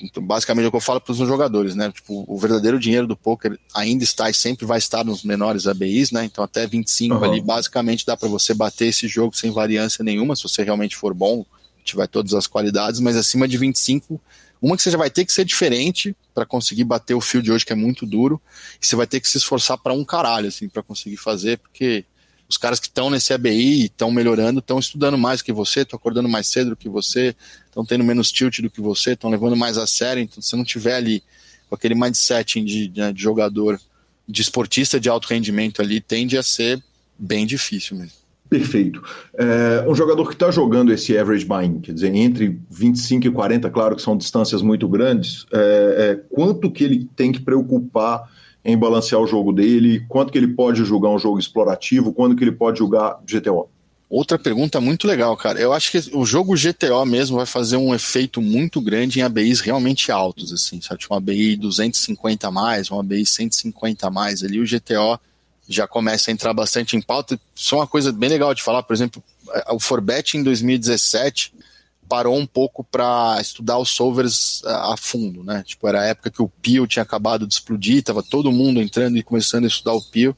Então, 0.03 0.23
basicamente, 0.23 0.65
é 0.65 0.67
o 0.67 0.71
que 0.71 0.77
eu 0.77 0.81
falo 0.81 0.99
para 0.99 1.11
os 1.11 1.17
jogadores, 1.17 1.75
né? 1.75 1.91
Tipo, 1.91 2.25
o 2.27 2.37
verdadeiro 2.37 2.79
dinheiro 2.79 3.05
do 3.05 3.15
poker 3.15 3.59
ainda 3.73 4.03
está 4.03 4.29
e 4.29 4.33
sempre 4.33 4.65
vai 4.65 4.79
estar 4.79 5.03
nos 5.03 5.23
menores 5.23 5.67
ABIs, 5.67 6.11
né? 6.11 6.25
Então, 6.25 6.43
até 6.43 6.65
25 6.65 7.13
uhum. 7.13 7.23
ali, 7.23 7.41
basicamente, 7.41 8.05
dá 8.05 8.17
para 8.17 8.27
você 8.27 8.53
bater 8.53 8.87
esse 8.87 9.07
jogo 9.07 9.35
sem 9.35 9.51
variância 9.51 10.03
nenhuma, 10.03 10.35
se 10.35 10.43
você 10.43 10.63
realmente 10.63 10.95
for 10.95 11.13
bom, 11.13 11.45
tiver 11.83 12.07
todas 12.07 12.33
as 12.33 12.47
qualidades, 12.47 12.99
mas 12.99 13.15
acima 13.15 13.47
de 13.47 13.57
25 13.57 14.19
uma 14.61 14.77
que 14.77 14.83
você 14.83 14.91
já 14.91 14.97
vai 14.97 15.09
ter 15.09 15.25
que 15.25 15.33
ser 15.33 15.43
diferente 15.43 16.15
para 16.33 16.45
conseguir 16.45 16.83
bater 16.83 17.15
o 17.15 17.21
fio 17.21 17.41
de 17.41 17.51
hoje, 17.51 17.65
que 17.65 17.73
é 17.73 17.75
muito 17.75 18.05
duro, 18.05 18.39
e 18.79 18.85
você 18.85 18.95
vai 18.95 19.07
ter 19.07 19.19
que 19.19 19.27
se 19.27 19.37
esforçar 19.37 19.77
para 19.77 19.93
um 19.93 20.05
caralho, 20.05 20.47
assim, 20.47 20.69
para 20.69 20.83
conseguir 20.83 21.17
fazer, 21.17 21.57
porque 21.57 22.05
os 22.47 22.57
caras 22.57 22.79
que 22.79 22.87
estão 22.87 23.09
nesse 23.09 23.33
ABI 23.33 23.85
estão 23.85 24.11
melhorando, 24.11 24.59
estão 24.59 24.77
estudando 24.77 25.17
mais 25.17 25.41
que 25.41 25.51
você, 25.51 25.81
estão 25.81 25.97
acordando 25.97 26.29
mais 26.29 26.47
cedo 26.47 26.71
do 26.71 26.75
que 26.75 26.89
você, 26.89 27.35
estão 27.65 27.83
tendo 27.83 28.03
menos 28.03 28.31
tilt 28.31 28.59
do 28.59 28.69
que 28.69 28.81
você, 28.81 29.13
estão 29.13 29.29
levando 29.29 29.55
mais 29.55 29.77
a 29.77 29.87
sério, 29.87 30.21
então 30.21 30.41
se 30.41 30.49
você 30.49 30.55
não 30.55 30.63
tiver 30.63 30.95
ali 30.95 31.23
com 31.67 31.75
aquele 31.75 31.95
mindset 31.95 32.61
de, 32.61 32.87
de, 32.87 33.13
de 33.13 33.21
jogador, 33.21 33.79
de 34.27 34.41
esportista 34.41 34.99
de 34.99 35.09
alto 35.09 35.27
rendimento 35.27 35.81
ali, 35.81 35.99
tende 35.99 36.37
a 36.37 36.43
ser 36.43 36.83
bem 37.17 37.47
difícil 37.47 37.97
mesmo. 37.97 38.20
Perfeito. 38.51 39.01
É, 39.33 39.85
um 39.87 39.95
jogador 39.95 40.27
que 40.27 40.33
está 40.33 40.51
jogando 40.51 40.91
esse 40.91 41.17
average 41.17 41.45
buying, 41.45 41.79
quer 41.79 41.93
dizer, 41.93 42.13
entre 42.13 42.59
25 42.69 43.25
e 43.25 43.31
40, 43.31 43.69
claro 43.69 43.95
que 43.95 44.01
são 44.01 44.17
distâncias 44.17 44.61
muito 44.61 44.89
grandes, 44.89 45.45
é, 45.53 45.57
é, 45.97 46.15
quanto 46.29 46.69
que 46.69 46.83
ele 46.83 47.07
tem 47.15 47.31
que 47.31 47.39
preocupar 47.39 48.29
em 48.65 48.77
balancear 48.77 49.21
o 49.21 49.25
jogo 49.25 49.53
dele, 49.53 50.05
quanto 50.09 50.33
que 50.33 50.37
ele 50.37 50.49
pode 50.49 50.83
jogar 50.83 51.11
um 51.11 51.17
jogo 51.17 51.39
explorativo, 51.39 52.11
quando 52.11 52.35
que 52.35 52.43
ele 52.43 52.51
pode 52.51 52.79
jogar 52.79 53.21
GTO? 53.25 53.69
Outra 54.09 54.37
pergunta 54.37 54.81
muito 54.81 55.07
legal, 55.07 55.37
cara. 55.37 55.57
Eu 55.57 55.71
acho 55.71 55.89
que 55.89 56.13
o 56.13 56.25
jogo 56.25 56.53
GTO 56.53 57.05
mesmo 57.05 57.37
vai 57.37 57.45
fazer 57.45 57.77
um 57.77 57.95
efeito 57.95 58.41
muito 58.41 58.81
grande 58.81 59.19
em 59.19 59.23
ABIs 59.23 59.61
realmente 59.61 60.11
altos, 60.11 60.51
assim, 60.51 60.81
sabe? 60.81 60.99
Tipo, 60.99 61.13
um 61.13 61.17
ABI 61.17 61.55
250 61.55 62.49
a 62.49 62.51
mais, 62.51 62.91
um 62.91 62.99
ABI 62.99 63.25
150 63.25 64.05
a 64.05 64.11
mais 64.11 64.43
ali, 64.43 64.59
o 64.59 64.65
GTO 64.65 65.17
já 65.75 65.87
começa 65.87 66.29
a 66.29 66.33
entrar 66.33 66.53
bastante 66.53 66.95
em 66.95 67.01
pauta. 67.01 67.39
Só 67.55 67.77
uma 67.77 67.87
coisa 67.87 68.11
bem 68.11 68.29
legal 68.29 68.53
de 68.53 68.63
falar, 68.63 68.83
por 68.83 68.93
exemplo, 68.93 69.23
o 69.69 69.79
Forbet 69.79 70.37
em 70.37 70.43
2017 70.43 71.53
parou 72.11 72.37
um 72.37 72.45
pouco 72.45 72.83
para 72.83 73.37
estudar 73.39 73.77
os 73.77 73.89
solvers 73.89 74.61
a 74.65 74.97
fundo, 74.97 75.45
né? 75.45 75.63
Tipo, 75.65 75.87
era 75.87 76.01
a 76.01 76.05
época 76.05 76.29
que 76.29 76.41
o 76.41 76.49
Pio 76.49 76.85
tinha 76.85 77.03
acabado 77.03 77.47
de 77.47 77.53
explodir, 77.53 78.03
tava 78.03 78.21
todo 78.21 78.51
mundo 78.51 78.81
entrando 78.81 79.17
e 79.17 79.23
começando 79.23 79.63
a 79.63 79.67
estudar 79.67 79.93
o 79.93 80.01
Pio. 80.01 80.35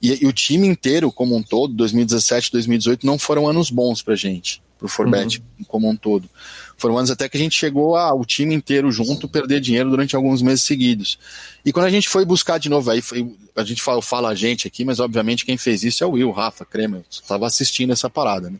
E, 0.00 0.24
e 0.24 0.26
o 0.26 0.32
time 0.32 0.66
inteiro, 0.66 1.12
como 1.12 1.36
um 1.36 1.42
todo, 1.42 1.74
2017 1.74 2.50
2018, 2.52 3.06
não 3.06 3.18
foram 3.18 3.46
anos 3.46 3.70
bons 3.70 4.00
pra 4.00 4.14
gente, 4.14 4.62
pro 4.78 4.88
Forbet 4.88 5.42
uhum. 5.58 5.64
como 5.66 5.88
um 5.88 5.96
todo. 5.96 6.30
Foram 6.76 6.98
anos 6.98 7.10
até 7.10 7.28
que 7.28 7.36
a 7.36 7.40
gente 7.40 7.56
chegou 7.56 7.96
a 7.96 8.14
o 8.14 8.24
time 8.24 8.54
inteiro 8.54 8.90
junto 8.92 9.28
perder 9.28 9.60
dinheiro 9.60 9.88
durante 9.88 10.14
alguns 10.14 10.42
meses 10.42 10.62
seguidos. 10.62 11.18
E 11.64 11.72
quando 11.72 11.86
a 11.86 11.90
gente 11.90 12.08
foi 12.08 12.24
buscar 12.24 12.58
de 12.58 12.68
novo, 12.68 12.90
aí 12.90 13.00
foi, 13.00 13.34
a 13.54 13.64
gente 13.64 13.82
fala, 13.82 14.02
fala 14.02 14.28
a 14.28 14.34
gente 14.34 14.66
aqui, 14.66 14.84
mas 14.84 15.00
obviamente 15.00 15.46
quem 15.46 15.56
fez 15.56 15.82
isso 15.82 16.04
é 16.04 16.06
o 16.06 16.12
Will, 16.12 16.30
Rafa, 16.30 16.64
Kremer, 16.64 17.02
estava 17.10 17.46
assistindo 17.46 17.92
essa 17.92 18.10
parada, 18.10 18.50
né? 18.50 18.58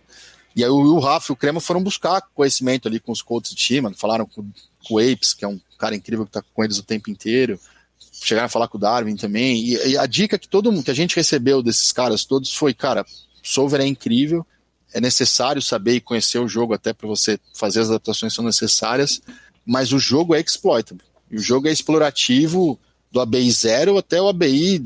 E 0.55 0.65
aí 0.65 0.71
o 0.71 0.79
Will, 0.79 0.99
Rafa 0.99 1.31
e 1.31 1.35
o 1.35 1.37
Kremer 1.37 1.61
foram 1.61 1.83
buscar 1.83 2.23
conhecimento 2.35 2.89
ali 2.89 2.99
com 2.99 3.13
os 3.13 3.21
coaches 3.21 3.51
de 3.51 3.57
time, 3.57 3.93
falaram 3.95 4.25
com, 4.25 4.43
com 4.89 4.95
o 4.95 4.99
Apes, 4.99 5.35
que 5.35 5.45
é 5.45 5.49
um 5.49 5.61
cara 5.79 5.95
incrível 5.95 6.25
que 6.25 6.31
está 6.31 6.43
com 6.55 6.65
eles 6.65 6.79
o 6.79 6.83
tempo 6.83 7.11
inteiro, 7.11 7.61
chegaram 8.11 8.47
a 8.47 8.49
falar 8.49 8.67
com 8.67 8.79
o 8.79 8.81
Darwin 8.81 9.17
também, 9.17 9.63
e, 9.63 9.89
e 9.89 9.99
a 9.99 10.07
dica 10.07 10.39
que 10.39 10.49
todo 10.49 10.73
mundo, 10.73 10.85
que 10.85 10.91
a 10.91 10.95
gente 10.95 11.15
recebeu 11.15 11.63
desses 11.63 11.93
caras 11.93 12.25
todos 12.25 12.55
foi, 12.55 12.73
cara, 12.73 13.05
Solver 13.43 13.81
é 13.83 13.87
incrível, 13.87 14.47
é 14.93 15.01
necessário 15.01 15.61
saber 15.61 15.95
e 15.95 16.01
conhecer 16.01 16.39
o 16.39 16.49
jogo 16.49 16.75
até 16.75 16.93
para 16.93 17.09
você 17.09 17.39
fazer 17.55 17.81
as 17.81 17.89
adaptações 17.89 18.33
que 18.33 18.37
são 18.37 18.45
necessárias, 18.45 19.21
mas 19.65 19.93
o 19.93 19.99
jogo 19.99 20.35
é 20.35 20.41
exploitable. 20.41 21.05
E 21.31 21.37
o 21.37 21.41
jogo 21.41 21.69
é 21.69 21.73
explorativo 21.73 22.79
do 23.11 23.21
ABI 23.21 23.51
0 23.51 23.99
até 23.99 24.21
o 24.21 24.29
ABI 24.29 24.83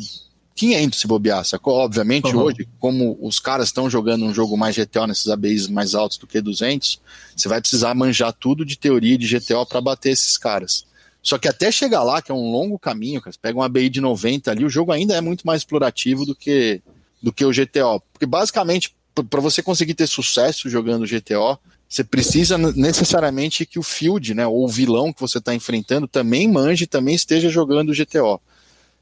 500 0.54 1.00
se 1.00 1.06
bobear, 1.06 1.44
sacou? 1.44 1.74
Obviamente 1.74 2.34
uhum. 2.34 2.42
hoje, 2.42 2.68
como 2.78 3.18
os 3.20 3.38
caras 3.38 3.68
estão 3.68 3.88
jogando 3.88 4.24
um 4.24 4.34
jogo 4.34 4.56
mais 4.56 4.76
GTO 4.76 5.06
nesses 5.06 5.28
ABIs 5.28 5.68
mais 5.68 5.94
altos 5.94 6.18
do 6.18 6.26
que 6.26 6.40
200, 6.40 7.00
você 7.34 7.48
vai 7.48 7.60
precisar 7.60 7.94
manjar 7.94 8.32
tudo 8.32 8.64
de 8.64 8.76
teoria 8.76 9.16
de 9.16 9.26
GTO 9.26 9.64
para 9.64 9.80
bater 9.80 10.10
esses 10.10 10.36
caras. 10.36 10.84
Só 11.22 11.38
que 11.38 11.48
até 11.48 11.70
chegar 11.70 12.02
lá, 12.02 12.20
que 12.20 12.30
é 12.30 12.34
um 12.34 12.50
longo 12.50 12.78
caminho, 12.78 13.20
cara, 13.20 13.32
você 13.32 13.38
pega 13.40 13.58
um 13.58 13.62
ABI 13.62 13.88
de 13.88 14.00
90 14.00 14.50
ali, 14.50 14.64
o 14.64 14.70
jogo 14.70 14.92
ainda 14.92 15.14
é 15.14 15.20
muito 15.20 15.46
mais 15.46 15.62
explorativo 15.62 16.24
do 16.24 16.34
que, 16.34 16.82
do 17.22 17.32
que 17.32 17.44
o 17.44 17.50
GTO. 17.50 18.02
Porque 18.12 18.26
basicamente, 18.26 18.94
para 19.14 19.40
você 19.40 19.62
conseguir 19.62 19.94
ter 19.94 20.06
sucesso 20.06 20.68
jogando 20.68 21.06
GTO, 21.06 21.58
você 21.88 22.04
precisa 22.04 22.56
necessariamente 22.56 23.66
que 23.66 23.78
o 23.78 23.82
field, 23.82 24.32
né, 24.32 24.46
ou 24.46 24.64
o 24.64 24.68
vilão 24.68 25.12
que 25.12 25.20
você 25.20 25.38
está 25.38 25.54
enfrentando 25.54 26.06
também 26.06 26.46
manje, 26.50 26.86
também 26.86 27.14
esteja 27.14 27.48
jogando 27.48 27.92
GTO. 27.92 28.40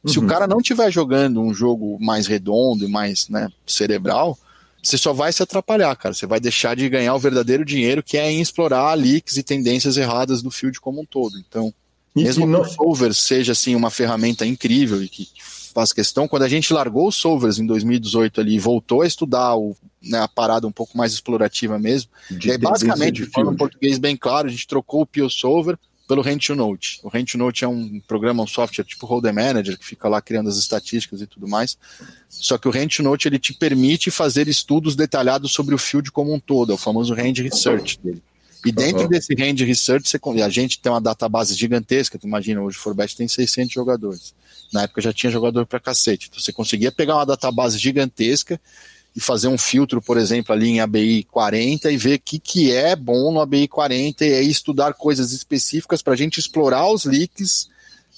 Se 0.07 0.19
uhum. 0.19 0.25
o 0.25 0.29
cara 0.29 0.47
não 0.47 0.59
estiver 0.59 0.91
jogando 0.91 1.41
um 1.43 1.53
jogo 1.53 1.99
mais 2.01 2.27
redondo 2.27 2.85
e 2.85 2.89
mais 2.89 3.29
né, 3.29 3.51
cerebral, 3.67 4.39
você 4.83 4.97
só 4.97 5.13
vai 5.13 5.33
se 5.33 5.43
atrapalhar, 5.43 5.95
cara. 5.97 6.15
Você 6.15 6.27
vai 6.27 6.41
deixar 6.41 6.77
de 6.77 6.89
ganhar 6.89 7.15
o 7.15 7.19
verdadeiro 7.19 7.65
dinheiro 7.65 8.03
que 8.03 8.17
é 8.17 8.31
em 8.31 8.41
explorar 8.41 8.95
leaks 8.95 9.37
e 9.37 9.43
tendências 9.43 9.97
erradas 9.97 10.41
do 10.41 10.51
field 10.51 10.81
como 10.81 11.03
um 11.03 11.05
todo. 11.05 11.39
Então, 11.39 11.75
mesmo 12.15 12.47
que 12.47 12.53
não... 12.53 12.63
o 12.63 12.65
Solver 12.65 13.13
seja 13.13 13.53
assim 13.53 13.75
uma 13.75 13.91
ferramenta 13.91 14.47
incrível 14.47 15.03
e 15.03 15.09
que 15.09 15.29
faz 15.73 15.93
questão, 15.93 16.29
quando 16.29 16.43
a 16.43 16.49
gente 16.49 16.73
largou 16.73 17.09
os 17.09 17.17
solvers 17.17 17.59
em 17.59 17.67
2018 17.67 18.41
ali 18.41 18.55
e 18.55 18.59
voltou 18.59 19.03
a 19.03 19.07
estudar 19.07 19.57
o, 19.57 19.77
né, 20.03 20.21
a 20.21 20.29
parada 20.29 20.67
um 20.67 20.73
pouco 20.73 20.97
mais 20.97 21.13
explorativa 21.13 21.79
mesmo, 21.79 22.11
de 22.31 22.51
aí, 22.51 22.59
basicamente, 22.59 23.27
falando 23.27 23.55
em 23.55 23.57
português 23.57 23.99
bem 23.99 24.17
claro, 24.17 24.49
a 24.49 24.51
gente 24.51 24.67
trocou 24.67 25.03
o 25.03 25.07
Pio 25.07 25.29
Solver 25.29 25.79
pelo 26.09 26.23
Rent 26.23 26.49
Note. 26.51 27.01
O 27.03 27.09
Rent 27.09 27.35
Note 27.35 27.65
é 27.65 27.69
um 27.69 28.01
programa, 28.09 28.43
um 28.43 28.47
software 28.47 28.85
tipo 28.85 29.07
Holder 29.07 29.33
Manager, 29.33 29.79
que 29.79 29.85
fica 29.85 30.09
lá 30.09 30.23
criando 30.23 30.49
as 30.49 30.57
estatísticas 30.57 31.21
e 31.21 31.27
tudo 31.27 31.47
mais. 31.47 31.77
Só 32.31 32.57
que 32.57 32.67
o 32.67 32.71
Rent 32.71 33.01
Note 33.01 33.29
ele 33.29 33.39
te 33.39 33.53
permite 33.53 34.11
fazer 34.11 34.49
estudos 34.49 34.97
detalhados 34.97 35.53
sobre 35.53 35.75
o 35.75 35.79
field 35.79 36.11
como 36.11 36.33
um 36.33 36.41
todo, 36.41 36.73
é 36.73 36.75
o 36.75 36.79
famoso 36.79 37.13
Rand 37.13 37.35
Research 37.37 38.01
dele. 38.03 38.23
E 38.65 38.73
dentro 38.73 39.03
uhum. 39.03 39.09
desse 39.09 39.35
Rand 39.35 39.65
Research, 39.65 40.09
você, 40.09 40.19
a 40.43 40.49
gente 40.49 40.81
tem 40.81 40.91
uma 40.91 41.01
database 41.01 41.55
gigantesca, 41.55 42.19
tu 42.19 42.27
imagina, 42.27 42.61
hoje 42.61 42.77
o 42.77 42.81
Forbet 42.81 43.15
tem 43.15 43.29
600 43.29 43.73
jogadores. 43.73 44.35
Na 44.73 44.83
época 44.83 45.01
já 45.01 45.13
tinha 45.13 45.31
jogador 45.31 45.67
pra 45.67 45.81
cacete. 45.81 46.29
Então 46.29 46.41
você 46.41 46.53
conseguia 46.53 46.93
pegar 46.93 47.17
uma 47.17 47.27
database 47.27 47.79
gigantesca 47.79 48.61
e 49.17 49.21
fazer 49.21 49.49
um 49.49 49.59
filtro, 49.59 50.01
por 50.01 50.17
exemplo, 50.17 50.55
ali 50.55 50.69
em 50.69 50.81
ABI 50.81 51.25
40 51.25 51.91
e 51.91 51.97
ver 51.97 52.19
o 52.19 52.21
que, 52.21 52.39
que 52.39 52.73
é 52.73 52.95
bom 52.95 53.33
no 53.33 53.41
ABI 53.41 53.67
40 53.67 54.25
e 54.25 54.35
aí 54.35 54.49
estudar 54.49 54.95
coisas 54.95 55.33
específicas 55.33 56.03
para 56.03 56.13
a 56.13 56.17
gente 56.17 56.39
explorar 56.39 56.89
os 56.89 57.05
leaks 57.05 57.69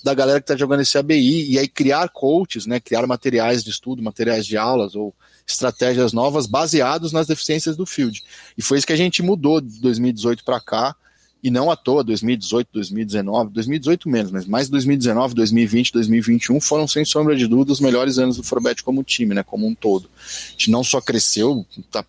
da 0.03 0.14
galera 0.14 0.40
que 0.40 0.44
está 0.44 0.57
jogando 0.57 0.80
esse 0.80 0.98
ABI 0.98 1.53
e 1.53 1.59
aí 1.59 1.68
criar 1.68 2.09
coaches, 2.09 2.66
né, 2.66 2.80
criar 2.80 3.07
materiais 3.07 3.62
de 3.62 3.70
estudo, 3.70 4.03
materiais 4.03 4.46
de 4.46 4.57
aulas 4.57 4.94
ou 4.94 5.14
estratégias 5.46 6.12
novas 6.12 6.46
baseados 6.46 7.12
nas 7.12 7.26
deficiências 7.26 7.76
do 7.76 7.86
field. 7.86 8.22
E 8.57 8.62
foi 8.62 8.78
isso 8.78 8.86
que 8.86 8.92
a 8.92 8.96
gente 8.96 9.22
mudou 9.22 9.61
de 9.61 9.80
2018 9.80 10.44
para 10.44 10.61
cá, 10.61 10.96
e 11.43 11.51
não 11.51 11.70
à 11.70 11.76
toa, 11.76 12.05
2018, 12.05 12.68
2019, 12.72 13.53
2018 13.53 14.09
menos, 14.09 14.30
mas 14.30 14.47
mais 14.47 14.68
2019, 14.68 15.34
2020, 15.34 15.93
2021 15.93 16.61
foram, 16.61 16.86
sem 16.86 17.05
sombra 17.05 17.34
de 17.34 17.47
dúvida, 17.47 17.72
os 17.72 17.80
melhores 17.80 18.18
anos 18.18 18.36
do 18.36 18.43
Forbet 18.43 18.82
como 18.82 19.03
time, 19.03 19.34
né, 19.34 19.43
como 19.43 19.66
um 19.66 19.74
todo. 19.74 20.09
A 20.18 20.51
gente 20.51 20.70
não 20.70 20.84
só 20.84 21.01
cresceu, 21.01 21.66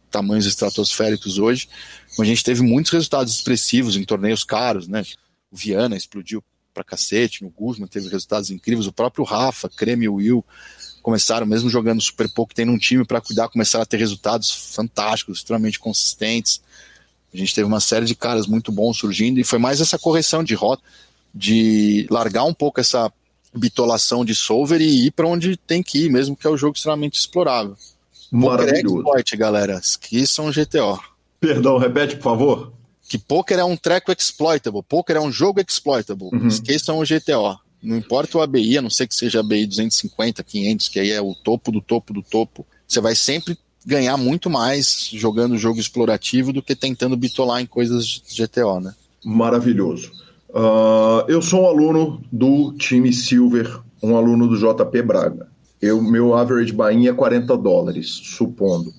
tamanhos 0.10 0.46
estratosféricos 0.46 1.38
hoje, 1.38 1.70
mas 2.18 2.22
a 2.22 2.26
gente 2.26 2.44
teve 2.44 2.62
muitos 2.62 2.92
resultados 2.92 3.34
expressivos 3.34 3.96
em 3.96 4.04
torneios 4.04 4.44
caros, 4.44 4.88
né, 4.88 5.04
o 5.52 5.56
Viana 5.56 5.96
explodiu 5.96 6.44
pra 6.74 6.84
cacete, 6.84 7.44
no 7.44 7.50
Guzman 7.50 7.88
teve 7.88 8.08
resultados 8.10 8.50
incríveis, 8.50 8.88
o 8.88 8.94
próprio 8.94 9.26
Rafa, 9.26 9.70
Creme 9.70 10.06
e 10.06 10.10
Will 10.10 10.46
começaram, 11.02 11.46
mesmo 11.46 11.70
jogando 11.70 12.02
super 12.02 12.30
pouco, 12.30 12.54
tendo 12.54 12.72
um 12.72 12.78
time 12.78 13.06
para 13.06 13.20
cuidar, 13.20 13.50
começaram 13.50 13.84
a 13.84 13.86
ter 13.86 13.98
resultados 13.98 14.52
fantásticos, 14.76 15.40
extremamente 15.40 15.80
consistentes. 15.80 16.62
A 17.34 17.38
gente 17.38 17.56
teve 17.56 17.68
uma 17.68 17.80
série 17.80 18.06
de 18.06 18.16
caras 18.16 18.46
muito 18.46 18.72
bons 18.72 18.98
surgindo 18.98 19.40
e 19.40 19.44
foi 19.44 19.58
mais 19.58 19.80
essa 19.80 19.98
correção 19.98 20.44
de 20.44 20.54
rota, 20.54 20.84
de 21.34 22.08
largar 22.10 22.44
um 22.44 22.54
pouco 22.54 22.80
essa 22.80 23.12
bitolação 23.54 24.24
de 24.24 24.36
solver 24.36 24.82
e 24.82 25.08
ir 25.08 25.12
para 25.12 25.28
onde 25.28 25.58
tem 25.58 25.82
que 25.82 26.06
ir, 26.06 26.12
mesmo 26.12 26.36
que 26.36 26.46
é 26.46 26.50
o 26.50 26.54
um 26.54 26.58
jogo 26.58 26.76
extremamente 26.76 27.20
explorável. 27.20 27.76
Maravilhoso. 28.32 28.98
Exploit, 28.98 29.38
galera. 29.38 29.82
Que 30.00 30.26
são 30.26 30.52
GTO. 30.52 31.00
Perdão, 31.40 31.78
repete, 31.78 32.16
por 32.16 32.24
favor. 32.24 32.74
Que 33.10 33.18
poker 33.18 33.60
é 33.60 33.64
um 33.64 33.76
treco 33.76 34.12
exploitable, 34.12 34.84
poker 34.84 35.18
é 35.18 35.20
um 35.20 35.32
jogo 35.32 35.60
exploitable. 35.60 36.30
Uhum. 36.32 36.48
Esqueçam 36.48 36.98
o 37.00 37.04
GTO. 37.04 37.60
Não 37.84 37.98
importa 37.98 38.38
o 38.38 38.42
ABI, 38.42 38.78
a 38.78 38.82
não 38.82 38.90
ser 38.90 39.08
que 39.08 39.16
seja 39.16 39.40
ABI 39.40 39.66
250, 39.66 40.44
500, 40.44 40.88
que 40.88 41.00
aí 41.00 41.12
é 41.12 41.22
o 41.22 41.34
topo 41.34 41.72
do 41.72 41.82
topo 41.82 42.14
do 42.14 42.22
topo. 42.22 42.66
Você 42.88 43.02
vai 43.02 43.16
sempre 43.16 43.58
ganhar 43.86 44.18
muito 44.18 44.50
mais 44.50 45.10
jogando 45.14 45.58
jogo 45.58 45.80
explorativo 45.80 46.54
do 46.54 46.62
que 46.62 46.76
tentando 46.76 47.18
bitolar 47.18 47.62
em 47.62 47.66
coisas 47.66 48.22
GTO, 48.30 48.80
né? 48.80 48.94
Maravilhoso. 49.24 50.12
Uh, 50.50 51.24
eu 51.28 51.42
sou 51.42 51.64
um 51.64 51.68
aluno 51.68 52.22
do 52.32 52.74
time 52.74 53.12
Silver, 53.14 53.80
um 54.02 54.16
aluno 54.16 54.48
do 54.48 54.58
JP 54.58 55.02
Braga. 55.02 55.48
Eu, 55.82 56.02
meu 56.02 56.36
average 56.36 56.74
buy 56.74 57.08
é 57.08 57.14
40 57.14 57.58
dólares, 57.58 58.08
supondo. 58.08 58.94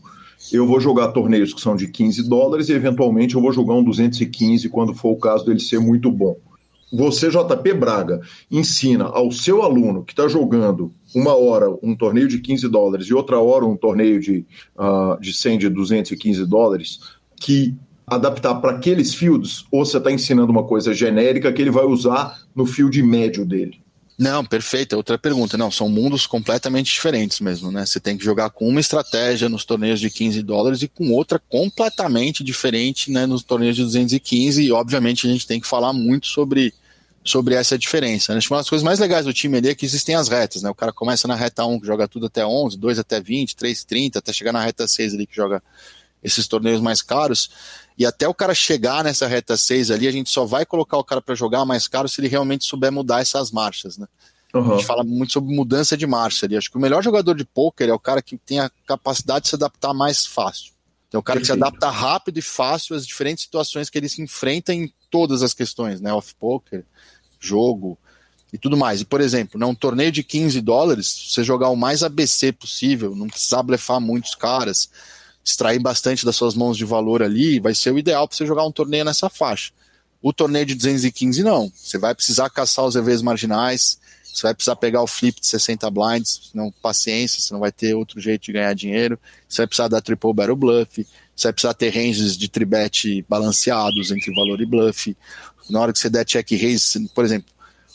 Eu 0.53 0.67
vou 0.67 0.81
jogar 0.81 1.13
torneios 1.13 1.55
que 1.55 1.61
são 1.61 1.77
de 1.77 1.87
15 1.87 2.29
dólares 2.29 2.69
e 2.69 2.73
eventualmente 2.73 3.35
eu 3.35 3.41
vou 3.41 3.53
jogar 3.53 3.75
um 3.75 3.85
215 3.85 4.69
quando 4.69 4.95
for 4.95 5.13
o 5.13 5.19
caso 5.19 5.45
dele 5.47 5.61
ser 5.61 5.79
muito 5.79 6.11
bom 6.11 6.37
você, 6.93 7.31
JP 7.31 7.73
Braga, 7.75 8.21
ensina 8.51 9.05
ao 9.05 9.33
seu 9.33 9.63
aluno 9.63 10.05
que 10.05 10.13
está 10.13 10.29
jogando 10.29 10.93
uma 11.15 11.35
hora 11.35 11.69
um 11.83 11.95
torneio 11.95 12.29
de 12.29 12.39
15 12.39 12.69
dólares 12.69 13.07
e 13.07 13.15
outra 13.15 13.39
hora 13.39 13.65
um 13.65 13.77
torneio 13.77 14.21
de, 14.21 14.47
uh, 14.77 15.21
de 15.21 15.33
100, 15.33 15.59
de 15.59 15.69
215 15.69 16.47
dólares, 16.47 17.01
que 17.37 17.75
adaptar 18.07 18.57
para 18.57 18.73
aqueles 18.73 19.15
fields, 19.15 19.65
ou 19.71 19.85
você 19.85 19.99
está 19.99 20.11
ensinando 20.11 20.53
uma 20.53 20.65
coisa 20.65 20.93
genérica 20.93 21.53
que 21.53 21.63
ele 21.63 21.71
vai 21.71 21.85
usar 21.85 22.43
no 22.55 22.67
field 22.67 23.03
médio 23.03 23.45
dele? 23.45 23.83
Não, 24.19 24.45
perfeito. 24.45 24.95
Outra 24.95 25.19
pergunta. 25.19 25.57
Não, 25.57 25.71
são 25.71 25.89
mundos 25.89 26.27
completamente 26.27 26.93
diferentes 26.93 27.41
mesmo, 27.41 27.73
né? 27.73 27.85
Você 27.85 27.99
tem 27.99 28.17
que 28.17 28.25
jogar 28.25 28.51
com 28.51 28.69
uma 28.69 28.79
estratégia 28.79 29.49
nos 29.49 29.65
torneios 29.65 29.99
de 29.99 30.11
15 30.11 30.43
dólares 30.43 30.83
e 30.83 30.89
com 30.89 31.11
outra 31.11 31.41
completamente 31.41 32.45
diferente 32.45 33.11
né, 33.11 33.27
nos 33.27 33.43
torneios 33.43 33.75
de 33.75 33.83
215. 33.83 34.63
E, 34.63 34.71
obviamente, 34.71 35.27
a 35.27 35.31
gente 35.31 35.47
tem 35.47 35.59
que 35.59 35.67
falar 35.67 35.93
muito 35.93 36.27
sobre 36.27 36.73
sobre 37.25 37.55
essa 37.55 37.79
diferença. 37.79 38.35
Né? 38.35 38.41
Uma 38.51 38.59
das 38.59 38.69
coisas 38.69 38.85
mais 38.85 38.99
legais 38.99 39.25
do 39.25 39.33
time 39.33 39.59
ali 39.59 39.69
é 39.69 39.75
que 39.75 39.87
existem 39.87 40.15
as 40.15 40.29
retas, 40.29 40.63
né? 40.63 40.71
O 40.71 40.75
cara 40.75 40.93
começa 40.93 41.29
na 41.29 41.35
reta 41.35 41.65
1, 41.65 41.81
que 41.81 41.87
joga 41.87 42.09
tudo 42.09 42.27
até 42.27 42.45
11, 42.45 42.77
2 42.77 42.99
até 42.99 43.21
20, 43.21 43.57
3, 43.57 43.85
30, 43.85 44.19
até 44.19 44.33
chegar 44.33 44.53
na 44.53 44.61
reta 44.61 44.89
6 44.89 45.15
ali, 45.15 45.27
que 45.27 45.37
joga 45.37 45.63
esses 46.23 46.47
torneios 46.47 46.81
mais 46.81 47.03
caros. 47.03 47.51
E 47.97 48.07
até 48.07 48.27
o 48.27 48.35
cara 48.35 48.55
chegar 48.55 49.05
nessa 49.05 49.27
reta 49.27 49.57
6 49.57 49.91
ali, 49.91 50.09
a 50.09 50.13
gente 50.13 50.31
só 50.31 50.45
vai 50.45 50.65
colocar 50.65 50.97
o 50.97 51.05
cara 51.05 51.21
para 51.21 51.35
jogar 51.35 51.65
mais 51.65 51.87
caro 51.87 52.09
se 52.09 52.21
ele 52.21 52.29
realmente 52.29 52.65
souber 52.65 52.91
mudar 52.91 53.21
essas 53.21 53.51
marchas, 53.51 53.99
né? 53.99 54.07
Uhum. 54.55 54.73
A 54.73 54.77
gente 54.77 54.87
fala 54.87 55.03
muito 55.03 55.33
sobre 55.33 55.55
mudança 55.55 55.97
de 55.97 56.07
marcha 56.07 56.47
ali. 56.47 56.57
Acho 56.57 56.71
que 56.71 56.77
o 56.77 56.81
melhor 56.81 57.03
jogador 57.03 57.35
de 57.35 57.45
pôquer 57.45 57.89
é 57.89 57.93
o 57.93 57.99
cara 57.99 58.21
que 58.21 58.37
tem 58.37 58.61
a 58.61 58.71
capacidade 58.87 59.45
de 59.45 59.49
se 59.49 59.55
adaptar 59.55 59.95
mais 59.95 60.27
fácil. 60.27 60.73
Então, 61.09 61.21
o 61.21 61.23
cara 61.23 61.41
Perfeito. 61.41 61.59
que 61.59 61.65
se 61.65 61.67
adapta 61.67 61.91
rápido 61.91 62.39
e 62.39 62.43
fácil 62.43 62.97
às 62.97 63.07
diferentes 63.07 63.45
situações 63.45 63.91
que 63.91 63.99
ele 63.99 64.09
se 64.09 64.23
enfrenta 64.23 64.73
em 64.73 64.93
todas 65.11 65.43
as 65.43 65.53
questões, 65.53 66.01
né? 66.01 66.13
Off-poker, 66.13 66.85
jogo 67.47 67.99
e 68.53 68.59
tudo 68.59 68.77
mais. 68.77 69.01
E, 69.01 69.05
por 69.05 69.21
exemplo, 69.21 69.59
num 69.59 69.75
torneio 69.75 70.13
de 70.13 70.23
15 70.23 70.61
dólares, 70.61 71.31
você 71.31 71.43
jogar 71.43 71.71
o 71.71 71.77
mais 71.77 72.03
ABC 72.03 72.53
possível, 72.53 73.15
não 73.17 73.29
precisar 73.29 73.63
blefar 73.63 74.01
muitos 74.01 74.35
caras, 74.35 74.91
extrair 75.45 75.79
bastante 75.79 76.25
das 76.25 76.37
suas 76.37 76.55
mãos 76.55 76.77
de 76.77 76.85
valor 76.85 77.23
ali, 77.23 77.59
vai 77.59 77.75
ser 77.75 77.93
o 77.93 77.99
ideal 77.99 78.29
para 78.29 78.37
você 78.37 78.47
jogar 78.47 78.65
um 78.65 78.73
torneio 78.73 79.05
nessa 79.05 79.29
faixa. 79.29 79.73
O 80.21 80.33
torneio 80.33 80.67
de 80.67 80.75
215 80.75 81.43
não. 81.43 81.73
Você 81.75 81.99
vai 81.99 82.15
precisar 82.15 82.49
caçar 82.51 82.85
os 82.85 82.95
EVs 82.95 83.23
marginais, 83.23 83.99
você 84.33 84.43
vai 84.43 84.55
precisar 84.55 84.77
pegar 84.77 85.03
o 85.03 85.07
flip 85.07 85.41
de 85.41 85.47
60 85.47 85.91
blinds, 85.91 86.51
não 86.55 86.71
paciência, 86.71 87.41
você 87.41 87.53
não 87.53 87.61
vai 87.61 87.73
ter 87.73 87.95
outro 87.95 88.21
jeito 88.21 88.45
de 88.45 88.53
ganhar 88.53 88.73
dinheiro. 88.73 89.19
Você 89.49 89.63
vai 89.63 89.67
precisar 89.67 89.89
dar 89.89 90.01
triple 90.01 90.33
barrel 90.33 90.57
bluff, 90.57 91.07
você 91.35 91.49
vai 91.49 91.53
precisar 91.53 91.75
ter 91.75 91.91
ranges 91.91 92.37
de 92.37 92.49
tribet 92.49 93.25
balanceados 93.29 94.11
entre 94.11 94.33
valor 94.35 94.61
e 94.61 94.67
bluff 94.67 95.17
na 95.71 95.81
hora 95.81 95.93
que 95.93 95.99
você 95.99 96.11
der 96.11 96.25
check 96.25 96.51
raise, 96.51 97.09
por 97.15 97.25
exemplo, 97.25 97.51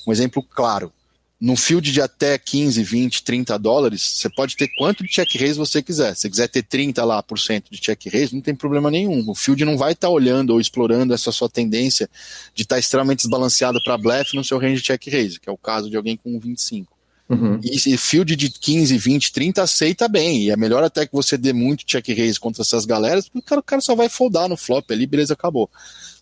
um 0.06 0.12
exemplo 0.12 0.42
claro, 0.42 0.92
no 1.40 1.56
field 1.56 1.92
de 1.92 2.02
até 2.02 2.38
15, 2.38 2.82
20, 2.84 3.24
30 3.24 3.60
dólares, 3.60 4.02
você 4.02 4.30
pode 4.30 4.56
ter 4.56 4.68
quanto 4.76 5.04
de 5.04 5.10
check 5.10 5.28
raise 5.36 5.58
você 5.58 5.84
quiser. 5.84 6.16
Se 6.16 6.22
você 6.22 6.30
quiser 6.30 6.48
ter 6.48 6.64
30 6.64 7.04
lá 7.06 7.22
por 7.22 7.38
cento 7.38 7.70
de 7.70 7.78
check 7.80 8.08
raise, 8.12 8.34
não 8.34 8.42
tem 8.42 8.56
problema 8.56 8.90
nenhum. 8.90 9.24
O 9.30 9.36
field 9.36 9.64
não 9.64 9.78
vai 9.78 9.92
estar 9.92 10.08
tá 10.08 10.14
olhando 10.14 10.52
ou 10.52 10.60
explorando 10.60 11.14
essa 11.14 11.32
sua 11.32 11.48
tendência 11.48 12.10
de 12.56 12.64
estar 12.64 12.76
tá 12.76 12.80
extremamente 12.80 13.20
desbalanceado 13.20 13.80
para 13.84 13.98
blefe 13.98 14.36
no 14.36 14.44
seu 14.44 14.58
range 14.58 14.78
de 14.78 14.84
check 14.84 15.08
raise, 15.08 15.40
que 15.40 15.48
é 15.48 15.52
o 15.52 15.58
caso 15.58 15.90
de 15.90 15.96
alguém 15.96 16.18
com 16.18 16.40
25. 16.40 16.97
Uhum. 17.30 17.60
E, 17.62 17.94
e 17.94 17.98
field 17.98 18.36
de 18.36 18.50
15, 18.50 18.98
20, 18.98 19.34
30 19.34 19.62
aceita 19.62 20.08
bem. 20.08 20.44
E 20.44 20.52
é 20.52 20.56
melhor 20.56 20.84
até 20.84 21.06
que 21.06 21.14
você 21.14 21.38
dê 21.38 21.52
muito 21.52 21.86
check 21.86 22.08
raise 22.10 22.40
contra 22.40 22.62
essas 22.62 22.86
galeras, 22.86 23.28
porque 23.28 23.40
o 23.40 23.42
cara, 23.42 23.60
o 23.60 23.64
cara 23.64 23.82
só 23.82 23.96
vai 23.96 24.10
foldar 24.10 24.48
no 24.48 24.56
flop 24.56 24.90
ali, 24.92 25.06
beleza, 25.06 25.34
acabou. 25.34 25.70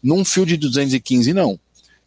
Num 0.01 0.25
field 0.25 0.57
de 0.57 0.67
215, 0.67 1.33
não. 1.33 1.59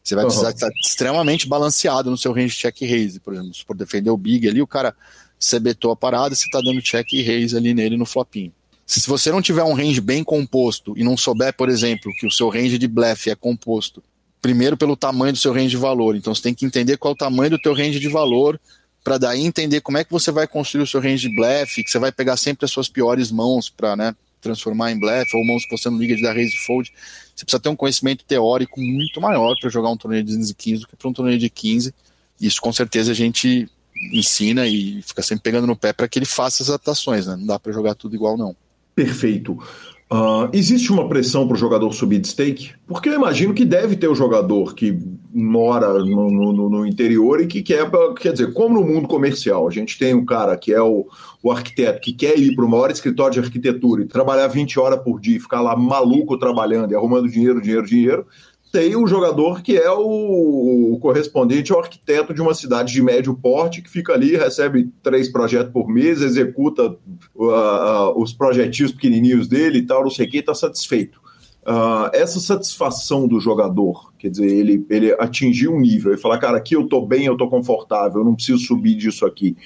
Você 0.03 0.15
vai 0.15 0.25
precisar 0.25 0.51
estar 0.51 0.71
extremamente 0.83 1.47
balanceado 1.47 2.11
no 2.11 2.17
seu 2.17 2.33
range 2.33 2.55
de 2.55 2.61
check 2.61 2.81
raise, 2.81 3.21
por 3.21 3.35
exemplo. 3.35 3.55
Se 3.55 3.65
for 3.65 3.77
defender 3.77 4.11
o 4.11 4.17
big 4.17 4.49
ali, 4.49 4.63
o 4.63 4.67
cara 4.67 4.95
betou 5.61 5.91
a 5.91 5.97
parada, 5.97 6.35
você 6.35 6.47
está 6.47 6.61
dando 6.61 6.81
check 6.81 7.07
raise 7.13 7.57
ali 7.57 7.75
nele 7.75 7.97
no 7.97 8.07
flopinho. 8.07 8.53
Se 8.87 9.07
você 9.07 9.31
não 9.31 9.43
tiver 9.43 9.63
um 9.65 9.75
range 9.75 10.01
bem 10.01 10.25
composto 10.25 10.95
e 10.97 11.05
não 11.05 11.15
souber, 11.15 11.55
por 11.55 11.69
exemplo, 11.69 12.11
que 12.19 12.27
o 12.27 12.31
seu 12.31 12.49
range 12.49 12.79
de 12.79 12.89
blefe 12.89 13.29
é 13.29 13.35
composto 13.35 14.03
primeiro 14.41 14.79
pelo 14.79 14.97
tamanho 14.97 15.33
do 15.33 15.39
seu 15.39 15.53
range 15.53 15.71
de 15.71 15.77
valor, 15.77 16.17
então 16.17 16.35
você 16.35 16.41
tem 16.41 16.55
que 16.55 16.65
entender 16.65 16.97
qual 16.97 17.13
é 17.13 17.15
o 17.15 17.19
tamanho 17.19 17.51
do 17.51 17.59
teu 17.59 17.75
range 17.75 17.99
de 17.99 18.09
valor 18.09 18.59
para 19.09 19.17
daí 19.17 19.43
entender 19.43 19.81
como 19.81 19.97
é 19.97 20.05
que 20.05 20.13
você 20.13 20.31
vai 20.31 20.47
construir 20.47 20.83
o 20.83 20.87
seu 20.87 21.01
range 21.01 21.31
de 21.31 21.35
blefe, 21.35 21.83
que 21.83 21.91
você 21.91 21.99
vai 21.99 22.13
pegar 22.13 22.37
sempre 22.37 22.67
as 22.67 22.71
suas 22.71 22.91
piores 22.91 23.33
mãos 23.33 23.71
para, 23.71 23.97
né, 23.97 24.15
transformar 24.39 24.93
em 24.93 25.01
blefe, 25.01 25.35
ou 25.35 25.43
mãos 25.47 25.63
não 25.87 25.97
liga 25.97 26.15
de 26.15 26.21
dar 26.21 26.35
raise 26.35 26.55
fold. 26.59 26.93
Você 27.35 27.43
precisa 27.43 27.59
ter 27.59 27.71
um 27.71 27.75
conhecimento 27.75 28.23
teórico 28.23 28.79
muito 28.79 29.19
maior 29.19 29.55
para 29.59 29.71
jogar 29.71 29.89
um 29.89 29.97
torneio 29.97 30.23
de 30.23 30.33
215 30.33 30.83
do 30.83 30.89
que 30.89 30.95
para 30.95 31.09
um 31.09 31.15
torneio 31.15 31.39
de 31.39 31.49
15. 31.49 31.95
Isso 32.39 32.61
com 32.61 32.71
certeza 32.71 33.13
a 33.13 33.15
gente 33.15 33.67
ensina 34.13 34.67
e 34.67 35.01
fica 35.01 35.23
sempre 35.23 35.43
pegando 35.45 35.67
no 35.67 35.75
pé 35.75 35.95
para 35.95 36.07
que 36.07 36.19
ele 36.19 36.27
faça 36.27 36.63
as 36.63 36.69
adaptações, 36.69 37.27
né? 37.27 37.35
Não 37.35 37.47
dá 37.47 37.59
para 37.59 37.73
jogar 37.73 37.95
tudo 37.95 38.15
igual, 38.15 38.37
não. 38.37 38.55
Perfeito. 38.95 39.57
Uh, 40.11 40.49
existe 40.55 40.91
uma 40.91 41.07
pressão 41.07 41.47
para 41.47 41.55
o 41.55 41.59
jogador 41.59 41.93
subir 41.93 42.19
de 42.19 42.29
stake? 42.29 42.73
Porque 42.87 43.11
eu 43.11 43.15
imagino 43.15 43.53
que 43.53 43.65
deve 43.65 43.95
ter 43.95 44.09
o 44.09 44.15
jogador 44.15 44.75
que 44.75 44.99
mora 45.35 45.99
no, 45.99 46.31
no, 46.31 46.71
no, 46.71 46.87
interior 46.87 47.43
e 47.43 47.47
que 47.47 47.63
quer, 47.63 47.91
quer 48.19 48.33
dizer, 48.33 48.55
como 48.55 48.81
no 48.81 48.87
mundo 48.87 49.07
comercial, 49.07 49.69
a 49.69 49.71
gente 49.71 49.99
tem 49.99 50.15
um 50.15 50.25
cara 50.25 50.57
que 50.57 50.73
é 50.73 50.81
o, 50.81 51.07
o 51.43 51.53
arquiteto 51.53 52.01
que 52.01 52.15
quer 52.15 52.39
ir 52.39 52.57
para 52.57 52.65
o 52.65 52.69
maior 52.69 52.91
escritório 52.91 53.35
de 53.35 53.41
arquitetura 53.41 54.03
e 54.03 54.07
trabalhar 54.07 54.47
20 54.47 54.81
horas 54.81 55.03
por 55.03 55.21
dia, 55.21 55.39
ficar 55.39 55.61
lá 55.61 55.77
maluco 55.77 56.39
trabalhando 56.39 56.93
e 56.93 56.95
arrumando 56.95 57.29
dinheiro, 57.29 57.61
dinheiro, 57.61 57.87
dinheiro, 57.87 58.27
tem 58.71 58.97
o 58.97 59.07
jogador 59.07 59.63
que 59.63 59.77
é 59.77 59.91
o, 59.91 60.93
o, 60.95 60.99
correspondente 61.01 61.73
ao 61.73 61.81
arquiteto 61.81 62.35
de 62.35 62.41
uma 62.41 62.55
cidade 62.55 62.93
de 62.93 63.03
médio 63.03 63.35
porte, 63.35 63.83
que 63.83 63.91
fica 63.91 64.13
ali, 64.13 64.37
recebe 64.37 64.91
três 65.03 65.31
projetos 65.31 65.73
por 65.73 65.89
mês, 65.89 66.21
executa 66.21 66.97
uh, 67.35 67.45
uh, 67.45 68.23
os 68.23 68.33
projetinhos 68.33 68.93
pequenininhos 68.93 69.49
dele 69.49 69.79
e 69.79 69.87
tal, 69.87 70.03
não 70.03 70.11
sei 70.11 70.27
o 70.27 70.31
que, 70.31 70.39
está 70.39 70.55
satisfeito. 70.55 71.21
Uh, 71.67 72.09
essa 72.15 72.41
satisfação 72.41 73.29
do 73.29 73.41
jogador, 73.41 74.13
quer 74.19 74.31
dizer, 74.31 74.47
ele, 74.47 74.87
ele 74.89 75.13
atingir 75.19 75.69
um 75.69 75.79
nível 75.79 76.15
e 76.15 76.17
falar, 76.17 76.39
cara, 76.39 76.57
aqui 76.57 76.75
eu 76.75 76.83
estou 76.83 77.07
bem, 77.07 77.27
eu 77.27 77.35
estou 77.35 77.51
confortável, 77.51 78.21
eu 78.21 78.25
não 78.25 78.35
preciso 78.35 78.59
subir 78.59 78.95
disso 78.95 79.27
aqui, 79.27 79.57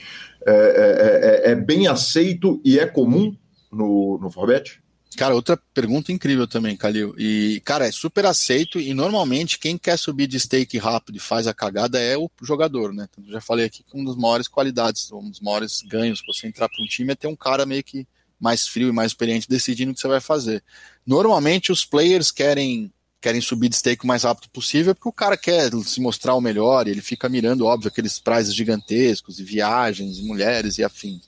é, 0.45 0.53
é, 0.53 1.51
é, 1.51 1.53
é 1.53 1.55
bem 1.55 1.87
aceito 1.87 2.61
e 2.65 2.79
é 2.79 2.87
comum 2.87 3.35
no, 3.71 4.19
no 4.21 4.31
Forbet? 4.31 4.82
Cara, 5.17 5.35
outra 5.35 5.57
pergunta 5.75 6.11
incrível 6.11 6.47
também, 6.47 6.77
Calil. 6.77 7.15
E, 7.19 7.61
cara, 7.65 7.87
é 7.87 7.93
super 7.93 8.25
aceito 8.25 8.81
e 8.81 8.95
normalmente 8.95 9.59
quem 9.59 9.77
quer 9.77 9.99
subir 9.99 10.27
de 10.27 10.39
stake 10.39 10.79
rápido 10.79 11.17
e 11.17 11.21
faz 11.21 11.47
a 11.47 11.55
cagada 11.55 11.99
é 12.01 12.17
o 12.17 12.31
jogador, 12.43 12.93
né? 12.93 13.09
Então, 13.11 13.25
já 13.31 13.41
falei 13.41 13.67
aqui 13.67 13.83
que 13.83 13.97
uma 13.97 14.07
das 14.07 14.17
maiores 14.17 14.49
qualidades, 14.49 15.11
um 15.13 15.29
dos 15.29 15.41
maiores 15.41 15.83
ganhos 15.83 16.21
pra 16.21 16.33
você 16.33 16.47
entrar 16.47 16.69
para 16.69 16.83
um 16.83 16.87
time 16.87 17.13
é 17.13 17.17
ter 17.17 17.27
um 17.27 17.37
cara 17.37 17.67
meio 17.67 17.85
que 17.85 18.07
mais 18.41 18.67
frio 18.67 18.89
e 18.89 18.93
mais 18.93 19.13
experiente 19.13 19.49
decidindo 19.49 19.93
o 19.93 19.95
que 19.95 20.01
você 20.01 20.09
vai 20.09 20.21
fazer. 20.21 20.63
Normalmente 21.07 21.71
os 21.71 21.85
players 21.85 22.31
querem 22.31 22.93
querem 23.21 23.41
subir 23.41 23.69
de 23.69 23.77
stake 23.77 24.03
o 24.03 24.09
mais 24.09 24.25
rápido 24.25 24.51
possível 24.51 24.97
porque 24.97 25.09
o 25.09 25.13
cara 25.13 25.37
quer 25.37 25.71
se 25.85 26.01
mostrar 26.01 26.35
o 26.35 26.41
melhor 26.41 26.89
e 26.89 26.91
ele 26.91 27.01
fica 27.01 27.29
mirando, 27.29 27.65
óbvio, 27.65 27.87
aqueles 27.87 28.19
prazos 28.19 28.53
gigantescos 28.53 29.39
e 29.39 29.45
viagens, 29.45 30.19
e 30.19 30.23
mulheres 30.23 30.77
e 30.77 30.83
afins. 30.83 31.23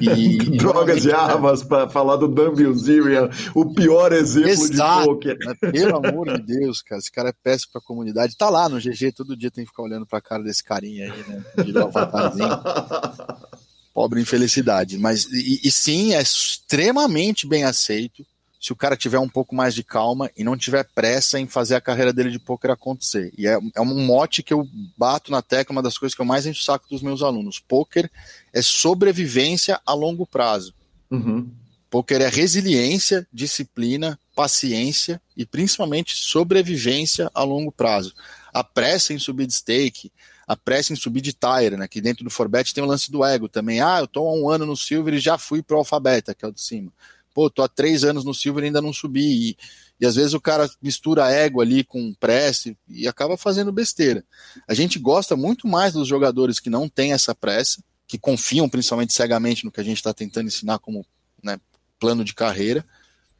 E, 0.00 0.38
Drogas 0.58 1.04
e 1.04 1.12
armas 1.12 1.62
para 1.62 1.88
falar 1.88 2.16
do 2.16 2.28
Dan 2.28 2.54
Bilzerian, 2.54 3.30
o 3.54 3.72
pior 3.72 4.12
exemplo 4.12 4.50
Exato, 4.50 5.00
de 5.00 5.06
poker. 5.06 5.38
Pelo 5.72 5.96
amor 5.96 6.38
de 6.38 6.58
Deus, 6.58 6.82
cara, 6.82 6.98
esse 6.98 7.10
cara 7.10 7.28
é 7.30 7.34
péssimo 7.42 7.72
para 7.72 7.80
a 7.80 7.84
comunidade. 7.84 8.36
Tá 8.36 8.48
lá 8.50 8.68
no 8.68 8.78
GG, 8.78 9.12
todo 9.12 9.36
dia 9.36 9.50
tem 9.50 9.64
que 9.64 9.70
ficar 9.70 9.82
olhando 9.82 10.06
para 10.06 10.18
a 10.18 10.22
cara 10.22 10.42
desse 10.42 10.62
carinha 10.62 11.12
aí, 11.12 11.24
né? 11.28 11.44
Virou 11.64 11.88
avatarzinho. 11.88 12.48
Pobre 13.94 14.20
infelicidade. 14.20 14.98
Mas, 14.98 15.24
e, 15.24 15.60
e 15.64 15.70
sim, 15.70 16.14
é 16.14 16.22
extremamente 16.22 17.46
bem 17.46 17.64
aceito 17.64 18.24
se 18.60 18.72
o 18.72 18.76
cara 18.76 18.96
tiver 18.96 19.18
um 19.18 19.28
pouco 19.28 19.54
mais 19.54 19.74
de 19.74 19.84
calma 19.84 20.30
e 20.36 20.42
não 20.42 20.56
tiver 20.56 20.84
pressa 20.94 21.38
em 21.38 21.46
fazer 21.46 21.76
a 21.76 21.80
carreira 21.80 22.12
dele 22.12 22.30
de 22.30 22.38
poker 22.38 22.70
acontecer. 22.70 23.32
E 23.38 23.46
é, 23.46 23.58
é 23.74 23.80
um 23.80 24.04
mote 24.04 24.42
que 24.42 24.52
eu 24.52 24.68
bato 24.96 25.30
na 25.30 25.40
tecla, 25.40 25.76
uma 25.76 25.82
das 25.82 25.96
coisas 25.96 26.14
que 26.14 26.20
eu 26.20 26.26
mais 26.26 26.44
encho 26.44 26.60
o 26.60 26.64
saco 26.64 26.88
dos 26.90 27.02
meus 27.02 27.22
alunos. 27.22 27.60
Poker 27.60 28.10
é 28.52 28.62
sobrevivência 28.62 29.80
a 29.84 29.92
longo 29.92 30.26
prazo. 30.26 30.74
Uhum. 31.10 31.50
Poker 31.90 32.20
é 32.20 32.28
resiliência, 32.28 33.26
disciplina, 33.32 34.18
paciência 34.34 35.20
e 35.36 35.46
principalmente 35.46 36.14
sobrevivência 36.14 37.30
a 37.34 37.42
longo 37.42 37.72
prazo. 37.72 38.12
A 38.52 38.62
pressa 38.62 39.14
em 39.14 39.18
subir 39.18 39.46
de 39.46 39.54
stake, 39.54 40.12
a 40.46 40.54
pressa 40.54 40.92
em 40.92 40.96
subir 40.96 41.22
de 41.22 41.32
tire, 41.32 41.76
né? 41.76 41.88
Que 41.88 42.00
dentro 42.00 42.24
do 42.24 42.30
Forbet 42.30 42.74
tem 42.74 42.84
o 42.84 42.86
lance 42.86 43.10
do 43.10 43.24
ego 43.24 43.48
também. 43.48 43.80
Ah, 43.80 44.00
eu 44.00 44.06
tô 44.06 44.28
há 44.28 44.34
um 44.34 44.50
ano 44.50 44.66
no 44.66 44.76
Silver 44.76 45.14
e 45.14 45.18
já 45.18 45.38
fui 45.38 45.62
pro 45.62 45.78
Alfabeta, 45.78 46.34
que 46.34 46.44
é 46.44 46.48
o 46.48 46.52
de 46.52 46.60
cima 46.60 46.92
pô, 47.38 47.48
tô 47.48 47.62
há 47.62 47.68
três 47.68 48.02
anos 48.02 48.24
no 48.24 48.34
Silver 48.34 48.64
e 48.64 48.66
ainda 48.66 48.82
não 48.82 48.92
subi. 48.92 49.50
E, 49.50 49.56
e 50.00 50.04
às 50.04 50.16
vezes 50.16 50.34
o 50.34 50.40
cara 50.40 50.68
mistura 50.82 51.30
ego 51.30 51.60
ali 51.60 51.84
com 51.84 52.12
pressa 52.14 52.74
e 52.88 53.06
acaba 53.06 53.36
fazendo 53.36 53.70
besteira. 53.70 54.24
A 54.66 54.74
gente 54.74 54.98
gosta 54.98 55.36
muito 55.36 55.68
mais 55.68 55.92
dos 55.92 56.08
jogadores 56.08 56.58
que 56.58 56.68
não 56.68 56.88
têm 56.88 57.12
essa 57.12 57.36
pressa, 57.36 57.80
que 58.08 58.18
confiam 58.18 58.68
principalmente 58.68 59.12
cegamente 59.12 59.64
no 59.64 59.70
que 59.70 59.80
a 59.80 59.84
gente 59.84 59.98
está 59.98 60.14
tentando 60.14 60.48
ensinar 60.48 60.78
como 60.78 61.04
né, 61.42 61.60
plano 62.00 62.24
de 62.24 62.34
carreira, 62.34 62.84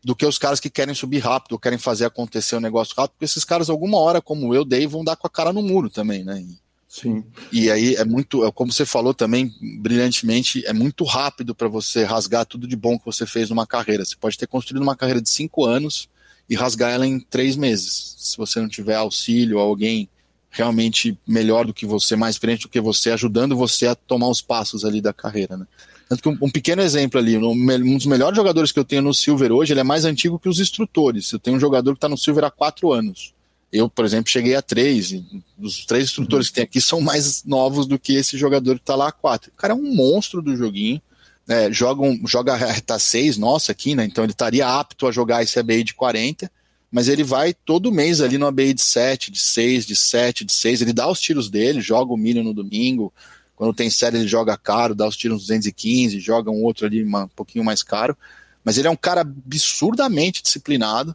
do 0.04 0.14
que 0.14 0.26
os 0.26 0.38
caras 0.38 0.60
que 0.60 0.70
querem 0.70 0.94
subir 0.94 1.18
rápido, 1.18 1.52
ou 1.52 1.58
querem 1.58 1.78
fazer 1.78 2.04
acontecer 2.04 2.54
o 2.54 2.58
um 2.58 2.60
negócio 2.60 2.94
rápido, 2.94 3.14
porque 3.14 3.24
esses 3.24 3.44
caras, 3.44 3.70
alguma 3.70 3.98
hora, 3.98 4.20
como 4.20 4.54
eu 4.54 4.64
dei, 4.64 4.86
vão 4.86 5.02
dar 5.02 5.16
com 5.16 5.26
a 5.26 5.30
cara 5.30 5.52
no 5.52 5.62
muro 5.62 5.90
também, 5.90 6.22
né? 6.22 6.40
E, 6.40 6.58
Sim. 6.88 7.22
E 7.52 7.70
aí 7.70 7.94
é 7.96 8.04
muito, 8.04 8.44
é 8.44 8.52
como 8.52 8.72
você 8.72 8.86
falou 8.86 9.12
também 9.12 9.52
brilhantemente, 9.80 10.64
é 10.66 10.72
muito 10.72 11.04
rápido 11.04 11.54
para 11.54 11.68
você 11.68 12.04
rasgar 12.04 12.46
tudo 12.46 12.66
de 12.66 12.76
bom 12.76 12.98
que 12.98 13.04
você 13.04 13.26
fez 13.26 13.50
numa 13.50 13.66
carreira. 13.66 14.04
Você 14.04 14.16
pode 14.16 14.38
ter 14.38 14.46
construído 14.46 14.82
uma 14.82 14.96
carreira 14.96 15.20
de 15.20 15.28
cinco 15.28 15.66
anos 15.66 16.08
e 16.48 16.54
rasgar 16.54 16.90
ela 16.90 17.06
em 17.06 17.20
três 17.20 17.56
meses, 17.56 18.14
se 18.18 18.36
você 18.38 18.58
não 18.58 18.68
tiver 18.68 18.94
auxílio, 18.94 19.58
alguém 19.58 20.08
realmente 20.50 21.18
melhor 21.26 21.66
do 21.66 21.74
que 21.74 21.86
você, 21.86 22.16
mais 22.16 22.34
experiente 22.34 22.62
do 22.62 22.68
que 22.68 22.80
você, 22.80 23.10
ajudando 23.10 23.56
você 23.56 23.86
a 23.86 23.94
tomar 23.94 24.28
os 24.28 24.40
passos 24.40 24.84
ali 24.84 25.00
da 25.00 25.12
carreira, 25.12 25.56
né? 25.56 25.66
Tanto 26.08 26.22
que 26.22 26.28
um, 26.28 26.38
um, 26.40 26.50
pequeno 26.50 26.80
exemplo 26.80 27.20
ali, 27.20 27.36
um 27.36 27.96
dos 27.96 28.06
melhores 28.06 28.34
jogadores 28.34 28.72
que 28.72 28.78
eu 28.78 28.84
tenho 28.84 29.02
no 29.02 29.12
Silver 29.12 29.52
hoje, 29.52 29.74
ele 29.74 29.80
é 29.80 29.84
mais 29.84 30.06
antigo 30.06 30.38
que 30.38 30.48
os 30.48 30.58
instrutores. 30.58 31.30
Eu 31.30 31.38
tenho 31.38 31.58
um 31.58 31.60
jogador 31.60 31.92
que 31.92 31.98
está 31.98 32.08
no 32.08 32.16
Silver 32.16 32.44
há 32.44 32.50
quatro 32.50 32.90
anos. 32.92 33.34
Eu, 33.70 33.90
por 33.90 34.06
exemplo, 34.06 34.30
cheguei 34.30 34.54
a 34.54 34.62
três. 34.62 35.14
Os 35.58 35.84
três 35.84 36.04
instrutores 36.04 36.46
uhum. 36.46 36.48
que 36.48 36.54
tem 36.54 36.64
aqui 36.64 36.80
são 36.80 37.02
mais 37.02 37.44
novos 37.44 37.86
do 37.86 37.98
que 37.98 38.14
esse 38.14 38.38
jogador 38.38 38.76
que 38.76 38.82
está 38.82 38.94
lá 38.94 39.08
a 39.08 39.12
quatro. 39.12 39.50
O 39.50 39.56
cara 39.56 39.74
é 39.74 39.76
um 39.76 39.94
monstro 39.94 40.40
do 40.40 40.56
joguinho. 40.56 41.00
É, 41.46 41.70
joga, 41.70 42.02
um, 42.02 42.26
joga 42.26 42.56
reta 42.56 42.98
6 42.98 43.36
nossa 43.36 43.72
aqui, 43.72 43.94
né? 43.94 44.06
Então 44.06 44.24
ele 44.24 44.32
estaria 44.32 44.66
apto 44.66 45.06
a 45.06 45.12
jogar 45.12 45.42
esse 45.42 45.58
ABI 45.58 45.84
de 45.84 45.94
40, 45.94 46.50
mas 46.90 47.08
ele 47.08 47.22
vai 47.22 47.52
todo 47.52 47.92
mês 47.92 48.20
ali 48.20 48.38
no 48.38 48.46
ABI 48.46 48.72
de 48.72 48.82
7, 48.82 49.30
de 49.30 49.38
6, 49.38 49.86
de 49.86 49.94
7, 49.94 50.44
de 50.44 50.52
6. 50.52 50.82
Ele 50.82 50.92
dá 50.92 51.08
os 51.10 51.20
tiros 51.20 51.50
dele, 51.50 51.80
joga 51.80 52.12
o 52.12 52.16
milho 52.16 52.42
no 52.42 52.54
domingo. 52.54 53.12
Quando 53.54 53.74
tem 53.74 53.90
série, 53.90 54.18
ele 54.18 54.28
joga 54.28 54.56
caro, 54.56 54.94
dá 54.94 55.06
os 55.06 55.16
tiros 55.16 55.42
215, 55.42 56.18
joga 56.20 56.50
um 56.50 56.62
outro 56.62 56.86
ali 56.86 57.04
um 57.04 57.28
pouquinho 57.28 57.64
mais 57.64 57.82
caro. 57.82 58.16
Mas 58.64 58.78
ele 58.78 58.88
é 58.88 58.90
um 58.90 58.96
cara 58.96 59.20
absurdamente 59.20 60.42
disciplinado 60.42 61.14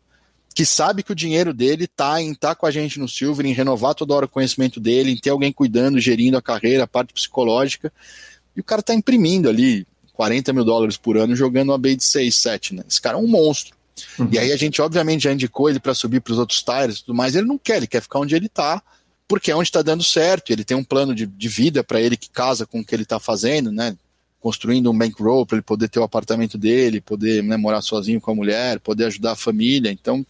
que 0.54 0.66
sabe 0.66 1.02
que 1.02 1.12
o 1.12 1.16
dinheiro 1.16 1.52
dele 1.54 1.86
está 1.86 2.22
em 2.22 2.32
estar 2.32 2.50
tá 2.50 2.56
com 2.56 2.68
a 2.68 2.72
gente 2.72 3.00
no 3.00 3.08
Silver, 3.08 3.46
em 3.46 3.54
renovar 3.54 3.96
toda 3.96 4.14
hora 4.14 4.26
o 4.26 4.30
conhecimento 4.30 4.80
dele, 4.80 5.12
em 5.12 5.18
ter 5.18 5.32
alguém 5.32 5.52
cuidando, 5.52 6.00
gerindo 6.00 6.38
a 6.38 6.42
carreira, 6.42 6.84
a 6.84 6.88
parte 6.88 7.12
psicológica. 7.12 7.92
E 8.56 8.60
o 8.60 8.64
cara 8.64 8.82
está 8.82 8.94
imprimindo 8.94 9.50
ali 9.50 9.88
40 10.14 10.54
mil 10.54 10.64
dólares 10.64 10.96
por 10.96 11.18
ano 11.18 11.36
jogando 11.36 11.70
uma 11.70 11.78
B 11.78 11.96
de 11.96 12.04
6, 12.04 12.36
7, 12.36 12.76
né? 12.76 12.84
Esse 12.88 13.02
cara 13.02 13.18
é 13.18 13.22
um 13.22 13.28
monstro. 13.28 13.76
Uhum. 14.18 14.30
E 14.32 14.40
aí 14.40 14.52
a 14.52 14.58
gente, 14.58 14.82
obviamente, 14.82 15.24
já 15.24 15.34
indicou 15.34 15.70
ele 15.70 15.80
para 15.80 15.94
subir 15.94 16.22
para 16.22 16.34
os 16.34 16.40
outros 16.40 16.62
tires 16.64 16.98
e 16.98 17.06
tudo 17.06 17.16
mais. 17.16 17.36
Ele 17.36 17.48
não 17.48 17.58
quer, 17.58 17.78
ele 17.78 17.88
quer 17.88 18.02
ficar 18.02 18.20
onde 18.20 18.36
ele 18.36 18.48
está, 18.48 18.82
porque 19.28 19.52
é 19.52 19.56
onde 19.56 19.70
está 19.70 19.82
dando 19.82 20.04
certo. 20.04 20.52
Ele 20.52 20.64
tem 20.64 20.78
um 20.78 20.84
plano 20.84 21.14
de, 21.14 21.26
de 21.26 21.48
vida 21.48 21.84
para 21.84 22.02
ele 22.02 22.18
que 22.18 22.30
casa 22.30 22.66
com 22.66 22.80
o 22.80 22.86
que 22.86 22.94
ele 22.96 23.04
está 23.04 23.20
fazendo, 23.20 23.72
né? 23.72 23.96
Construindo 24.40 24.92
um 24.92 24.98
bankroll 24.98 25.46
para 25.46 25.58
ele 25.58 25.64
poder 25.64 25.88
ter 25.90 26.00
o 26.00 26.04
apartamento 26.04 26.58
dele, 26.58 27.02
poder 27.02 27.42
né, 27.44 27.56
morar 27.56 27.82
sozinho 27.82 28.20
com 28.20 28.32
a 28.32 28.36
mulher, 28.36 28.80
poder 28.80 29.06
ajudar 29.06 29.32
a 29.32 29.38
família. 29.38 29.92
Então, 29.92 30.26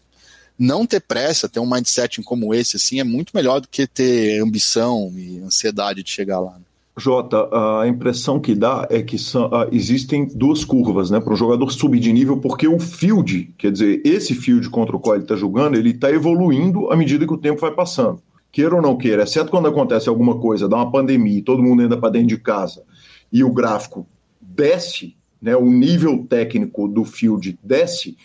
não 0.57 0.85
ter 0.85 1.01
pressa, 1.01 1.49
ter 1.49 1.59
um 1.59 1.69
mindset 1.69 2.21
como 2.21 2.53
esse, 2.53 2.77
assim, 2.77 2.99
é 2.99 3.03
muito 3.03 3.31
melhor 3.33 3.59
do 3.59 3.67
que 3.67 3.87
ter 3.87 4.41
ambição 4.41 5.11
e 5.15 5.39
ansiedade 5.39 6.03
de 6.03 6.11
chegar 6.11 6.39
lá. 6.39 6.53
Né? 6.53 6.65
Jota, 6.95 7.49
a 7.81 7.87
impressão 7.87 8.39
que 8.39 8.53
dá 8.53 8.87
é 8.89 9.01
que 9.01 9.17
são, 9.17 9.47
uh, 9.47 9.67
existem 9.71 10.27
duas 10.27 10.63
curvas, 10.63 11.09
né, 11.09 11.19
para 11.19 11.33
um 11.33 11.35
jogador 11.35 11.71
subir 11.71 11.99
de 11.99 12.13
nível, 12.13 12.37
porque 12.37 12.67
o 12.67 12.79
field, 12.79 13.51
quer 13.57 13.71
dizer, 13.71 14.01
esse 14.05 14.35
field 14.35 14.69
contra 14.69 14.95
o 14.95 14.99
qual 14.99 15.15
ele 15.15 15.23
está 15.23 15.35
jogando, 15.35 15.75
ele 15.75 15.89
está 15.89 16.11
evoluindo 16.11 16.91
à 16.91 16.95
medida 16.95 17.25
que 17.25 17.33
o 17.33 17.37
tempo 17.37 17.61
vai 17.61 17.71
passando. 17.71 18.21
Queira 18.51 18.75
ou 18.75 18.81
não 18.81 18.95
queira, 18.95 19.23
exceto 19.23 19.49
quando 19.49 19.67
acontece 19.67 20.07
alguma 20.07 20.39
coisa, 20.39 20.69
dá 20.69 20.75
uma 20.75 20.91
pandemia, 20.91 21.43
todo 21.43 21.63
mundo 21.63 21.81
anda 21.81 21.97
para 21.97 22.11
dentro 22.11 22.27
de 22.27 22.37
casa 22.37 22.83
e 23.31 23.43
o 23.43 23.51
gráfico 23.51 24.05
desce, 24.39 25.15
né, 25.41 25.55
o 25.55 25.65
nível 25.65 26.23
técnico 26.29 26.87
do 26.87 27.03
field 27.03 27.57
desce, 27.63 28.15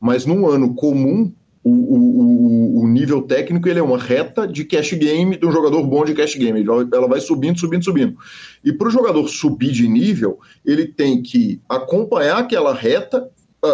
mas 0.00 0.26
num 0.26 0.48
ano 0.48 0.74
comum 0.74 1.32
o, 1.68 2.78
o, 2.78 2.82
o, 2.82 2.86
nível 2.86 3.22
técnico 3.22 3.68
ele 3.68 3.80
é 3.80 3.82
uma 3.82 3.98
reta 3.98 4.46
de 4.46 4.64
cash 4.64 4.92
game 4.92 5.36
de 5.36 5.44
um 5.44 5.50
jogador 5.50 5.82
bom 5.82 6.04
de 6.04 6.14
cash 6.14 6.36
game. 6.36 6.64
Ela 6.92 7.08
vai 7.08 7.20
subindo, 7.20 7.58
subindo, 7.58 7.84
subindo. 7.84 8.16
E 8.64 8.72
para 8.72 8.86
o 8.86 8.90
jogador 8.90 9.26
subir 9.28 9.72
de 9.72 9.88
nível, 9.88 10.38
ele 10.64 10.86
tem 10.86 11.20
que 11.20 11.60
acompanhar 11.68 12.38
aquela 12.38 12.72
reta, 12.72 13.28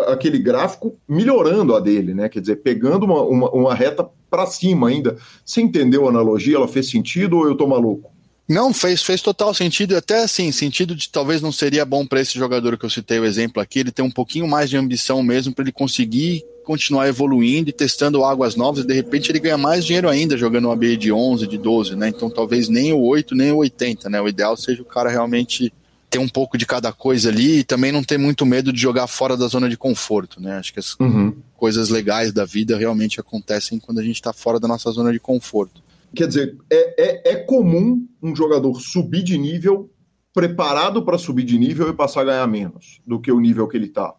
aquele 0.09 0.39
gráfico, 0.39 0.97
melhorando 1.07 1.75
a 1.75 1.81
dele, 1.81 2.15
né? 2.15 2.31
Quer 2.31 2.41
dizer, 2.41 2.57
pegando 2.57 3.05
uma, 3.05 3.23
uma, 3.23 3.51
uma 3.51 3.75
reta 3.75 4.09
para 4.31 4.47
cima 4.47 4.89
ainda. 4.89 5.19
Você 5.45 5.61
entendeu 5.61 6.07
a 6.07 6.09
analogia? 6.09 6.57
Ela 6.57 6.69
fez 6.69 6.89
sentido 6.89 7.37
ou 7.37 7.47
eu 7.47 7.55
tô 7.55 7.67
maluco? 7.67 8.12
Não, 8.53 8.75
fez, 8.75 9.03
fez 9.03 9.23
total 9.23 9.55
sentido, 9.55 9.97
até 9.97 10.23
assim, 10.23 10.53
sentido 10.53 10.95
de 10.95 11.09
talvez 11.09 11.41
não 11.41 11.51
seria 11.51 11.87
bom 11.87 12.07
para 12.07 12.21
esse 12.21 12.39
jogador 12.39 12.77
que 12.77 12.85
eu 12.85 12.91
citei 12.91 13.19
o 13.19 13.25
exemplo 13.25 13.63
aqui, 13.63 13.79
ele 13.79 13.91
ter 13.91 14.03
um 14.03 14.11
pouquinho 14.11 14.47
mais 14.47 14.69
de 14.69 14.77
ambição 14.77 15.23
mesmo 15.23 15.55
para 15.55 15.65
ele 15.65 15.73
conseguir 15.73 16.45
continuar 16.63 17.09
evoluindo 17.09 17.71
e 17.71 17.73
testando 17.73 18.23
águas 18.23 18.55
novas, 18.55 18.85
e 18.85 18.87
de 18.87 18.93
repente 18.93 19.33
ele 19.33 19.41
ganha 19.41 19.57
mais 19.57 19.87
dinheiro 19.87 20.07
ainda 20.07 20.37
jogando 20.37 20.67
uma 20.67 20.77
B 20.77 20.99
de 20.99 21.11
11, 21.11 21.47
de 21.47 21.57
12, 21.57 21.97
né? 21.97 22.09
Então 22.09 22.29
talvez 22.29 22.69
nem 22.69 22.93
o 22.93 23.01
8, 23.01 23.35
nem 23.35 23.53
o 23.53 23.57
80, 23.57 24.11
né? 24.11 24.21
O 24.21 24.29
ideal 24.29 24.55
seja 24.55 24.83
o 24.83 24.85
cara 24.85 25.09
realmente 25.09 25.73
ter 26.11 26.19
um 26.19 26.29
pouco 26.29 26.59
de 26.59 26.67
cada 26.67 26.93
coisa 26.93 27.31
ali 27.31 27.61
e 27.61 27.65
também 27.65 27.91
não 27.91 28.05
ter 28.05 28.19
muito 28.19 28.45
medo 28.45 28.71
de 28.71 28.79
jogar 28.79 29.07
fora 29.07 29.35
da 29.35 29.47
zona 29.47 29.67
de 29.67 29.79
conforto, 29.79 30.43
né? 30.43 30.59
Acho 30.59 30.75
que 30.75 30.79
as 30.79 30.95
uhum. 31.01 31.35
coisas 31.57 31.89
legais 31.89 32.35
da 32.35 32.45
vida 32.45 32.77
realmente 32.77 33.19
acontecem 33.19 33.79
quando 33.79 33.99
a 33.99 34.03
gente 34.03 34.17
está 34.17 34.31
fora 34.31 34.61
da 34.61 34.69
nossa 34.69 34.91
zona 34.91 35.11
de 35.11 35.19
conforto. 35.19 35.83
Quer 36.15 36.29
dizer, 36.29 36.57
é, 36.71 37.31
é, 37.31 37.33
é 37.33 37.37
comum 37.37 38.07
um 38.23 38.35
jogador 38.35 38.79
subir 38.81 39.23
de 39.23 39.39
nível 39.39 39.91
preparado 40.33 41.05
para 41.05 41.19
subir 41.19 41.45
de 41.45 41.59
nível 41.59 41.89
e 41.89 41.95
passar 41.95 42.23
a 42.23 42.25
ganhar 42.25 42.47
menos 42.47 43.01
do 43.07 43.21
que 43.21 43.31
o 43.31 43.41
nível 43.41 43.69
que 43.69 43.77
ele 43.77 43.87
está. 43.87 44.15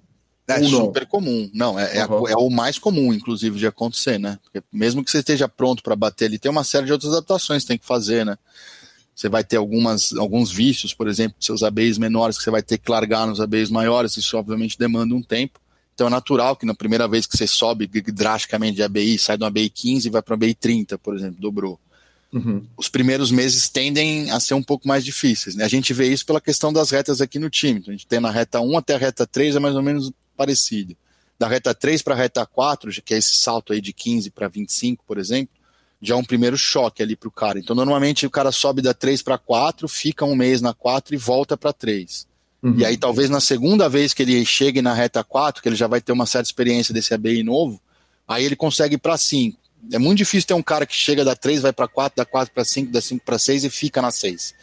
É 0.48 0.62
super 0.62 1.06
comum. 1.08 1.50
Não, 1.54 1.80
é, 1.80 2.06
uhum. 2.06 2.28
é, 2.28 2.36
o 2.36 2.50
mais 2.50 2.78
comum, 2.78 3.14
inclusive, 3.14 3.58
de 3.58 3.66
acontecer, 3.66 4.20
né? 4.20 4.38
Porque 4.44 4.62
mesmo 4.72 5.04
que 5.04 5.10
você 5.10 5.20
esteja 5.20 5.48
pronto 5.48 5.82
para 5.82 5.96
bater 5.96 6.26
ali, 6.26 6.38
tem 6.38 6.52
uma 6.52 6.66
série 6.66 6.86
de 6.86 6.92
outras 6.92 7.14
adaptações 7.14 7.64
que 7.64 7.70
tem 7.70 7.78
que 7.78 7.86
fazer, 7.86 8.26
né? 8.26 8.38
Você 9.16 9.30
vai 9.30 9.44
ter 9.44 9.58
algumas, 9.58 10.12
alguns 10.14 10.52
vícios, 10.52 10.94
por 10.94 11.08
exemplo, 11.08 11.38
seus 11.40 11.64
ABs 11.64 11.98
menores 11.98 12.38
que 12.38 12.44
você 12.44 12.52
vai 12.52 12.64
ter 12.64 12.78
que 12.78 12.92
largar 12.92 13.28
nos 13.28 13.40
ABs 13.40 13.70
maiores, 13.70 14.18
isso 14.18 14.38
obviamente 14.38 14.78
demanda 14.78 15.14
um 15.16 15.22
tempo. 15.22 15.60
Então 15.94 16.08
é 16.08 16.10
natural 16.10 16.56
que 16.56 16.66
na 16.66 16.74
primeira 16.74 17.08
vez 17.08 17.26
que 17.26 17.38
você 17.38 17.46
sobe 17.46 17.88
drasticamente 17.88 18.76
de 18.76 18.84
ABI, 18.84 19.18
sai 19.20 19.38
de 19.38 19.44
uma 19.44 19.50
ABI 19.50 19.70
15 19.70 20.08
e 20.08 20.12
vai 20.12 20.22
para 20.22 20.34
uma 20.34 20.38
ABI 20.38 20.56
30, 20.56 20.98
por 20.98 21.16
exemplo, 21.16 21.40
dobrou. 21.40 21.80
uhum. 22.34 22.66
os 22.76 22.90
primeiros 22.90 23.32
meses 23.32 23.70
tendem 23.70 24.32
a 24.32 24.40
ser 24.40 24.56
um 24.56 24.64
pouco 24.64 24.88
mais 24.88 25.06
difíceis. 25.06 25.56
Né? 25.56 25.64
A 25.64 25.68
gente 25.68 25.94
vê 25.94 26.08
isso 26.08 26.26
pela 26.26 26.42
questão 26.42 26.74
das 26.74 26.90
retas 26.90 27.22
aqui 27.22 27.38
no 27.38 27.50
time. 27.50 27.80
Então, 27.80 27.94
a 27.94 27.96
gente 27.96 28.08
tem 28.08 28.20
na 28.20 28.32
reta 28.32 28.60
1 28.60 28.78
até 28.78 28.96
a 28.96 28.98
reta 28.98 29.28
3 29.28 29.56
é 29.56 29.60
mais 29.60 29.76
ou 29.76 29.84
menos 29.84 30.12
parecido. 30.36 30.98
Da 31.38 31.48
reta 31.48 31.74
3 31.74 32.02
para 32.02 32.16
a 32.16 32.18
reta 32.18 32.46
4, 32.46 32.92
que 33.04 33.14
é 33.14 33.18
esse 33.18 33.36
salto 33.36 33.72
aí 33.72 33.82
de 33.82 33.94
15 33.94 34.32
para 34.32 34.48
25, 34.48 35.04
por 35.06 35.18
exemplo, 35.18 35.54
já 36.02 36.16
é 36.16 36.18
um 36.18 36.24
primeiro 36.24 36.58
choque 36.58 37.04
ali 37.04 37.16
para 37.16 37.30
o 37.30 37.32
cara. 37.32 37.60
Então, 37.60 37.76
normalmente 37.76 38.26
o 38.26 38.32
cara 38.32 38.52
sobe 38.52 38.82
da 38.82 38.94
3 38.94 39.22
para 39.22 39.38
4, 39.38 39.88
fica 39.88 40.26
um 40.26 40.36
mês 40.36 40.60
na 40.60 40.74
4 40.74 41.14
e 41.14 41.18
volta 41.18 41.56
para 41.56 41.72
3. 41.72 42.28
Uhum. 42.64 42.76
E 42.78 42.86
aí, 42.86 42.96
talvez 42.96 43.30
na 43.30 43.42
segunda 43.42 43.90
vez 43.90 44.14
que 44.14 44.24
ele 44.24 44.46
chegue 44.46 44.82
na 44.82 44.94
reta 44.94 45.22
4, 45.22 45.62
que 45.62 45.68
ele 45.68 45.76
já 45.76 45.86
vai 45.86 46.00
ter 46.00 46.14
uma 46.14 46.26
certa 46.26 46.48
experiência 46.48 46.94
desse 46.94 47.14
ABI 47.14 47.44
novo, 47.44 47.80
aí 48.26 48.46
ele 48.46 48.56
consegue 48.56 48.96
ir 48.96 49.00
para 49.00 49.18
5. 49.18 49.60
É 49.92 50.00
muito 50.00 50.20
difícil 50.20 50.48
ter 50.48 50.54
um 50.54 50.64
cara 50.64 50.86
que 50.86 50.96
chega 50.96 51.26
da 51.26 51.36
3, 51.36 51.62
vai 51.62 51.74
para 51.74 51.90
4, 51.90 52.16
da 52.16 52.26
4 52.26 52.54
para 52.54 52.64
5, 52.64 52.90
da 52.90 53.02
5 53.02 53.26
para 53.26 53.38
6 53.38 53.66
e 53.66 53.70
fica 53.70 54.02
na 54.02 54.12
6. 54.12 54.54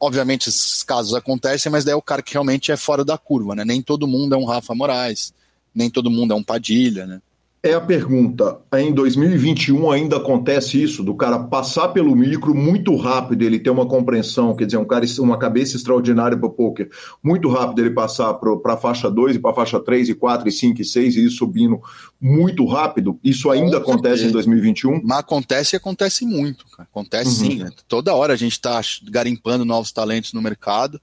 Obviamente, 0.00 0.48
esses 0.48 0.82
casos 0.82 1.12
acontecem, 1.12 1.70
mas 1.70 1.84
daí 1.84 1.92
é 1.92 1.96
o 1.96 2.00
cara 2.00 2.22
que 2.22 2.32
realmente 2.32 2.72
é 2.72 2.76
fora 2.78 3.04
da 3.04 3.18
curva, 3.18 3.54
né? 3.54 3.62
Nem 3.62 3.82
todo 3.82 4.06
mundo 4.06 4.34
é 4.34 4.38
um 4.38 4.46
Rafa 4.46 4.74
Moraes, 4.74 5.34
nem 5.74 5.90
todo 5.90 6.10
mundo 6.10 6.32
é 6.32 6.36
um 6.36 6.42
Padilha, 6.42 7.06
né? 7.06 7.20
É 7.62 7.74
a 7.74 7.80
pergunta. 7.80 8.58
Em 8.74 8.90
2021 8.90 9.90
ainda 9.90 10.16
acontece 10.16 10.82
isso, 10.82 11.02
do 11.02 11.14
cara 11.14 11.38
passar 11.38 11.88
pelo 11.88 12.16
micro 12.16 12.54
muito 12.54 12.96
rápido, 12.96 13.42
ele 13.42 13.58
ter 13.58 13.68
uma 13.68 13.86
compreensão, 13.86 14.56
quer 14.56 14.64
dizer, 14.64 14.78
um 14.78 14.84
cara, 14.86 15.04
uma 15.18 15.38
cabeça 15.38 15.76
extraordinária 15.76 16.38
para 16.38 16.48
poker, 16.48 16.88
muito 17.22 17.50
rápido 17.50 17.80
ele 17.80 17.90
passar 17.90 18.32
para 18.32 18.72
a 18.72 18.76
faixa 18.78 19.10
2 19.10 19.36
e 19.36 19.38
para 19.38 19.50
a 19.50 19.54
faixa 19.54 19.78
3 19.78 20.08
e 20.08 20.14
4 20.14 20.48
e 20.48 20.52
5 20.52 20.80
e 20.80 20.84
6 20.86 21.16
e 21.16 21.26
ir 21.26 21.30
subindo 21.30 21.78
muito 22.18 22.64
rápido. 22.64 23.20
Isso 23.22 23.50
ainda 23.50 23.78
Com 23.78 23.90
acontece 23.92 24.22
certeza. 24.22 24.30
em 24.30 24.32
2021? 24.32 25.02
Mas 25.04 25.18
acontece 25.18 25.76
e 25.76 25.78
acontece 25.78 26.24
muito. 26.24 26.64
Cara. 26.74 26.88
Acontece 26.90 27.44
uhum. 27.44 27.50
sim. 27.50 27.58
Né? 27.58 27.70
Toda 27.86 28.14
hora 28.14 28.32
a 28.32 28.36
gente 28.36 28.52
está 28.52 28.80
garimpando 29.10 29.66
novos 29.66 29.92
talentos 29.92 30.32
no 30.32 30.40
mercado. 30.40 30.98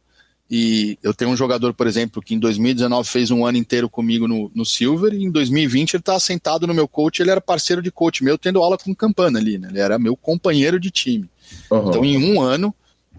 E 0.50 0.98
eu 1.04 1.14
tenho 1.14 1.32
um 1.32 1.36
jogador, 1.36 1.74
por 1.74 1.88
exemplo, 1.88 2.22
que 2.22 2.34
em 2.34 2.40
2019 2.40 3.08
fez 3.08 3.32
um 3.32 3.46
ano 3.46 3.58
inteiro 3.58 3.90
comigo 3.90 4.28
no, 4.28 4.50
no 4.56 4.66
Silver, 4.66 5.14
e 5.14 5.24
em 5.24 5.30
2020 5.30 5.96
ele 5.96 6.02
estava 6.02 6.20
sentado 6.20 6.66
no 6.66 6.74
meu 6.74 6.88
coach, 6.88 7.22
ele 7.22 7.32
era 7.32 7.42
parceiro 7.42 7.82
de 7.82 7.92
coach 7.92 8.24
meu, 8.24 8.38
tendo 8.38 8.64
aula 8.64 8.78
com 8.78 8.96
Campana 8.96 9.40
ali, 9.40 9.58
né? 9.58 9.68
Ele 9.70 9.80
era 9.80 10.00
meu 10.00 10.16
companheiro 10.16 10.80
de 10.80 10.90
time. 10.90 11.30
Uhum. 11.70 11.90
Então, 11.90 12.06
em 12.06 12.18
um 12.18 12.42
ano, 12.42 12.74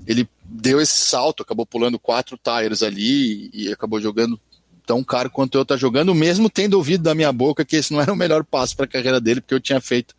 ele 0.07 0.27
deu 0.43 0.81
esse 0.81 1.01
salto, 1.01 1.43
acabou 1.43 1.67
pulando 1.67 1.99
quatro 1.99 2.39
tires 2.39 2.83
ali 2.83 3.51
e, 3.53 3.65
e 3.65 3.73
acabou 3.73 4.01
jogando 4.01 4.41
tão 4.87 5.05
caro 5.05 5.29
quanto 5.29 5.59
eu 5.59 5.67
tá 5.67 5.77
jogando, 5.77 6.15
mesmo 6.15 6.49
tendo 6.49 6.75
ouvido 6.75 7.03
da 7.03 7.15
minha 7.15 7.31
boca 7.31 7.63
que 7.63 7.77
esse 7.77 7.93
não 7.93 8.01
era 8.01 8.11
o 8.11 8.17
melhor 8.17 8.43
passo 8.43 8.75
para 8.75 8.87
a 8.87 8.89
carreira 8.89 9.21
dele, 9.21 9.43
porque 9.43 9.53
eu 9.53 9.61
tinha 9.61 9.83
feito 9.83 10.15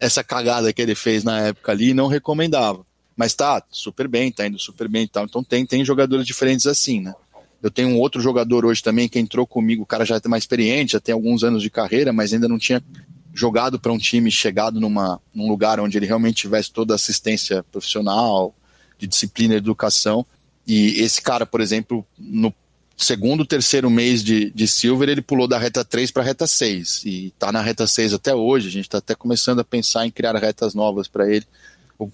essa 0.00 0.24
cagada 0.24 0.72
que 0.72 0.82
ele 0.82 0.96
fez 0.96 1.22
na 1.22 1.38
época 1.40 1.70
ali 1.70 1.90
e 1.90 1.94
não 1.94 2.08
recomendava. 2.08 2.84
Mas 3.18 3.34
tá 3.34 3.60
super 3.68 4.06
bem, 4.06 4.30
tá 4.30 4.46
indo 4.46 4.60
super 4.60 4.86
bem 4.86 5.02
e 5.02 5.08
tal. 5.08 5.24
Então 5.24 5.42
tem, 5.42 5.66
tem 5.66 5.84
jogadores 5.84 6.24
diferentes 6.24 6.68
assim, 6.68 7.00
né? 7.00 7.12
Eu 7.60 7.68
tenho 7.68 7.88
um 7.88 7.98
outro 7.98 8.20
jogador 8.20 8.64
hoje 8.64 8.80
também 8.80 9.08
que 9.08 9.18
entrou 9.18 9.44
comigo, 9.44 9.82
o 9.82 9.86
cara 9.86 10.04
já 10.04 10.20
tem 10.20 10.30
mais 10.30 10.44
experiente, 10.44 10.92
já 10.92 11.00
tem 11.00 11.12
alguns 11.12 11.42
anos 11.42 11.60
de 11.60 11.68
carreira, 11.68 12.12
mas 12.12 12.32
ainda 12.32 12.46
não 12.46 12.56
tinha 12.60 12.80
jogado 13.34 13.76
para 13.80 13.92
um 13.92 13.98
time, 13.98 14.30
chegado 14.30 14.80
numa, 14.80 15.20
num 15.34 15.48
lugar 15.48 15.80
onde 15.80 15.98
ele 15.98 16.06
realmente 16.06 16.42
tivesse 16.42 16.70
toda 16.70 16.94
a 16.94 16.96
assistência 16.96 17.64
profissional, 17.64 18.54
de 18.96 19.08
disciplina 19.08 19.54
e 19.54 19.56
educação. 19.56 20.24
E 20.64 21.02
esse 21.02 21.20
cara, 21.20 21.44
por 21.44 21.60
exemplo, 21.60 22.06
no 22.16 22.54
segundo, 22.96 23.44
terceiro 23.44 23.90
mês 23.90 24.22
de, 24.22 24.50
de 24.50 24.68
Silver, 24.68 25.08
ele 25.08 25.22
pulou 25.22 25.48
da 25.48 25.58
reta 25.58 25.84
3 25.84 26.12
para 26.12 26.22
a 26.22 26.26
reta 26.26 26.46
6. 26.46 27.02
E 27.04 27.26
está 27.26 27.50
na 27.50 27.60
reta 27.60 27.84
6 27.84 28.14
até 28.14 28.32
hoje. 28.32 28.68
A 28.68 28.70
gente 28.70 28.84
está 28.84 28.98
até 28.98 29.16
começando 29.16 29.58
a 29.58 29.64
pensar 29.64 30.06
em 30.06 30.10
criar 30.10 30.36
retas 30.36 30.72
novas 30.72 31.08
para 31.08 31.28
ele. 31.28 31.46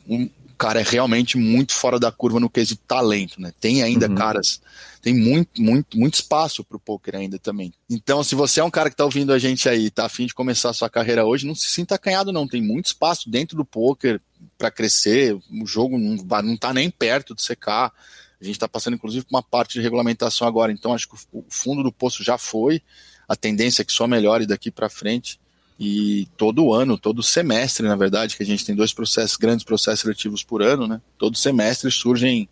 Um, 0.09 0.31
cara 0.55 0.81
é 0.81 0.83
realmente 0.83 1.37
muito 1.37 1.75
fora 1.75 1.99
da 1.99 2.11
curva 2.13 2.41
no 2.41 2.49
quesito 2.49 2.83
talento, 2.87 3.41
né? 3.41 3.53
Tem 3.61 3.83
ainda 3.83 4.09
uhum. 4.09 4.15
caras, 4.15 4.61
tem 5.03 5.15
muito, 5.15 5.61
muito, 5.61 5.99
muito 5.99 6.15
espaço 6.15 6.65
pro 6.65 6.79
poker 6.79 7.17
ainda 7.17 7.39
também. 7.39 7.73
Então, 7.91 8.23
se 8.23 8.35
você 8.35 8.61
é 8.61 8.65
um 8.65 8.71
cara 8.71 8.89
que 8.89 8.97
tá 8.97 9.05
ouvindo 9.05 9.33
a 9.33 9.39
gente 9.39 9.69
aí, 9.69 9.91
tá 9.91 10.07
afim 10.07 10.27
de 10.27 10.35
começar 10.35 10.71
a 10.71 10.75
sua 10.75 10.89
carreira 10.89 11.25
hoje, 11.25 11.47
não 11.47 11.55
se 11.55 11.67
sinta 11.67 11.95
acanhado 11.95 12.33
não, 12.33 12.49
tem 12.49 12.63
muito 12.63 12.87
espaço 12.87 13.29
dentro 13.29 13.57
do 13.57 13.65
poker 13.65 14.21
para 14.57 14.71
crescer, 14.71 15.35
o 15.35 15.67
jogo 15.67 15.99
não, 15.99 16.17
não 16.43 16.57
tá 16.57 16.73
nem 16.73 16.91
perto 16.91 17.35
de 17.35 17.43
secar. 17.43 17.93
A 18.41 18.45
gente 18.45 18.57
está 18.57 18.69
passando, 18.69 18.95
inclusive, 18.95 19.25
por 19.25 19.35
uma 19.35 19.43
parte 19.43 19.75
de 19.75 19.81
regulamentação 19.81 20.47
agora, 20.47 20.71
então 20.71 20.93
acho 20.93 21.09
que 21.09 21.17
o 21.33 21.45
fundo 21.49 21.83
do 21.83 21.93
poço 21.93 22.23
já 22.23 22.37
foi, 22.37 22.83
a 23.29 23.35
tendência 23.35 23.83
é 23.83 23.85
que 23.85 23.93
só 23.93 24.07
melhore 24.07 24.47
daqui 24.47 24.71
para 24.71 24.89
frente. 24.89 25.41
E 25.79 26.29
todo 26.37 26.73
ano, 26.73 26.97
todo 26.97 27.23
semestre, 27.23 27.87
na 27.87 27.97
verdade, 27.97 28.37
que 28.37 28.43
a 28.43 28.47
gente 28.47 28.65
tem 28.65 28.75
dois 28.75 28.93
processos, 28.93 29.37
grandes 29.37 29.65
processos 29.65 30.01
seletivos 30.01 30.45
por 30.45 30.63
ano, 30.63 30.87
né? 30.87 31.01
Todo 31.19 31.37
semestre 31.37 31.91
surgem 31.91 32.49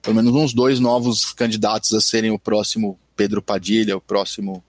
pelo 0.00 0.16
menos 0.16 0.34
uns 0.34 0.52
dois 0.52 0.80
novos 0.80 1.32
candidatos 1.32 1.92
a 1.92 2.00
serem 2.00 2.30
o 2.30 2.38
próximo 2.38 2.98
Pedro 3.14 3.40
Padilha, 3.40 3.96
o 3.96 4.00
próximo 4.00 4.64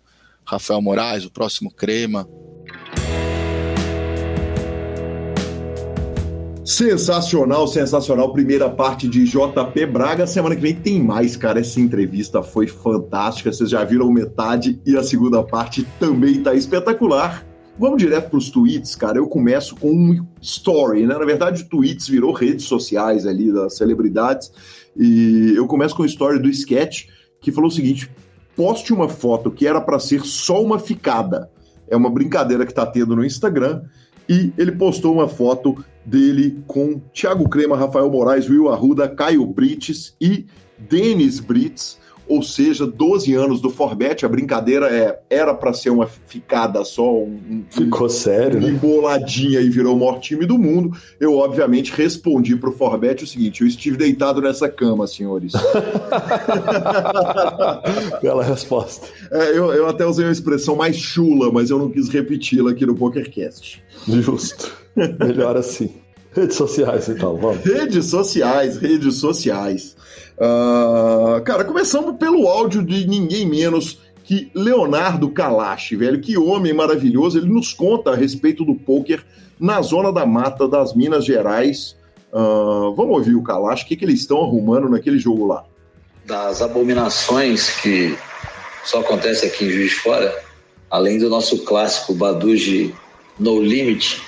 Rafael 0.45 0.81
Moraes, 0.81 1.25
o 1.25 1.31
próximo 1.31 1.71
Crema. 1.71 2.27
Sensacional, 6.65 7.67
sensacional. 7.67 8.31
Primeira 8.31 8.69
parte 8.69 9.07
de 9.07 9.25
JP 9.25 9.85
Braga. 9.87 10.25
Semana 10.25 10.55
que 10.55 10.61
vem 10.61 10.75
tem 10.75 11.01
mais, 11.01 11.35
cara. 11.35 11.59
Essa 11.59 11.79
entrevista 11.79 12.41
foi 12.41 12.67
fantástica. 12.67 13.51
Vocês 13.51 13.69
já 13.69 13.83
viram 13.83 14.09
metade 14.11 14.79
e 14.85 14.95
a 14.95 15.03
segunda 15.03 15.43
parte 15.43 15.85
também 15.99 16.37
está 16.37 16.53
espetacular. 16.53 17.45
Vamos 17.77 17.97
direto 17.97 18.29
para 18.29 18.37
os 18.37 18.51
tweets, 18.51 18.95
cara. 18.95 19.17
Eu 19.17 19.27
começo 19.27 19.75
com 19.75 19.91
um 19.91 20.25
story, 20.39 21.07
né? 21.07 21.17
Na 21.17 21.25
verdade, 21.25 21.63
tweets 21.63 22.07
virou 22.07 22.31
redes 22.31 22.65
sociais 22.65 23.25
ali 23.25 23.51
das 23.51 23.77
celebridades. 23.77 24.51
E 24.95 25.53
eu 25.55 25.65
começo 25.65 25.95
com 25.95 26.03
o 26.03 26.05
story 26.05 26.39
do 26.39 26.49
Sketch, 26.49 27.07
que 27.41 27.51
falou 27.51 27.69
o 27.69 27.73
seguinte: 27.73 28.11
poste 28.55 28.93
uma 28.93 29.09
foto 29.09 29.49
que 29.49 29.65
era 29.65 29.81
para 29.81 29.97
ser 29.97 30.23
só 30.23 30.61
uma 30.61 30.77
ficada. 30.77 31.49
É 31.87 31.97
uma 31.97 32.11
brincadeira 32.11 32.65
que 32.65 32.73
tá 32.73 32.85
tendo 32.85 33.15
no 33.15 33.25
Instagram. 33.25 33.81
E 34.29 34.53
ele 34.57 34.71
postou 34.71 35.13
uma 35.13 35.27
foto 35.27 35.83
dele 36.05 36.63
com 36.67 37.01
Thiago 37.13 37.49
Crema, 37.49 37.75
Rafael 37.75 38.09
Moraes, 38.09 38.47
Will 38.47 38.69
Arruda, 38.69 39.09
Caio 39.09 39.45
Brites 39.47 40.15
e 40.21 40.45
Denis 40.77 41.39
Brits 41.39 41.99
ou 42.27 42.41
seja, 42.41 42.87
12 42.87 43.33
anos 43.33 43.61
do 43.61 43.69
Forbet, 43.69 44.25
a 44.25 44.29
brincadeira 44.29 44.87
é 44.87 45.19
era 45.29 45.53
para 45.53 45.73
ser 45.73 45.89
uma 45.89 46.07
ficada 46.07 46.85
só, 46.85 47.11
um, 47.11 47.63
ficou 47.69 48.07
sério, 48.09 48.61
né? 48.61 48.69
emboladinha 48.69 49.59
e 49.59 49.69
virou 49.69 49.95
o 49.95 49.99
maior 49.99 50.19
time 50.19 50.45
do 50.45 50.57
mundo. 50.57 50.95
Eu 51.19 51.37
obviamente 51.37 51.91
respondi 51.91 52.55
pro 52.55 52.71
Forbet 52.71 53.23
o 53.23 53.27
seguinte: 53.27 53.61
eu 53.61 53.67
estive 53.67 53.97
deitado 53.97 54.41
nessa 54.41 54.69
cama, 54.69 55.07
senhores. 55.07 55.53
Bela 58.21 58.43
resposta. 58.43 59.07
É, 59.31 59.49
eu, 59.49 59.73
eu 59.73 59.87
até 59.87 60.05
usei 60.05 60.25
uma 60.25 60.31
expressão 60.31 60.75
mais 60.75 60.95
chula, 60.95 61.51
mas 61.51 61.69
eu 61.69 61.77
não 61.77 61.89
quis 61.89 62.09
repeti-la 62.09 62.71
aqui 62.71 62.85
no 62.85 62.95
PokerCast. 62.95 63.83
Justo. 64.07 64.71
Melhor 64.95 65.57
assim. 65.57 65.91
Redes 66.31 66.55
sociais, 66.55 67.09
então, 67.09 67.37
vamos. 67.37 67.63
Redes 67.63 68.07
sociais, 68.07 68.77
redes 68.77 69.17
sociais. 69.17 69.95
Uh, 70.37 71.41
cara, 71.43 71.63
começamos 71.63 72.17
pelo 72.17 72.47
áudio 72.47 72.83
de 72.83 73.07
ninguém 73.07 73.47
menos 73.47 73.99
que 74.23 74.49
Leonardo 74.53 75.29
Kalash, 75.29 75.95
velho. 75.95 76.19
Que 76.19 76.37
homem 76.37 76.73
maravilhoso. 76.73 77.37
Ele 77.37 77.49
nos 77.49 77.73
conta 77.73 78.11
a 78.11 78.15
respeito 78.15 78.63
do 78.65 78.75
poker 78.75 79.23
na 79.59 79.81
zona 79.81 80.11
da 80.11 80.25
mata 80.25 80.67
das 80.67 80.93
Minas 80.93 81.25
Gerais. 81.25 81.95
Uh, 82.31 82.93
vamos 82.95 83.17
ouvir 83.17 83.35
o 83.35 83.43
Kalash, 83.43 83.83
o 83.83 83.85
que, 83.85 83.95
que 83.95 84.05
eles 84.05 84.21
estão 84.21 84.41
arrumando 84.41 84.89
naquele 84.89 85.19
jogo 85.19 85.45
lá. 85.45 85.63
Das 86.25 86.61
abominações 86.61 87.69
que 87.81 88.17
só 88.83 89.01
acontece 89.01 89.45
aqui 89.45 89.65
em 89.65 89.69
Juiz 89.69 89.91
de 89.91 89.97
Fora, 89.97 90.43
além 90.89 91.19
do 91.19 91.29
nosso 91.29 91.59
clássico 91.59 92.13
Baduji 92.13 92.95
No 93.37 93.61
Limit, 93.61 94.21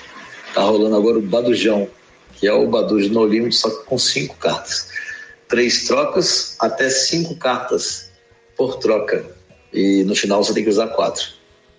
tá 0.54 0.62
rolando 0.62 0.94
agora 0.94 1.18
o 1.18 1.22
Badujão, 1.22 1.88
que 2.34 2.46
é 2.46 2.52
o 2.52 2.68
Baduji 2.68 3.08
No 3.08 3.26
Limit, 3.26 3.56
só 3.56 3.70
com 3.70 3.98
cinco 3.98 4.36
cartas 4.36 4.88
três 5.48 5.84
trocas, 5.84 6.56
até 6.60 6.88
cinco 6.88 7.36
cartas 7.36 8.10
por 8.56 8.76
troca. 8.76 9.24
E 9.72 10.04
no 10.04 10.14
final 10.14 10.42
você 10.42 10.54
tem 10.54 10.64
que 10.64 10.70
usar 10.70 10.88
quatro. 10.88 11.24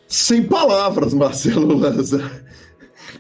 Sem 0.08 0.44
palavras, 0.44 1.14
Marcelo 1.14 1.76
Lanza. 1.76 2.32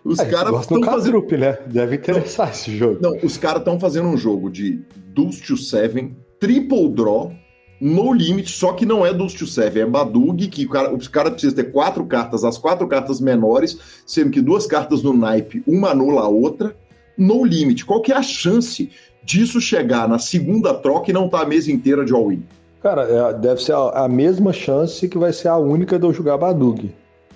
Os 0.03 0.19
é, 0.19 0.25
caras 0.25 0.61
estão 0.61 0.81
fazendo. 0.83 1.25
né? 1.37 1.57
Deve 1.67 1.95
interessar 1.95 2.47
não, 2.47 2.53
esse 2.53 2.77
jogo. 2.77 2.99
Não, 3.01 3.17
os 3.23 3.37
caras 3.37 3.59
estão 3.59 3.79
fazendo 3.79 4.07
um 4.07 4.17
jogo 4.17 4.49
de 4.49 4.81
Deuce 4.95 5.41
to 5.41 5.57
Seven, 5.57 6.15
triple 6.39 6.89
draw, 6.89 7.33
no 7.79 8.13
limit, 8.13 8.49
só 8.49 8.73
que 8.73 8.85
não 8.85 9.05
é 9.05 9.13
Deuce 9.13 9.37
to 9.37 9.47
Seven, 9.47 9.83
é 9.83 9.85
Badug, 9.85 10.47
que 10.47 10.65
o 10.65 10.69
cara, 10.69 10.93
os 10.95 11.07
cara 11.07 11.31
precisa 11.31 11.55
ter 11.55 11.71
quatro 11.71 12.05
cartas, 12.05 12.43
as 12.43 12.57
quatro 12.57 12.87
cartas 12.87 13.19
menores, 13.19 13.77
sendo 14.05 14.31
que 14.31 14.41
duas 14.41 14.65
cartas 14.65 15.03
no 15.03 15.13
naipe, 15.13 15.63
uma 15.67 15.91
anula 15.91 16.21
a 16.21 16.27
outra, 16.27 16.75
no 17.17 17.43
limit. 17.43 17.85
Qual 17.85 18.01
que 18.01 18.11
é 18.11 18.15
a 18.15 18.23
chance 18.23 18.89
disso 19.27 19.59
chegar 19.59 20.07
na 20.07 20.17
segunda 20.17 20.73
troca 20.73 21.11
e 21.11 21.13
não 21.13 21.27
tá 21.27 21.41
a 21.41 21.45
mesa 21.45 21.69
inteira 21.69 22.05
de 22.05 22.13
all-in? 22.13 22.41
Cara, 22.81 23.03
é, 23.03 23.33
deve 23.33 23.61
ser 23.61 23.73
a, 23.73 24.05
a, 24.05 24.07
mesma 24.07 24.53
chance 24.53 25.07
que 25.09 25.17
vai 25.17 25.33
ser 25.33 25.49
a 25.49 25.57
única 25.57 25.99
de 25.99 26.05
eu 26.05 26.13
jogar 26.13 26.37
Badug. 26.37 26.95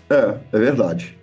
É, 0.10 0.36
é 0.54 0.58
verdade. 0.58 1.18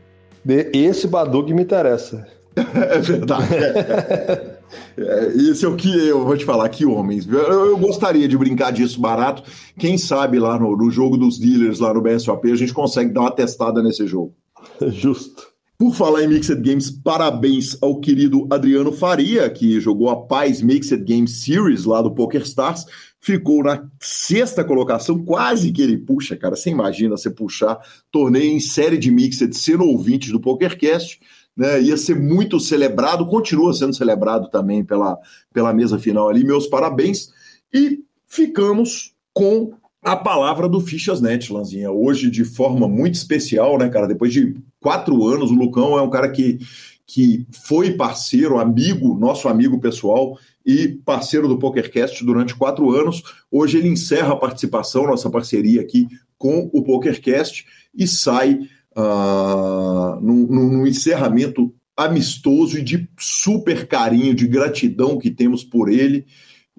De, 0.45 0.71
esse 0.75 1.09
Badug 1.09 1.55
me 1.55 1.63
interessa. 1.63 2.27
é 2.55 2.99
verdade. 2.99 3.55
É, 3.55 4.59
É, 4.99 5.29
esse 5.29 5.65
é 5.65 5.69
o 5.69 5.77
que 5.77 6.09
eu 6.09 6.25
vou 6.25 6.37
te 6.37 6.45
falar, 6.45 6.69
que 6.69 6.85
homens. 6.85 7.27
Eu, 7.27 7.39
eu 7.39 7.79
gostaria 7.79 8.29
de 8.29 8.37
brincar 8.37 8.71
disso 8.71 9.01
barato. 9.01 9.43
Quem 9.79 9.97
sabe 9.97 10.39
lá 10.39 10.59
no, 10.59 10.77
no, 10.77 10.91
jogo 10.91 11.17
dos 11.17 11.39
dealers, 11.39 11.79
lá 11.79 11.95
no 11.95 12.03
BSOP, 12.03 12.51
a 12.51 12.57
gente 12.57 12.75
consegue 12.75 13.13
dar 13.13 13.23
uma 13.23 13.31
testada 13.31 13.83
nesse 13.83 14.07
jogo. 14.07 14.35
Justo. 14.89 15.47
Por 15.79 15.95
falar 15.95 16.25
em 16.25 16.29
Mixed 16.29 16.61
Games, 16.61 16.91
parabéns 16.91 17.79
ao 17.81 18.01
querido 18.01 18.49
Adriano 18.51 18.93
Faria, 18.93 19.49
que 19.49 19.81
jogou 19.81 20.11
a 20.11 20.27
Paz 20.27 20.61
Mixed 20.61 21.05
Games 21.05 21.45
Series 21.45 21.85
lá 21.85 22.03
do 22.03 22.13
PokerStars. 22.13 22.85
Ficou 23.21 23.63
na 23.63 23.89
sexta 24.01 24.65
colocação, 24.65 25.25
quase 25.25 25.71
que 25.71 25.81
ele 25.81 25.97
puxa, 25.97 26.37
cara. 26.37 26.57
Você 26.57 26.71
imagina 26.71 27.17
você 27.17 27.31
puxar 27.31 27.79
torneio 28.11 28.51
em 28.51 28.59
série 28.59 28.99
de 28.99 29.11
Mixed 29.11 29.57
sendo 29.57 29.85
ouvinte 29.85 30.33
do 30.33 30.41
PokerCast 30.41 31.21
né, 31.59 31.83
ia 31.83 31.97
ser 31.97 32.15
muito 32.15 32.61
celebrado, 32.61 33.27
continua 33.27 33.75
sendo 33.75 33.93
celebrado 33.93 34.49
também 34.49 34.85
pela, 34.85 35.19
pela 35.53 35.75
mesa 35.75 35.99
final 35.99 36.29
ali. 36.29 36.45
Meus 36.45 36.69
parabéns. 36.69 37.33
E 37.75 37.99
ficamos 38.29 39.13
com 39.33 39.73
a 40.01 40.15
palavra 40.15 40.69
do 40.69 40.81
Fichas 40.81 41.21
Net, 41.21 41.53
Lanzinha. 41.53 41.91
Hoje, 41.91 42.31
de 42.31 42.45
forma 42.45 42.87
muito 42.87 43.15
especial, 43.15 43.77
né, 43.77 43.89
cara? 43.89 44.07
Depois 44.07 44.33
de 44.33 44.55
quatro 44.81 45.27
anos, 45.27 45.51
o 45.51 45.55
Lucão 45.55 45.99
é 45.99 46.03
um 46.03 46.11
cara 46.11 46.31
que, 46.31 46.59
que 47.07 47.47
foi 47.67 47.93
parceiro, 47.93 48.59
amigo, 48.59 49.19
nosso 49.19 49.49
amigo 49.49 49.81
pessoal 49.81 50.39
e 50.65 50.89
parceiro 51.05 51.49
do 51.49 51.59
PokerCast 51.59 52.25
durante 52.25 52.55
quatro 52.55 52.91
anos. 52.91 53.23
Hoje 53.51 53.79
ele 53.79 53.89
encerra 53.89 54.33
a 54.33 54.37
participação, 54.37 55.07
nossa 55.07 55.31
parceria 55.31 55.81
aqui 55.81 56.07
com 56.37 56.71
o 56.73 56.83
PokerCast 56.83 57.65
e 57.95 58.07
sai 58.07 58.61
uh, 58.97 60.21
num, 60.21 60.47
num 60.47 60.87
encerramento 60.87 61.75
amistoso 61.97 62.79
e 62.79 62.83
de 62.83 63.09
super 63.19 63.89
carinho, 63.89 64.35
de 64.35 64.47
gratidão 64.47 65.19
que 65.19 65.31
temos 65.31 65.65
por 65.65 65.89
ele. 65.91 66.27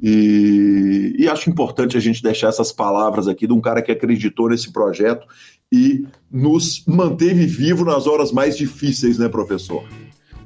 E, 0.02 1.14
e, 1.18 1.28
acho 1.28 1.50
importante 1.50 1.98
a 1.98 2.00
gente 2.00 2.24
deixar 2.24 2.48
essas 2.48 2.72
palavras 2.72 3.28
aqui 3.28 3.46
de 3.46 3.52
um 3.52 3.60
cara 3.60 3.82
que 3.82 3.92
acreditou 3.92 4.50
nesse 4.50 4.72
projeto 4.72 5.28
e 5.72 6.06
nos 6.32 6.84
manteve 6.88 7.46
vivo 7.46 7.84
nas 7.84 8.08
horas 8.08 8.32
mais 8.32 8.58
difíceis, 8.58 9.20
né, 9.20 9.28
professor? 9.28 9.84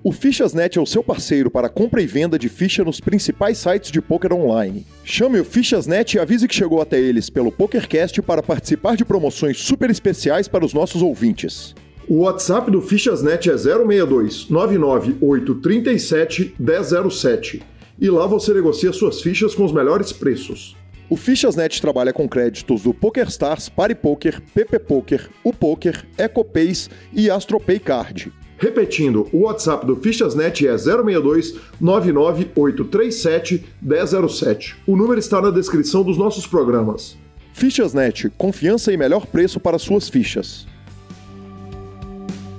O 0.03 0.11
Fichasnet 0.11 0.77
é 0.77 0.81
o 0.81 0.85
seu 0.85 1.01
parceiro 1.01 1.49
para 1.49 1.69
compra 1.69 2.01
e 2.01 2.05
venda 2.05 2.37
de 2.37 2.49
ficha 2.49 2.83
nos 2.83 2.99
principais 2.99 3.57
sites 3.57 3.89
de 3.89 4.01
poker 4.01 4.33
online. 4.33 4.85
Chame 5.05 5.39
o 5.39 5.45
Fichasnet 5.45 6.17
e 6.17 6.19
avise 6.19 6.45
que 6.45 6.55
chegou 6.55 6.81
até 6.81 6.99
eles 6.99 7.29
pelo 7.29 7.51
PokerCast 7.51 8.21
para 8.21 8.43
participar 8.43 8.97
de 8.97 9.05
promoções 9.05 9.59
super 9.59 9.89
especiais 9.89 10.49
para 10.49 10.65
os 10.65 10.73
nossos 10.73 11.01
ouvintes. 11.01 11.73
O 12.09 12.23
WhatsApp 12.23 12.69
do 12.69 12.81
Fichasnet 12.81 13.49
é 13.49 13.57
062 13.57 14.49
99837 14.49 16.55
1007 16.59 17.63
e 17.99 18.09
lá 18.09 18.25
você 18.27 18.53
negocia 18.53 18.91
suas 18.93 19.21
fichas 19.21 19.53
com 19.55 19.63
os 19.63 19.71
melhores 19.71 20.11
preços. 20.11 20.75
O 21.09 21.15
Fichasnet 21.15 21.81
trabalha 21.81 22.13
com 22.13 22.27
créditos 22.27 22.83
do 22.83 22.93
PokerStars, 22.93 23.69
PariPoker, 23.69 24.41
PP 24.53 24.79
Poker, 24.79 25.29
o 25.43 25.53
Poker, 25.53 26.05
EcoPays 26.17 26.89
e 27.13 27.29
AstroPay 27.29 27.79
Card. 27.79 28.33
Repetindo, 28.57 29.27
o 29.33 29.41
WhatsApp 29.41 29.85
do 29.85 29.95
Fichasnet 29.97 30.65
é 30.65 30.77
062 30.77 31.59
99837 31.81 33.65
1007. 33.81 34.77
O 34.87 34.95
número 34.95 35.19
está 35.19 35.41
na 35.41 35.51
descrição 35.51 36.01
dos 36.01 36.17
nossos 36.17 36.47
programas. 36.47 37.17
Fichasnet, 37.53 38.29
confiança 38.37 38.91
e 38.91 38.97
melhor 38.97 39.27
preço 39.27 39.59
para 39.59 39.77
suas 39.77 40.09
fichas. 40.09 40.65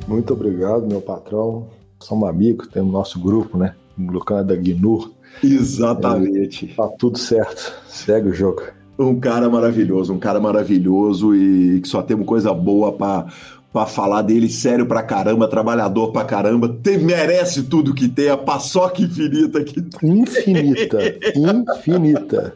Muito 0.06 0.32
obrigado, 0.34 0.86
meu 0.86 1.00
patrão. 1.00 1.70
Somos 1.98 2.28
amigos, 2.28 2.68
temos 2.68 2.92
nosso 2.92 3.18
grupo, 3.18 3.56
né? 3.56 3.74
O 3.98 4.12
Lucão 4.12 4.38
é 4.38 4.44
da 4.44 4.54
Gnur. 4.54 5.10
Exatamente. 5.42 6.70
É, 6.70 6.74
tá 6.74 6.88
tudo 6.98 7.18
certo. 7.18 7.72
Segue 7.88 8.28
o 8.28 8.34
jogo. 8.34 8.62
Um 8.98 9.18
cara 9.18 9.50
maravilhoso, 9.50 10.12
um 10.12 10.18
cara 10.18 10.40
maravilhoso 10.40 11.34
e 11.34 11.80
que 11.80 11.88
só 11.88 12.02
temos 12.02 12.26
coisa 12.26 12.54
boa 12.54 12.92
para 12.92 13.26
para 13.72 13.86
falar 13.86 14.22
dele 14.22 14.48
sério 14.48 14.86
pra 14.86 15.02
caramba, 15.02 15.48
trabalhador 15.48 16.12
pra 16.12 16.24
caramba, 16.24 16.68
tem, 16.80 16.96
merece 16.96 17.64
tudo 17.64 17.92
que 17.92 18.08
tem, 18.08 18.28
a 18.28 18.36
paçoca 18.36 19.02
infinita 19.02 19.64
que 19.64 19.82
tem. 19.82 20.20
Infinita, 20.20 20.98
infinita. 21.34 22.54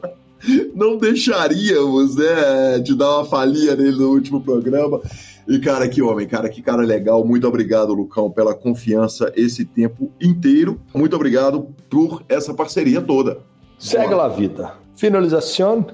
Não 0.76 0.96
deixaríamos, 0.96 2.14
né, 2.14 2.78
de 2.78 2.94
dar 2.94 3.16
uma 3.16 3.24
falinha 3.24 3.74
nele 3.74 3.96
no 3.96 4.10
último 4.12 4.40
programa. 4.40 5.00
E, 5.48 5.58
cara, 5.58 5.88
que 5.88 6.00
homem, 6.00 6.28
cara, 6.28 6.48
que 6.48 6.62
cara 6.62 6.82
legal. 6.82 7.24
Muito 7.24 7.48
obrigado, 7.48 7.94
Lucão, 7.94 8.30
pela 8.30 8.54
confiança 8.54 9.32
esse 9.34 9.64
tempo 9.64 10.12
inteiro. 10.20 10.80
Muito 10.94 11.16
obrigado 11.16 11.74
por 11.88 12.22
essa 12.28 12.54
parceria 12.54 13.00
toda. 13.00 13.40
Segue 13.78 14.14
lá 14.14 14.26
a 14.26 14.28
vida. 14.28 14.74
Finalização 14.96 15.86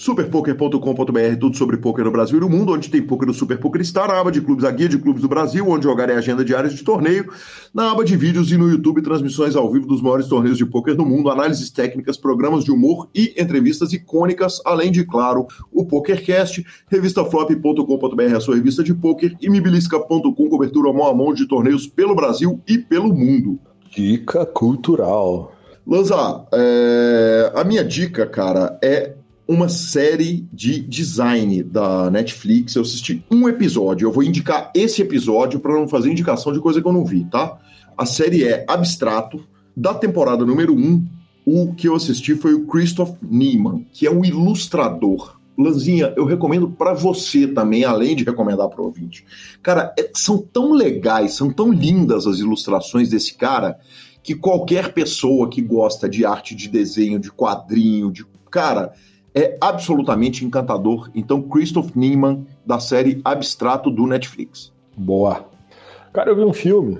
superpoker.com.br, 0.00 1.36
tudo 1.38 1.56
sobre 1.56 1.76
poker 1.76 2.04
no 2.04 2.10
Brasil 2.10 2.38
e 2.38 2.40
no 2.40 2.48
mundo, 2.48 2.72
onde 2.72 2.88
tem 2.88 3.02
poker 3.02 3.26
do 3.26 3.34
Super 3.34 3.58
Poker 3.58 3.84
Star, 3.84 4.08
na 4.08 4.18
aba 4.18 4.30
de 4.30 4.40
clubes, 4.40 4.64
a 4.64 4.70
guia 4.70 4.88
de 4.88 4.98
clubes 4.98 5.20
do 5.20 5.28
Brasil, 5.28 5.68
onde 5.68 5.84
jogar 5.84 6.08
é 6.08 6.14
agenda 6.14 6.44
diária 6.44 6.70
de 6.70 6.82
torneio, 6.82 7.30
na 7.74 7.90
aba 7.90 8.04
de 8.04 8.16
vídeos 8.16 8.50
e 8.50 8.56
no 8.56 8.70
YouTube, 8.70 9.02
transmissões 9.02 9.56
ao 9.56 9.70
vivo 9.70 9.86
dos 9.86 10.00
maiores 10.00 10.26
torneios 10.26 10.56
de 10.56 10.64
poker 10.64 10.94
do 10.94 11.04
mundo, 11.04 11.28
análises 11.28 11.70
técnicas, 11.70 12.16
programas 12.16 12.64
de 12.64 12.70
humor 12.70 13.10
e 13.14 13.34
entrevistas 13.36 13.92
icônicas, 13.92 14.60
além 14.64 14.90
de, 14.90 15.04
claro, 15.04 15.46
o 15.70 15.84
PokerCast, 15.84 16.64
revistaflop.com.br, 16.88 18.36
a 18.36 18.40
sua 18.40 18.54
revista 18.54 18.82
de 18.82 18.94
poker, 18.94 19.36
e 19.40 19.50
mibilisca.com, 19.50 20.48
cobertura 20.48 20.92
mão 20.92 21.08
a 21.08 21.14
mão 21.14 21.34
de 21.34 21.46
torneios 21.46 21.86
pelo 21.86 22.14
Brasil 22.14 22.60
e 22.66 22.78
pelo 22.78 23.12
mundo. 23.12 23.58
Dica 23.90 24.46
cultural. 24.46 25.52
Lanza, 25.86 26.46
é... 26.52 27.52
a 27.54 27.64
minha 27.64 27.84
dica, 27.84 28.26
cara, 28.26 28.78
é 28.82 29.14
uma 29.48 29.68
série 29.68 30.46
de 30.52 30.80
design 30.80 31.62
da 31.64 32.08
Netflix. 32.08 32.76
Eu 32.76 32.82
assisti 32.82 33.24
um 33.28 33.48
episódio. 33.48 34.06
Eu 34.06 34.12
vou 34.12 34.22
indicar 34.22 34.70
esse 34.74 35.02
episódio 35.02 35.58
para 35.58 35.72
não 35.72 35.88
fazer 35.88 36.10
indicação 36.10 36.52
de 36.52 36.60
coisa 36.60 36.80
que 36.80 36.86
eu 36.86 36.92
não 36.92 37.04
vi, 37.04 37.24
tá? 37.24 37.58
A 37.98 38.06
série 38.06 38.44
é 38.44 38.64
Abstrato, 38.68 39.44
da 39.76 39.92
temporada 39.92 40.44
número 40.44 40.72
1. 40.72 40.78
Um, 40.78 41.08
o 41.44 41.74
que 41.74 41.88
eu 41.88 41.96
assisti 41.96 42.36
foi 42.36 42.54
o 42.54 42.66
Christoph 42.66 43.16
Niemann, 43.20 43.84
que 43.92 44.06
é 44.06 44.10
um 44.10 44.24
ilustrador. 44.24 45.39
Lanzinha, 45.62 46.12
eu 46.16 46.24
recomendo 46.24 46.70
para 46.70 46.94
você 46.94 47.46
também, 47.46 47.84
além 47.84 48.16
de 48.16 48.24
recomendar 48.24 48.68
para 48.68 48.80
o 48.80 48.86
ouvinte. 48.86 49.24
Cara, 49.62 49.94
é, 49.98 50.10
são 50.14 50.38
tão 50.38 50.72
legais, 50.72 51.34
são 51.34 51.50
tão 51.50 51.72
lindas 51.72 52.26
as 52.26 52.38
ilustrações 52.38 53.10
desse 53.10 53.34
cara 53.34 53.78
que 54.22 54.34
qualquer 54.34 54.92
pessoa 54.92 55.48
que 55.48 55.62
gosta 55.62 56.08
de 56.08 56.24
arte 56.24 56.54
de 56.54 56.68
desenho, 56.68 57.18
de 57.18 57.30
quadrinho, 57.30 58.12
de 58.12 58.24
cara, 58.50 58.92
é 59.34 59.56
absolutamente 59.60 60.44
encantador. 60.44 61.10
Então, 61.14 61.40
Christoph 61.42 61.94
Niemann, 61.94 62.46
da 62.66 62.80
série 62.80 63.20
Abstrato 63.24 63.90
do 63.90 64.06
Netflix. 64.06 64.72
Boa. 64.96 65.46
Cara, 66.12 66.30
eu 66.30 66.36
vi 66.36 66.42
um 66.42 66.52
filme 66.52 66.98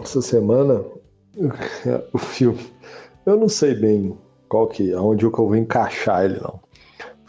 essa 0.00 0.20
semana. 0.20 0.82
o 2.12 2.18
filme. 2.18 2.60
Eu 3.24 3.36
não 3.36 3.48
sei 3.48 3.74
bem 3.74 4.16
qual 4.48 4.66
que, 4.66 4.92
aonde 4.92 5.24
eu 5.24 5.30
vou 5.30 5.56
encaixar 5.56 6.24
ele, 6.24 6.40
não. 6.40 6.60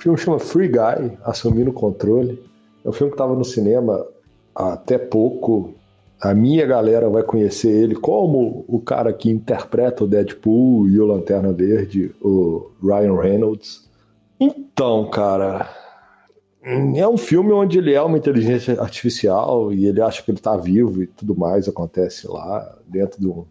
Filme 0.04 0.18
chama 0.18 0.38
Free 0.38 0.68
Guy, 0.68 1.18
Assumindo 1.24 1.70
o 1.70 1.74
Controle. 1.74 2.38
É 2.84 2.90
um 2.90 2.92
filme 2.92 3.10
que 3.10 3.14
estava 3.14 3.34
no 3.34 3.46
cinema 3.46 4.06
até 4.54 4.98
pouco. 4.98 5.76
A 6.20 6.34
minha 6.34 6.66
galera 6.66 7.10
vai 7.10 7.24
conhecer 7.24 7.70
ele 7.70 7.96
como 7.96 8.66
o 8.68 8.82
cara 8.82 9.14
que 9.14 9.30
interpreta 9.30 10.04
o 10.04 10.08
Deadpool 10.08 10.90
e 10.90 11.00
o 11.00 11.06
Lanterna 11.06 11.54
Verde, 11.54 12.14
o 12.22 12.70
Ryan 12.84 13.16
Reynolds. 13.18 13.90
Então, 14.38 15.10
cara, 15.10 15.70
é 16.62 17.08
um 17.08 17.16
filme 17.16 17.54
onde 17.54 17.78
ele 17.78 17.94
é 17.94 18.02
uma 18.02 18.18
inteligência 18.18 18.82
artificial 18.82 19.72
e 19.72 19.86
ele 19.86 20.02
acha 20.02 20.22
que 20.22 20.32
ele 20.32 20.38
está 20.38 20.58
vivo 20.58 21.02
e 21.02 21.08
tudo 21.08 21.34
mais 21.34 21.70
acontece 21.70 22.28
lá 22.28 22.78
dentro 22.86 23.22
de 23.22 23.28
um, 23.30 23.46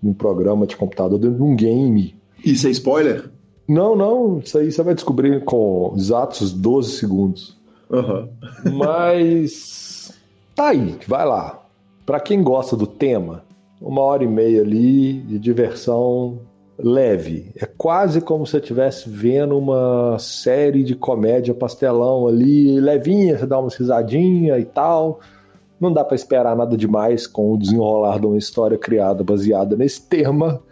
de 0.00 0.10
um, 0.10 0.14
programa 0.14 0.68
de 0.68 0.76
computador, 0.76 1.18
dentro 1.18 1.38
de 1.38 1.42
um 1.42 1.56
game. 1.56 2.14
Isso 2.44 2.68
é 2.68 2.70
spoiler? 2.70 3.28
Não, 3.68 3.96
não, 3.96 4.38
isso 4.38 4.58
aí 4.58 4.70
você 4.70 4.82
vai 4.82 4.94
descobrir 4.94 5.44
com 5.44 5.92
exatos 5.96 6.52
12 6.52 6.92
segundos. 6.92 7.56
Uhum. 7.90 8.28
Mas 8.72 10.12
tá 10.54 10.68
aí, 10.68 10.96
vai 11.06 11.26
lá. 11.26 11.62
Para 12.04 12.20
quem 12.20 12.42
gosta 12.42 12.76
do 12.76 12.86
tema, 12.86 13.42
uma 13.80 14.00
hora 14.02 14.22
e 14.22 14.28
meia 14.28 14.62
ali 14.62 15.14
de 15.20 15.38
diversão 15.38 16.38
leve. 16.78 17.50
É 17.56 17.66
quase 17.66 18.20
como 18.20 18.46
se 18.46 18.52
você 18.52 18.58
estivesse 18.58 19.08
vendo 19.08 19.56
uma 19.58 20.18
série 20.18 20.84
de 20.84 20.94
comédia 20.94 21.54
pastelão 21.54 22.26
ali, 22.26 22.78
levinha, 22.80 23.38
você 23.38 23.46
dá 23.46 23.58
uma 23.58 23.70
risadinha 23.70 24.58
e 24.58 24.64
tal. 24.64 25.20
Não 25.80 25.92
dá 25.92 26.04
para 26.04 26.14
esperar 26.14 26.56
nada 26.56 26.76
demais 26.76 27.26
com 27.26 27.52
o 27.52 27.58
desenrolar 27.58 28.18
de 28.18 28.26
uma 28.26 28.38
história 28.38 28.78
criada 28.78 29.22
baseada 29.22 29.76
nesse 29.76 30.02
tema, 30.08 30.62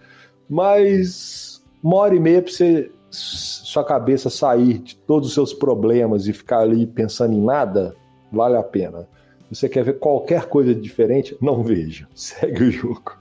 mas 0.48 1.53
uma 1.84 1.96
hora 1.96 2.16
e 2.16 2.20
meia 2.20 2.40
para 2.40 2.50
você 2.50 2.90
sua 3.10 3.84
cabeça 3.84 4.30
sair 4.30 4.78
de 4.78 4.96
todos 4.96 5.28
os 5.28 5.34
seus 5.34 5.52
problemas 5.52 6.26
e 6.26 6.32
ficar 6.32 6.60
ali 6.60 6.86
pensando 6.86 7.34
em 7.34 7.40
nada, 7.40 7.94
vale 8.32 8.56
a 8.56 8.62
pena. 8.62 9.06
Você 9.50 9.68
quer 9.68 9.84
ver 9.84 9.98
qualquer 9.98 10.46
coisa 10.46 10.74
diferente, 10.74 11.36
não 11.40 11.62
veja. 11.62 12.08
Segue 12.14 12.64
o 12.64 12.70
jogo. 12.70 13.12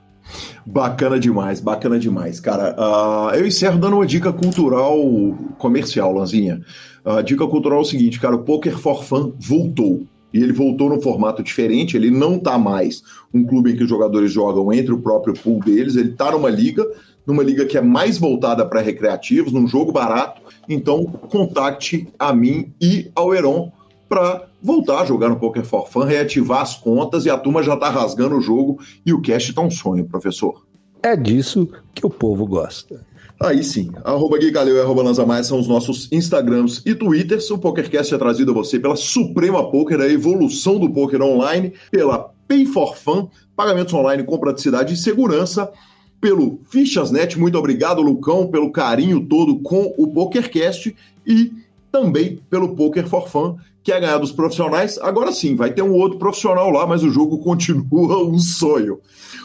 Bacana 0.65 1.19
demais, 1.19 1.59
bacana 1.59 1.99
demais, 1.99 2.39
cara. 2.39 2.73
Uh, 2.79 3.35
eu 3.35 3.45
encerro 3.45 3.77
dando 3.77 3.97
uma 3.97 4.05
dica 4.05 4.31
cultural 4.31 4.97
comercial, 5.57 6.13
Lanzinha. 6.13 6.61
A 7.03 7.17
uh, 7.17 7.23
dica 7.23 7.45
cultural 7.45 7.79
é 7.79 7.81
o 7.81 7.85
seguinte, 7.85 8.19
cara, 8.19 8.35
o 8.35 8.43
Poker 8.43 8.77
for 8.77 9.03
Fun 9.03 9.33
voltou. 9.37 10.07
E 10.33 10.41
ele 10.41 10.53
voltou 10.53 10.89
num 10.89 10.99
formato 10.99 11.43
diferente, 11.43 11.95
ele 11.95 12.09
não 12.09 12.39
tá 12.39 12.57
mais 12.57 13.03
um 13.31 13.45
clube 13.45 13.71
em 13.71 13.75
que 13.75 13.83
os 13.83 13.89
jogadores 13.89 14.31
jogam 14.31 14.73
entre 14.73 14.91
o 14.91 14.99
próprio 14.99 15.35
pool 15.35 15.59
deles, 15.59 15.95
ele 15.95 16.13
tá 16.13 16.31
numa 16.31 16.49
liga, 16.49 16.83
numa 17.25 17.43
liga 17.43 17.65
que 17.65 17.77
é 17.77 17.81
mais 17.81 18.17
voltada 18.17 18.65
para 18.65 18.81
recreativos, 18.81 19.53
num 19.53 19.67
jogo 19.67 19.91
barato. 19.91 20.41
Então, 20.67 21.05
contacte 21.05 22.07
a 22.17 22.33
mim 22.33 22.73
e 22.81 23.11
ao 23.15 23.33
Heron 23.33 23.71
para 24.07 24.47
voltar 24.61 25.01
a 25.01 25.05
jogar 25.05 25.29
no 25.29 25.39
Poker 25.39 25.63
for 25.63 25.89
Fun, 25.89 26.03
reativar 26.03 26.61
as 26.61 26.75
contas 26.75 27.25
e 27.25 27.29
a 27.29 27.37
turma 27.37 27.63
já 27.63 27.73
está 27.73 27.89
rasgando 27.89 28.37
o 28.37 28.41
jogo 28.41 28.79
e 29.05 29.11
o 29.11 29.21
cash 29.21 29.49
está 29.49 29.61
um 29.61 29.71
sonho, 29.71 30.05
professor. 30.05 30.63
É 31.01 31.15
disso 31.15 31.67
que 31.93 32.05
o 32.05 32.09
povo 32.09 32.45
gosta. 32.45 33.05
Aí 33.41 33.63
sim, 33.63 33.91
arroba 34.05 34.37
Gui 34.37 34.51
Galeu 34.51 34.77
e 34.77 34.79
arroba 34.79 35.03
Lanza 35.03 35.25
Mais 35.25 35.47
são 35.47 35.59
os 35.59 35.67
nossos 35.67 36.09
Instagrams 36.11 36.81
e 36.85 36.95
Twitters. 36.95 37.49
O 37.51 37.57
PokerCast 37.57 38.13
é 38.13 38.17
trazido 38.17 38.51
a 38.51 38.53
você 38.53 38.79
pela 38.79 38.95
Suprema 38.95 39.69
Poker, 39.69 39.99
a 39.99 40.07
evolução 40.07 40.79
do 40.79 40.89
poker 40.89 41.21
online, 41.21 41.73
pela 41.91 42.31
Pay 42.47 42.65
for 42.65 42.95
Fun, 42.95 43.27
pagamentos 43.55 43.93
online 43.93 44.23
com 44.23 44.37
praticidade 44.37 44.93
e 44.93 44.97
segurança, 44.97 45.69
pelo 46.23 46.61
Fichasnet. 46.69 47.37
Muito 47.37 47.57
obrigado, 47.57 48.01
Lucão, 48.01 48.47
pelo 48.47 48.71
carinho 48.71 49.25
todo 49.25 49.59
com 49.59 49.93
o 49.97 50.07
PokerCast 50.07 50.95
e 51.27 51.51
também 51.91 52.39
pelo 52.49 52.77
Poker 52.77 53.05
for 53.09 53.27
Fun, 53.27 53.57
que 53.83 53.91
é 53.91 53.99
ganhar 53.99 54.19
dos 54.19 54.31
profissionais. 54.31 54.97
Agora 54.99 55.33
sim, 55.33 55.53
vai 55.53 55.73
ter 55.73 55.81
um 55.81 55.91
outro 55.91 56.17
profissional 56.17 56.69
lá, 56.71 56.87
mas 56.87 57.03
o 57.03 57.09
jogo 57.09 57.39
continua 57.43 58.23
um 58.23 58.39
sonho. 58.39 59.01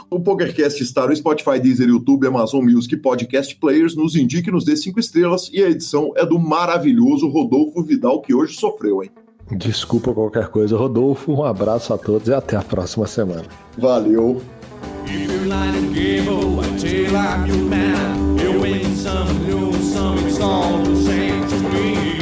O 0.08 0.20
PokerCast 0.20 0.80
está 0.80 1.04
no 1.04 1.16
Spotify, 1.16 1.58
Deezer, 1.58 1.88
YouTube, 1.88 2.28
Amazon 2.28 2.64
Music 2.64 2.96
Podcast 2.98 3.56
Players. 3.56 3.96
Nos 3.96 4.14
indique, 4.14 4.48
nos 4.48 4.64
dê 4.64 4.76
cinco 4.76 5.00
estrelas. 5.00 5.50
E 5.52 5.60
a 5.60 5.68
edição 5.68 6.12
é 6.14 6.24
do 6.24 6.38
maravilhoso 6.38 7.28
Rodolfo 7.28 7.82
Vidal, 7.82 8.22
que 8.22 8.32
hoje 8.32 8.54
sofreu, 8.54 9.02
hein? 9.02 9.10
Desculpa 9.50 10.14
qualquer 10.14 10.46
coisa, 10.46 10.76
Rodolfo. 10.76 11.32
Um 11.32 11.42
abraço 11.42 11.92
a 11.92 11.98
todos 11.98 12.28
e 12.28 12.32
até 12.32 12.56
a 12.56 12.62
próxima 12.62 13.08
semana. 13.08 13.46
Valeu. 13.76 14.40
If 15.10 15.30
you 15.30 15.38
light 15.46 15.74
and 15.74 15.94
a 16.60 16.78
tail 16.78 17.16
I'm 17.16 17.46
your 17.46 17.56
man, 17.56 18.38
you 18.38 18.60
win 18.60 18.94
some, 18.94 19.46
lose 19.46 19.92
some, 19.94 20.18
it's 20.18 20.38
all 20.38 20.82
the 20.82 20.96
same 21.02 21.48
to 21.48 21.56
me. 21.70 22.18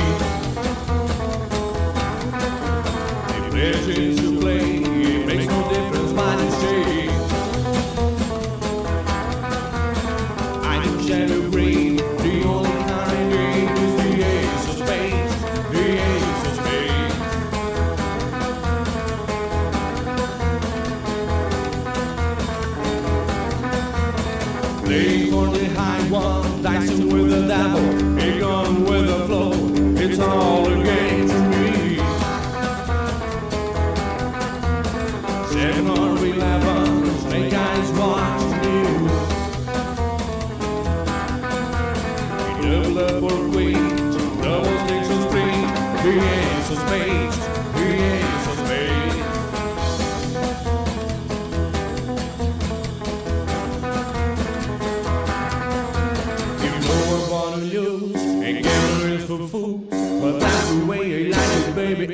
Imagine 3.48 4.25